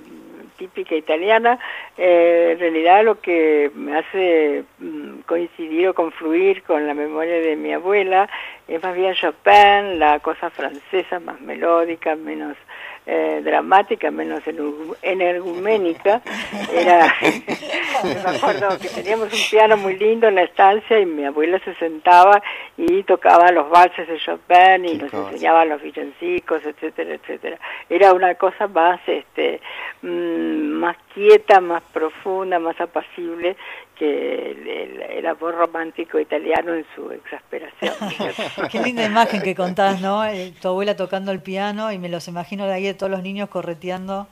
típica 0.56 0.94
italiana. 0.94 1.58
Eh, 1.98 2.50
en 2.52 2.60
realidad 2.60 3.02
lo 3.04 3.20
que 3.20 3.72
me 3.74 3.98
hace 3.98 4.62
mm, 4.78 5.22
coincidir 5.26 5.88
o 5.88 5.94
confluir 5.94 6.62
con 6.62 6.86
la 6.86 6.94
memoria 6.94 7.34
de 7.40 7.56
mi 7.56 7.72
abuela 7.72 8.28
es 8.68 8.80
más 8.80 8.94
bien 8.94 9.12
Chopin, 9.14 9.98
la 9.98 10.20
cosa 10.20 10.50
francesa 10.50 11.18
más 11.18 11.40
melódica, 11.40 12.14
menos 12.14 12.56
eh, 13.06 13.40
dramática, 13.44 14.10
menos 14.10 14.42
ener- 14.44 14.96
energuménica. 15.02 16.22
Era, 16.72 17.14
me 18.04 18.36
acuerdo 18.36 18.78
que 18.78 18.88
teníamos 18.88 19.32
un 19.32 19.38
piano 19.50 19.76
muy 19.76 19.96
lindo 19.98 20.28
en 20.28 20.36
la 20.36 20.42
estancia 20.42 20.98
y 20.98 21.06
mi 21.06 21.24
abuela 21.24 21.58
se 21.64 21.74
sentaba 21.74 22.42
y 22.76 23.02
tocaba 23.04 23.50
los 23.52 23.68
valses 23.70 24.08
de 24.08 24.18
Chopin 24.18 24.84
y 24.86 24.94
nos 24.94 25.12
enseñaba 25.12 25.64
los 25.64 25.82
villancicos, 25.82 26.64
etcétera, 26.64 27.14
etcétera. 27.14 27.58
Era 27.88 28.12
una 28.12 28.34
cosa 28.36 28.66
más, 28.68 29.00
este, 29.06 29.60
mm, 30.02 30.08
más 30.80 30.96
quieta, 31.12 31.60
más 31.60 31.82
profunda, 31.92 32.58
más 32.58 32.80
apacible 32.80 33.56
que 33.98 34.50
el, 34.52 34.66
el- 34.68 35.02
el 35.14 35.26
amor 35.26 35.54
romántico 35.54 36.18
italiano 36.18 36.74
en 36.74 36.84
su 36.94 37.10
exasperación. 37.12 37.94
Qué 38.70 38.80
linda 38.80 39.04
imagen 39.04 39.40
que 39.42 39.54
contás, 39.54 40.00
¿no? 40.00 40.24
Eh, 40.24 40.52
tu 40.60 40.68
abuela 40.68 40.96
tocando 40.96 41.30
el 41.32 41.40
piano 41.40 41.92
y 41.92 41.98
me 41.98 42.08
los 42.08 42.26
imagino 42.28 42.66
de 42.66 42.74
ahí 42.74 42.82
de 42.84 42.94
todos 42.94 43.10
los 43.10 43.22
niños 43.22 43.48
correteando. 43.48 44.26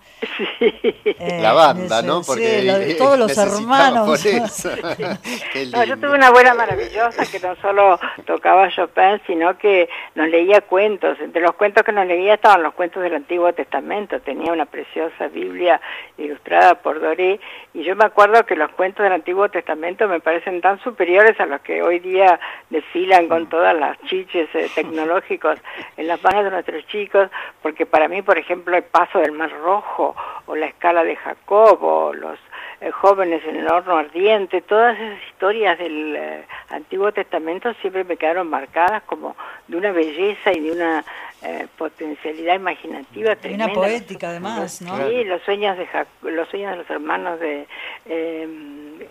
Eh, 0.61 1.39
La 1.41 1.53
banda, 1.53 1.99
ese- 2.01 2.07
¿no? 2.07 2.23
sí, 2.23 2.27
Porque 2.27 2.63
lo- 2.63 2.97
todos 2.99 3.19
los 3.19 3.39
hermanos. 3.39 4.07
por 4.09 4.17
eso. 4.19 4.71
Qué 5.53 5.67
No, 5.73 5.85
yo 5.85 5.97
tuve 5.99 6.15
una 6.15 6.29
abuela 6.29 6.55
maravillosa 6.55 7.25
que 7.31 7.41
no 7.41 7.55
solo 7.57 7.99
tocaba 8.27 8.69
Chopin, 8.71 9.21
sino 9.27 9.57
que 9.59 9.89
nos 10.15 10.29
leía 10.29 10.61
cuentos. 10.63 11.19
Entre 11.21 11.41
los 11.43 11.53
cuentos 11.55 11.85
que 11.85 11.93
nos 11.93 12.07
leía 12.07 12.35
estaban 12.35 12.63
los 12.63 12.75
cuentos 12.75 13.03
del 13.03 13.15
Antiguo 13.15 13.53
Testamento. 13.53 14.21
Tenía 14.21 14.53
una 14.53 14.67
preciosa 14.67 15.29
Biblia 15.29 15.81
ilustrada 16.19 16.75
por 16.77 17.01
Doré. 17.01 17.41
Y 17.75 17.85
yo 17.85 17.97
me 17.97 18.05
acuerdo 18.05 18.45
que 18.47 18.57
los 18.57 18.71
cuentos 18.73 19.03
del 19.05 19.13
Antiguo 19.13 19.49
Testamento 19.53 20.09
me 20.09 20.19
parecen 20.19 20.61
tan 20.61 20.81
superiores 20.81 21.39
a 21.39 21.47
los 21.47 21.61
que 21.61 21.83
hoy 21.83 22.01
día 22.01 22.41
desfilan 22.71 23.29
con 23.29 23.49
todas 23.49 23.77
las 23.79 23.97
chiches 24.07 24.49
eh, 24.55 24.69
tecnológicos 24.75 25.59
en 25.97 26.09
las 26.09 26.23
manos 26.25 26.45
de 26.45 26.51
nuestros 26.51 26.85
chicos, 26.89 27.31
porque 27.63 27.87
para 27.87 28.09
mí, 28.09 28.23
por 28.23 28.39
ejemplo, 28.39 28.77
el 28.77 28.83
paso 28.83 29.21
del 29.21 29.33
Mar 29.33 29.53
Rojo 29.63 30.17
o 30.47 30.57
la 30.57 30.67
escala 30.67 31.05
de 31.05 31.15
Jacob 31.15 31.79
o 31.85 32.13
los 32.13 32.39
eh, 32.81 32.91
jóvenes 32.91 33.45
en 33.47 33.55
el 33.55 33.69
horno 33.69 33.97
ardiente, 33.97 34.61
todas 34.63 34.99
esas 34.99 35.23
historias 35.29 35.79
del 35.79 36.17
eh, 36.17 36.45
Antiguo 36.71 37.13
Testamento 37.13 37.73
siempre 37.75 38.03
me 38.03 38.17
quedaron 38.17 38.51
marcadas 38.51 39.05
como 39.05 39.37
de 39.69 39.77
una 39.77 39.93
belleza 39.93 40.53
y 40.53 40.61
de 40.61 40.73
una 40.73 41.05
eh, 41.45 41.67
potencialidad 41.77 42.55
imaginativa 42.57 43.33
Y 43.33 43.37
tremenda. 43.37 43.65
una 43.67 43.75
poética 43.75 44.29
además, 44.29 44.81
¿no? 44.83 44.97
Sí, 45.09 45.25
los 45.25 45.43
sueños 45.43 45.77
de 45.77 45.87
Jac- 45.89 46.07
los 46.23 46.49
sueños 46.49 46.71
de 46.73 46.77
los 46.79 46.91
hermanos 46.91 47.41
de 47.41 47.67
eh, 48.07 48.49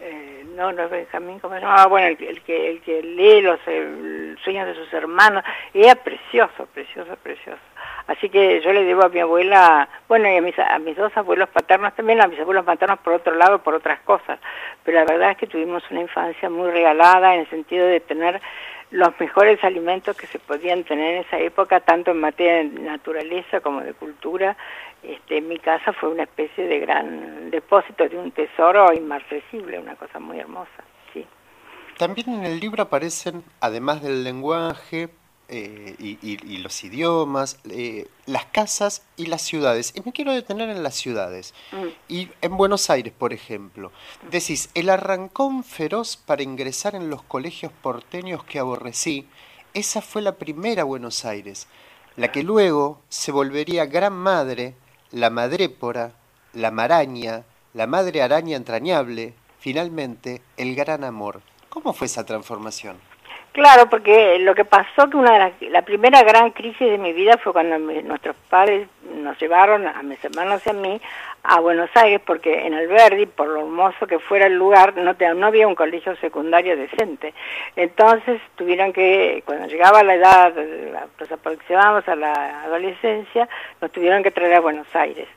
eh, 0.02 0.45
no, 0.56 0.72
no 0.72 0.84
es 0.84 0.90
Benjamín, 0.91 1.40
¿cómo 1.40 1.56
se 1.56 1.62
llama? 1.62 1.76
Ah, 1.78 1.88
bueno, 1.88 2.08
el, 2.08 2.18
que- 2.18 2.30
el 2.30 2.41
que 2.41 2.70
el 2.72 2.82
que 2.82 3.02
lee 3.03 3.41
los 3.41 3.60
eh, 3.68 4.36
sueños 4.44 4.68
de 4.68 4.76
sus 4.76 4.91
hermanos, 4.94 5.44
era 5.74 5.95
precioso, 5.95 6.66
precioso, 6.74 7.16
precioso. 7.24 7.60
Así 8.12 8.30
que 8.30 8.60
yo 8.60 8.74
le 8.74 8.84
debo 8.84 9.06
a 9.06 9.10
mi 9.10 9.22
abuela, 9.22 9.88
bueno, 10.10 10.30
y 10.30 10.36
a 10.36 10.42
mis, 10.42 10.60
a 10.60 10.78
mis 10.80 10.98
dos 10.98 11.16
abuelos 11.16 11.48
paternos 11.48 11.96
también, 11.96 12.22
a 12.22 12.28
mis 12.28 12.40
abuelos 12.42 12.66
paternos 12.66 13.00
por 13.00 13.14
otro 13.14 13.34
lado, 13.36 13.60
por 13.60 13.74
otras 13.74 14.02
cosas. 14.02 14.38
Pero 14.84 14.98
la 14.98 15.06
verdad 15.06 15.32
es 15.32 15.38
que 15.38 15.48
tuvimos 15.48 15.82
una 15.90 16.02
infancia 16.02 16.50
muy 16.50 16.70
regalada 16.72 17.34
en 17.34 17.42
el 17.42 17.50
sentido 17.50 17.88
de 17.88 18.02
tener 18.02 18.42
los 18.90 19.18
mejores 19.18 19.64
alimentos 19.64 20.18
que 20.18 20.28
se 20.28 20.40
podían 20.40 20.84
tener 20.84 21.16
en 21.16 21.22
esa 21.22 21.40
época, 21.40 21.80
tanto 21.80 22.12
en 22.12 22.20
materia 22.20 22.56
de 22.56 22.82
naturaleza 22.82 23.62
como 23.62 23.80
de 23.80 23.94
cultura. 23.94 24.58
Este, 25.02 25.40
mi 25.40 25.58
casa 25.60 25.94
fue 25.94 26.10
una 26.10 26.24
especie 26.24 26.68
de 26.68 26.80
gran 26.80 27.50
depósito 27.50 28.10
de 28.10 28.18
un 28.18 28.32
tesoro 28.32 28.92
inmarcesible, 28.92 29.80
una 29.80 29.96
cosa 29.96 30.20
muy 30.20 30.38
hermosa. 30.38 30.84
Sí. 31.14 31.26
También 31.98 32.28
en 32.28 32.44
el 32.44 32.60
libro 32.60 32.84
aparecen, 32.84 33.42
además 33.62 34.04
del 34.04 34.26
lenguaje 34.26 35.10
eh, 35.52 35.95
y, 35.99 36.11
y- 36.22 36.40
y 36.56 36.57
los 36.57 36.84
idiomas, 36.84 37.60
eh, 37.69 38.07
las 38.26 38.45
casas 38.45 39.03
y 39.18 39.28
las 39.28 39.41
ciudades. 39.44 39.91
Y 39.95 40.02
me 40.02 40.11
quiero 40.14 40.34
detener 40.34 40.69
en 40.69 40.82
las 40.82 40.95
ciudades. 40.95 41.53
Mm. 41.72 41.88
Y 42.07 42.30
en 42.41 42.57
Buenos 42.57 42.90
Aires, 42.90 43.14
por 43.15 43.34
ejemplo, 43.34 43.91
decís, 44.32 44.69
el 44.73 44.90
arrancón 44.90 45.64
feroz 45.64 46.18
para 46.18 46.41
ingresar 46.41 46.95
en 46.95 47.10
los 47.10 47.22
colegios 47.22 47.72
porteños 47.84 48.44
que 48.45 48.60
aborrecí, 48.60 49.28
esa 49.73 50.02
fue 50.02 50.22
la 50.22 50.36
primera 50.36 50.84
Buenos 50.84 51.23
Aires, 51.26 51.68
la 52.15 52.32
que 52.32 52.44
luego 52.44 53.02
se 53.10 53.32
volvería 53.32 53.86
gran 53.86 54.14
madre, 54.14 54.76
la 55.11 55.30
madrépora, 55.30 56.14
la 56.53 56.72
maraña, 56.72 57.44
la 57.73 57.88
madre 57.88 58.22
araña 58.22 58.57
entrañable, 58.57 59.34
finalmente 59.60 60.41
el 60.57 60.76
gran 60.76 61.03
amor. 61.03 61.41
¿Cómo 61.69 61.94
fue 61.94 62.07
esa 62.07 62.26
transformación? 62.26 62.98
Claro, 63.53 63.90
porque 63.90 64.40
lo 64.40 64.56
que 64.56 64.64
pasó 64.64 65.10
que 65.10 65.18
una 65.18 65.34
de 65.34 65.40
las, 65.40 65.52
la 65.64 65.82
primera 65.82 66.23
gran 66.23 66.52
crisis 66.52 66.80
de 66.90 66.98
mi 66.98 67.11
vida 67.11 67.38
fue 67.38 67.52
cuando 67.52 67.78
mi- 67.80 68.02
nuestros 68.02 68.34
padres 68.49 68.88
nos 69.14 69.38
llevaron 69.41 69.86
a 69.88 70.02
mis 70.03 70.23
hermanos 70.23 70.65
y 70.65 70.69
a 70.69 70.73
mí 70.73 71.02
a 71.44 71.60
Buenos 71.60 71.90
Aires 71.95 72.22
porque 72.26 72.65
en 72.65 72.73
Alberdi, 72.73 73.26
por 73.26 73.49
lo 73.49 73.60
hermoso 73.60 74.07
que 74.07 74.19
fuera 74.19 74.45
el 74.45 74.53
lugar, 74.57 74.95
no, 74.95 75.15
te- 75.18 75.34
no 75.34 75.48
había 75.48 75.68
un 75.68 75.76
colegio 75.76 76.15
secundario 76.18 76.78
decente. 76.78 77.34
Entonces 77.76 78.40
tuvieron 78.56 78.94
que, 78.94 79.44
cuando 79.45 79.68
llegaba 79.68 80.02
la 80.02 80.15
edad, 80.15 80.53
nos 81.19 81.30
aproximábamos 81.32 82.07
a 82.07 82.15
la 82.15 82.61
adolescencia, 82.64 83.49
nos 83.82 83.91
tuvieron 83.91 84.23
que 84.23 84.32
traer 84.32 84.53
a 84.53 84.60
Buenos 84.61 84.88
Aires. 84.95 85.28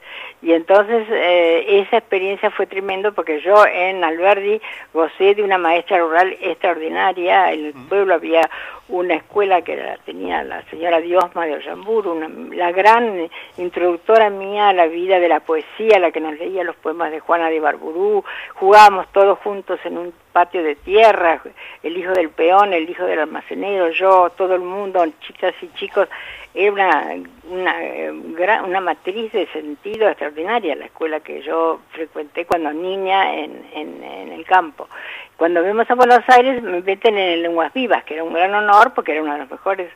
Y 0.42 0.52
entonces 0.52 1.06
eh, 1.10 1.80
esa 1.80 1.98
experiencia 1.98 2.50
fue 2.50 2.66
tremendo 2.66 3.12
porque 3.14 3.40
yo 3.40 3.64
en 3.66 4.04
Alberdi 4.04 4.60
gocé 4.92 5.34
de 5.34 5.42
una 5.42 5.58
maestra 5.58 5.98
rural 5.98 6.36
extraordinaria. 6.40 7.52
En 7.52 7.66
el 7.66 7.74
pueblo 7.88 8.14
había 8.14 8.50
una 8.88 9.14
escuela 9.14 9.62
que 9.62 9.76
la 9.76 9.96
tenía 10.04 10.42
la 10.44 10.62
señora 10.70 11.00
Diosma 11.00 11.46
de 11.46 11.54
Ollamburu, 11.54 12.12
una, 12.12 12.28
la 12.54 12.72
gran 12.72 13.30
introductora 13.56 14.28
mía 14.28 14.68
a 14.68 14.72
la 14.74 14.86
vida 14.86 15.18
de 15.18 15.28
la 15.28 15.40
poesía, 15.40 15.98
la 15.98 16.10
que 16.10 16.20
nos 16.20 16.38
leía 16.38 16.64
los 16.64 16.76
poemas 16.76 17.10
de 17.10 17.20
Juana 17.20 17.48
de 17.48 17.60
Barburú. 17.60 18.24
Jugábamos 18.54 19.06
todos 19.12 19.38
juntos 19.38 19.80
en 19.84 19.98
un 19.98 20.23
patio 20.34 20.64
de 20.64 20.74
tierra, 20.74 21.40
el 21.84 21.96
hijo 21.96 22.12
del 22.12 22.28
peón, 22.28 22.72
el 22.72 22.90
hijo 22.90 23.04
del 23.04 23.20
almacenero, 23.20 23.90
yo, 23.90 24.30
todo 24.36 24.56
el 24.56 24.62
mundo, 24.62 25.06
chicas 25.20 25.54
y 25.62 25.68
chicos. 25.74 26.08
Era 26.52 26.72
una, 26.72 27.14
una, 27.48 28.62
una 28.64 28.80
matriz 28.80 29.32
de 29.32 29.46
sentido 29.46 30.08
extraordinaria 30.08 30.74
la 30.74 30.86
escuela 30.86 31.20
que 31.20 31.40
yo 31.42 31.80
frecuenté 31.90 32.46
cuando 32.46 32.72
niña 32.72 33.34
en, 33.34 33.64
en, 33.74 34.02
en 34.02 34.32
el 34.32 34.44
campo. 34.44 34.88
Cuando 35.36 35.62
vemos 35.62 35.88
a 35.88 35.94
Buenos 35.94 36.22
Aires 36.28 36.62
me 36.62 36.80
meten 36.80 37.16
en 37.16 37.42
Lenguas 37.42 37.72
Vivas, 37.72 38.04
que 38.04 38.14
era 38.14 38.24
un 38.24 38.34
gran 38.34 38.54
honor 38.54 38.92
porque 38.92 39.12
era 39.12 39.22
una 39.22 39.34
de 39.34 39.38
las 39.40 39.50
mejores, 39.50 39.88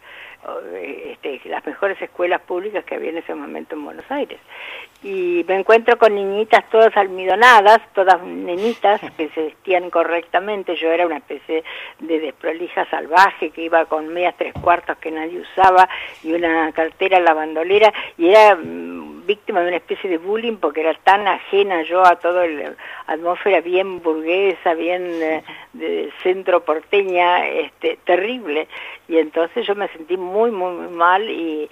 este, 0.81 1.41
las 1.49 1.67
mejores 1.67 2.01
escuelas 2.01 2.41
públicas 2.43 2.85
que 2.85 2.95
había 2.95 3.11
en 3.11 3.19
ese 3.19 3.35
momento 3.35 3.75
en 3.75 3.85
Buenos 3.85 4.09
Aires. 4.11 4.39
Y 5.03 5.45
me 5.47 5.55
encuentro 5.55 5.97
con 5.97 6.15
niñitas 6.15 6.69
todas 6.71 6.97
almidonadas, 6.97 7.81
todas 7.95 8.21
nenitas 8.23 9.01
que 9.17 9.29
se 9.29 9.43
vestían 9.43 9.91
correctamente. 9.91 10.75
Yo 10.75 10.91
era 10.91 11.07
una 11.07 11.19
especie 11.19 11.63
de 12.01 12.21
desprolija 12.21 12.85
salvaje 12.91 13.51
que 13.51 13.63
iba 13.63 13.85
con 13.85 14.09
medias 14.09 14.35
tres 14.37 14.53
cuartos 14.55 14.99
que 14.99 15.13
nadie 15.13 15.41
usaba 15.41 15.89
y 16.25 16.33
una 16.33 16.73
cartera 16.73 17.21
lavandolera 17.21 17.93
y 18.17 18.31
era 18.31 18.57
mm, 18.57 19.25
víctima 19.25 19.61
de 19.61 19.69
una 19.69 19.77
especie 19.77 20.11
de 20.11 20.19
bullying 20.19 20.57
porque 20.57 20.81
era 20.81 20.95
tan 20.95 21.29
ajena 21.29 21.83
yo 21.83 22.05
a 22.05 22.17
toda 22.17 22.47
la 22.47 22.75
atmósfera 23.07 23.61
bien 23.61 24.03
burguesa, 24.03 24.75
bien 24.75 25.05
eh, 25.81 26.11
centro 26.23 26.65
porteña, 26.65 27.47
este, 27.47 27.99
terrible. 28.05 28.67
Y 29.09 29.19
entonces 29.19 29.67
yo 29.67 29.75
me 29.75 29.89
sentí 29.89 30.17
muy, 30.17 30.51
muy, 30.51 30.73
muy 30.73 30.89
mal 30.95 31.29
y 31.29 31.69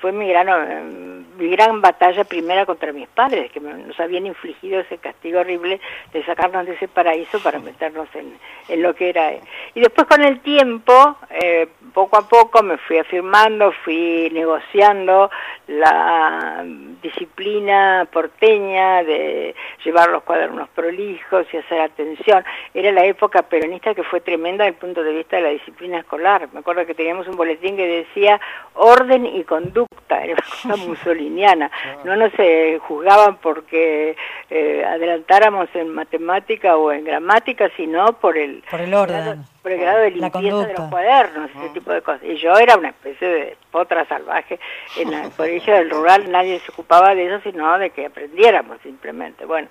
fue 0.00 0.12
mi 0.12 0.28
gran, 0.28 1.26
mi 1.36 1.48
gran 1.50 1.80
batalla 1.80 2.24
primera 2.24 2.64
contra 2.66 2.92
mis 2.92 3.08
padres, 3.08 3.50
que 3.50 3.60
nos 3.60 3.98
habían 3.98 4.26
infligido 4.26 4.80
ese 4.80 4.98
castigo 4.98 5.40
horrible 5.40 5.80
de 6.12 6.24
sacarnos 6.24 6.66
de 6.66 6.74
ese 6.74 6.88
paraíso 6.88 7.40
para 7.40 7.58
meternos 7.58 8.08
en, 8.14 8.38
en 8.68 8.82
lo 8.82 8.94
que 8.94 9.08
era. 9.08 9.32
Y 9.74 9.80
después 9.80 10.06
con 10.06 10.22
el 10.22 10.40
tiempo, 10.40 11.16
eh, 11.30 11.68
poco 11.92 12.18
a 12.18 12.28
poco 12.28 12.62
me 12.62 12.76
fui 12.78 12.98
afirmando, 12.98 13.72
fui 13.84 14.30
negociando 14.32 15.30
la 15.66 16.64
disciplina 17.02 18.06
porteña 18.12 19.02
de 19.02 19.54
llevar 19.84 20.10
los 20.10 20.22
cuadernos 20.22 20.68
prolijos 20.70 21.46
y 21.52 21.56
hacer 21.56 21.80
atención. 21.80 22.44
Era 22.72 22.92
la 22.92 23.04
época 23.04 23.42
peronista 23.42 23.94
que 23.94 24.02
fue 24.02 24.20
tremenda 24.20 24.64
desde 24.64 24.76
el 24.76 24.80
punto 24.80 25.02
de 25.02 25.12
vista 25.12 25.36
de 25.36 25.42
la 25.42 25.48
disciplina 25.50 25.98
escolar. 25.98 26.43
Me 26.52 26.60
acuerdo 26.60 26.84
que 26.86 26.94
teníamos 26.94 27.26
un 27.28 27.36
boletín 27.36 27.76
que 27.76 27.86
decía 27.86 28.40
orden 28.74 29.26
y 29.26 29.44
conducta, 29.44 30.22
era 30.22 30.34
una 30.34 30.74
cosa 30.74 30.76
musoliniana. 30.88 31.70
No 32.04 32.16
nos 32.16 32.32
eh, 32.38 32.78
juzgaban 32.82 33.36
porque 33.36 34.16
eh, 34.50 34.84
adelantáramos 34.84 35.68
en 35.74 35.94
matemática 35.94 36.76
o 36.76 36.92
en 36.92 37.04
gramática, 37.04 37.70
sino 37.76 38.12
por 38.14 38.36
el, 38.36 38.62
Por 38.70 38.80
el 38.80 38.92
orden. 38.94 39.44
por 39.62 39.72
el 39.72 39.80
grado 39.80 40.00
de 40.00 40.10
limpieza 40.10 40.66
de 40.66 40.74
los 40.74 40.90
cuadernos, 40.90 41.50
ese 41.50 41.68
tipo 41.70 41.92
de 41.92 42.02
cosas. 42.02 42.22
Y 42.24 42.36
yo 42.36 42.56
era 42.56 42.76
una 42.76 42.88
especie 42.88 43.28
de 43.28 43.56
potra 43.70 44.04
salvaje. 44.06 44.58
En 44.96 45.12
el 45.12 45.30
colegio 45.36 45.74
del 45.74 45.90
rural 45.90 46.30
nadie 46.30 46.58
se 46.60 46.70
ocupaba 46.72 47.14
de 47.14 47.26
eso, 47.26 47.40
sino 47.42 47.78
de 47.78 47.90
que 47.90 48.06
aprendiéramos 48.06 48.78
simplemente. 48.82 49.44
Bueno, 49.44 49.68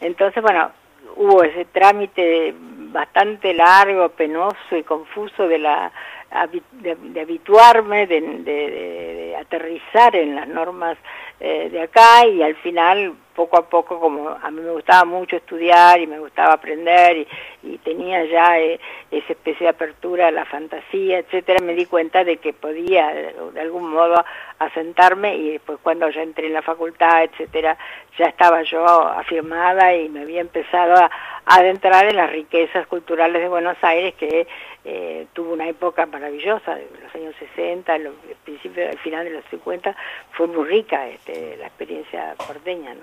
entonces, 0.00 0.42
bueno, 0.42 0.70
hubo 1.16 1.42
ese 1.42 1.64
trámite 1.66 2.54
bastante 2.92 3.54
largo, 3.54 4.08
penoso 4.10 4.76
y 4.76 4.82
confuso 4.82 5.46
de 5.48 5.58
la 5.58 5.92
de, 6.72 6.94
de 6.94 7.20
habituarme, 7.22 8.06
de- 8.06 8.20
de 8.20 9.36
aterrizar 9.40 10.14
en 10.14 10.34
las 10.36 10.46
normas 10.48 10.98
eh, 11.40 11.68
de 11.70 11.80
acá 11.82 12.26
y 12.26 12.42
al 12.42 12.54
final 12.56 13.14
poco 13.38 13.56
a 13.56 13.68
poco 13.68 14.00
como 14.00 14.30
a 14.30 14.50
mí 14.50 14.60
me 14.60 14.72
gustaba 14.72 15.04
mucho 15.04 15.36
estudiar 15.36 16.00
y 16.00 16.08
me 16.08 16.18
gustaba 16.18 16.54
aprender 16.54 17.18
y, 17.62 17.78
tenía 17.84 18.24
ya 18.24 18.58
eh, 18.58 18.80
esa 19.10 19.32
especie 19.32 19.66
de 19.66 19.70
apertura 19.70 20.26
a 20.26 20.30
la 20.32 20.44
fantasía, 20.44 21.18
etcétera, 21.18 21.64
me 21.64 21.74
di 21.74 21.86
cuenta 21.86 22.24
de 22.24 22.38
que 22.38 22.52
podía 22.52 23.06
de, 23.14 23.60
algún 23.60 23.90
modo 23.90 24.24
asentarme 24.58 25.36
y 25.36 25.52
después 25.52 25.78
cuando 25.80 26.10
ya 26.10 26.22
entré 26.22 26.48
en 26.48 26.54
la 26.54 26.62
facultad, 26.62 27.22
etcétera, 27.22 27.78
ya 28.18 28.26
estaba 28.26 28.62
yo 28.62 28.84
afirmada 28.84 29.94
y 29.94 30.08
me 30.08 30.22
había 30.22 30.40
empezado 30.40 30.96
a, 30.96 31.10
adentrar 31.46 32.06
en 32.06 32.16
las 32.16 32.30
riquezas 32.30 32.86
culturales 32.88 33.40
de 33.40 33.48
Buenos 33.48 33.78
Aires 33.82 34.14
que 34.16 34.46
eh, 34.84 35.26
tuvo 35.32 35.52
una 35.52 35.68
época 35.68 36.04
maravillosa, 36.06 36.74
de 36.74 36.88
los 37.02 37.14
años 37.14 37.34
60, 37.38 37.98
los 37.98 38.14
principios, 38.44 38.90
al 38.90 38.98
final 38.98 39.24
de 39.24 39.30
los 39.30 39.44
50, 39.46 39.96
fue 40.32 40.46
muy 40.48 40.66
rica 40.66 41.08
este, 41.08 41.56
la 41.56 41.68
experiencia 41.68 42.34
porteña. 42.46 42.96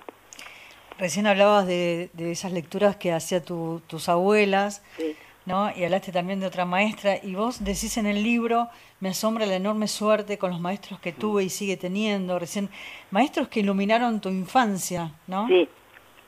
Recién 0.97 1.27
hablabas 1.27 1.67
de, 1.67 2.09
de 2.13 2.31
esas 2.31 2.51
lecturas 2.51 2.95
que 2.95 3.11
hacía 3.11 3.41
tu- 3.43 3.81
tus 3.87 4.07
abuelas, 4.09 4.81
Sí. 4.97 5.15
¿no? 5.45 5.69
Y 5.75 5.83
hablaste 5.83 6.11
también 6.11 6.39
de 6.39 6.47
otra 6.47 6.65
maestra. 6.65 7.17
Y 7.21 7.35
vos 7.35 7.63
decís 7.63 7.97
en 7.97 8.05
el 8.05 8.23
libro, 8.23 8.69
me 9.01 9.09
asombra 9.09 9.45
la 9.45 9.55
enorme 9.55 9.87
suerte 9.87 10.37
con 10.37 10.51
los 10.51 10.59
maestros 10.59 10.99
que 10.99 11.11
tuve 11.11 11.43
y 11.43 11.49
sigue 11.49 11.77
teniendo. 11.77 12.39
Recién, 12.39 12.69
maestros 13.11 13.47
que 13.49 13.59
iluminaron 13.59 14.21
tu 14.21 14.29
infancia, 14.29 15.11
¿no? 15.27 15.47
Sí, 15.47 15.67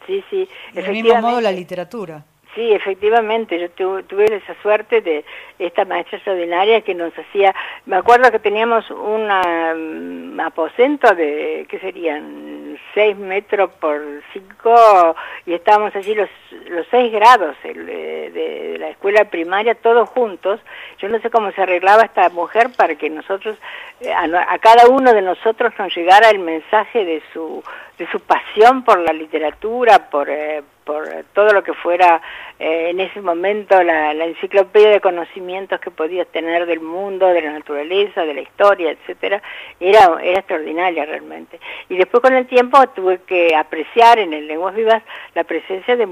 sí, 0.05 0.23
sí. 0.29 0.47
Y 0.73 0.75
del 0.75 0.91
mismo 0.91 1.15
modo 1.21 1.39
la 1.41 1.51
literatura. 1.51 2.25
Sí, 2.53 2.71
efectivamente, 2.73 3.59
yo 3.59 3.69
tu- 3.71 4.01
tuve 4.03 4.25
esa 4.35 4.59
suerte 4.63 5.01
de 5.01 5.23
esta 5.59 5.85
maestra 5.85 6.17
extraordinaria 6.17 6.81
que 6.81 6.95
nos 6.95 7.13
hacía, 7.17 7.53
me 7.85 7.95
acuerdo 7.97 8.31
que 8.31 8.39
teníamos 8.39 8.89
un 8.89 9.27
mm, 9.27 10.39
aposento 10.39 11.13
de, 11.13 11.67
¿qué 11.69 11.79
serían? 11.79 12.66
6 12.93 13.17
metros 13.17 13.71
por 13.79 14.01
5 14.33 15.15
y 15.45 15.53
estábamos 15.53 15.95
allí 15.95 16.15
los, 16.15 16.29
los 16.69 16.85
6 16.91 17.11
grados 17.11 17.55
el, 17.63 17.85
de, 17.85 18.77
la 18.79 18.89
escuela 18.89 19.25
primaria, 19.25 19.75
todos 19.75 20.09
juntos. 20.09 20.59
Yo 20.99 21.09
no 21.09 21.19
sé 21.19 21.29
cómo 21.29 21.51
se 21.51 21.61
arreglaba 21.61 22.03
esta 22.03 22.29
mujer 22.29 22.69
para 22.75 22.95
que 22.95 23.09
nosotros, 23.09 23.57
eh, 24.01 24.11
a, 24.11 24.25
a 24.53 24.59
cada 24.59 24.87
uno 24.87 25.13
de 25.13 25.21
nosotros 25.21 25.73
nos 25.77 25.95
llegara 25.95 26.29
el 26.29 26.39
mensaje 26.39 27.05
de 27.05 27.21
su, 27.33 27.63
de 27.97 28.07
su 28.11 28.19
pasión 28.19 28.83
por 28.83 28.99
la 28.99 29.13
literatura, 29.13 30.09
por... 30.09 30.29
eh, 30.29 30.63
por 30.87 31.05
todo 31.33 31.51
lo 31.51 31.61
que 31.63 31.73
fuera 31.73 32.21
eh, 32.57 32.91
en 32.91 33.01
ese 33.01 33.19
momento 33.19 33.83
la, 33.83 34.13
enciclopedia 34.13 34.89
de 34.89 35.01
conocimientos 35.01 35.81
que 35.81 35.91
podías 35.91 36.27
tener 36.29 36.65
del 36.65 36.79
mundo, 36.79 37.27
de 37.27 37.41
la 37.41 37.51
naturaleza, 37.51 38.23
de 38.23 38.33
la 38.33 38.41
historia, 38.41 38.91
etcétera, 38.91 39.43
era, 39.81 40.17
era 40.23 40.39
extraordinaria 40.39 41.05
realmente. 41.05 41.59
Y 41.89 41.97
después 41.97 42.23
con 42.23 42.33
el 42.33 42.47
tiempo 42.47 42.79
tuve 42.95 43.19
que 43.27 43.53
apreciar 43.53 44.17
en 44.17 44.33
el 44.33 44.47
Lenguas 44.47 44.73
Vivas 44.73 45.03
la 45.35 45.43
presencia 45.43 45.97
de 45.97 46.07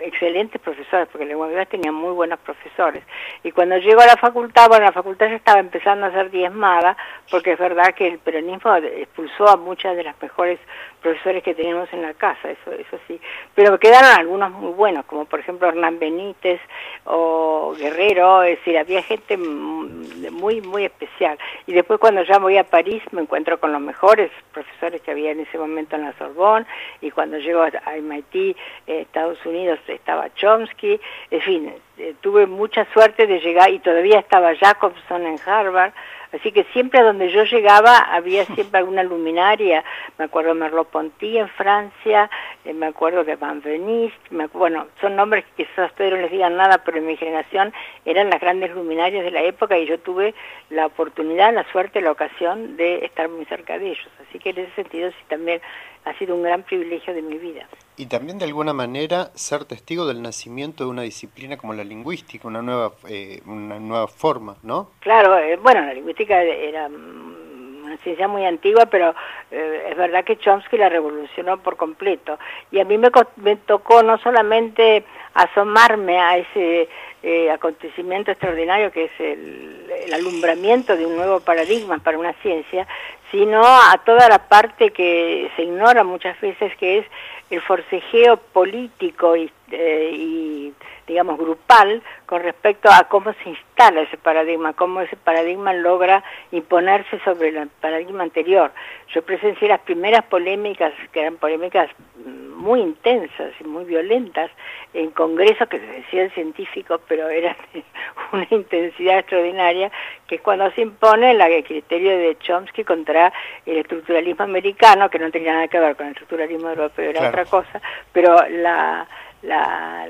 excelentes 0.00 0.60
profesores, 0.60 1.06
porque 1.12 1.24
el 1.24 1.28
Lenguas 1.28 1.50
Vivas 1.50 1.68
tenía 1.68 1.92
muy 1.92 2.12
buenos 2.12 2.38
profesores. 2.40 3.04
Y 3.42 3.52
cuando 3.52 3.76
llego 3.76 4.00
a 4.00 4.06
la 4.06 4.16
facultad, 4.16 4.68
bueno, 4.68 4.86
la 4.86 4.92
facultad 4.92 5.28
ya 5.28 5.36
estaba 5.36 5.60
empezando 5.60 6.06
a 6.06 6.12
ser 6.12 6.30
diezmada, 6.30 6.96
porque 7.30 7.52
es 7.52 7.58
verdad 7.58 7.94
que 7.94 8.08
el 8.08 8.18
peronismo 8.18 8.74
expulsó 8.76 9.48
a 9.48 9.56
muchas 9.56 9.96
de 9.96 10.04
las 10.04 10.20
mejores 10.20 10.58
profesores 11.04 11.42
que 11.42 11.54
teníamos 11.54 11.92
en 11.92 12.00
la 12.00 12.14
casa, 12.14 12.50
eso, 12.50 12.72
eso 12.72 12.98
sí. 13.06 13.20
Pero 13.54 13.78
quedaron 13.78 14.10
algunos 14.18 14.50
muy 14.50 14.72
buenos, 14.72 15.04
como 15.04 15.26
por 15.26 15.40
ejemplo 15.40 15.68
Hernán 15.68 15.98
Benítez 15.98 16.60
o 17.04 17.74
Guerrero, 17.78 18.42
es 18.42 18.58
decir, 18.58 18.78
había 18.78 19.02
gente 19.02 19.36
muy, 19.36 20.62
muy 20.62 20.86
especial. 20.86 21.38
Y 21.66 21.74
después 21.74 22.00
cuando 22.00 22.22
ya 22.22 22.38
voy 22.38 22.56
a 22.56 22.64
París 22.64 23.02
me 23.12 23.20
encuentro 23.20 23.60
con 23.60 23.72
los 23.72 23.82
mejores 23.82 24.30
profesores 24.52 25.02
que 25.02 25.10
había 25.10 25.32
en 25.32 25.40
ese 25.40 25.58
momento 25.58 25.96
en 25.96 26.02
la 26.02 26.14
Sorbonne, 26.14 26.66
y 27.02 27.10
cuando 27.10 27.38
llego 27.38 27.62
a 27.62 27.70
a 27.84 27.96
MIT, 27.96 28.34
eh, 28.34 28.54
Estados 28.86 29.44
Unidos, 29.44 29.78
estaba 29.88 30.32
Chomsky, 30.34 31.00
en 31.30 31.40
fin, 31.40 31.74
eh, 31.98 32.14
tuve 32.20 32.46
mucha 32.46 32.86
suerte 32.92 33.26
de 33.26 33.40
llegar, 33.40 33.70
y 33.70 33.78
todavía 33.78 34.18
estaba 34.20 34.54
Jacobson 34.54 35.26
en 35.26 35.38
Harvard, 35.44 35.92
Así 36.34 36.50
que 36.50 36.64
siempre 36.72 36.98
a 36.98 37.04
donde 37.04 37.30
yo 37.30 37.44
llegaba 37.44 37.96
había 37.96 38.44
siempre 38.46 38.78
alguna 38.78 39.04
luminaria. 39.04 39.84
Me 40.18 40.24
acuerdo 40.24 40.52
de 40.54 40.60
Merleau-Ponty 40.60 41.38
en 41.38 41.48
Francia, 41.50 42.28
eh, 42.64 42.72
me 42.72 42.86
acuerdo 42.86 43.22
de 43.22 43.36
Van 43.36 43.62
Venist, 43.62 44.16
me 44.30 44.48
bueno, 44.48 44.88
son 45.00 45.14
nombres 45.14 45.44
que 45.44 45.64
quizás 45.64 45.90
ustedes 45.90 46.12
no 46.12 46.18
les 46.18 46.30
digan 46.30 46.56
nada, 46.56 46.78
pero 46.84 46.98
en 46.98 47.06
mi 47.06 47.16
generación 47.16 47.72
eran 48.04 48.30
las 48.30 48.40
grandes 48.40 48.72
luminarias 48.72 49.24
de 49.24 49.30
la 49.30 49.42
época 49.42 49.78
y 49.78 49.86
yo 49.86 49.98
tuve 50.00 50.34
la 50.70 50.86
oportunidad, 50.86 51.54
la 51.54 51.64
suerte, 51.70 52.00
la 52.00 52.10
ocasión 52.10 52.76
de 52.76 53.04
estar 53.04 53.28
muy 53.28 53.44
cerca 53.44 53.78
de 53.78 53.92
ellos. 53.92 54.08
Así 54.26 54.38
que 54.38 54.50
en 54.50 54.58
ese 54.58 54.74
sentido 54.74 55.10
sí 55.10 55.24
también 55.28 55.60
ha 56.04 56.12
sido 56.14 56.34
un 56.34 56.42
gran 56.42 56.62
privilegio 56.62 57.14
de 57.14 57.22
mi 57.22 57.38
vida. 57.38 57.66
Y 57.96 58.06
también 58.06 58.38
de 58.38 58.44
alguna 58.44 58.72
manera 58.72 59.30
ser 59.34 59.64
testigo 59.64 60.06
del 60.06 60.20
nacimiento 60.20 60.84
de 60.84 60.90
una 60.90 61.02
disciplina 61.02 61.56
como 61.56 61.74
la 61.74 61.84
lingüística, 61.84 62.48
una 62.48 62.60
nueva, 62.60 62.92
eh, 63.08 63.40
una 63.46 63.78
nueva 63.78 64.08
forma, 64.08 64.56
¿no? 64.62 64.90
Claro, 65.00 65.38
eh, 65.38 65.56
bueno, 65.56 65.80
la 65.80 65.94
lingüística 65.94 66.42
era 66.42 66.88
una 66.88 67.96
ciencia 67.98 68.26
muy 68.26 68.44
antigua, 68.44 68.86
pero 68.86 69.14
eh, 69.52 69.88
es 69.90 69.96
verdad 69.96 70.24
que 70.24 70.38
Chomsky 70.38 70.76
la 70.76 70.88
revolucionó 70.88 71.58
por 71.58 71.76
completo. 71.76 72.36
Y 72.72 72.80
a 72.80 72.84
mí 72.84 72.98
me, 72.98 73.10
me 73.36 73.56
tocó 73.56 74.02
no 74.02 74.18
solamente 74.18 75.04
asomarme 75.34 76.18
a 76.18 76.38
ese 76.38 76.88
eh, 77.22 77.50
acontecimiento 77.50 78.30
extraordinario 78.30 78.90
que 78.92 79.04
es 79.04 79.12
el 79.18 80.12
alumbramiento 80.12 80.96
de 80.96 81.06
un 81.06 81.16
nuevo 81.16 81.40
paradigma 81.40 81.98
para 81.98 82.18
una 82.18 82.32
ciencia, 82.34 82.86
sino 83.30 83.62
a 83.64 84.00
toda 84.04 84.28
la 84.28 84.46
parte 84.48 84.90
que 84.90 85.50
se 85.56 85.62
ignora 85.62 86.04
muchas 86.04 86.40
veces, 86.40 86.76
que 86.76 86.98
es 86.98 87.06
el 87.50 87.60
forcejeo 87.62 88.36
político 88.36 89.36
y, 89.36 89.50
eh, 89.70 90.10
y, 90.12 90.72
digamos, 91.06 91.38
grupal 91.38 92.02
con 92.26 92.42
respecto 92.42 92.88
a 92.90 93.04
cómo 93.08 93.32
se 93.42 93.50
instala 93.50 94.02
ese 94.02 94.16
paradigma, 94.16 94.72
cómo 94.72 95.00
ese 95.00 95.16
paradigma 95.16 95.72
logra 95.72 96.22
imponerse 96.52 97.18
sobre 97.20 97.48
el 97.48 97.68
paradigma 97.80 98.22
anterior. 98.22 98.72
Yo 99.14 99.22
presencié 99.22 99.68
las 99.68 99.80
primeras 99.80 100.24
polémicas, 100.24 100.92
que 101.12 101.20
eran 101.20 101.36
polémicas 101.36 101.90
mm, 102.24 102.44
muy 102.54 102.80
intensas 102.80 103.52
y 103.60 103.64
muy 103.64 103.84
violentas 103.84 104.50
en 104.94 105.10
congresos 105.10 105.68
que 105.68 105.78
se 105.78 105.86
decían 105.86 106.30
científicos, 106.30 107.00
pero 107.08 107.28
eran 107.28 107.56
de 107.72 107.82
una 108.32 108.46
intensidad 108.50 109.18
extraordinaria, 109.18 109.90
que 110.26 110.36
es 110.36 110.40
cuando 110.40 110.70
se 110.72 110.80
impone 110.82 111.32
el 111.32 111.64
criterio 111.64 112.16
de 112.16 112.38
Chomsky 112.38 112.84
contra 112.84 113.32
el 113.66 113.78
estructuralismo 113.78 114.44
americano, 114.44 115.10
que 115.10 115.18
no 115.18 115.30
tenía 115.30 115.52
nada 115.52 115.68
que 115.68 115.78
ver 115.78 115.96
con 115.96 116.06
el 116.06 116.12
estructuralismo 116.12 116.70
europeo, 116.70 117.10
era 117.10 117.20
Claro. 117.20 117.28
otra 117.28 117.44
cosa, 117.44 117.80
pero 118.12 118.36
la, 118.48 119.06
la, 119.42 120.06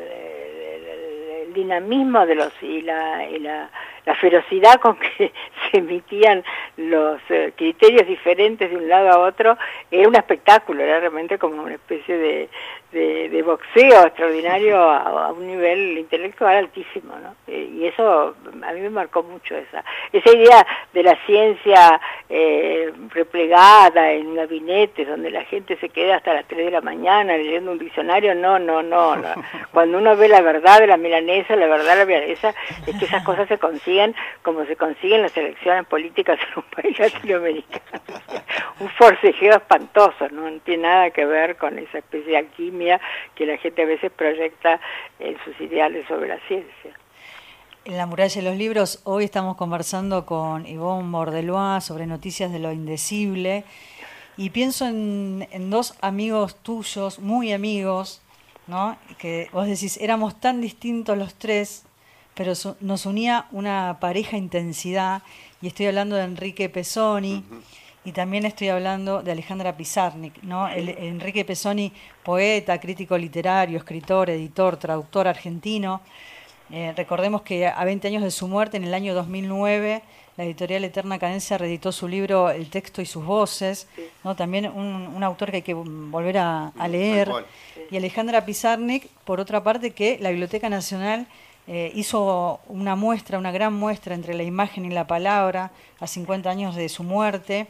dinamismo 1.55 2.27
de 2.27 2.35
los 2.35 2.53
y 2.63 2.83
la, 2.83 3.29
y 3.29 3.39
la, 3.39 3.71
la 4.07 4.15
ferocidad 4.17 4.81
con 4.81 4.97
que 4.97 5.33
se 5.71 5.79
emitían 5.79 6.45
los 6.77 7.21
eh, 7.31 7.53
criterios 7.57 8.07
diferentes 8.07 8.71
de 8.71 8.77
un 8.77 8.89
lado 8.89 9.09
a 9.11 9.19
otro 9.19 9.57
era 9.91 10.09
un 10.09 10.15
espectáculo, 10.17 10.83
era 10.83 11.01
realmente 11.01 11.39
como 11.39 11.63
una 11.63 11.75
especie 11.75 12.17
de, 12.19 12.49
de, 12.93 13.29
de 13.31 13.43
boxeo 13.43 14.05
extraordinario 14.07 14.79
a, 14.79 15.27
a 15.29 15.33
un 15.33 15.47
nivel 15.47 15.97
intelectual 15.99 16.57
altísimo, 16.57 17.15
¿no? 17.23 17.35
Eh, 17.47 17.71
y 17.73 17.87
eso 17.87 18.35
a 18.63 18.73
mí 18.73 18.81
me 18.81 18.91
marcó 18.91 19.23
mucho 19.23 19.57
esa 19.57 19.85
esa 20.13 20.37
idea 20.37 20.67
de 20.93 21.03
la 21.03 21.17
ciencia 21.27 22.01
eh, 22.29 22.93
replegada 23.11 24.13
en 24.13 24.35
gabinetes 24.35 25.09
donde 25.09 25.31
la 25.31 25.45
gente 25.45 25.77
se 25.77 25.89
queda 25.89 26.17
hasta 26.17 26.35
las 26.35 26.47
3 26.47 26.67
de 26.67 26.71
la 26.71 26.81
mañana 26.81 27.37
leyendo 27.37 27.73
un 27.73 27.79
diccionario, 27.79 28.35
no, 28.35 28.59
no, 28.59 28.83
no. 28.83 29.17
la- 29.17 29.35
cuando 29.73 29.99
uno 29.99 30.17
ve 30.17 30.29
la 30.29 30.41
verdad 30.41 30.79
de 30.81 30.87
la 30.87 30.97
milanesa, 30.97 31.57
la 31.57 31.67
verdad 31.67 31.93
de 31.95 31.99
la 32.01 32.07
milanesa 32.07 32.55
es 32.87 32.97
que 32.99 33.05
esas 33.07 33.25
cosas 33.25 33.49
se 33.49 33.59
consiguen 33.59 33.94
como 34.43 34.65
se 34.67 34.77
consiguen 34.77 35.23
las 35.23 35.37
elecciones 35.37 35.87
políticas 35.87 36.39
en 36.41 36.63
un 36.63 36.71
país 36.71 36.99
latinoamericano. 37.15 38.03
un 38.81 38.89
forcejeo 38.91 39.57
espantoso, 39.57 40.29
¿no? 40.31 40.51
tiene 40.61 40.85
nada 40.85 41.11
que 41.11 41.25
ver 41.25 41.57
con 41.57 41.79
esa 41.79 41.99
especie 41.99 42.33
de 42.33 42.39
alquimia 42.39 43.01
que 43.35 43.47
la 43.47 43.57
gente 43.59 43.83
a 43.83 43.87
veces 43.87 44.11
proyecta 44.13 44.81
en 45.19 45.37
sus 45.45 45.59
ideales 45.61 46.07
sobre 46.09 46.29
la 46.29 46.39
ciencia. 46.49 46.93
En 47.85 47.97
la 47.99 48.07
muralla 48.07 48.35
de 48.35 48.49
los 48.49 48.57
libros, 48.57 49.01
hoy 49.05 49.25
estamos 49.25 49.57
conversando 49.57 50.25
con 50.25 50.65
Yvonne 50.65 51.11
Bordelois 51.11 51.85
sobre 51.85 52.07
noticias 52.07 52.51
de 52.51 52.59
lo 52.59 52.73
indecible 52.73 53.65
y 54.39 54.51
pienso 54.51 54.87
en, 54.87 55.47
en 55.51 55.71
dos 55.71 55.95
amigos 56.01 56.57
tuyos, 56.57 57.19
muy 57.19 57.53
amigos, 57.53 58.23
¿no? 58.67 58.97
Que 59.19 59.49
vos 59.53 59.67
decís, 59.67 59.99
éramos 59.99 60.41
tan 60.41 60.61
distintos 60.61 61.19
los 61.19 61.35
tres, 61.35 61.85
pero 62.35 62.53
nos 62.81 63.07
unía 63.07 63.47
una 63.53 63.99
pareja 64.01 64.37
intensidad 64.37 65.23
y 65.63 65.69
estoy 65.69 65.87
hablando 65.87 66.17
de 66.17 66.25
Enrique 66.25 66.69
Pesoni 66.69 67.43
y 68.05 68.13
también 68.13 68.45
estoy 68.45 68.69
hablando 68.69 69.23
de 69.23 69.33
Alejandra 69.33 69.77
Pizarnik, 69.77 70.43
¿no? 70.43 70.69
El- 70.69 70.91
Enrique 70.91 71.45
Pesoni, 71.45 71.93
poeta, 72.23 72.79
crítico 72.81 73.17
literario, 73.17 73.79
escritor, 73.79 74.29
editor, 74.31 74.77
traductor 74.77 75.27
argentino. 75.29 76.01
Eh, 76.71 76.93
recordemos 76.97 77.43
que 77.43 77.67
a 77.67 77.85
20 77.85 78.09
años 78.09 78.23
de 78.23 78.31
su 78.31 78.49
muerte, 78.49 78.77
en 78.79 78.85
el 78.85 78.95
año 78.95 79.15
2009, 79.15 80.03
la 80.37 80.45
editorial 80.45 80.83
Eterna 80.85 81.19
Cadencia 81.19 81.57
reeditó 81.57 81.93
su 81.93 82.09
libro 82.09 82.51
El 82.51 82.69
texto 82.69 83.01
y 83.01 83.07
sus 83.07 83.25
voces, 83.25 83.87
¿no? 84.25 84.35
también 84.35 84.67
un, 84.67 84.85
un 85.15 85.23
autor 85.23 85.51
que 85.51 85.59
hay 85.59 85.63
que 85.63 85.75
volver 85.75 86.39
a, 86.39 86.73
a 86.77 86.89
leer. 86.89 87.29
Y 87.91 87.97
Alejandra 87.97 88.45
Pizarnik, 88.45 89.09
por 89.25 89.41
otra 89.41 89.63
parte, 89.63 89.93
que 89.93 90.19
la 90.21 90.31
Biblioteca 90.31 90.69
Nacional 90.69 91.27
eh, 91.67 91.91
hizo 91.95 92.61
una 92.69 92.95
muestra, 92.97 93.39
una 93.39 93.53
gran 93.53 93.73
muestra 93.73 94.15
entre 94.15 94.35
la 94.35 94.43
imagen 94.43 94.85
y 94.85 94.91
la 94.91 95.07
palabra 95.07 95.71
a 96.01 96.07
50 96.07 96.49
años 96.51 96.75
de 96.77 96.89
su 96.89 97.03
muerte, 97.03 97.69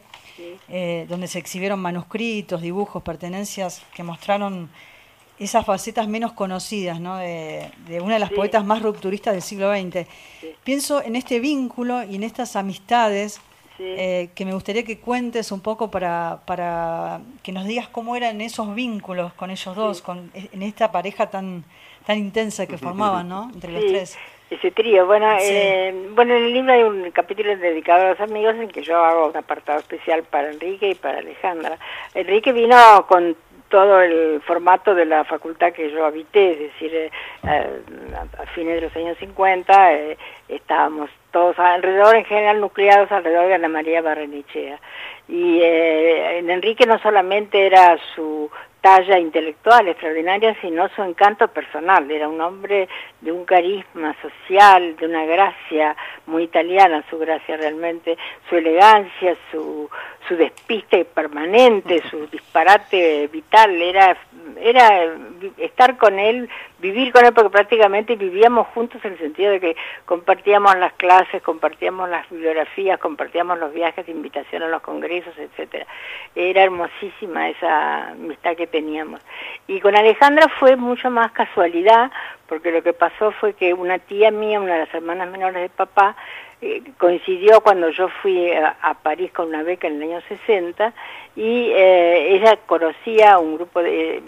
eh, 0.67 1.05
donde 1.07 1.27
se 1.27 1.39
exhibieron 1.39 1.79
manuscritos, 1.79 2.61
dibujos, 2.61 3.01
pertenencias 3.03 3.81
que 3.95 4.03
mostraron 4.03 4.69
esas 5.39 5.65
facetas 5.65 6.07
menos 6.07 6.31
conocidas 6.33 6.99
¿no? 6.99 7.17
de, 7.17 7.69
de 7.87 7.99
una 8.01 8.13
de 8.15 8.19
las 8.19 8.29
Sí. 8.29 8.35
poetas 8.35 8.65
más 8.65 8.81
rupturistas 8.81 9.33
del 9.33 9.41
siglo 9.41 9.71
XX. 9.73 10.07
Pienso 10.63 11.01
en 11.01 11.15
este 11.15 11.39
vínculo 11.39 12.03
y 12.03 12.15
en 12.15 12.23
estas 12.23 12.55
amistades 12.55 13.39
eh, 13.77 14.29
que 14.33 14.45
me 14.45 14.53
gustaría 14.53 14.83
que 14.83 14.99
cuentes 14.99 15.51
un 15.51 15.59
poco 15.59 15.91
para, 15.91 16.39
para 16.45 17.19
que 17.43 17.51
nos 17.51 17.65
digas 17.65 17.89
cómo 17.89 18.15
eran 18.15 18.39
esos 18.39 18.73
vínculos 18.73 19.33
con 19.33 19.51
ellos 19.51 19.75
dos, 19.75 20.01
con, 20.01 20.31
en 20.33 20.61
esta 20.63 20.91
pareja 20.93 21.29
tan, 21.29 21.65
tan 22.05 22.17
intensa 22.17 22.65
que 22.67 22.77
formaban 22.77 23.27
¿no? 23.29 23.49
entre 23.53 23.71
los 23.71 23.81
Sí, 23.81 23.87
tres. 23.89 24.17
Ese 24.49 24.71
trío. 24.71 25.05
Bueno, 25.07 25.27
Sí. 25.39 25.47
eh, 25.49 26.07
bueno, 26.11 26.35
en 26.35 26.43
el 26.45 26.53
libro 26.53 26.71
hay 26.73 26.83
un 26.83 27.09
capítulo 27.11 27.55
dedicado 27.57 28.05
a 28.05 28.09
los 28.11 28.19
amigos 28.19 28.55
en 28.55 28.67
que 28.69 28.83
yo 28.83 29.03
hago 29.03 29.27
un 29.27 29.35
apartado 29.37 29.79
especial 29.79 30.23
para 30.23 30.51
Enrique 30.51 30.89
y 30.89 30.95
para 30.95 31.17
Alejandra. 31.17 31.77
Enrique 32.13 32.51
vino 32.53 33.05
con 33.07 33.35
todo 33.69 33.99
el 33.99 34.39
formato 34.45 34.93
de 34.93 35.05
la 35.05 35.23
facultad 35.25 35.73
que 35.73 35.89
yo 35.91 36.05
habité, 36.05 36.51
es 36.51 36.59
decir, 36.59 36.93
eh, 36.93 37.11
eh, 37.43 37.67
a, 38.15 38.43
a 38.43 38.45
fines 38.53 38.75
de 38.75 38.81
los 38.81 38.95
años 38.95 39.17
50 39.17 39.93
eh, 39.93 40.17
estábamos 40.47 41.09
todos 41.31 41.57
alrededor, 41.57 42.15
en 42.15 42.25
general 42.25 42.61
nucleados 42.61 43.11
alrededor 43.11 43.47
de 43.47 43.55
Ana 43.55 43.67
María 43.67 44.01
Barrenechea. 44.03 44.79
Y 45.27 45.59
eh, 45.61 46.37
en 46.37 46.51
Enrique 46.51 46.85
no 46.85 46.99
solamente 46.99 47.65
era 47.65 47.97
su 48.15 48.49
talla 48.85 49.17
intelectual 49.17 49.87
extraordinaria, 49.87 50.55
sino 50.61 50.87
su 50.89 51.01
encanto 51.01 51.47
personal. 51.47 52.11
Era 52.11 52.29
un 52.29 52.39
hombre 52.39 52.87
de 53.19 53.31
un 53.31 53.43
carisma 53.43 54.15
social, 54.21 54.95
de 54.97 55.07
una 55.07 55.25
gracia 55.25 55.95
muy 56.27 56.43
italiana, 56.43 57.03
su 57.09 57.17
gracia 57.17 57.57
realmente, 57.57 58.15
su 58.47 58.57
elegancia, 58.57 59.35
su, 59.49 59.89
su 60.27 60.35
despiste 60.35 61.03
permanente, 61.03 62.03
su 62.11 62.27
disparate 62.27 63.27
vital. 63.33 63.71
Era, 63.81 64.15
era 64.61 65.15
estar 65.57 65.97
con 65.97 66.19
él, 66.19 66.47
vivir 66.85 67.11
con 67.11 67.25
él, 67.25 67.33
porque 67.33 67.49
prácticamente 67.49 68.15
vivíamos 68.15 68.67
juntos 68.67 69.03
en 69.03 69.13
el 69.13 69.19
sentido 69.19 69.51
de 69.51 69.59
que 69.59 69.75
compartíamos 70.05 70.75
las 70.77 70.93
clases, 70.93 71.41
compartíamos 71.41 72.09
las 72.09 72.29
bibliografías, 72.29 72.99
compartíamos 72.99 73.57
los 73.59 73.73
viajes 73.73 74.05
invitación 74.07 74.63
a 74.63 74.67
los 74.67 74.81
congresos, 74.81 75.33
etcétera. 75.37 75.85
Era 76.35 76.63
hermosísima 76.63 77.49
esa 77.49 78.09
amistad 78.09 78.55
que 78.55 78.67
teníamos. 78.67 79.21
Y 79.67 79.79
con 79.79 79.95
Alejandra 79.95 80.47
fue 80.59 80.75
mucho 80.75 81.09
más 81.09 81.31
casualidad, 81.31 82.11
porque 82.47 82.71
lo 82.71 82.83
que 82.83 82.93
pasó 82.93 83.31
fue 83.31 83.53
que 83.53 83.73
una 83.73 83.99
tía 83.99 84.31
mía, 84.31 84.59
una 84.59 84.73
de 84.73 84.79
las 84.85 84.93
hermanas 84.93 85.29
menores 85.29 85.61
de 85.61 85.69
papá, 85.69 86.15
eh, 86.61 86.81
coincidió 86.97 87.61
cuando 87.61 87.89
yo 87.89 88.07
fui 88.21 88.51
a, 88.51 88.93
París 89.03 89.31
con 89.33 89.49
una 89.49 89.61
beca 89.61 89.87
en 89.87 89.95
el 89.97 90.03
año 90.03 90.21
60 90.27 90.93
y 91.35 91.71
eh, 91.71 92.35
ella 92.35 92.57
conocía 92.65 93.37
un 93.39 93.55
grupo 93.55 93.83
de 93.83 94.23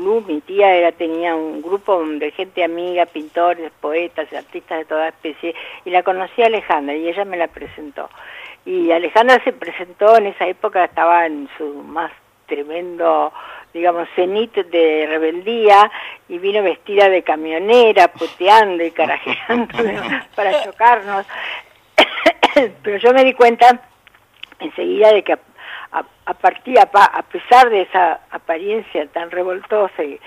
Mi 0.00 0.40
tía 0.40 0.74
era, 0.74 0.92
tenía 0.92 1.34
un 1.34 1.60
grupo 1.60 2.02
de 2.02 2.30
gente 2.30 2.64
amiga, 2.64 3.04
pintores, 3.04 3.70
poetas, 3.80 4.32
artistas 4.32 4.78
de 4.78 4.84
toda 4.86 5.08
especie 5.08 5.54
y 5.84 5.90
la 5.90 6.02
conocía 6.02 6.46
Alejandra 6.46 6.94
y 6.94 7.06
ella 7.06 7.26
me 7.26 7.36
la 7.36 7.48
presentó. 7.48 8.08
Y 8.64 8.90
Alejandra 8.92 9.42
se 9.44 9.52
presentó 9.52 10.16
en 10.16 10.26
esa 10.26 10.46
época, 10.46 10.84
estaba 10.84 11.26
en 11.26 11.48
su 11.58 11.66
más 11.82 12.10
tremendo, 12.46 13.30
digamos, 13.74 14.08
cenit 14.16 14.54
de 14.54 15.06
rebeldía 15.06 15.90
y 16.28 16.38
vino 16.38 16.62
vestida 16.62 17.10
de 17.10 17.22
camionera, 17.22 18.08
puteando 18.08 18.82
y 18.82 18.90
carajeando 18.90 19.74
para 20.34 20.64
chocarnos. 20.64 21.26
Pero 22.82 22.96
yo 22.96 23.12
me 23.12 23.24
di 23.24 23.34
cuenta 23.34 23.82
enseguida 24.60 25.12
de 25.12 25.22
que 25.22 25.36
a, 25.92 26.04
a, 26.26 26.34
partir, 26.34 26.78
a, 26.78 26.82
a 27.04 27.22
pesar 27.22 27.70
de 27.70 27.82
esa 27.82 28.20
apariencia 28.30 29.06
tan 29.08 29.30
revoltosa 29.30 30.02
y, 30.02 30.18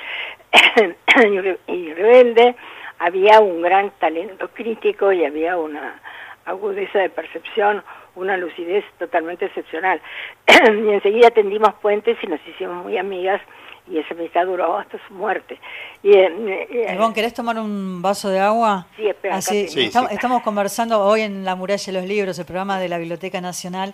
y 1.67 1.93
rebelde, 1.93 2.55
había 2.99 3.39
un 3.39 3.61
gran 3.61 3.91
talento 3.99 4.49
crítico 4.49 5.11
y 5.11 5.25
había 5.25 5.57
una 5.57 5.99
agudeza 6.45 6.99
de 6.99 7.09
percepción, 7.09 7.83
una 8.15 8.37
lucidez 8.37 8.85
totalmente 8.99 9.45
excepcional. 9.45 10.01
y 10.47 10.89
enseguida 10.89 11.29
tendimos 11.29 11.73
puentes 11.75 12.17
y 12.21 12.27
nos 12.27 12.45
hicimos 12.47 12.83
muy 12.83 12.97
amigas 12.97 13.41
y 13.89 13.97
esa 13.97 14.13
amistad 14.13 14.45
duró 14.45 14.77
hasta 14.77 14.97
su 15.07 15.13
muerte. 15.13 15.59
Y, 16.01 16.11
eh, 16.11 16.67
eh, 16.71 16.93
Ivonne, 16.95 17.13
¿querés 17.13 17.33
tomar 17.33 17.59
un 17.59 18.01
vaso 18.01 18.29
de 18.29 18.39
agua? 18.39 18.87
Sí, 18.95 19.07
espera, 19.07 19.37
estamos, 19.37 19.71
Sí, 19.71 19.89
sí. 19.91 19.99
estamos 20.11 20.41
conversando 20.41 21.01
hoy 21.01 21.21
en 21.21 21.43
La 21.43 21.55
Muralla 21.55 21.85
de 21.85 21.91
los 21.91 22.05
Libros, 22.05 22.39
el 22.39 22.45
programa 22.45 22.79
de 22.79 22.87
la 22.89 22.97
Biblioteca 22.97 23.41
Nacional, 23.41 23.93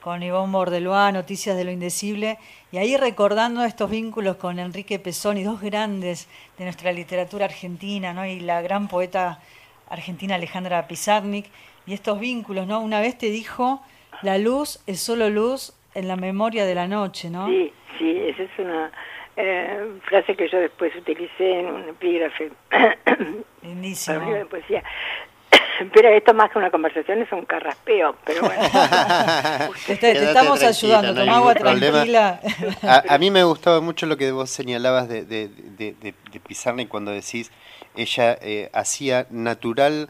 con 0.00 0.22
Ivonne 0.22 0.52
Bordelois, 0.52 1.12
Noticias 1.12 1.56
de 1.56 1.64
lo 1.64 1.70
Indecible, 1.70 2.38
y 2.72 2.78
ahí 2.78 2.96
recordando 2.96 3.64
estos 3.64 3.90
vínculos 3.90 4.36
con 4.36 4.58
Enrique 4.58 4.98
Pesoni, 4.98 5.44
dos 5.44 5.60
grandes 5.60 6.28
de 6.58 6.64
nuestra 6.64 6.92
literatura 6.92 7.44
argentina, 7.44 8.12
¿no? 8.12 8.24
y 8.24 8.40
la 8.40 8.62
gran 8.62 8.88
poeta 8.88 9.40
argentina 9.90 10.34
Alejandra 10.36 10.86
Pizarnik, 10.88 11.46
y 11.86 11.94
estos 11.94 12.18
vínculos, 12.18 12.66
¿no? 12.66 12.80
Una 12.80 13.00
vez 13.00 13.16
te 13.16 13.30
dijo, 13.30 13.80
la 14.22 14.38
luz 14.38 14.80
es 14.88 14.98
solo 15.00 15.30
luz 15.30 15.72
en 15.94 16.08
la 16.08 16.16
memoria 16.16 16.66
de 16.66 16.74
la 16.74 16.88
noche, 16.88 17.30
¿no? 17.30 17.46
Sí, 17.46 17.72
sí, 17.98 18.18
esa 18.26 18.42
es 18.42 18.50
una 18.58 18.90
eh, 19.36 19.98
frase 20.04 20.34
que 20.34 20.48
yo 20.48 20.58
después 20.58 20.94
utilicé 20.96 21.60
en 21.60 21.66
un 21.66 21.88
epígrafe 21.88 22.50
Lindísimo. 23.62 24.16
para 24.16 24.26
un 24.26 24.32
libro 24.32 24.44
de 24.44 24.50
poesía. 24.50 24.82
Pero 25.92 26.08
esto 26.08 26.32
más 26.32 26.50
que 26.50 26.58
una 26.58 26.70
conversación 26.70 27.20
es 27.20 27.30
un 27.32 27.44
carraspeo, 27.44 28.16
pero 28.24 28.40
bueno. 28.42 28.62
Te, 29.86 29.96
te 29.96 30.24
estamos 30.24 30.62
ayudando, 30.62 31.12
no 31.12 31.20
hay 31.20 31.26
toma 31.26 31.36
agua 31.36 31.54
tranquila. 31.54 32.40
A, 32.82 33.14
a 33.14 33.18
mí 33.18 33.30
me 33.30 33.44
gustaba 33.44 33.80
mucho 33.82 34.06
lo 34.06 34.16
que 34.16 34.30
vos 34.32 34.48
señalabas 34.50 35.06
de, 35.08 35.24
de, 35.26 35.48
de, 35.48 35.94
de- 36.00 36.40
Pizarnik 36.40 36.88
cuando 36.88 37.10
decís, 37.10 37.50
ella 37.94 38.38
eh, 38.40 38.70
hacía 38.72 39.26
natural, 39.30 40.08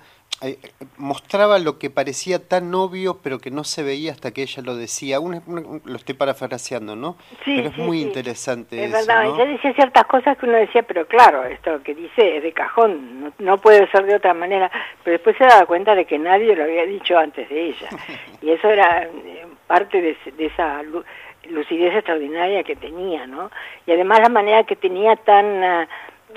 mostraba 0.98 1.58
lo 1.58 1.78
que 1.78 1.90
parecía 1.90 2.46
tan 2.46 2.74
obvio, 2.74 3.18
pero 3.22 3.38
que 3.38 3.50
no 3.50 3.64
se 3.64 3.82
veía 3.82 4.12
hasta 4.12 4.32
que 4.32 4.42
ella 4.42 4.62
lo 4.62 4.76
decía. 4.76 5.18
Un- 5.20 5.42
un- 5.46 5.82
lo 5.84 5.96
estoy 5.96 6.14
parafraseando, 6.14 6.94
¿no? 6.96 7.16
Sí, 7.44 7.54
pero 7.56 7.68
es 7.70 7.74
sí, 7.74 7.80
muy 7.82 7.98
sí. 7.98 8.04
interesante 8.04 8.76
Es 8.84 8.90
eso, 8.92 9.06
verdad, 9.06 9.24
¿no? 9.24 9.34
ella 9.34 9.46
decía 9.52 9.72
ciertas 9.74 10.04
cosas 10.06 10.36
que 10.38 10.46
uno 10.46 10.58
decía, 10.58 10.82
pero 10.82 11.06
claro, 11.06 11.44
esto 11.44 11.82
que 11.82 11.94
dice 11.94 12.36
es 12.36 12.42
de 12.42 12.52
cajón, 12.52 13.20
no, 13.20 13.32
no 13.38 13.58
puede 13.58 13.90
ser 13.90 14.04
de 14.04 14.14
otra 14.16 14.34
manera, 14.34 14.70
pero 15.02 15.12
después 15.12 15.36
se 15.38 15.44
daba 15.44 15.66
cuenta 15.66 15.94
de 15.94 16.04
que 16.04 16.18
nadie 16.18 16.54
lo 16.54 16.64
había 16.64 16.84
dicho 16.84 17.18
antes 17.18 17.48
de 17.48 17.68
ella, 17.70 17.88
y 18.42 18.50
eso 18.50 18.68
era 18.68 19.04
eh, 19.04 19.46
parte 19.66 20.00
de, 20.02 20.16
de 20.36 20.46
esa 20.46 20.82
lu- 20.82 21.04
lucidez 21.48 21.94
extraordinaria 21.94 22.62
que 22.64 22.76
tenía, 22.76 23.26
¿no? 23.26 23.50
Y 23.86 23.92
además 23.92 24.20
la 24.20 24.28
manera 24.28 24.64
que 24.64 24.76
tenía 24.76 25.16
tan 25.16 25.62
ah, 25.64 25.88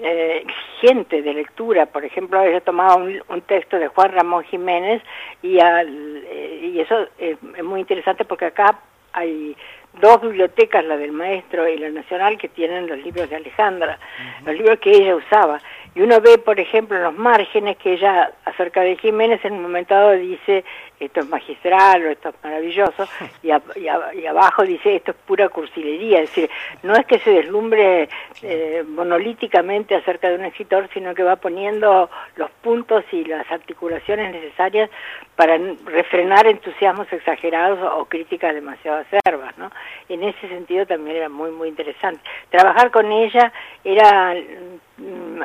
eh, 0.01 0.43
exigente 0.45 1.21
de 1.21 1.33
lectura, 1.33 1.85
por 1.87 2.05
ejemplo, 2.05 2.41
ella 2.41 2.61
tomaba 2.61 2.95
un, 2.95 3.21
un 3.29 3.41
texto 3.41 3.77
de 3.77 3.87
Juan 3.89 4.11
Ramón 4.13 4.43
Jiménez 4.45 5.01
y, 5.41 5.59
al- 5.59 6.23
eh, 6.25 6.71
y 6.73 6.79
eso 6.79 7.07
eh, 7.17 7.35
es 7.57 7.63
muy 7.63 7.81
interesante 7.81 8.25
porque 8.25 8.45
acá 8.45 8.79
hay 9.13 9.55
dos 10.01 10.21
bibliotecas, 10.21 10.85
la 10.85 10.97
del 10.97 11.11
maestro 11.11 11.67
y 11.67 11.77
la 11.77 11.89
nacional, 11.89 12.37
que 12.37 12.47
tienen 12.47 12.87
los 12.87 12.99
libros 12.99 13.29
de 13.29 13.37
Alejandra, 13.37 13.97
los 14.45 14.55
libros 14.55 14.79
que 14.79 14.91
ella 14.91 15.15
usaba. 15.15 15.59
Y 15.99 16.01
uno 16.01 16.21
ve, 16.21 16.37
por 16.37 16.57
ejemplo, 16.61 16.95
en 16.95 17.03
los 17.03 17.17
márgenes 17.17 17.75
que 17.75 17.91
ella, 17.91 18.31
acerca 18.45 18.79
de 18.79 18.95
Jiménez, 18.95 19.43
en 19.43 19.55
un 19.55 19.63
momento 19.63 19.93
dado 19.93 20.11
dice, 20.11 20.63
esto 20.97 21.19
es 21.19 21.27
magistral 21.27 22.05
o 22.05 22.09
esto 22.09 22.29
es 22.29 22.35
maravilloso, 22.41 23.05
y, 23.43 24.25
abajo 24.25 24.63
dice, 24.63 24.95
esto 24.95 25.11
es 25.11 25.17
pura 25.17 25.49
cursilería. 25.49 26.21
Es 26.21 26.29
decir, 26.29 26.49
no 26.83 26.95
es 26.95 27.05
que 27.05 27.19
se 27.19 27.31
deslumbre 27.31 28.07
eh, 28.41 28.85
monolíticamente 28.87 29.93
acerca 29.93 30.29
de 30.29 30.35
un 30.35 30.45
escritor, 30.45 30.87
sino 30.93 31.13
que 31.13 31.23
va 31.23 31.35
poniendo 31.35 32.09
los 32.37 32.49
puntos 32.61 33.03
y 33.11 33.25
las 33.25 33.51
articulaciones 33.51 34.31
necesarias 34.31 34.89
para 35.35 35.57
refrenar 35.83 36.47
entusiasmos 36.47 37.11
exagerados 37.11 37.77
o, 37.97 38.05
críticas 38.05 38.55
demasiado 38.55 38.99
acervas, 38.99 39.57
¿no? 39.57 39.69
En 40.07 40.23
ese 40.23 40.47
sentido 40.47 40.85
también 40.85 41.17
era 41.17 41.27
muy, 41.27 41.51
muy 41.51 41.67
interesante. 41.67 42.21
Trabajar 42.51 42.89
con 42.89 43.11
ella 43.11 43.51
era 43.83 44.33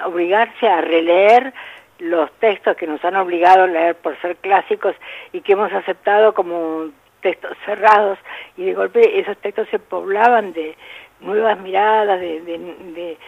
obligarse 0.06 0.66
a 0.68 0.80
releer 0.80 1.52
los 1.98 2.30
textos 2.40 2.76
que 2.76 2.86
nos 2.86 3.04
han 3.04 3.16
obligado 3.16 3.64
a 3.64 3.66
leer 3.68 3.94
por 3.96 4.20
ser 4.20 4.36
clásicos 4.36 4.94
y 5.32 5.40
que 5.40 5.52
hemos 5.52 5.72
aceptado 5.72 6.34
como 6.34 6.86
textos 7.20 7.56
cerrados 7.64 8.18
y 8.56 8.64
de 8.64 8.74
golpe 8.74 9.18
esos 9.18 9.36
textos 9.38 9.68
se 9.70 9.78
poblaban 9.78 10.52
de 10.52 10.76
nuevas 11.20 11.58
miradas, 11.60 12.20
de, 12.20 12.40
de, 12.40 12.58
de- 12.58 13.18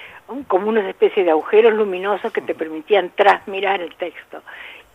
como 0.48 0.68
una 0.68 0.86
especie 0.90 1.22
de 1.24 1.30
agujeros 1.30 1.72
luminosos 1.72 2.32
que 2.32 2.40
te 2.42 2.54
permitían 2.54 3.10
trasmirar 3.14 3.80
el 3.80 3.94
texto. 3.94 4.42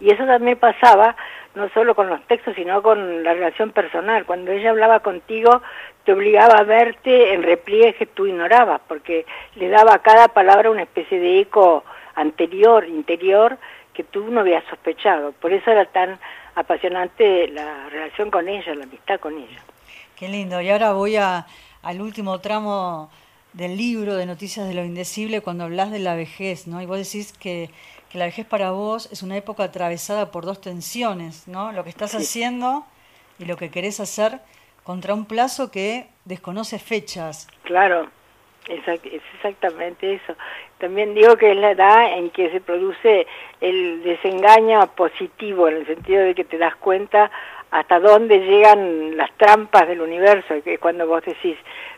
Y 0.02 0.12
eso 0.12 0.26
también 0.26 0.58
pasaba 0.58 1.16
no 1.56 1.70
solo 1.70 1.96
con 1.96 2.10
los 2.10 2.26
textos, 2.28 2.56
sino 2.56 2.82
con 2.82 3.24
la 3.24 3.34
relación 3.34 3.72
personal. 3.72 4.26
Cuando 4.26 4.52
ella 4.52 4.72
hablaba 4.72 5.02
contigo, 5.02 5.62
te 6.06 6.14
obligaba 6.14 6.60
a 6.60 6.64
verte 6.64 7.34
en 7.34 7.44
repliegues 7.44 7.96
que 7.96 8.06
tú 8.06 8.26
ignorabas, 8.26 8.82
porque 8.88 9.26
le 9.56 9.70
daba 9.70 9.94
a 9.94 10.00
cada 10.00 10.30
palabra 10.30 10.72
una 10.72 10.84
especie 10.84 11.20
de 11.20 11.40
eco 11.40 11.84
anterior, 12.16 12.88
interior, 12.88 13.58
que 13.94 14.04
tú 14.04 14.32
no 14.32 14.42
habías 14.42 14.64
sospechado. 14.66 15.34
Por 15.34 15.54
eso 15.54 15.70
era 15.70 15.86
tan 15.86 16.20
apasionante 16.56 17.48
la 17.50 17.90
relación 17.90 18.32
con 18.32 18.48
ella, 18.48 18.74
la 18.74 18.86
amistad 18.86 19.20
con 19.20 19.38
ella. 19.38 19.62
Qué 20.16 20.28
lindo. 20.28 20.62
Y 20.62 20.70
ahora 20.70 20.94
voy 20.94 21.18
al 21.18 22.02
último 22.02 22.40
tramo 22.40 23.10
del 23.54 23.76
libro 23.76 24.16
de 24.16 24.26
Noticias 24.26 24.68
de 24.68 24.74
lo 24.74 24.84
Indecible 24.86 25.42
cuando 25.42 25.66
hablas 25.66 25.92
de 25.92 26.00
la 26.00 26.16
vejez, 26.16 26.68
¿no? 26.68 26.82
Y 26.82 26.86
vos 26.86 26.98
decís 26.98 27.34
que, 27.34 27.70
que 28.12 28.18
la 28.18 28.26
vejez 28.26 28.46
para 28.46 28.72
vos 28.72 29.10
es 29.12 29.24
una 29.24 29.38
época 29.38 29.64
atravesada 29.64 30.32
por 30.32 30.46
dos 30.46 30.60
tensiones, 30.60 31.48
¿no? 31.48 31.72
Lo 31.72 31.84
que 31.84 31.90
estás 31.90 32.12
Sí. 32.12 32.18
haciendo 32.18 32.86
y 33.40 33.46
lo 33.46 33.56
que 33.58 33.70
querés 33.72 34.00
hacer 34.00 34.40
contra 34.84 35.14
un 35.14 35.26
plazo 35.26 35.72
que 35.72 36.08
desconoce 36.26 36.78
fechas. 36.80 37.48
Claro, 37.64 38.10
es 38.68 38.82
exactamente 39.36 40.16
eso. 40.16 40.36
También 40.78 41.14
digo 41.14 41.38
que 41.38 41.52
es 41.52 41.58
la 41.58 41.72
edad 41.72 42.18
en 42.18 42.30
que 42.32 42.52
se 42.52 42.60
produce 42.62 43.28
el 43.62 44.04
desengaño 44.04 44.86
positivo, 44.96 45.68
en 45.68 45.78
el 45.78 45.86
sentido 45.88 46.24
de 46.24 46.36
que 46.36 46.44
te 46.44 46.58
das 46.58 46.76
cuenta 46.76 47.32
hasta 47.72 48.00
dónde 48.00 48.40
llegan 48.40 49.16
las 49.16 49.32
trampas 49.38 49.88
del 49.88 50.02
universo, 50.02 50.62
que 50.64 50.74
es 50.74 50.80
cuando 50.80 51.08
vos 51.08 51.24
decís, 51.24 51.56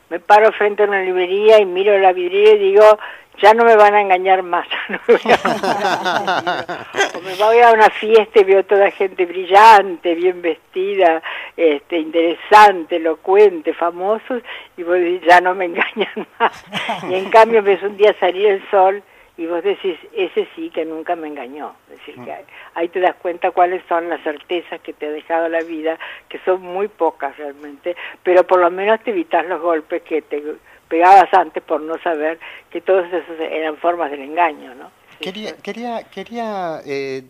me 0.10 0.19
paro 0.19 0.52
frente 0.52 0.84
a 0.84 0.85
una 0.88 1.02
librería 1.02 1.60
y 1.60 1.65
miro 1.65 1.98
la 1.98 2.14
vidriera 2.14 2.52
y 2.53 2.60
digo, 2.60 2.99
ya 3.41 3.53
no 3.53 3.65
me 3.65 3.76
van 3.76 3.93
a 3.95 4.01
engañar 4.01 4.43
más, 4.43 4.68
no 4.89 4.99
me 5.07 5.14
voy 5.15 5.31
a 5.31 6.88
o 7.15 7.22
me 7.22 7.35
voy 7.35 7.60
a 7.60 7.72
una 7.72 7.89
fiesta 7.89 8.39
y 8.39 8.43
veo 8.43 8.64
toda 8.65 8.91
gente 8.91 9.26
brillante, 9.26 10.15
bien 10.15 10.41
vestida, 10.41 11.22
este, 11.57 11.97
interesante, 11.97 12.97
elocuente, 12.97 13.73
famosos, 13.73 14.41
y 14.77 14.84
vos 14.84 14.95
decís, 14.95 15.22
ya 15.27 15.41
no 15.41 15.55
me 15.55 15.65
engañan 15.65 16.27
más. 16.39 16.65
Y 17.10 17.15
en 17.15 17.30
cambio 17.30 17.61
ves 17.64 17.81
un 17.84 17.97
día 17.97 18.14
salir 18.19 18.47
el 18.47 18.69
sol 18.69 19.01
y 19.35 19.47
vos 19.47 19.64
decís, 19.64 19.97
ese 20.15 20.47
sí 20.55 20.69
que 20.69 20.85
nunca 20.85 21.15
me 21.15 21.27
engañó. 21.27 21.73
Es 21.91 21.97
decir, 21.97 22.23
que 22.23 22.31
ahí- 22.31 22.45
ahí 22.76 22.88
te 22.89 22.99
das 22.99 23.15
cuenta 23.15 23.49
cuáles 23.51 23.84
son 23.89 24.07
las 24.10 24.22
certezas 24.22 24.80
que 24.81 24.93
te 24.93 25.07
ha 25.07 25.10
dejado 25.10 25.49
la 25.49 25.61
vida, 25.61 25.97
que 26.30 26.38
son 26.45 26.61
muy 26.61 26.88
pocas 26.88 27.35
realmente, 27.38 27.95
pero 28.22 28.45
por 28.45 28.60
lo 28.60 28.69
menos 28.69 28.99
te 29.01 29.10
evitas 29.10 29.45
los 29.47 29.60
golpes 29.60 30.03
que 30.03 30.22
te 30.22 30.43
pegabas 30.88 31.34
antes 31.34 31.61
por 31.64 31.81
no 31.81 31.97
saber 32.03 32.39
que 32.69 32.81
todos 32.81 33.05
esos 33.07 33.39
eran 33.39 33.77
formas 33.77 34.11
del 34.11 34.22
engaño, 34.22 34.76
¿no? 34.76 34.91
Quería, 35.19 35.55
quería, 35.57 36.03
quería 36.03 36.80
eh, 36.85 37.23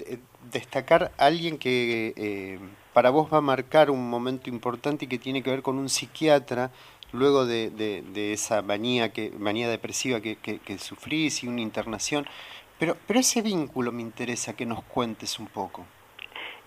destacar 0.51 1.11
a 1.17 1.25
alguien 1.25 1.57
que 1.57 2.13
eh, 2.15 2.59
para 2.93 3.09
vos 3.09 3.31
va 3.31 3.37
a 3.37 3.41
marcar 3.41 3.89
un 3.91 4.09
momento 4.09 4.49
importante 4.49 5.05
y 5.05 5.07
que 5.07 5.19
tiene 5.19 5.43
que 5.43 5.49
ver 5.51 5.61
con 5.61 5.77
un 5.77 5.89
psiquiatra 5.89 6.71
luego 7.11 7.45
de, 7.45 7.69
de- 7.69 8.01
de 8.01 8.33
esa 8.33 8.61
manía 8.63 9.09
que 9.13 9.31
manía 9.37 9.69
depresiva 9.69 10.19
que, 10.21 10.37
que, 10.37 10.59
que 10.59 10.77
sufrís 10.79 11.43
y 11.43 11.47
una 11.47 11.61
internación. 11.61 12.25
Pero, 12.79 12.97
pero 13.05 13.19
ese 13.19 13.41
vínculo 13.41 13.91
me 13.91 14.01
interesa 14.01 14.55
que 14.55 14.65
nos 14.65 14.83
cuentes 14.83 15.37
un 15.39 15.47
poco. 15.47 15.85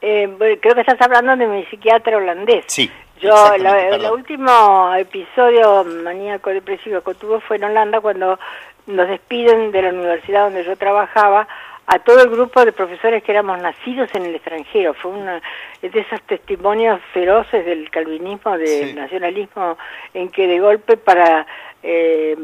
Eh, 0.01 0.29
creo 0.61 0.75
que 0.75 0.81
estás 0.83 1.01
hablando 1.01 1.37
de 1.37 1.47
mi 1.51 1.65
psiquiatra 1.65 2.17
holandés. 2.19 2.65
Sí. 2.69 2.91
Yo, 3.21 3.55
el 3.55 4.11
último 4.11 4.95
episodio 4.95 5.85
maníaco 5.85 6.51
depresivo 6.51 7.01
que 7.01 7.15
tuve 7.15 7.41
fue 7.41 7.57
en 7.57 7.65
Holanda 7.65 8.01
cuando 8.01 8.39
nos 8.87 9.09
despiden 9.09 9.73
de 9.73 9.83
la 9.83 9.89
universidad 9.89 10.45
donde 10.45 10.65
yo 10.65 10.77
trabajaba 10.77 11.49
a 11.89 11.99
todo 12.01 12.21
el 12.23 12.31
grupo 12.31 12.65
de 12.65 12.73
profesores 12.73 13.23
que 13.23 13.33
éramos 13.33 13.61
nacidos 13.61 14.09
en 14.15 14.25
el 14.27 14.35
extranjero. 14.35 14.95
Fue 14.95 15.13
una 15.13 15.41
es 15.83 15.93
de 15.93 16.01
esos 16.01 16.21
testimonios 16.23 17.01
feroces 17.13 17.65
del 17.65 17.89
calvinismo, 17.91 18.59
del 18.59 18.89
Sí. 18.91 18.95
nacionalismo, 18.95 19.79
en 20.15 20.29
que 20.31 20.47
de 20.47 20.59
golpe 20.59 20.97
para 20.97 21.47
eh, 21.89 22.35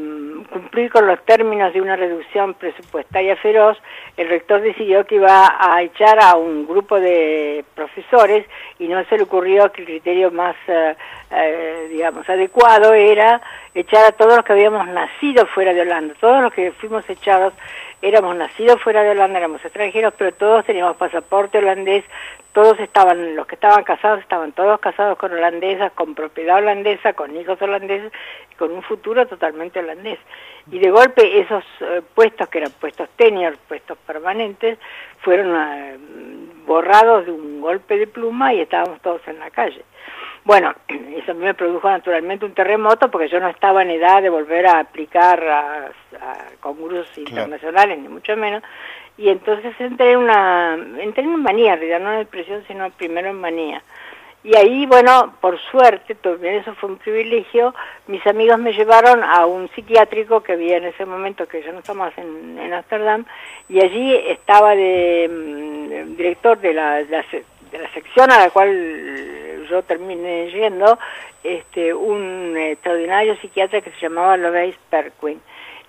cumplir 0.51 0.89
con 0.89 1.05
los 1.05 1.19
términos 1.25 1.73
de 1.73 1.81
una 1.81 1.97
reducción 1.97 2.53
presupuestaria 2.53 3.35
feroz, 3.35 3.77
el 4.15 4.29
rector 4.29 4.61
decidió 4.61 5.05
que 5.05 5.15
iba 5.15 5.53
a 5.59 5.81
echar 5.81 6.17
a 6.23 6.35
un 6.35 6.65
grupo 6.65 6.97
de 6.97 7.65
profesores 7.75 8.45
y 8.79 8.87
no 8.87 9.03
se 9.05 9.17
le 9.17 9.23
ocurrió 9.23 9.69
que 9.73 9.81
el 9.81 9.87
criterio 9.87 10.31
más, 10.31 10.55
eh, 10.67 10.95
eh, 11.31 11.87
digamos, 11.91 12.29
adecuado 12.29 12.93
era 12.93 13.41
echar 13.75 14.05
a 14.05 14.11
todos 14.13 14.37
los 14.37 14.45
que 14.45 14.53
habíamos 14.53 14.87
nacido 14.87 15.45
fuera 15.47 15.73
de 15.73 15.81
Holanda. 15.81 16.13
Todos 16.21 16.41
los 16.41 16.53
que 16.53 16.71
fuimos 16.71 17.09
echados 17.09 17.53
éramos 18.03 18.35
nacidos 18.35 18.81
fuera 18.81 19.01
de 19.01 19.11
Holanda, 19.11 19.39
éramos 19.39 19.63
extranjeros, 19.63 20.13
pero 20.17 20.33
todos 20.33 20.65
teníamos 20.65 20.97
pasaporte 20.97 21.59
holandés, 21.59 22.03
todos 22.51 22.77
estaban, 22.81 23.35
los 23.35 23.47
que 23.47 23.55
estaban 23.55 23.83
casados 23.85 24.19
estaban 24.19 24.51
todos 24.51 24.79
casados 24.81 25.17
con 25.17 25.31
holandesas, 25.31 25.93
con 25.93 26.13
propiedad 26.13 26.57
holandesa, 26.57 27.13
con 27.13 27.35
hijos 27.35 27.61
holandeses, 27.61 28.11
con 28.57 28.73
un 28.73 28.83
futuro 28.83 29.25
totalmente 29.25 29.79
holandés. 29.79 30.19
Y 30.69 30.79
de 30.79 30.91
golpe 30.91 31.39
esos 31.39 31.63
eh, 31.79 32.01
puestos, 32.13 32.49
que 32.49 32.57
eran 32.59 32.71
puestos 32.71 33.09
tenure, 33.15 33.57
puestos 33.69 33.97
permanentes, 34.05 34.77
fueron 35.21 35.55
eh, 35.55 35.97
borrados 36.65 37.25
de 37.25 37.31
un 37.31 37.61
golpe 37.61 37.97
de 37.97 38.07
pluma 38.07 38.53
y 38.53 38.59
estábamos 38.59 39.01
todos 39.01 39.21
en 39.27 39.39
la 39.39 39.49
calle. 39.49 39.83
Bueno, 40.45 40.73
eso 40.87 41.31
a 41.31 41.35
mí 41.35 41.43
me 41.45 41.53
produjo 41.53 41.89
naturalmente 41.89 42.45
un 42.45 42.53
terremoto 42.53 43.09
porque 43.09 43.29
yo 43.29 43.39
no 43.39 43.47
estaba 43.47 43.81
en 43.83 43.91
edad 43.91 44.21
de 44.21 44.29
volver 44.29 44.67
a 44.67 44.79
aplicar 44.79 45.41
a, 45.47 45.85
a 46.21 46.35
concursos 46.59 47.07
internacionales, 47.17 47.99
ni 47.99 48.07
mucho 48.09 48.35
menos. 48.35 48.63
Y 49.17 49.29
entonces 49.29 49.73
entré 49.79 50.11
en 50.13 50.17
una, 50.19 50.73
entré 50.99 51.23
en 51.23 51.35
manía, 51.41 51.73
en 51.73 51.79
realidad 51.79 51.99
no 51.99 52.13
en 52.13 52.19
depresión, 52.19 52.63
sino 52.67 52.89
primero 52.91 53.29
en 53.29 53.39
manía. 53.39 53.81
Y 54.45 54.57
ahí, 54.57 54.85
bueno, 54.85 55.35
por 55.39 55.57
suerte, 55.71 56.15
también 56.15 56.55
eso 56.55 56.73
fue 56.73 56.89
un 56.89 56.97
privilegio, 56.97 57.73
mis 58.07 58.25
amigos 58.27 58.59
me 58.59 58.73
llevaron 58.73 59.23
a 59.23 59.45
un 59.45 59.69
psiquiátrico 59.69 60.43
que 60.43 60.51
había 60.53 60.75
en 60.77 60.83
ese 60.83 61.05
momento, 61.05 61.47
que 61.47 61.61
ya 61.63 61.71
no 61.71 61.79
estamos 61.79 62.11
en, 62.17 62.59
en 62.59 62.73
Ámsterdam, 62.73 63.23
y 63.69 63.79
allí 63.81 64.13
estaba 64.27 64.75
de 64.75 65.29
mm, 65.31 66.15
director 66.17 66.57
de 66.59 66.73
la, 66.73 66.95
de 66.95 67.05
la 67.05 67.23
se- 67.31 67.45
de 67.73 67.79
la 67.79 67.91
sección 67.91 68.31
a 68.31 68.39
la 68.39 68.49
cual 68.51 69.67
yo 69.69 69.81
terminé 69.83 70.51
yendo, 70.51 70.99
este, 71.43 71.93
un 71.93 72.55
extraordinario 72.55 73.35
psiquiatra 73.37 73.81
que 73.81 73.91
se 73.91 74.01
llamaba 74.01 74.37
Loveis 74.37 74.77
Perquin. 74.89 75.41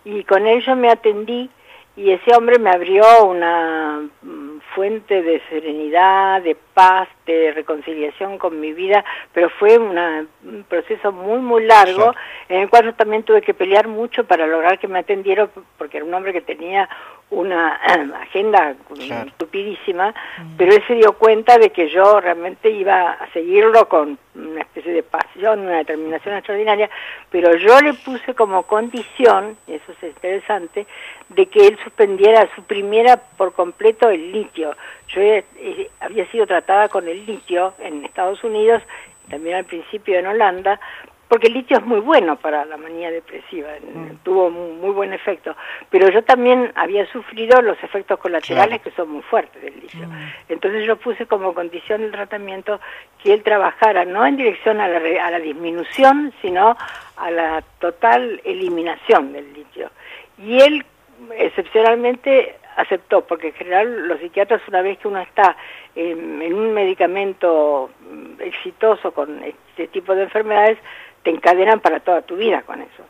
Y 0.05 0.25
con 0.25 0.47
él 0.47 0.63
yo 0.63 0.75
me 0.77 0.91
atendí 0.91 1.51
y 1.97 2.11
ese 2.11 2.35
hombre 2.35 2.59
me 2.59 2.71
abrió 2.71 3.25
una 3.25 4.09
mm, 4.23 4.54
fuente 4.75 5.23
de 5.23 5.41
serenidad, 5.51 6.43
de 6.43 6.57
paz, 6.75 7.09
de 7.27 7.53
reconciliación 7.53 8.39
con 8.39 8.61
mi 8.61 8.73
vida, 8.73 9.05
pero 9.33 9.49
fue 9.51 9.79
una- 9.79 10.27
un 10.45 10.65
proceso 10.69 11.13
muy, 11.13 11.39
muy 11.39 11.65
largo, 11.65 12.15
en 12.49 12.63
el 12.63 12.69
cual 12.71 12.85
yo 12.85 12.95
también 12.95 13.23
tuve 13.23 13.43
que 13.43 13.55
pelear 13.55 13.89
mucho 13.89 14.25
para 14.25 14.47
lograr 14.47 14.79
que 14.79 14.89
me 14.89 14.99
atendieran, 15.01 15.49
porque 15.79 15.99
era 15.99 16.07
un 16.07 16.15
hombre 16.15 16.33
que 16.33 16.41
tenía 16.41 16.89
una 17.31 17.75
agenda 18.23 18.75
Claro. 19.07 19.29
estupidísima, 19.29 20.15
pero 20.57 20.73
él 20.73 20.83
se 20.87 20.95
dio 20.95 21.15
cuenta 21.15 21.59
de 21.59 21.71
que 21.71 21.89
yo 21.89 22.21
realmente 22.21 22.71
iba 22.71 23.13
a 23.13 23.27
seguirlo 23.33 23.89
con 23.89 24.19
una 24.35 24.61
especie 24.61 24.93
de 24.93 25.03
pasión, 25.03 25.61
una 25.61 25.79
determinación 25.79 26.37
extraordinaria, 26.37 26.91
pero 27.31 27.55
yo 27.57 27.81
le 27.81 27.95
puse 27.95 28.35
como 28.35 28.63
condición, 28.65 29.57
y 29.67 29.75
eso 29.75 29.93
es 29.93 30.03
interesante, 30.09 30.87
de 31.29 31.47
que 31.47 31.67
él 31.67 31.79
suspendiera, 31.83 32.49
suprimiera 32.55 33.17
por 33.17 33.53
completo 33.55 34.09
el 34.11 34.44
litio. 34.45 34.77
Yo 35.09 35.21
eh, 35.21 35.45
había 36.01 36.31
sido 36.31 36.47
tratada 36.47 36.89
con 36.89 37.09
el 37.09 37.25
litio 37.27 37.75
en 37.79 38.05
Estados 38.05 38.43
Unidos, 38.45 38.83
también 39.29 39.57
al 39.57 39.65
principio 39.65 40.19
en 40.19 40.27
Holanda, 40.27 40.81
porque 41.29 41.47
el 41.49 41.55
litio 41.55 41.79
es 41.79 41.87
muy 41.87 42.01
bueno 42.01 42.37
para 42.37 42.65
la 42.65 42.77
manía 42.77 43.11
depresiva, 43.11 43.69
tuvo 44.23 44.51
muy, 44.51 44.73
muy 44.75 44.91
buen 44.91 45.13
efecto, 45.13 45.57
pero 45.91 46.09
yo 46.11 46.23
también 46.23 46.71
había 46.75 47.11
sufrido 47.11 47.61
los 47.63 47.83
efectos 47.83 48.19
colaterales 48.21 48.83
que 48.83 48.91
son 48.93 49.11
muy 49.11 49.23
fuertes 49.23 49.61
del 49.63 49.75
litio. 49.81 50.07
Entonces 50.49 50.87
yo 50.87 50.97
puse 50.97 51.27
como 51.27 51.55
condición 51.55 52.03
del 52.03 52.13
tratamiento 52.13 52.79
que 53.23 53.33
él 53.33 53.43
trabajara 53.43 54.05
no 54.05 54.25
en 54.27 54.37
dirección 54.37 54.81
a 54.81 54.87
la, 54.87 54.99
a 54.99 55.31
la 55.31 55.41
disminución, 55.41 56.33
sino 56.43 56.77
a 57.17 57.31
la 57.31 57.65
total 57.81 58.41
eliminación 58.45 59.33
del 59.33 59.53
litio. 59.55 59.91
Y 60.39 60.61
él 60.61 60.85
excepcionalmente 61.37 62.57
aceptó, 62.77 63.23
porque 63.23 63.49
en 63.49 63.55
general 63.55 64.09
los 64.09 64.21
psiquiatras 64.21 64.61
una 64.69 64.83
vez 64.83 64.99
que 64.99 65.09
uno 65.09 65.21
está 65.21 65.57
en, 65.95 66.53
un 66.53 66.73
medicamento 66.73 67.91
exitoso 68.39 69.13
con 69.13 69.43
este 69.43 69.89
tipo 69.89 70.15
de 70.15 70.25
enfermedades, 70.25 70.79
te 71.23 71.31
encadenan 71.31 71.81
para 71.81 72.01
toda 72.01 72.23
tu 72.23 72.37
vida 72.37 72.63
con 72.63 72.81
eso. 72.81 73.05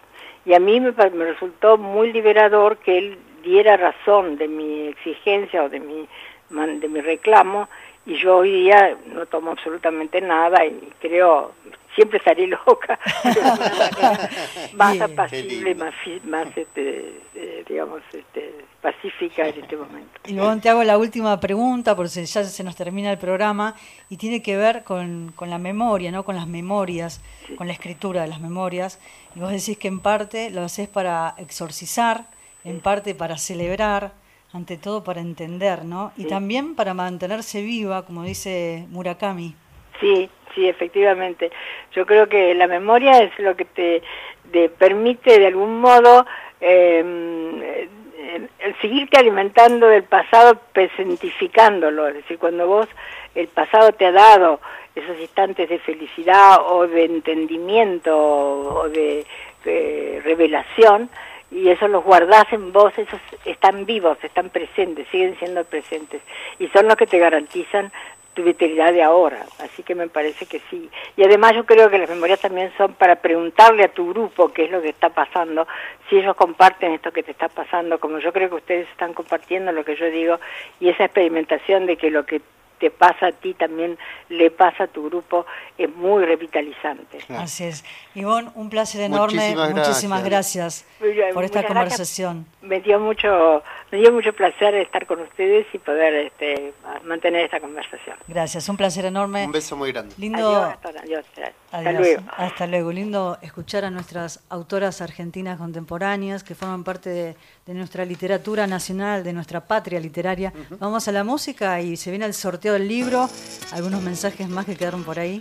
Y 0.45 0.55
a 0.55 0.61
mí 0.61 0.81
me, 0.81 0.93
resultó 0.93 1.79
muy 1.79 2.13
liberador 2.13 2.77
que 2.79 2.99
él 2.99 3.19
diera 3.43 3.77
razón 3.77 4.37
de 4.37 4.49
mi 4.49 4.89
exigencia 4.89 5.65
o 5.65 5.69
de 5.69 5.81
mi, 5.81 6.09
de 6.51 6.89
mi 6.89 7.01
reclamo 7.01 7.69
y 8.07 8.17
yo 8.17 8.39
hoy 8.39 8.53
día 8.53 8.97
no 9.07 9.27
tomo 9.27 9.53
absolutamente 9.53 10.21
nada 10.21 10.65
y 10.65 10.93
creo, 11.01 11.53
siempre 11.95 12.19
estaré 12.19 12.47
loca, 12.47 12.99
pero 13.23 13.35
de 13.35 13.41
una 13.41 13.57
manera 13.57 14.31
más 14.75 15.01
apacible, 15.01 15.75
más, 15.75 15.95
fi- 16.05 16.21
más 16.25 16.49
este, 16.57 17.21
eh, 17.35 17.65
digamos, 17.69 18.01
este, 18.13 18.55
pacífica 18.81 19.49
en 19.49 19.61
este 19.63 19.77
momento. 19.77 20.11
Y 20.27 20.33
luego 20.35 20.57
te 20.59 20.69
hago 20.69 20.85
la 20.85 20.99
última 20.99 21.39
pregunta, 21.41 21.95
porque 21.97 22.25
ya 22.25 22.45
se 22.45 22.65
nos 22.65 22.77
termina 22.77 23.11
el 23.11 23.19
programa, 23.19 23.75
y 24.09 24.17
tiene 24.17 24.43
que 24.43 24.57
ver 24.57 24.85
con, 24.85 25.33
con 25.35 25.51
la 25.51 25.59
memoria, 25.59 26.11
¿no? 26.13 26.25
con 26.25 26.37
las 26.37 26.47
memorias, 26.47 27.21
con 27.57 27.67
la 27.67 27.73
escritura 27.73 28.23
de 28.23 28.29
las 28.29 28.41
memorias. 28.41 28.99
Y 29.35 29.41
vos 29.41 29.51
decís 29.51 29.79
que 29.79 29.89
en 29.89 30.01
parte 30.01 30.51
lo 30.51 30.63
haces 30.63 30.89
para 30.89 31.35
exorcizar, 31.39 32.27
en 32.65 32.81
parte 32.81 33.15
para 33.15 33.37
celebrar, 33.39 34.13
ante 34.53 34.77
todo 34.77 35.03
para 35.03 35.21
entender, 35.21 35.85
¿no? 35.85 36.13
Y 36.17 36.23
Sí. 36.23 36.29
también 36.29 36.77
para 36.77 36.95
mantenerse 36.95 37.61
viva, 37.61 38.07
como 38.07 38.23
dice 38.23 38.87
Murakami. 38.91 39.55
Sí, 40.01 40.29
sí, 40.55 40.69
efectivamente. 40.69 41.51
Yo 41.93 42.07
creo 42.07 42.29
que 42.29 42.55
la 42.55 42.67
memoria 42.67 43.23
es 43.23 43.39
lo 43.39 43.57
que 43.57 43.65
te, 43.65 44.03
te 44.51 44.69
permite 44.69 45.39
de 45.39 45.47
algún 45.47 45.81
modo 45.81 46.27
eh, 46.61 47.89
eh, 48.17 48.49
seguirte 48.81 49.19
alimentando 49.19 49.87
del 49.89 50.05
pasado, 50.05 50.59
presentificándolo. 50.73 52.09
Es 52.09 52.15
decir, 52.15 52.39
cuando 52.39 52.67
vos 52.67 52.89
el 53.35 53.49
pasado 53.49 53.93
te 53.93 54.07
ha 54.07 54.13
dado 54.13 54.61
esos 54.95 55.19
instantes 55.21 55.69
de 55.69 55.79
felicidad 55.81 56.59
o 56.67 56.87
de 56.87 57.05
entendimiento 57.05 58.17
o 58.17 58.89
de, 58.89 59.27
de 59.65 60.23
revelación, 60.25 61.11
y 61.51 61.69
eso 61.69 61.87
los 61.89 62.03
guardás 62.03 62.53
en 62.53 62.73
vos, 62.73 62.97
esos 62.97 63.21
están 63.45 63.87
vivos, 63.87 64.19
están 64.23 64.51
presentes, 64.51 65.07
siguen 65.09 65.37
siendo 65.39 65.65
presentes, 65.65 66.23
y 66.59 66.69
son 66.69 66.87
los 66.87 66.97
que 66.97 67.07
te 67.07 67.19
garantizan 67.19 67.93
tu 68.35 68.43
vitalidad 68.43 68.93
de 68.93 69.03
ahora, 69.03 69.47
así 69.61 69.83
que 69.83 69.95
me 69.95 70.09
parece 70.09 70.47
que 70.47 70.61
sí. 70.71 70.91
Y 71.17 71.25
además 71.25 71.55
yo 71.55 71.65
creo 71.65 71.89
que 71.89 71.99
las 71.99 72.11
memorias 72.11 72.41
también 72.41 72.73
son 72.77 72.95
para 72.95 73.17
preguntarle 73.17 73.85
a 73.85 73.93
tu 73.93 74.11
grupo 74.11 74.53
qué 74.53 74.65
es 74.65 74.71
lo 74.71 74.83
que 74.83 74.91
está 74.91 75.11
pasando, 75.11 75.67
si 76.09 76.17
ellos 76.17 76.37
comparten 76.37 76.93
esto 76.93 77.13
que 77.13 77.23
te 77.23 77.31
está 77.31 77.49
pasando, 77.49 77.99
como 77.99 78.19
yo 78.19 78.33
creo 78.33 78.49
que 78.51 78.57
ustedes 78.57 78.89
están 78.91 79.15
compartiendo 79.15 79.73
lo 79.73 79.85
que 79.85 79.97
yo 79.97 80.07
digo, 80.11 80.39
y 80.81 80.89
esa 80.89 81.05
experimentación 81.05 81.87
de 81.87 81.97
que 81.97 82.11
lo 82.11 82.27
que 82.27 82.43
te 82.85 82.91
pasa 82.91 83.29
a 83.29 83.33
ti 83.33 83.55
también 83.55 83.97
le 84.29 84.51
pasa 84.51 84.85
a 84.85 84.87
tu 84.89 85.07
grupo 85.07 85.47
es 85.79 85.89
muy 85.97 86.23
revitalizante. 86.27 87.19
Así 87.31 87.65
es. 87.65 87.83
Ivonne, 88.15 88.51
un 88.57 88.69
placer 88.69 89.01
enorme. 89.01 89.55
Muchísimas 89.55 89.75
Muchísimas 89.75 90.25
gracias, 90.25 90.85
por 90.99 91.09
esta 91.09 91.23
muchas 91.33 91.51
gracias. 91.51 91.65
conversación. 91.73 92.47
Me 92.61 92.81
dio 92.81 93.01
mucho, 93.01 93.63
me 93.91 93.99
dio 93.99 94.13
mucho 94.13 94.35
placer 94.35 94.75
estar 94.75 95.07
con 95.07 95.21
ustedes 95.21 95.67
y 95.73 95.79
poder 95.79 96.27
este, 96.27 96.75
mantener 97.05 97.47
esta 97.47 97.59
conversación. 97.59 98.17
Gracias, 98.29 98.69
un 98.69 98.77
placer 98.77 99.07
enorme. 99.07 99.47
Un 99.47 99.53
beso 99.53 99.77
muy 99.77 99.91
grande. 99.91 100.15
Lindo. 100.19 100.49
Adiós, 100.57 100.75
hasta, 100.75 100.89
adiós, 101.01 101.25
hasta 101.27 101.79
Adiós. 101.79 101.95
luego. 101.95 102.23
Hasta 102.37 102.67
luego. 102.67 102.93
Lindo 102.93 103.39
escuchar 103.41 103.85
a 103.87 103.91
nuestras 103.91 104.45
autoras 104.51 105.01
argentinas 105.01 105.59
contemporáneas 105.59 106.45
que 106.45 106.55
forman 106.55 106.85
parte 106.85 107.09
de, 107.11 107.37
de 107.67 107.75
nuestra 107.75 108.05
literatura 108.05 108.67
nacional, 108.67 109.25
de 109.25 109.33
nuestra 109.33 109.61
patria 109.67 109.99
literaria. 109.99 110.53
Vamos 110.79 111.09
a 111.09 111.13
la 111.13 111.25
música 111.25 111.81
y 111.81 111.97
se 111.97 112.11
viene 112.11 112.27
el 112.27 112.35
sorteo 112.35 112.74
del 112.75 112.89
libro, 112.89 113.31
algunos 113.73 114.03
mensajes 114.03 114.49
más 114.49 114.67
que 114.67 114.77
quedaron 114.77 115.05
por 115.05 115.19
ahí. 115.19 115.41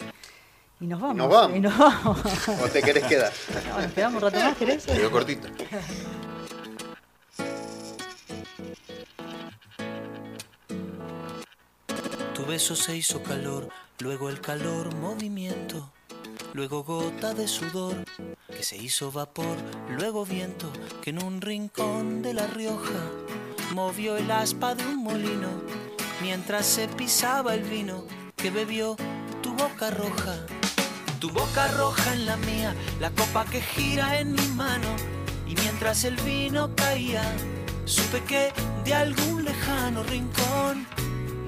Y 0.80 0.88
nos 0.88 0.99
vamos. 0.99 1.18
nos 1.18 1.30
vamos. 1.30 1.57
Y 1.57 1.60
nos 1.60 1.77
vamos. 1.77 2.19
¿O 2.61 2.68
te 2.68 2.81
querés 2.81 3.05
quedar? 3.05 3.31
No, 3.69 3.81
nos 3.81 3.91
quedamos 3.93 4.23
un 4.23 4.31
rato 4.31 4.43
más, 4.43 4.57
¿querés? 4.57 4.85
Quedó 4.85 5.11
cortito. 5.11 5.47
Tu 12.34 12.45
beso 12.45 12.76
se 12.76 12.97
hizo 12.97 13.23
calor, 13.23 13.69
luego 13.99 14.30
el 14.30 14.41
calor 14.41 14.93
movimiento, 14.95 15.91
luego 16.53 16.84
gota 16.84 17.34
de 17.34 17.47
sudor 17.47 18.03
que 18.47 18.64
se 18.64 18.77
hizo 18.77 19.11
vapor, 19.11 19.57
luego 19.89 20.26
viento 20.26 20.72
que 21.01 21.11
en 21.11 21.23
un 21.23 21.41
rincón 21.41 22.22
de 22.22 22.34
La 22.34 22.47
Rioja 22.47 23.10
movió 23.73 24.18
el 24.18 24.30
aspa 24.30 24.76
de 24.76 24.85
un 24.85 24.97
molino 24.97 25.49
mientras 26.22 26.65
se 26.65 26.88
pisaba 26.88 27.53
el 27.53 27.64
vino 27.64 28.03
que 28.35 28.49
bebió 28.49 28.95
tu 29.41 29.53
boca 29.53 29.91
roja. 29.91 30.35
Tu 31.19 31.30
boca 31.30 31.68
roja 31.69 32.14
en 32.14 32.26
la 32.26 32.38
mía, 32.38 32.76
la 32.99 33.10
copa 33.11 33.45
que 33.45 33.61
gira 33.61 34.19
en 34.19 34.34
mi 34.34 34.48
mano 34.49 34.90
y 35.48 35.56
mientras 35.56 36.03
el 36.03 36.15
vino 36.18 36.76
caía, 36.76 37.23
supe 37.85 38.22
que 38.23 38.52
de 38.84 38.94
algún 38.94 39.45
lejano 39.45 40.03
rincón 40.03 40.85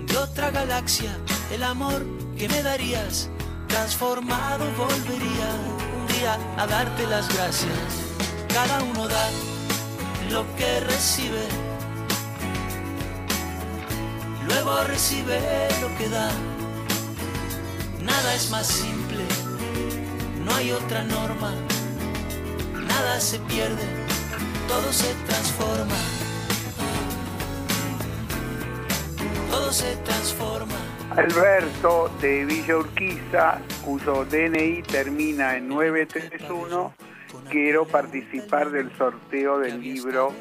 de 0.08 0.18
otra 0.18 0.52
galaxia, 0.52 1.18
el 1.52 1.64
amor 1.64 2.06
que 2.38 2.48
me 2.48 2.62
darías, 2.62 3.30
transformado 3.68 4.66
volvería 4.78 5.50
un 5.98 6.08
día 6.08 6.38
a 6.58 6.68
darte 6.68 7.06
las 7.08 7.28
gracias. 7.34 7.78
Cada 8.54 8.82
uno 8.84 9.08
da 9.08 9.30
lo 10.30 10.46
que 10.56 10.80
recibe, 10.82 11.46
luego 14.48 14.84
recibe 14.84 15.40
lo 15.82 15.98
que 15.98 16.10
da. 16.10 16.30
Nada 18.02 18.36
es 18.36 18.50
más 18.52 18.68
simple, 18.68 19.24
no 20.46 20.54
hay 20.56 20.72
otra 20.72 21.04
norma, 21.04 21.54
nada 22.88 23.20
se 23.20 23.40
pierde, 23.40 23.84
todo 24.68 24.94
se 24.94 25.14
transforma. 25.26 25.96
todo 29.56 29.72
se 29.72 29.96
transforma. 29.98 30.76
Alberto 31.12 32.12
de 32.22 32.46
Villa 32.46 32.78
Urquiza, 32.78 33.62
cuyo 33.84 34.26
DNI 34.26 34.84
termina 34.84 35.56
en 35.56 35.70
931, 35.70 36.94
quiero 37.50 37.86
participar 37.86 38.70
del 38.72 38.96
sorteo 38.98 39.60
del 39.60 39.82
libro. 39.82 40.34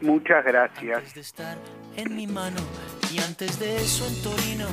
Muchas 0.00 0.44
gracias. 0.44 1.02
En 1.96 2.16
mi 2.16 2.26
mano 2.26 2.60
y 3.12 3.18
antes 3.20 3.58
de 3.58 3.76
eso 3.76 4.06
en 4.06 4.22
Torino 4.22 4.66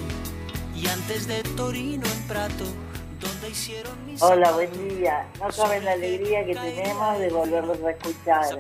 Y 0.75 0.87
antes 0.87 1.27
de 1.27 1.43
Torino 1.55 2.05
en 2.05 2.27
Prato, 2.27 2.65
donde 3.19 3.49
hicieron 3.49 3.93
mis 4.05 4.21
Hola, 4.21 4.51
buen 4.51 4.71
día. 4.89 5.27
No 5.39 5.51
saben 5.51 5.85
la 5.85 5.91
alegría 5.91 6.43
que 6.45 6.55
tenemos 6.55 7.19
de 7.19 7.29
volverlos 7.29 7.77
a 7.83 7.91
escuchar. 7.91 8.59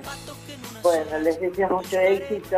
Bueno, 0.83 1.19
les 1.19 1.39
deseo 1.39 1.69
mucho 1.69 1.99
éxito 1.99 2.57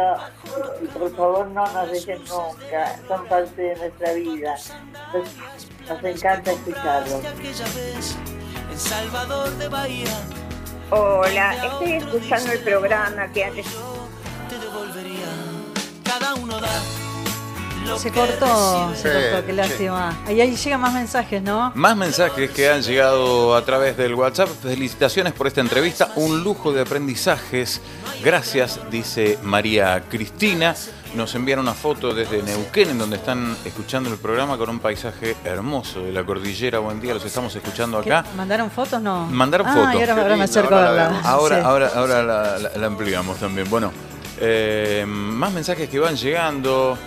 y 0.81 0.87
por 0.87 1.15
favor 1.15 1.47
no 1.47 1.65
nos 1.71 1.91
dejen 1.91 2.19
nunca. 2.25 2.99
Son 3.07 3.25
parte 3.27 3.61
de 3.61 3.75
nuestra 3.75 4.13
vida. 4.13 4.55
Nos, 5.13 5.89
nos 5.89 6.03
encanta 6.03 6.51
escucharlos. 6.51 7.25
aquella 7.25 7.65
vez 7.65 8.15
en 8.69 8.79
Salvador 8.79 9.49
de 9.57 9.67
Bahía. 9.69 10.19
Hola, 10.89 11.55
estoy 11.65 11.93
escuchando 11.93 12.51
el 12.51 12.59
programa 12.59 13.31
que 13.31 13.45
antes 13.45 13.65
uno 16.43 16.59
da. 16.59 16.69
lo 17.87 17.97
Se 17.99 18.11
cortó, 18.11 18.91
se 18.95 19.01
Sí, 19.01 19.09
cortó, 19.31 19.45
qué 19.45 19.53
lástima. 19.53 20.17
Ahí, 20.25 20.39
ahí 20.41 20.55
llegan 20.55 20.79
más 20.81 20.93
mensajes, 20.93 21.41
¿no? 21.41 21.71
Más 21.75 21.97
mensajes 21.97 22.49
que 22.51 22.69
han 22.69 22.81
llegado 22.81 23.55
a 23.55 23.63
través 23.65 23.97
del 23.97 24.13
WhatsApp. 24.15 24.47
Felicitaciones 24.61 25.33
por 25.33 25.47
esta 25.47 25.61
entrevista. 25.61 26.11
Un 26.15 26.43
lujo 26.43 26.71
de 26.71 26.81
aprendizajes. 26.81 27.81
Gracias, 28.23 28.79
dice 28.89 29.37
María 29.43 30.01
Cristina. 30.09 30.75
Nos 31.15 31.35
envían 31.35 31.59
una 31.59 31.73
foto 31.73 32.13
desde 32.13 32.41
Neuquén, 32.41 32.89
en 32.91 32.97
donde 32.97 33.17
están 33.17 33.55
escuchando 33.65 34.09
el 34.09 34.17
programa 34.17 34.57
con 34.57 34.67
un 34.69 34.79
paisaje 34.79 35.35
hermoso 35.43 36.01
de 36.01 36.11
la 36.11 36.23
cordillera. 36.25 36.79
Buen 36.79 36.99
día, 37.01 37.13
los 37.13 37.23
estamos 37.25 37.53
escuchando 37.55 38.01
¿Qué? 38.01 38.11
acá. 38.13 38.27
¿Mandaron 38.35 38.71
fotos? 38.71 38.99
No. 39.01 39.27
Mandaron 39.27 39.67
ah, 39.67 39.73
fotos. 39.73 39.87
ahora, 39.93 40.13
ahora 40.13 40.13
me 40.15 40.23
Qué 40.23 40.29
lindo, 40.29 40.43
acerco 40.45 40.73
ahora 40.73 40.87
a 40.87 40.91
la 40.91 40.95
verla. 41.03 41.09
vemos. 41.17 41.25
Ahora, 41.27 41.55
Sí. 41.59 41.61
ahora, 41.65 41.91
ahora 41.95 42.23
la, 42.23 42.57
la- 42.57 42.69
la 42.77 42.87
ampliamos 42.87 43.37
también. 43.37 43.69
Bueno, 43.69 43.91
eh, 44.39 45.05
más 45.07 45.51
mensajes 45.53 45.89
que 45.89 45.99
van 45.99 46.15
llegando. 46.15 46.97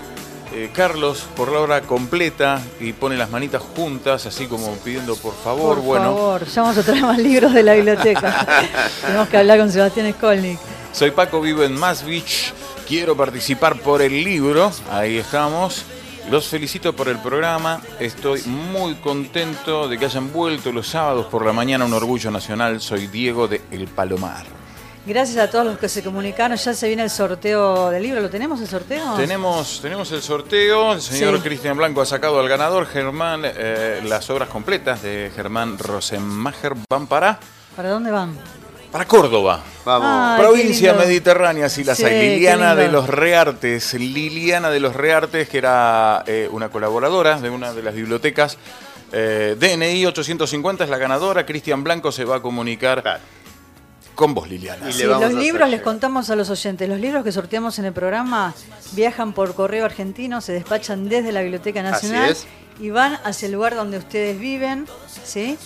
Eh, 0.54 0.70
Carlos, 0.72 1.26
por 1.34 1.50
la 1.50 1.58
hora 1.58 1.80
completa, 1.82 2.62
y 2.80 2.92
pone 2.92 3.16
las 3.16 3.30
manitas 3.30 3.60
juntas, 3.60 4.26
así 4.26 4.46
como 4.46 4.72
pidiendo 4.76 5.16
por 5.16 5.34
favor. 5.34 5.76
Por 5.76 5.84
bueno, 5.84 6.04
favor, 6.04 6.46
ya 6.46 6.62
vamos 6.62 6.78
a 6.78 6.82
traer 6.82 7.02
más 7.02 7.18
libros 7.18 7.52
de 7.52 7.62
la 7.62 7.74
biblioteca. 7.74 8.46
Tenemos 9.04 9.28
que 9.28 9.36
hablar 9.36 9.58
con 9.58 9.72
Sebastián 9.72 10.12
Skolnik. 10.12 10.58
soy 10.92 11.10
Paco, 11.10 11.40
vivo 11.40 11.64
en 11.64 11.74
Mass 11.78 12.04
Beach. 12.04 12.52
Quiero 12.86 13.16
participar 13.16 13.80
por 13.80 14.00
el 14.00 14.22
libro. 14.22 14.70
Ahí 14.90 15.18
estamos. 15.18 15.84
Los 16.30 16.46
felicito 16.46 16.94
por 16.94 17.08
el 17.08 17.18
programa. 17.18 17.80
Estoy 17.98 18.42
muy 18.42 18.94
contento 18.94 19.88
de 19.88 19.98
que 19.98 20.04
hayan 20.04 20.32
vuelto 20.32 20.72
los 20.72 20.88
sábados 20.88 21.26
por 21.26 21.44
la 21.44 21.52
mañana. 21.52 21.84
Un 21.84 21.92
orgullo 21.92 22.30
nacional. 22.30 22.80
Soy 22.80 23.08
Diego 23.08 23.48
de 23.48 23.60
El 23.72 23.88
Palomar. 23.88 24.46
Gracias 25.06 25.38
a 25.38 25.48
todos 25.48 25.64
los 25.64 25.78
que 25.78 25.88
se 25.88 26.02
comunicaron. 26.02 26.56
Ya 26.56 26.74
se 26.74 26.88
viene 26.88 27.04
el 27.04 27.10
sorteo 27.10 27.90
del 27.90 28.02
libro. 28.02 28.20
¿Lo 28.20 28.28
tenemos 28.28 28.60
el 28.60 28.66
sorteo? 28.66 29.14
Tenemos, 29.14 29.78
tenemos 29.80 30.10
el 30.10 30.20
sorteo. 30.20 30.94
El 30.94 31.00
señor 31.00 31.36
Sí. 31.36 31.42
Cristian 31.42 31.76
Blanco 31.76 32.00
ha 32.00 32.06
sacado 32.06 32.40
al 32.40 32.48
ganador, 32.48 32.86
Germán. 32.86 33.42
eh, 33.44 34.00
las 34.04 34.28
obras 34.30 34.48
completas 34.48 35.02
de 35.02 35.30
Germán 35.34 35.78
Rosenmacher 35.78 36.72
van 36.90 37.06
para, 37.06 37.38
¿Para 37.76 37.90
dónde 37.90 38.10
van? 38.10 38.36
para 38.90 39.04
Córdoba. 39.06 39.60
Vamos. 39.84 40.08
Ay, 40.10 40.40
Provincia. 40.44 40.92
Mediterránea, 40.94 41.68
sí 41.68 41.84
las 41.84 41.98
Sí, 41.98 42.04
hay. 42.04 42.30
Liliana 42.30 42.74
de 42.74 42.88
los 42.88 43.06
Reartes. 43.08 43.94
Liliana 43.94 44.70
de 44.70 44.80
los 44.80 44.96
Reartes, 44.96 45.48
que 45.48 45.58
era 45.58 46.24
eh, 46.26 46.48
una 46.50 46.68
colaboradora 46.68 47.38
de 47.40 47.48
una 47.50 47.72
de 47.72 47.82
las 47.84 47.94
bibliotecas. 47.94 48.58
Eh, 49.12 49.54
DNI 49.56 50.04
850 50.06 50.82
es 50.82 50.90
la 50.90 50.98
ganadora. 50.98 51.46
Cristian 51.46 51.84
Blanco 51.84 52.10
se 52.10 52.24
va 52.24 52.36
a 52.36 52.42
comunicar 52.42 53.20
con 54.16 54.34
vos, 54.34 54.48
Liliana. 54.48 54.90
Y 54.90 54.92
Sí, 54.92 55.04
los 55.04 55.32
libros, 55.32 55.70
les 55.70 55.82
contamos 55.82 56.28
a 56.30 56.34
los 56.34 56.50
oyentes, 56.50 56.88
los 56.88 56.98
libros 56.98 57.22
que 57.22 57.30
sorteamos 57.30 57.78
en 57.78 57.84
el 57.84 57.92
programa 57.92 58.52
viajan 58.92 59.32
por 59.32 59.54
correo 59.54 59.84
argentino, 59.84 60.40
se 60.40 60.52
despachan 60.52 61.08
desde 61.08 61.30
la 61.30 61.42
Biblioteca 61.42 61.82
Nacional 61.82 62.30
es. 62.30 62.46
y 62.80 62.90
van 62.90 63.18
hacia 63.22 63.46
el 63.46 63.52
lugar 63.52 63.76
donde 63.76 63.98
ustedes 63.98 64.40
viven, 64.40 64.86
¿sí? 65.24 65.56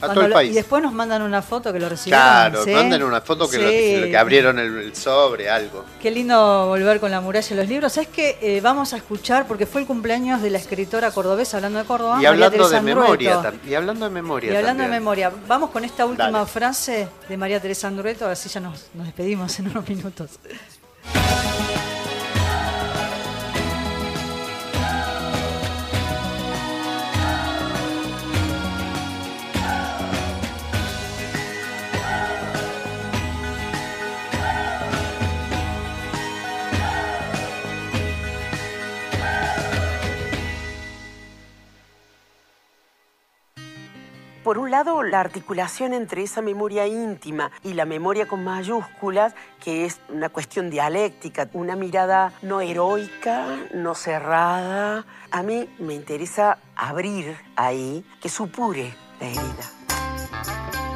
A 0.00 0.12
todo 0.14 0.24
el 0.24 0.30
lo- 0.30 0.34
país. 0.34 0.50
Y 0.52 0.54
después 0.54 0.82
nos 0.82 0.92
mandan 0.92 1.22
una 1.22 1.42
foto 1.42 1.72
que 1.72 1.78
lo 1.78 1.88
recibieron. 1.88 2.22
Claro, 2.24 2.64
¿sí? 2.64 2.70
manden 2.72 3.02
una 3.02 3.20
foto 3.20 3.48
que, 3.48 3.58
lo- 3.58 4.06
que 4.10 4.16
abrieron 4.16 4.58
el, 4.58 4.76
el 4.78 4.96
sobre, 4.96 5.50
algo. 5.50 5.84
Qué 6.00 6.10
lindo 6.10 6.66
volver 6.68 7.00
con 7.00 7.10
la 7.10 7.20
muralla 7.20 7.48
de 7.48 7.54
los 7.56 7.68
libros. 7.68 7.92
¿Sabes 7.92 8.08
qué? 8.08 8.38
Eh, 8.40 8.60
vamos 8.60 8.92
a 8.92 8.96
escuchar, 8.96 9.46
porque 9.46 9.66
fue 9.66 9.80
el 9.82 9.86
cumpleaños 9.86 10.42
de 10.42 10.50
la 10.50 10.58
escritora 10.58 11.10
cordobesa, 11.10 11.58
hablando 11.58 11.78
de 11.78 11.84
Córdoba, 11.84 12.18
Y 12.22 12.26
hablando 12.26 12.68
de 12.68 12.80
memoria 12.80 13.42
Y 13.68 13.74
hablando 13.74 14.04
de 14.06 14.10
memoria 14.10 14.52
Y 14.52 14.56
hablando 14.56 14.82
de 14.82 14.88
memoria, 14.88 15.32
vamos 15.46 15.70
con 15.70 15.84
esta 15.84 16.06
última 16.06 16.30
Dale. 16.30 16.46
frase 16.46 17.08
de 17.28 17.36
María 17.36 17.60
Teresa 17.60 17.88
Andrueto, 17.88 18.26
así 18.26 18.48
ya 18.48 18.60
nos, 18.60 18.86
nos 18.94 19.06
despedimos 19.06 19.58
en 19.58 19.68
unos 19.68 19.88
minutos. 19.88 20.30
Por 44.50 44.58
un 44.58 44.72
lado, 44.72 45.04
la 45.04 45.20
articulación 45.20 45.94
entre 45.94 46.24
esa 46.24 46.42
memoria 46.42 46.84
íntima 46.84 47.52
y 47.62 47.74
la 47.74 47.84
memoria 47.84 48.26
con 48.26 48.42
mayúsculas, 48.42 49.32
que 49.62 49.84
es 49.84 50.00
una 50.08 50.28
cuestión 50.28 50.70
dialéctica, 50.70 51.48
una 51.52 51.76
mirada 51.76 52.32
no 52.42 52.60
heroica, 52.60 53.46
no 53.74 53.94
cerrada. 53.94 55.06
A 55.30 55.44
mí 55.44 55.68
me 55.78 55.94
interesa 55.94 56.58
abrir 56.74 57.36
ahí, 57.54 58.04
que 58.20 58.28
supure 58.28 58.92
la 59.20 59.28
herida. 59.28 60.89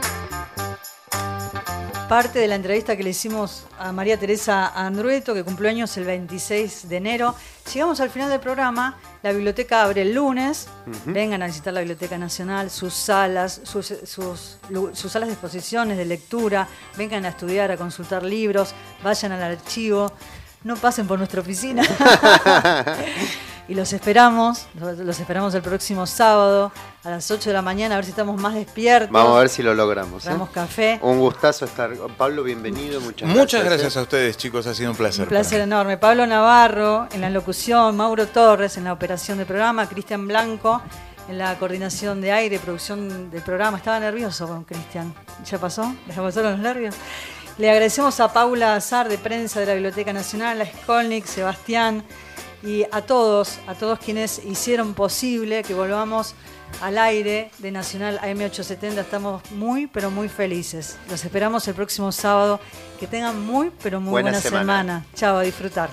Parte 2.08 2.38
de 2.38 2.46
la 2.48 2.54
entrevista 2.54 2.96
que 2.96 3.02
le 3.02 3.10
hicimos 3.10 3.64
a 3.78 3.90
María 3.90 4.18
Teresa 4.18 4.68
Andrueto, 4.68 5.32
que 5.32 5.42
cumplió 5.42 5.70
años 5.70 5.96
el 5.96 6.04
26 6.04 6.88
de 6.88 6.96
enero. 6.98 7.34
Llegamos 7.72 7.98
al 7.98 8.10
final 8.10 8.28
del 8.28 8.40
programa. 8.40 8.98
La 9.22 9.32
biblioteca 9.32 9.82
abre 9.82 10.02
el 10.02 10.12
lunes. 10.14 10.68
Vengan 11.06 11.42
a 11.42 11.46
visitar 11.46 11.72
la 11.72 11.80
Biblioteca 11.80 12.18
Nacional, 12.18 12.70
sus 12.70 12.92
salas, 12.92 13.62
sus, 13.64 13.86
sus, 14.04 14.58
lu- 14.68 14.94
sus 14.94 15.10
salas 15.10 15.28
de 15.28 15.32
exposiciones, 15.32 15.96
de 15.96 16.04
lectura. 16.04 16.68
Vengan 16.96 17.24
a 17.24 17.28
estudiar, 17.30 17.70
a 17.72 17.76
consultar 17.78 18.22
libros. 18.22 18.74
Vayan 19.02 19.32
al 19.32 19.42
archivo. 19.42 20.12
No 20.62 20.76
pasen 20.76 21.06
por 21.06 21.18
nuestra 21.18 21.40
oficina. 21.40 21.82
y 23.68 23.74
los 23.74 23.92
esperamos. 23.92 24.66
Los 24.74 25.20
esperamos 25.20 25.54
el 25.54 25.62
próximo 25.62 26.06
sábado 26.06 26.72
a 27.02 27.10
las 27.10 27.30
8 27.30 27.50
de 27.50 27.54
la 27.54 27.62
mañana, 27.62 27.94
a 27.94 27.98
ver 27.98 28.04
si 28.04 28.10
estamos 28.10 28.40
más 28.40 28.54
despiertos. 28.54 29.10
Vamos 29.10 29.36
a 29.36 29.40
ver 29.40 29.48
si 29.48 29.62
lo 29.62 29.74
logramos. 29.74 30.22
¿eh? 30.22 30.26
Traemos 30.26 30.50
café. 30.50 30.98
Un 31.02 31.18
gustazo 31.18 31.64
estar. 31.64 31.92
Pablo, 32.16 32.42
bienvenido. 32.42 33.00
Muchas, 33.00 33.28
Muchas 33.28 33.60
gracias. 33.60 33.80
gracias 33.80 33.96
a 33.96 34.02
ustedes, 34.02 34.36
chicos. 34.36 34.66
Ha 34.66 34.74
sido 34.74 34.90
un 34.90 34.96
placer. 34.96 35.22
Un 35.22 35.28
placer 35.28 35.60
enorme. 35.60 35.96
Pablo 35.96 36.26
Navarro 36.26 37.08
en 37.12 37.20
la 37.20 37.30
locución, 37.30 37.96
Mauro 37.96 38.26
Torres 38.26 38.76
en 38.76 38.84
la 38.84 38.92
operación 38.92 39.38
del 39.38 39.46
programa, 39.46 39.88
Cristian 39.88 40.26
Blanco 40.28 40.82
en 41.28 41.38
la 41.38 41.58
coordinación 41.58 42.20
de 42.20 42.32
aire, 42.32 42.58
producción 42.58 43.30
del 43.30 43.42
programa. 43.42 43.78
Estaba 43.78 43.98
nervioso 43.98 44.46
con 44.46 44.64
Cristian. 44.64 45.14
¿Ya 45.44 45.58
pasó? 45.58 45.94
¿Les 46.06 46.16
pasaron 46.16 46.52
los 46.52 46.60
nervios? 46.60 46.94
Le 47.56 47.70
agradecemos 47.70 48.18
a 48.20 48.32
Paula 48.32 48.74
Azar 48.74 49.08
de 49.08 49.16
prensa 49.16 49.60
de 49.60 49.66
la 49.66 49.74
Biblioteca 49.74 50.12
Nacional, 50.12 50.60
a 50.60 50.66
Skolnik, 50.66 51.24
Sebastián 51.24 52.04
y 52.64 52.84
a 52.90 53.02
todos, 53.02 53.58
a 53.66 53.74
todos 53.74 53.98
quienes 53.98 54.42
hicieron 54.44 54.94
posible 54.94 55.62
que 55.62 55.74
volvamos 55.74 56.34
al 56.80 56.98
aire 56.98 57.50
de 57.58 57.70
Nacional 57.70 58.18
AM870. 58.20 58.98
Estamos 58.98 59.42
muy, 59.50 59.86
pero 59.86 60.10
muy 60.10 60.28
felices. 60.28 60.96
Los 61.10 61.24
esperamos 61.24 61.68
el 61.68 61.74
próximo 61.74 62.10
sábado. 62.10 62.58
Que 62.98 63.06
tengan 63.06 63.44
muy, 63.44 63.70
pero 63.82 64.00
muy 64.00 64.10
Buena 64.12 64.30
buena, 64.30 64.40
semana. 64.40 64.60
semana. 64.62 65.06
Chao, 65.14 65.36
a 65.36 65.42
disfrutar. 65.42 65.90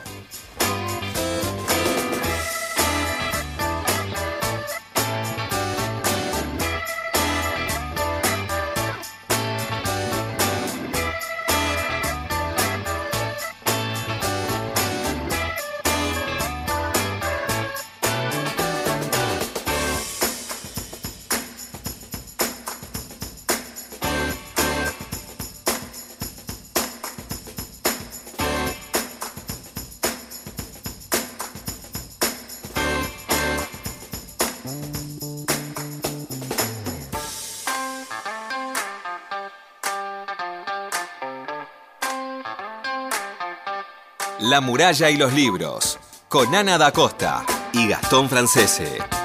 La 44.52 44.60
muralla 44.60 45.10
y 45.10 45.16
los 45.16 45.32
libros, 45.32 45.98
con 46.28 46.54
Ana 46.54 46.78
da 46.78 46.92
Costa 46.92 47.46
y 47.72 47.88
Gastón 47.88 48.28
Francese. 48.28 49.21